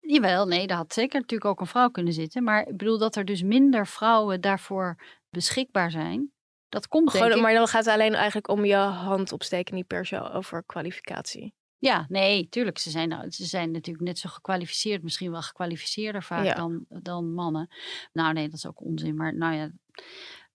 Jawel, 0.00 0.46
nee, 0.46 0.66
daar 0.66 0.76
had 0.76 0.92
zeker 0.92 1.20
natuurlijk 1.20 1.50
ook 1.50 1.60
een 1.60 1.66
vrouw 1.66 1.88
kunnen 1.90 2.12
zitten. 2.12 2.42
Maar 2.44 2.66
ik 2.66 2.76
bedoel 2.76 2.98
dat 2.98 3.16
er 3.16 3.24
dus 3.24 3.42
minder 3.42 3.86
vrouwen 3.86 4.40
daarvoor 4.40 4.96
beschikbaar 5.30 5.90
zijn. 5.90 6.32
Dat 6.68 6.88
komt 6.88 7.10
Gewoon, 7.10 7.30
ik- 7.32 7.40
maar 7.40 7.52
dan 7.54 7.66
gaat 7.68 7.84
het 7.84 7.94
alleen 7.94 8.14
eigenlijk 8.14 8.48
om 8.48 8.64
je 8.64 8.74
hand 8.76 9.32
opsteken, 9.32 9.74
niet 9.74 9.86
per 9.86 10.06
se 10.06 10.20
over 10.30 10.64
kwalificatie. 10.64 11.54
Ja, 11.78 12.06
nee, 12.08 12.48
tuurlijk. 12.48 12.78
Ze 12.78 12.90
zijn, 12.90 13.08
nou- 13.08 13.30
ze 13.30 13.44
zijn 13.44 13.70
natuurlijk 13.70 14.04
net 14.04 14.18
zo 14.18 14.28
gekwalificeerd, 14.28 15.02
misschien 15.02 15.30
wel 15.30 15.42
gekwalificeerder 15.42 16.22
vaak 16.22 16.44
Ja. 16.44 16.54
dan, 16.54 16.84
dan 16.88 17.32
mannen. 17.34 17.68
Nou, 18.12 18.32
nee, 18.32 18.44
dat 18.44 18.56
is 18.56 18.66
ook 18.66 18.80
onzin. 18.84 19.16
Maar, 19.16 19.36
nou 19.36 19.54
ja. 19.54 19.70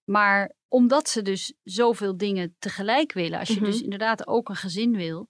maar 0.03 0.51
omdat 0.67 1.09
ze 1.09 1.21
dus 1.21 1.53
zoveel 1.63 2.17
dingen 2.17 2.55
tegelijk 2.59 3.13
willen, 3.13 3.39
als 3.39 3.47
je 3.47 3.55
Mhm. 3.55 3.63
dus 3.65 3.82
inderdaad 3.82 4.28
ook 4.28 4.49
een 4.49 4.55
gezin 4.55 4.95
wil, 4.95 5.30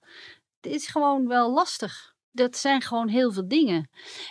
het 0.62 0.74
is 0.74 0.88
gewoon 0.88 1.28
wel 1.28 1.54
lastig. 1.54 2.12
Dat 2.32 2.58
zijn 2.58 2.82
gewoon 2.82 3.08
heel 3.08 3.32
veel 3.32 3.48
dingen. 3.48 3.90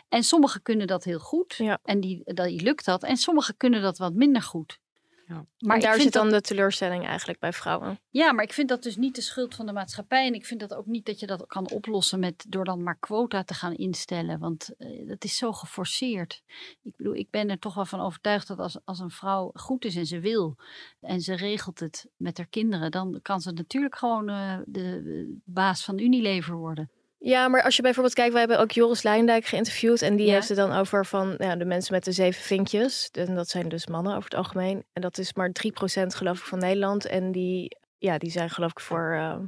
En 0.08 0.22
sommigen 0.22 0.62
kunnen 0.62 0.86
dat 0.86 1.04
heel 1.04 1.18
goed. 1.18 1.54
Ja. 1.54 1.78
En 1.82 2.00
die, 2.00 2.22
die 2.34 2.62
lukt 2.62 2.84
dat. 2.84 3.02
En 3.02 3.16
sommigen 3.16 3.56
kunnen 3.56 3.82
dat 3.82 3.98
wat 3.98 4.14
minder 4.14 4.42
goed. 4.42 4.78
Ja. 5.26 5.46
Maar 5.58 5.80
daar 5.80 5.90
vind 5.90 6.02
zit 6.02 6.12
dan 6.12 6.30
dat- 6.30 6.42
de 6.42 6.48
teleurstelling 6.48 7.06
eigenlijk 7.06 7.38
bij 7.38 7.52
vrouwen. 7.52 8.00
ja, 8.10 8.32
maar 8.32 8.44
ik 8.44 8.52
vind 8.52 8.68
dat 8.68 8.82
dus 8.82 8.96
niet 8.96 9.14
de 9.14 9.20
schuld 9.20 9.54
van 9.54 9.66
de 9.66 9.72
maatschappij. 9.72 10.26
En 10.26 10.34
ik 10.34 10.46
vind 10.46 10.60
dat 10.60 10.74
ook 10.74 10.86
niet 10.86 11.06
dat 11.06 11.20
je 11.20 11.26
dat 11.26 11.46
kan 11.46 11.70
oplossen 11.70 12.20
met, 12.20 12.44
door 12.48 12.64
dan 12.64 12.82
maar 12.82 12.98
quota 12.98 13.42
te 13.44 13.54
gaan 13.54 13.74
instellen. 13.74 14.38
Want 14.38 14.74
eh, 14.78 15.08
dat 15.08 15.24
is 15.24 15.36
zo 15.36 15.52
geforceerd. 15.52 16.42
Ik 16.82 16.96
bedoel, 16.96 17.14
ik 17.14 17.30
ben 17.30 17.50
er 17.50 17.58
toch 17.58 17.74
wel 17.74 17.84
van 17.84 18.00
overtuigd 18.00 18.48
dat 18.48 18.58
als, 18.58 18.78
als 18.84 18.98
een 18.98 19.10
vrouw 19.10 19.50
goed 19.54 19.84
is 19.84 19.96
en 19.96 20.06
ze 20.06 20.20
wil. 20.20 20.56
En 21.00 21.20
ze 21.20 21.34
regelt 21.34 21.80
het 21.80 22.06
met 22.16 22.36
haar 22.36 22.46
kinderen. 22.48 22.90
Dan 22.90 23.18
kan 23.22 23.40
ze 23.40 23.50
natuurlijk 23.52 23.96
gewoon 23.96 24.28
eh, 24.28 24.58
de, 24.64 24.80
de 25.02 25.40
baas 25.44 25.84
van 25.84 25.98
Unilever 25.98 26.54
worden. 26.56 26.90
Ja, 27.24 27.48
maar 27.48 27.62
als 27.62 27.76
je 27.76 27.82
bijvoorbeeld 27.82 28.14
kijkt, 28.14 28.30
wij 28.30 28.40
hebben 28.40 28.58
ook 28.60 28.70
Joris 28.70 29.02
Leindijk 29.02 29.44
geïnterviewd. 29.44 30.02
En 30.02 30.16
die 30.16 30.26
Ja. 30.26 30.32
heeft 30.32 30.48
het 30.48 30.56
dan 30.56 30.72
over 30.72 31.06
van 31.06 31.34
ja, 31.38 31.56
de 31.56 31.64
mensen 31.64 31.94
met 31.94 32.04
de 32.04 32.12
zeven 32.12 32.42
vinkjes. 32.42 33.08
En 33.10 33.34
dat 33.34 33.48
zijn 33.48 33.68
dus 33.68 33.86
mannen 33.86 34.12
over 34.12 34.24
het 34.30 34.34
algemeen. 34.38 34.84
En 34.92 35.02
dat 35.02 35.18
is 35.18 35.34
maar 35.34 35.50
3% 35.52 36.14
geloof 36.14 36.38
ik 36.38 36.44
van 36.44 36.58
Nederland. 36.58 37.04
En 37.06 37.32
die, 37.32 37.76
ja, 37.98 38.18
die 38.18 38.30
zijn 38.30 38.50
geloof 38.50 38.70
ik 38.70 38.80
voor, 38.80 39.12
eh, 39.12 39.38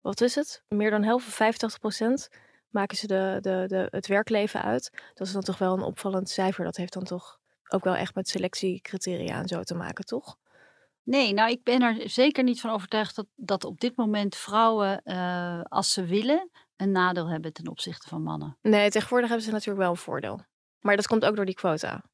wat 0.00 0.20
is 0.20 0.34
het? 0.34 0.62
Meer 0.68 0.90
dan 0.90 1.02
helft, 1.02 1.26
85% 1.34 2.28
maken 2.70 2.96
ze 2.96 3.06
de, 3.06 3.38
de, 3.40 3.64
de, 3.66 3.86
het 3.90 4.06
werkleven 4.06 4.62
uit. 4.62 4.90
Dat 5.14 5.26
is 5.26 5.32
dan 5.32 5.42
toch 5.42 5.58
wel 5.58 5.72
een 5.72 5.82
opvallend 5.82 6.28
cijfer. 6.30 6.64
Dat 6.64 6.76
heeft 6.76 6.92
dan 6.92 7.04
toch 7.04 7.38
ook 7.68 7.84
wel 7.84 7.96
echt 7.96 8.14
met 8.14 8.28
selectiecriteria 8.28 9.38
en 9.38 9.48
zo 9.48 9.62
te 9.62 9.74
maken, 9.74 10.04
toch? 10.04 10.36
Nee, 11.02 11.32
nou, 11.32 11.50
ik 11.50 11.62
ben 11.62 11.82
er 11.82 12.10
zeker 12.10 12.44
niet 12.44 12.60
van 12.60 12.70
overtuigd 12.70 13.16
dat, 13.16 13.26
dat 13.36 13.64
op 13.64 13.80
dit 13.80 13.96
moment 13.96 14.36
vrouwen, 14.36 15.02
eh, 15.04 15.60
als 15.68 15.92
ze 15.92 16.04
willen, 16.04 16.50
een 16.76 16.90
nadeel 16.92 17.28
hebben 17.28 17.52
ten 17.52 17.68
opzichte 17.68 18.08
van 18.08 18.22
mannen. 18.22 18.58
Nee, 18.62 18.90
tegenwoordig 18.90 19.28
hebben 19.28 19.46
ze 19.46 19.52
natuurlijk 19.52 19.78
wel 19.80 19.90
een 19.90 19.96
voordeel. 19.96 20.40
Maar 20.80 20.96
dat 20.96 21.06
komt 21.06 21.24
ook 21.24 21.36
door 21.36 21.44
die 21.44 21.54
quota. 21.54 22.04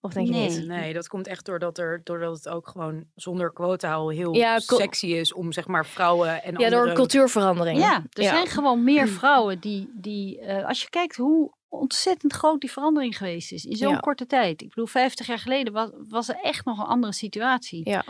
Of 0.00 0.12
denk 0.12 0.26
je 0.26 0.32
niet? 0.34 0.66
Nee, 0.66 0.92
dat 0.92 1.08
komt 1.08 1.26
echt 1.26 1.44
doordat, 1.46 1.78
er, 1.78 2.00
doordat 2.04 2.36
het 2.36 2.48
ook 2.48 2.68
gewoon 2.68 3.04
zonder 3.14 3.52
quota 3.52 3.92
al 3.92 4.08
heel 4.08 4.34
Ja, 4.34 4.58
sexy 4.58 5.06
is 5.06 5.32
om 5.32 5.52
zeg 5.52 5.66
maar 5.66 5.86
vrouwen 5.86 6.42
en 6.42 6.58
Ja, 6.58 6.68
door 6.70 6.78
andere... 6.78 6.94
cultuurverandering. 6.96 7.78
Ja, 7.78 8.04
er 8.10 8.22
Ja. 8.22 8.28
zijn 8.28 8.46
gewoon 8.46 8.84
meer 8.84 9.08
vrouwen 9.08 9.60
die, 9.60 9.90
die 9.94 10.40
eh, 10.40 10.66
als 10.66 10.82
je 10.82 10.90
kijkt 10.90 11.16
hoe 11.16 11.52
ontzettend 11.68 12.32
groot 12.32 12.60
die 12.60 12.70
verandering 12.72 13.16
geweest 13.16 13.52
is 13.52 13.64
in 13.64 13.76
zo'n 13.76 13.88
Ja. 13.92 13.98
korte 13.98 14.26
tijd. 14.26 14.62
Ik 14.62 14.68
bedoel, 14.68 14.86
50 14.86 15.26
jaar 15.26 15.38
geleden 15.38 15.72
was, 15.72 15.90
was 16.08 16.28
er 16.28 16.38
echt 16.42 16.64
nog 16.64 16.78
een 16.78 16.84
andere 16.86 17.12
situatie. 17.12 17.88
Ja. 17.90 18.04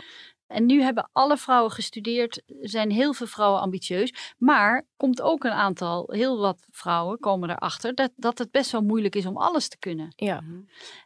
En 0.47 0.65
nu 0.65 0.81
hebben 0.81 1.09
alle 1.11 1.37
vrouwen 1.37 1.71
gestudeerd, 1.71 2.41
zijn 2.61 2.91
heel 2.91 3.13
veel 3.13 3.27
vrouwen 3.27 3.61
ambitieus. 3.61 4.33
Maar 4.37 4.87
komt 4.97 5.21
ook 5.21 5.43
een 5.43 5.51
aantal, 5.51 6.09
heel 6.11 6.39
wat 6.39 6.65
vrouwen 6.69 7.19
komen 7.19 7.49
erachter 7.49 7.95
dat, 7.95 8.11
dat 8.15 8.37
het 8.37 8.51
best 8.51 8.71
wel 8.71 8.81
moeilijk 8.81 9.15
is 9.15 9.25
om 9.25 9.37
alles 9.37 9.67
te 9.67 9.79
kunnen. 9.79 10.13
Ja. 10.15 10.41
Mhm. 10.41 10.61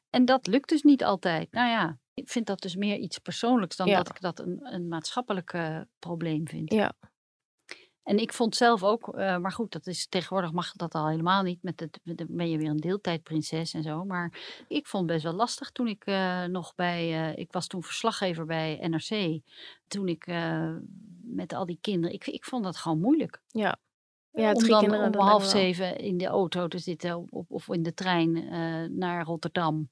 En 0.10 0.26
dat 0.26 0.48
lukt 0.48 0.70
dus 0.70 0.82
niet 0.82 1.04
altijd. 1.04 1.52
Nou 1.52 1.70
ja, 1.70 1.98
ik 2.14 2.30
vind 2.30 2.46
dat 2.46 2.62
dus 2.62 2.76
meer 2.76 2.98
iets 2.98 3.18
persoonlijks 3.18 3.76
dan 3.76 3.88
Ja. 3.88 3.98
dat 3.98 4.10
ik 4.10 4.22
dat 4.22 4.40
een, 4.40 4.60
een 4.62 4.88
maatschappelijk 4.88 5.58
probleem 6.00 6.48
vind. 6.48 6.74
Ja. 6.74 6.94
En 8.10 8.18
ik 8.18 8.34
vond 8.34 8.56
zelf 8.56 8.84
ook, 8.84 9.08
eh, 9.08 9.38
maar 9.38 9.52
goed, 9.52 9.72
dat 9.72 9.88
is 9.88 10.08
tegenwoordig 10.08 10.52
mag 10.52 10.72
dat 10.72 10.94
al 10.94 11.08
helemaal 11.08 11.44
niet. 11.44 11.64
Met 11.64 11.80
het, 11.80 12.00
met 12.04 12.26
ben 12.28 12.50
je 12.50 12.58
weer 12.58 12.70
een 12.70 12.78
deeltijdprinses 12.78 13.74
en 13.74 13.84
zo. 13.84 14.04
Maar 14.06 14.40
ik 14.68 14.88
vond 14.88 15.04
het 15.04 15.12
best 15.12 15.24
wel 15.24 15.34
lastig 15.34 15.72
toen 15.72 15.88
ik 15.88 16.06
eh, 16.06 16.44
nog 16.44 16.76
bij, 16.76 17.30
eh, 17.30 17.38
ik 17.38 17.52
was 17.52 17.68
toen 17.68 17.84
verslaggever 17.84 18.46
bij 18.46 18.78
NRC. 18.82 19.42
Toen 19.88 20.08
ik 20.08 20.28
met 21.22 21.54
al 21.54 21.66
die 21.66 21.78
kinderen, 21.82 22.16
ik, 22.16 22.28
ik 22.28 22.46
vond 22.46 22.64
dat 22.64 22.78
gewoon 22.78 23.00
moeilijk. 23.00 23.42
Ja, 23.48 23.80
ja 24.32 24.52
om 24.52 24.58
drie 24.58 24.70
dan 24.70 24.80
kinderen. 24.80 25.06
om 25.06 25.12
dat 25.12 25.22
half 25.22 25.46
zeven 25.46 25.98
in 25.98 26.18
de 26.18 26.28
auto 26.28 26.68
te 26.68 26.78
zitten 26.78 27.28
op, 27.30 27.46
of 27.52 27.68
in 27.68 27.84
de 27.84 27.94
trein 27.94 28.48
naar 28.98 29.26
Rotterdam. 29.26 29.90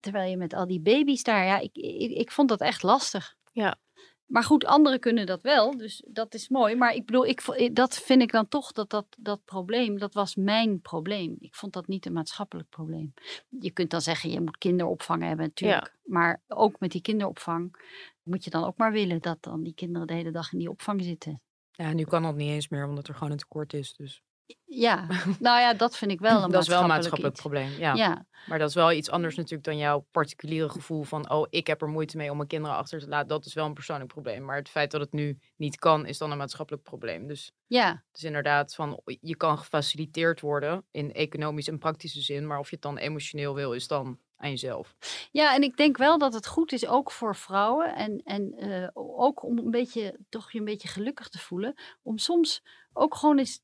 Terwijl 0.00 0.30
je 0.30 0.36
met 0.36 0.54
al 0.54 0.66
die 0.66 0.80
baby's 0.80 1.22
daar, 1.22 1.44
ja, 1.44 1.58
ik, 1.58 1.76
ik, 1.76 2.10
ik 2.10 2.30
vond 2.30 2.48
dat 2.48 2.60
echt 2.60 2.82
lastig. 2.82 3.36
Ja. 3.52 3.78
Maar 4.26 4.44
goed, 4.44 4.64
anderen 4.64 5.00
kunnen 5.00 5.26
dat 5.26 5.42
wel, 5.42 5.76
dus 5.76 6.04
dat 6.08 6.34
is 6.34 6.48
mooi. 6.48 6.76
Maar 6.76 6.94
ik 6.94 7.06
bedoel, 7.06 7.26
ik, 7.26 7.40
ik- 7.40 7.74
dat 7.74 7.98
vind 7.98 8.22
ik 8.22 8.32
dan 8.32 8.48
toch, 8.48 8.72
dat, 8.72 8.90
dat 8.90 9.06
dat 9.18 9.44
probleem, 9.44 9.98
dat 9.98 10.14
was 10.14 10.34
mijn 10.36 10.80
probleem. 10.80 11.36
Ik 11.38 11.54
vond 11.54 11.72
dat 11.72 11.86
niet 11.86 12.06
een 12.06 12.12
maatschappelijk 12.12 12.68
probleem. 12.68 13.14
Je 13.48 13.70
kunt 13.70 13.90
dan 13.90 14.00
zeggen, 14.00 14.30
je 14.30 14.40
moet 14.40 14.58
kinderopvang 14.58 15.22
hebben 15.22 15.46
natuurlijk. 15.46 15.96
Maar 16.04 16.42
ook 16.48 16.80
met 16.80 16.90
die 16.90 17.00
kinderopvang 17.00 17.76
moet 18.22 18.44
je 18.44 18.50
dan 18.50 18.64
ook 18.64 18.76
maar 18.76 18.92
willen 18.92 19.20
dat 19.20 19.42
dan 19.42 19.62
die 19.62 19.74
kinderen 19.74 20.06
de 20.06 20.14
hele 20.14 20.30
dag 20.30 20.52
in 20.52 20.58
die 20.58 20.70
opvang 20.70 21.02
zitten. 21.02 21.40
Ja, 21.70 21.92
nu 21.92 22.04
kan 22.04 22.22
dat 22.22 22.34
niet 22.36 22.50
eens 22.50 22.68
meer, 22.68 22.86
omdat 22.88 23.08
er 23.08 23.14
gewoon 23.14 23.32
een 23.32 23.38
tekort 23.38 23.72
is. 23.72 23.94
Dus 23.94 24.22
Ja, 24.64 25.06
nou 25.38 25.60
ja, 25.60 25.74
dat 25.74 25.96
vind 25.96 26.10
ik 26.10 26.20
wel 26.20 26.42
een 26.42 26.50
dat 26.50 26.62
is 26.62 26.68
wel 26.68 26.82
een 26.82 26.88
maatschappelijk 26.88 27.32
iets. 27.32 27.40
probleem. 27.40 27.70
Ja. 27.78 27.94
Ja, 27.94 28.26
Maar 28.46 28.58
dat 28.58 28.68
is 28.68 28.74
wel 28.74 28.92
iets 28.92 29.10
anders 29.10 29.36
natuurlijk 29.36 29.64
dan 29.64 29.76
jouw 29.76 30.06
particuliere 30.10 30.68
gevoel 30.68 31.02
van... 31.02 31.30
oh, 31.30 31.46
ik 31.50 31.66
heb 31.66 31.82
er 31.82 31.88
moeite 31.88 32.16
mee 32.16 32.30
om 32.30 32.36
mijn 32.36 32.48
kinderen 32.48 32.76
achter 32.76 33.00
te 33.00 33.08
laten. 33.08 33.28
Dat 33.28 33.44
is 33.44 33.54
wel 33.54 33.66
een 33.66 33.74
persoonlijk 33.74 34.12
probleem. 34.12 34.44
Maar 34.44 34.56
het 34.56 34.68
feit 34.68 34.90
dat 34.90 35.00
het 35.00 35.12
nu 35.12 35.38
niet 35.56 35.76
kan, 35.76 36.06
is 36.06 36.18
dan 36.18 36.30
een 36.30 36.38
maatschappelijk 36.38 36.82
probleem. 36.82 37.26
Dus 37.26 37.52
ja, 37.66 38.02
is 38.12 38.24
inderdaad 38.24 38.74
van, 38.74 39.00
je 39.20 39.36
kan 39.36 39.58
gefaciliteerd 39.58 40.40
worden 40.40 40.84
in 40.90 41.12
economisch 41.12 41.68
en 41.68 41.78
praktische 41.78 42.20
zin. 42.20 42.46
Maar 42.46 42.58
of 42.58 42.68
je 42.68 42.74
het 42.74 42.84
dan 42.84 42.98
emotioneel 42.98 43.54
wil, 43.54 43.72
is 43.72 43.86
dan 43.86 44.18
aan 44.36 44.50
jezelf. 44.50 44.96
ja, 45.32 45.54
en 45.54 45.62
ik 45.62 45.76
denk 45.76 45.96
wel 45.96 46.18
dat 46.18 46.34
het 46.34 46.46
goed 46.46 46.72
is 46.72 46.86
ook 46.86 47.10
voor 47.10 47.36
vrouwen 47.36 47.94
en, 47.94 48.20
en 48.24 48.54
eh, 48.54 48.88
ook 48.94 49.42
om 49.42 49.58
een 49.58 49.70
beetje, 49.70 50.18
toch 50.28 50.52
je 50.52 50.58
een 50.58 50.64
beetje 50.64 50.88
gelukkig 50.88 51.28
te 51.28 51.38
voelen, 51.38 51.74
om 52.02 52.18
soms 52.18 52.62
ook 52.92 53.14
gewoon 53.14 53.38
eens 53.38 53.60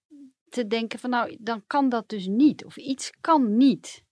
te 0.49 0.67
denken 0.67 0.99
van 0.99 1.11
nou, 1.11 1.37
dan 1.41 1.63
kan 1.67 1.89
dat 1.89 2.09
dus 2.09 2.27
niet. 2.27 2.65
Of 2.65 2.77
iets 2.77 3.11
kan 3.21 3.57
niet. 3.57 4.03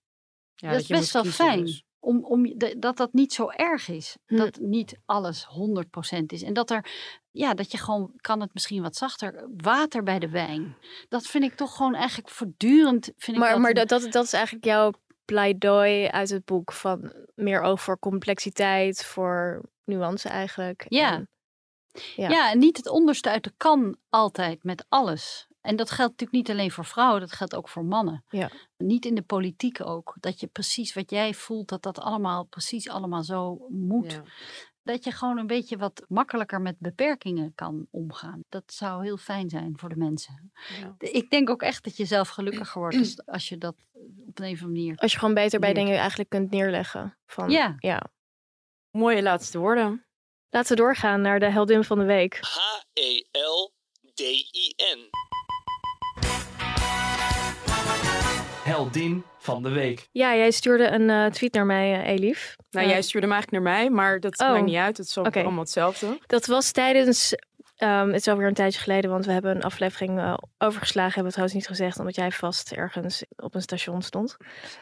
Ja, 0.54 0.70
dat 0.70 0.80
is 0.80 0.86
best 0.86 1.12
wel 1.12 1.22
kiezen 1.22 1.44
fijn. 1.44 1.64
dus. 1.64 1.84
Om, 1.98 2.24
om, 2.24 2.58
dat- 2.58 2.96
dat 2.96 3.12
niet 3.12 3.32
zo 3.32 3.48
erg 3.50 3.88
is. 3.88 4.16
Hm. 4.26 4.36
Dat 4.36 4.58
niet 4.60 4.98
alles 5.04 5.46
100% 5.46 6.32
is. 6.32 6.42
En 6.42 6.52
dat 6.52 6.70
er, 6.70 6.90
ja, 7.30 7.54
dat 7.54 7.70
je 7.72 7.78
gewoon, 7.78 8.12
kan 8.16 8.40
het 8.40 8.54
misschien 8.54 8.82
wat 8.82 8.96
zachter, 8.96 9.48
water 9.56 10.02
bij 10.02 10.18
de 10.18 10.28
wijn. 10.28 10.76
Dat 11.08 11.26
vind 11.26 11.44
ik 11.44 11.54
toch 11.54 11.76
gewoon 11.76 11.94
eigenlijk 11.94 12.28
voortdurend. 12.30 13.04
Vind 13.04 13.36
ik 13.36 13.42
Maar, 13.42 13.50
dat 13.52 13.60
maar 13.60 13.74
dat, 13.74 13.88
dat, 13.88 14.12
dat 14.12 14.24
is 14.24 14.32
eigenlijk 14.32 14.64
jouw 14.64 14.92
pleidooi 15.24 16.06
uit 16.06 16.28
het 16.30 16.44
boek. 16.44 16.72
Van 16.72 17.12
meer 17.34 17.78
voor 17.78 17.98
complexiteit, 17.98 19.04
voor 19.04 19.62
nuance 19.84 20.28
eigenlijk. 20.28 20.84
Ja. 20.88 21.12
En- 21.14 21.28
ja. 22.16 22.28
Ja. 22.28 22.50
en 22.50 22.58
niet 22.58 22.76
het 22.76 22.88
onderste 22.88 23.30
uit 23.30 23.44
de 23.44 23.52
kan 23.56 23.96
altijd 24.08 24.64
met 24.64 24.84
alles. 24.88 25.46
En 25.66 25.76
dat 25.76 25.90
geldt 25.90 26.10
natuurlijk 26.10 26.48
niet 26.48 26.50
alleen 26.56 26.70
voor 26.70 26.84
vrouwen, 26.84 27.20
dat 27.20 27.32
geldt 27.32 27.54
ook 27.54 27.68
voor 27.68 27.84
mannen. 27.84 28.24
Ja. 28.28 28.50
Niet 28.76 29.04
in 29.04 29.14
de 29.14 29.22
politiek 29.22 29.80
ook. 29.80 30.16
Dat 30.20 30.40
je 30.40 30.46
precies 30.46 30.94
wat 30.94 31.10
jij 31.10 31.34
voelt, 31.34 31.68
dat 31.68 31.82
dat 31.82 31.98
allemaal 31.98 32.44
precies 32.44 32.88
allemaal 32.88 33.22
zo 33.22 33.66
moet. 33.68 34.12
Ja. 34.12 34.22
Dat 34.82 35.04
je 35.04 35.10
gewoon 35.12 35.38
een 35.38 35.46
beetje 35.46 35.76
wat 35.76 36.04
makkelijker 36.08 36.60
met 36.60 36.78
beperkingen 36.78 37.52
kan 37.54 37.86
omgaan. 37.90 38.40
Dat 38.48 38.72
zou 38.72 39.04
heel 39.04 39.16
fijn 39.16 39.48
zijn 39.48 39.78
voor 39.78 39.88
de 39.88 39.96
mensen. 39.96 40.52
Ja. 40.80 40.94
Ik 40.98 41.30
denk 41.30 41.50
ook 41.50 41.62
echt 41.62 41.84
dat 41.84 41.96
je 41.96 42.04
zelf 42.04 42.28
gelukkiger 42.28 42.80
wordt 42.80 42.96
als, 42.96 43.26
als 43.26 43.48
je 43.48 43.58
dat 43.58 43.74
op 44.26 44.38
een 44.40 44.52
of 44.52 44.62
andere 44.62 44.66
manier. 44.66 44.96
Als 44.96 45.12
je 45.12 45.18
gewoon 45.18 45.34
beter 45.34 45.60
bij 45.60 45.72
dingen 45.72 45.98
eigenlijk 45.98 46.28
kunt 46.28 46.50
neerleggen. 46.50 47.16
Van, 47.26 47.50
Ja. 47.50 47.74
ja. 47.78 48.02
Mooie 48.90 49.22
laatste 49.22 49.58
woorden. 49.58 50.06
Laten 50.50 50.76
we 50.76 50.82
doorgaan 50.82 51.20
naar 51.20 51.40
de 51.40 51.50
heldin 51.50 51.84
van 51.84 51.98
de 51.98 52.04
week. 52.04 52.34
E 52.34 52.38
H-E-L-D-I-N. 54.02 55.10
Heldin 58.76 59.24
van 59.38 59.62
de 59.62 59.68
week. 59.70 60.08
Ja, 60.12 60.34
jij 60.36 60.50
stuurde 60.50 60.88
een 60.88 61.10
eh, 61.10 61.26
tweet 61.26 61.52
naar 61.54 61.66
mij, 61.66 62.02
eh, 62.02 62.12
Elif. 62.12 62.56
Nou, 62.70 62.86
Eh, 62.86 62.92
jij 62.92 63.02
stuurde 63.02 63.26
hem 63.26 63.36
eigenlijk 63.36 63.64
naar 63.64 63.74
mij, 63.74 63.90
maar 63.90 64.20
dat 64.20 64.40
Oh. 64.40 64.50
maakt 64.50 64.64
niet 64.64 64.76
uit. 64.76 64.96
Het 64.96 65.06
is 65.06 65.16
allemaal 65.16 65.58
hetzelfde. 65.58 66.18
Dat 66.26 66.46
was 66.46 66.70
tijdens. 66.72 67.34
ehm, 67.76 68.06
het 68.06 68.16
is 68.16 68.28
alweer 68.28 68.46
een 68.46 68.54
tijdje 68.54 68.80
geleden, 68.80 69.10
want 69.10 69.26
we 69.26 69.32
hebben 69.32 69.56
een 69.56 69.62
aflevering 69.62 70.18
eh, 70.18 70.34
overgeslagen. 70.58 71.12
Hebben 71.12 71.24
we 71.32 71.38
trouwens 71.38 71.58
niet 71.58 71.66
gezegd, 71.66 71.98
omdat 71.98 72.14
jij 72.14 72.30
vast 72.30 72.72
ergens 72.72 73.24
op 73.36 73.54
een 73.54 73.62
station 73.62 74.02
stond. 74.02 74.36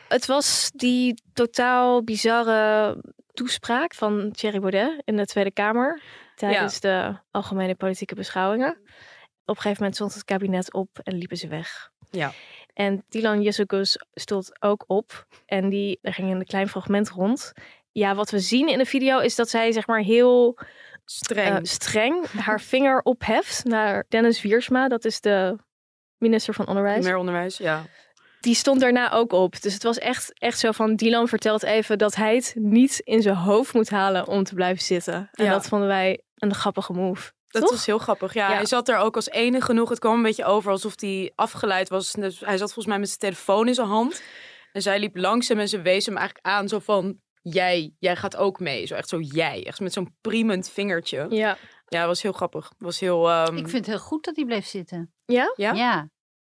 Het 0.09 0.27
was 0.27 0.71
die 0.75 1.23
totaal 1.33 2.03
bizarre 2.05 2.97
toespraak 3.33 3.95
van 3.95 4.31
Thierry 4.33 4.59
Baudet 4.61 5.03
in 5.05 5.17
de 5.17 5.27
Tweede 5.27 5.51
Kamer. 5.51 6.03
Tijdens 6.35 6.81
de 6.81 7.17
algemene 7.31 7.75
politieke 7.75 8.15
beschouwingen. 8.15 8.71
Op 8.71 8.81
een 9.45 9.63
gegeven 9.63 9.77
moment 9.79 9.95
stond 9.95 10.15
het 10.15 10.25
kabinet 10.25 10.73
op 10.73 10.89
en 11.03 11.15
liepen 11.19 11.37
ze 11.37 11.49
weg. 11.49 11.91
Ja. 12.11 12.33
En 12.75 13.05
Dylan 13.09 13.43
Jezegus 13.43 13.99
stond 14.15 14.63
ook 14.63 14.85
op. 14.87 15.27
En 15.47 15.69
die, 15.69 15.99
er 16.03 16.13
ging 16.15 16.31
een 16.33 16.45
klein 16.45 16.69
fragment 16.69 17.09
rond. 17.11 17.53
Ja, 17.93 18.15
wat 18.15 18.31
we 18.31 18.39
zien 18.39 18.69
in 18.69 18.79
de 18.79 18.87
video 18.87 19.19
is 19.19 19.35
dat 19.35 19.49
zij 19.49 19.73
zeg 19.73 19.87
maar 19.87 20.01
heel 20.01 20.59
Streng. 21.05 21.55
eh, 21.57 21.63
streng 21.63 22.27
haar 22.27 22.61
vinger 22.73 23.01
opheft 23.03 23.65
naar 23.65 24.05
Dennis 24.09 24.43
Wiersma. 24.43 24.89
Dat 24.89 25.05
is 25.05 25.21
de 25.21 25.59
minister 26.19 26.55
van 26.55 26.67
Onderwijs. 26.67 27.05
Meer 27.05 27.17
onderwijs, 27.17 27.57
ja. 27.57 27.83
Die 28.41 28.55
stond 28.55 28.81
daarna 28.81 29.13
ook 29.13 29.33
op. 29.33 29.63
Dus 29.63 29.75
het 29.75 29.83
was 29.83 29.99
echt, 29.99 30.39
echt 30.39 30.59
zo 30.59 30.73
van 30.73 30.97
Dylan 30.97 31.29
vertelt 31.29 31.63
even 31.63 31.99
dat 31.99 32.15
hij 32.15 32.35
het 32.35 32.55
niet 32.59 32.99
in 32.99 33.23
zijn 33.23 33.37
hoofd 33.37 33.75
moet 33.75 33.91
halen 33.91 34.27
om 34.27 34.45
te 34.45 34.55
blijven 34.55 34.85
zitten. 34.85 35.29
En 35.33 35.45
Ja. 35.45 35.51
dat 35.51 35.69
vonden 35.69 35.89
wij 35.89 36.21
een 36.35 36.55
grappige 36.55 36.93
move. 36.93 37.33
Dat 37.55 37.63
Toch? 37.63 37.71
was 37.73 37.87
heel 37.87 37.99
grappig. 37.99 38.35
Ja, 38.35 38.49
Ja. 38.51 38.55
hij 38.57 38.67
zat 38.67 38.89
er 38.89 38.97
ook 38.97 39.17
als 39.17 39.29
enige 39.31 39.65
genoeg. 39.65 39.89
Het 39.89 39.99
kwam 39.99 40.15
een 40.17 40.23
beetje 40.23 40.45
over 40.45 40.71
alsof 40.71 41.01
hij 41.01 41.33
afgeleid 41.35 41.89
was. 41.89 42.13
Dus 42.13 42.41
hij 42.41 42.57
zat 42.57 42.67
volgens 42.73 42.87
mij 42.87 42.99
met 42.99 43.09
zijn 43.09 43.21
telefoon 43.21 43.69
in 43.69 43.75
zijn 43.75 43.87
hand. 43.87 44.23
En 44.73 44.83
zij 44.83 44.99
liep 44.99 45.17
langs 45.17 45.49
hem 45.49 45.59
en 45.59 45.69
ze 45.69 45.83
wees 45.83 46.07
hem 46.07 46.17
eigenlijk 46.17 46.47
aan 46.47 46.69
zo 46.69 46.79
van... 46.79 47.19
Jij, 47.43 47.95
jij 47.99 48.17
gaat 48.17 48.37
ook 48.37 48.61
mee. 48.61 48.87
Zo 48.87 48.95
echt 48.95 49.09
zo 49.09 49.21
jij. 49.21 49.67
Echt 49.67 49.81
met 49.81 49.93
zo'n 49.93 50.17
priemend 50.21 50.71
vingertje. 50.71 51.27
Ja, 51.31 51.57
Ja. 51.87 51.99
dat 51.99 52.07
was 52.07 52.23
heel 52.23 52.33
grappig. 52.33 52.73
Was 52.79 53.01
heel... 53.01 53.31
ehm, 53.31 53.57
Ik 53.57 53.69
vind 53.69 53.87
het 53.87 53.87
heel 53.87 54.05
goed 54.05 54.25
dat 54.25 54.37
hij 54.37 54.45
bleef 54.45 54.67
zitten. 54.67 55.13
Ja? 55.25 55.53
Ja? 55.57 55.73
Ja. 55.73 56.03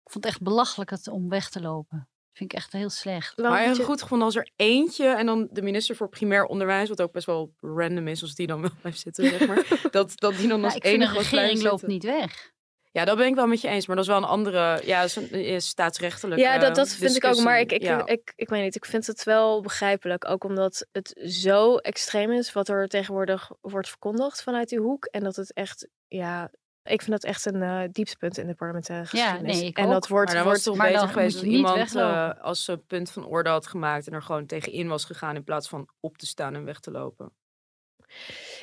Ik 0.04 0.10
vond 0.10 0.24
het 0.24 0.32
echt 0.34 0.42
belachelijk 0.42 0.90
het 0.90 1.08
om 1.08 1.28
weg 1.28 1.50
te 1.50 1.60
lopen. 1.60 2.08
Vind 2.32 2.52
ik 2.52 2.58
echt 2.58 2.72
heel 2.72 2.90
slecht. 2.90 3.32
Wel 3.36 3.50
Maar 3.50 3.68
beetje- 3.68 3.84
goed 3.84 4.02
gevonden 4.02 4.26
als 4.26 4.36
er 4.36 4.48
eentje 4.56 5.06
en 5.06 5.26
dan 5.26 5.48
de 5.50 5.62
minister 5.62 5.96
voor 5.96 6.08
primair 6.08 6.44
onderwijs, 6.44 6.88
wat 6.88 7.00
ook 7.00 7.12
best 7.12 7.26
wel 7.26 7.54
random 7.60 8.08
is 8.08 8.22
als 8.22 8.34
die 8.34 8.46
dan 8.46 8.60
wel 8.60 8.70
blijft 8.80 9.00
zitten, 9.00 9.28
zeg 9.28 9.46
maar. 9.46 9.66
dat, 9.90 10.12
dat 10.14 10.36
die 10.36 10.48
dan 10.48 10.58
Ja, 10.58 10.64
als 10.64 10.74
ik 10.74 10.84
enige 10.84 11.12
de 11.12 11.18
regering 11.18 11.62
loopt 11.62 11.86
niet 11.86 12.04
weg. 12.04 12.50
Ja, 12.92 13.04
dat 13.04 13.16
ben 13.16 13.26
ik 13.26 13.34
wel 13.34 13.46
met 13.46 13.60
je 13.60 13.68
eens, 13.68 13.86
maar 13.86 13.96
dat 13.96 14.04
is 14.04 14.10
wel 14.10 14.20
een 14.20 14.28
andere, 14.28 14.80
ja, 14.84 15.00
dat 15.00 15.08
is 15.08 15.16
een, 15.16 15.30
eh, 15.30 15.58
staatsrechtelijke 15.58 16.42
Ja, 16.44 16.58
dat, 16.58 16.74
dat 16.74 16.88
vind 16.88 17.16
ik 17.16 17.24
ook. 17.24 17.40
Maar 17.40 17.60
ik, 17.60 17.72
ik. 17.72 17.82
Ja. 17.82 18.06
ik, 18.06 18.32
ik, 18.36 18.48
weet 18.48 18.62
niet, 18.62 18.74
ik 18.74 18.84
vind 18.84 19.06
het 19.06 19.24
wel 19.24 19.60
begrijpelijk. 19.60 20.28
Ook 20.28 20.44
omdat 20.44 20.86
het 20.92 21.20
zo 21.24 21.76
extreem 21.76 22.32
is 22.32 22.52
wat 22.52 22.68
er 22.68 22.88
tegenwoordig 22.88 23.50
wordt 23.60 23.88
verkondigd 23.88 24.42
vanuit 24.42 24.68
die 24.68 24.78
hoek. 24.78 25.04
En 25.04 25.22
dat 25.22 25.36
het 25.36 25.52
echt, 25.52 25.88
ja, 26.08 26.50
ik 26.82 27.02
vind 27.02 27.10
dat 27.10 27.24
echt 27.24 27.46
een 27.46 27.62
eh 27.62 27.82
dieptepunt 27.90 28.38
in 28.38 28.46
de 28.46 28.54
parlementaire 28.54 29.04
Ja, 29.10 29.10
geschiedenis. 29.10 29.56
nee, 29.60 29.68
ik 29.68 29.78
en 29.78 29.84
ook. 29.84 29.90
dat 29.92 30.08
wordt, 30.08 30.32
maar 30.34 30.44
wordt 30.44 30.62
toch 30.62 30.76
maar 30.76 30.92
beter 30.92 31.08
geweest 31.08 31.36
als 31.36 31.44
iemand 31.44 31.96
eh, 31.96 32.30
als 32.40 32.64
ze 32.64 32.78
punt 32.78 33.10
van 33.10 33.24
orde 33.24 33.50
had 33.50 33.66
gemaakt 33.66 34.06
en 34.06 34.12
er 34.12 34.22
gewoon 34.22 34.46
tegenin 34.46 34.88
was 34.88 35.04
gegaan 35.04 35.34
in 35.36 35.44
plaats 35.44 35.68
van 35.68 35.88
op 36.00 36.16
te 36.18 36.26
staan 36.26 36.54
en 36.54 36.64
weg 36.64 36.80
te 36.80 36.90
lopen. 36.90 37.32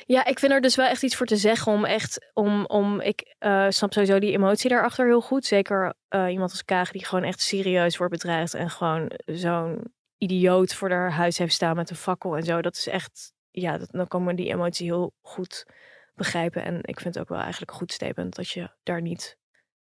Ja, 0.06 0.24
ik 0.24 0.38
vind 0.38 0.52
er 0.52 0.60
dus 0.60 0.76
wel 0.76 0.86
echt 0.86 1.02
iets 1.02 1.16
voor 1.16 1.26
te 1.26 1.36
zeggen 1.36 1.72
om 1.72 1.84
echt, 1.84 2.30
om, 2.32 2.64
om 2.66 3.00
ik 3.00 3.34
eh, 3.38 3.66
snap 3.68 3.92
sowieso 3.92 4.18
die 4.18 4.32
emotie 4.32 4.70
daarachter 4.70 5.06
heel 5.06 5.20
goed. 5.20 5.44
Zeker 5.44 5.94
iemand 6.10 6.50
als 6.50 6.64
Kaag 6.64 6.90
die 6.90 7.04
gewoon 7.04 7.24
echt 7.24 7.40
serieus 7.40 7.96
wordt 7.96 8.12
bedreigd 8.12 8.54
en 8.54 8.70
gewoon 8.70 9.10
zo'n 9.24 9.92
idioot 10.18 10.74
voor 10.74 10.90
haar 10.90 11.12
huis 11.12 11.38
heeft 11.38 11.54
staan 11.54 11.76
met 11.76 11.90
een 11.90 11.96
fakkel 11.96 12.36
en 12.36 12.42
zo. 12.42 12.60
Dat 12.60 12.76
is 12.76 12.86
echt, 12.86 13.32
ja, 13.50 13.78
dat, 13.78 14.08
dan 14.08 14.24
me 14.24 14.34
die 14.34 14.52
emotie 14.52 14.86
heel 14.86 15.12
goed 15.20 15.66
begrijpen. 16.20 16.64
En 16.64 16.78
ik 16.82 17.00
vind 17.00 17.14
het 17.14 17.22
ook 17.22 17.28
wel 17.28 17.40
eigenlijk 17.40 17.72
goed 17.72 17.92
statement 17.92 18.34
dat 18.34 18.48
je 18.48 18.70
daar 18.82 19.00
niet 19.00 19.38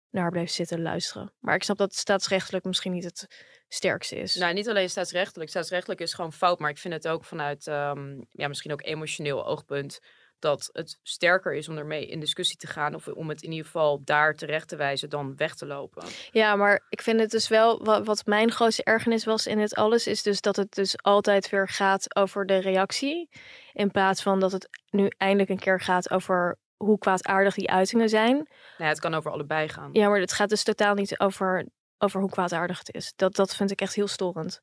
naar 0.10 0.32
blijft 0.32 0.54
zitten 0.54 0.82
luisteren. 0.82 1.34
Maar 1.40 1.56
ik 1.56 1.64
snap 1.64 1.78
dat 1.78 1.96
staatsrechtelijk 1.96 2.66
misschien 2.66 2.92
niet 2.92 3.04
het 3.04 3.28
sterkste 3.68 4.16
is. 4.16 4.36
Nou, 4.36 4.54
niet 4.54 4.70
alleen 4.70 4.90
staatsrechtelijk. 4.90 5.50
Staatsrechtelijk 5.50 6.02
is 6.02 6.14
gewoon 6.14 6.34
fout, 6.34 6.60
maar 6.60 6.70
ik 6.70 6.78
vind 6.78 6.94
het 6.94 7.08
ook 7.08 7.26
vanuit, 7.26 7.68
ehm, 7.68 8.22
ja, 8.30 8.48
misschien 8.48 8.72
ook 8.72 8.86
emotioneel 8.86 9.46
oogpunt, 9.46 10.00
dat 10.40 10.70
het 10.72 11.00
sterker 11.04 11.54
is 11.54 11.70
om 11.70 11.78
ermee 11.78 12.08
in 12.08 12.20
discussie 12.20 12.58
te 12.58 12.68
gaan 12.68 12.96
of 12.96 13.08
om 13.08 13.30
het 13.30 13.42
in 13.42 13.50
ieder 13.52 13.66
geval 13.66 14.02
daar 14.04 14.36
terecht 14.36 14.68
te 14.68 14.76
wijzen 14.76 15.10
dan 15.10 15.36
weg 15.36 15.56
te 15.56 15.66
lopen. 15.66 16.04
Ja, 16.32 16.56
maar 16.56 16.86
ik 16.90 17.02
vind 17.02 17.20
het 17.20 17.32
dus 17.32 17.48
wel, 17.48 17.84
wat, 17.84 18.06
wat 18.06 18.26
mijn 18.26 18.52
grootste 18.52 18.84
ergernis 18.84 19.26
was 19.26 19.48
in 19.48 19.58
dit 19.58 19.76
alles, 19.76 20.08
is 20.08 20.24
dus 20.24 20.42
dat 20.42 20.56
het 20.56 20.74
dus 20.74 21.04
altijd 21.04 21.50
weer 21.50 21.70
gaat 21.70 22.16
over 22.16 22.46
de 22.46 22.58
reactie. 22.58 23.30
In 23.74 23.92
plaats 23.92 24.22
van 24.22 24.40
dat 24.40 24.52
het 24.52 24.70
nu 24.90 25.12
eindelijk 25.18 25.50
een 25.50 25.60
keer 25.60 25.82
gaat 25.82 26.12
over 26.12 26.58
hoe 26.78 26.98
kwaadaardig 26.98 27.54
die 27.54 27.70
uitingen 27.70 28.10
zijn. 28.10 28.48
Nee, 28.78 28.88
het 28.88 29.00
kan 29.00 29.14
over 29.14 29.32
allebei 29.32 29.70
gaan. 29.70 29.90
Ja, 29.94 30.10
maar 30.10 30.20
het 30.20 30.34
gaat 30.34 30.50
dus 30.50 30.64
totaal 30.64 30.94
niet 30.94 31.20
over, 31.20 31.66
over 31.98 32.22
hoe 32.22 32.30
kwaadaardig 32.30 32.78
het 32.78 32.94
is. 32.94 33.14
Dat, 33.16 33.36
dat 33.36 33.56
vind 33.56 33.72
ik 33.72 33.82
echt 33.82 33.96
heel 33.96 34.08
storend. 34.08 34.62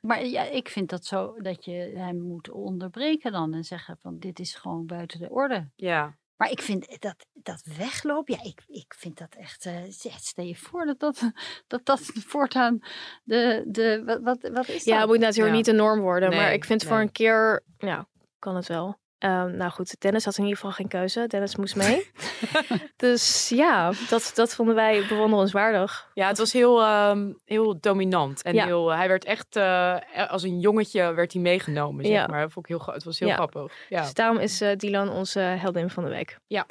Maar 0.00 0.24
ja, 0.26 0.42
ik 0.42 0.68
vind 0.68 0.88
dat 0.90 1.04
zo 1.04 1.34
dat 1.40 1.64
je 1.64 1.72
hem 1.94 2.20
moet 2.20 2.50
onderbreken 2.50 3.32
dan 3.32 3.54
en 3.54 3.64
zeggen 3.64 3.98
van 4.02 4.18
dit 4.18 4.38
is 4.38 4.54
gewoon 4.54 4.86
buiten 4.86 5.18
de 5.20 5.30
orde. 5.30 5.68
Ja. 5.76 6.16
Maar 6.36 6.50
ik 6.50 6.62
vind 6.62 7.00
dat, 7.00 7.26
dat 7.32 7.62
wegloop, 7.76 8.28
ja, 8.28 8.42
ik, 8.42 8.62
ik 8.66 8.94
vind 8.96 9.18
dat 9.18 9.34
echt. 9.34 9.66
eh, 9.66 9.82
stel 10.16 10.44
je 10.44 10.56
voor 10.56 10.86
dat 10.86 10.98
dat, 10.98 11.30
dat, 11.66 11.84
dat 11.84 12.00
voortaan 12.32 12.78
de. 13.24 13.64
de 13.66 14.02
wat, 14.04 14.20
wat, 14.22 14.50
wat 14.52 14.68
is 14.68 14.84
Ja, 14.84 14.90
dat? 14.92 15.00
het 15.00 15.08
moet 15.10 15.18
natuurlijk 15.18 15.50
Ja. 15.50 15.56
niet 15.56 15.64
de 15.64 15.72
norm 15.72 16.00
worden. 16.00 16.28
maar 16.30 16.52
ik 16.52 16.64
vind 16.64 16.84
voor 16.84 16.98
een 17.00 17.12
keer, 17.12 17.62
ja, 17.78 18.08
kan 18.38 18.56
het 18.56 18.66
wel. 18.66 18.98
Ehm, 19.18 19.56
nou 19.56 19.70
goed, 19.70 20.00
Dennis 20.00 20.24
had 20.24 20.36
in 20.36 20.42
ieder 20.42 20.56
geval 20.58 20.72
geen 20.72 20.88
keuze. 20.88 21.24
Dennis 21.26 21.56
moest 21.56 21.76
mee. 21.76 22.10
dus 22.96 23.48
ja, 23.48 23.92
dat, 24.08 24.30
dat 24.34 24.54
vonden 24.54 24.74
wij 24.74 25.04
bewonderenswaardig. 25.08 26.08
Ja, 26.14 26.28
het 26.28 26.38
was 26.38 26.52
heel, 26.52 26.82
ehm, 26.82 27.32
heel 27.44 27.78
dominant. 27.80 28.42
En 28.42 28.54
Ja. 28.54 28.64
heel, 28.64 28.88
hij 28.88 29.08
werd 29.08 29.24
echt, 29.24 29.56
eh, 29.56 29.96
als 30.28 30.42
een 30.42 30.60
jongetje 30.60 31.14
werd 31.14 31.32
hij 31.32 31.42
meegenomen, 31.42 32.04
zeg 32.04 32.14
Ja. 32.14 32.26
maar. 32.26 32.40
Dat 32.40 32.52
vond 32.52 32.68
ik 32.68 32.76
heel, 32.76 32.94
het 32.94 33.04
was 33.04 33.18
heel 33.18 33.28
Ja. 33.28 33.34
grappig. 33.34 33.72
Ja. 33.88 34.00
Dus 34.02 34.14
daarom 34.14 34.38
is 34.38 34.60
eh, 34.60 34.76
Dylan 34.76 35.08
onze 35.10 35.40
heldin 35.40 35.90
van 35.90 36.04
de 36.04 36.10
week. 36.10 36.38
Ja. 36.46 36.66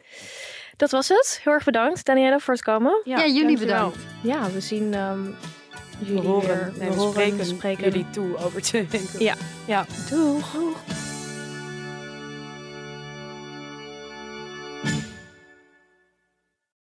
Dat 0.77 0.91
was 0.91 1.07
het. 1.07 1.39
Heel 1.43 1.53
erg 1.53 1.63
bedankt, 1.63 2.05
Danielle, 2.05 2.39
voor 2.39 2.53
het 2.53 2.63
komen. 2.63 3.01
Ja, 3.03 3.17
jullie 3.25 3.43
dankjewel. 3.43 3.89
bedankt. 3.89 3.97
Ja, 4.23 4.51
we 4.51 4.59
zien 4.61 4.93
ehm, 4.93 5.23
We 5.99 6.05
jullie 6.05 6.21
horen, 6.27 6.47
weer. 6.47 6.73
nee, 6.77 6.89
we 6.89 6.95
horen, 6.95 7.11
spreken, 7.11 7.45
spreken. 7.45 7.83
jullie 7.83 8.09
toe 8.09 8.37
over 8.37 8.61
twee 8.61 8.87
weken. 8.87 9.23
Ja. 9.23 9.35
Ja, 9.67 9.85
doeg. 10.09 10.55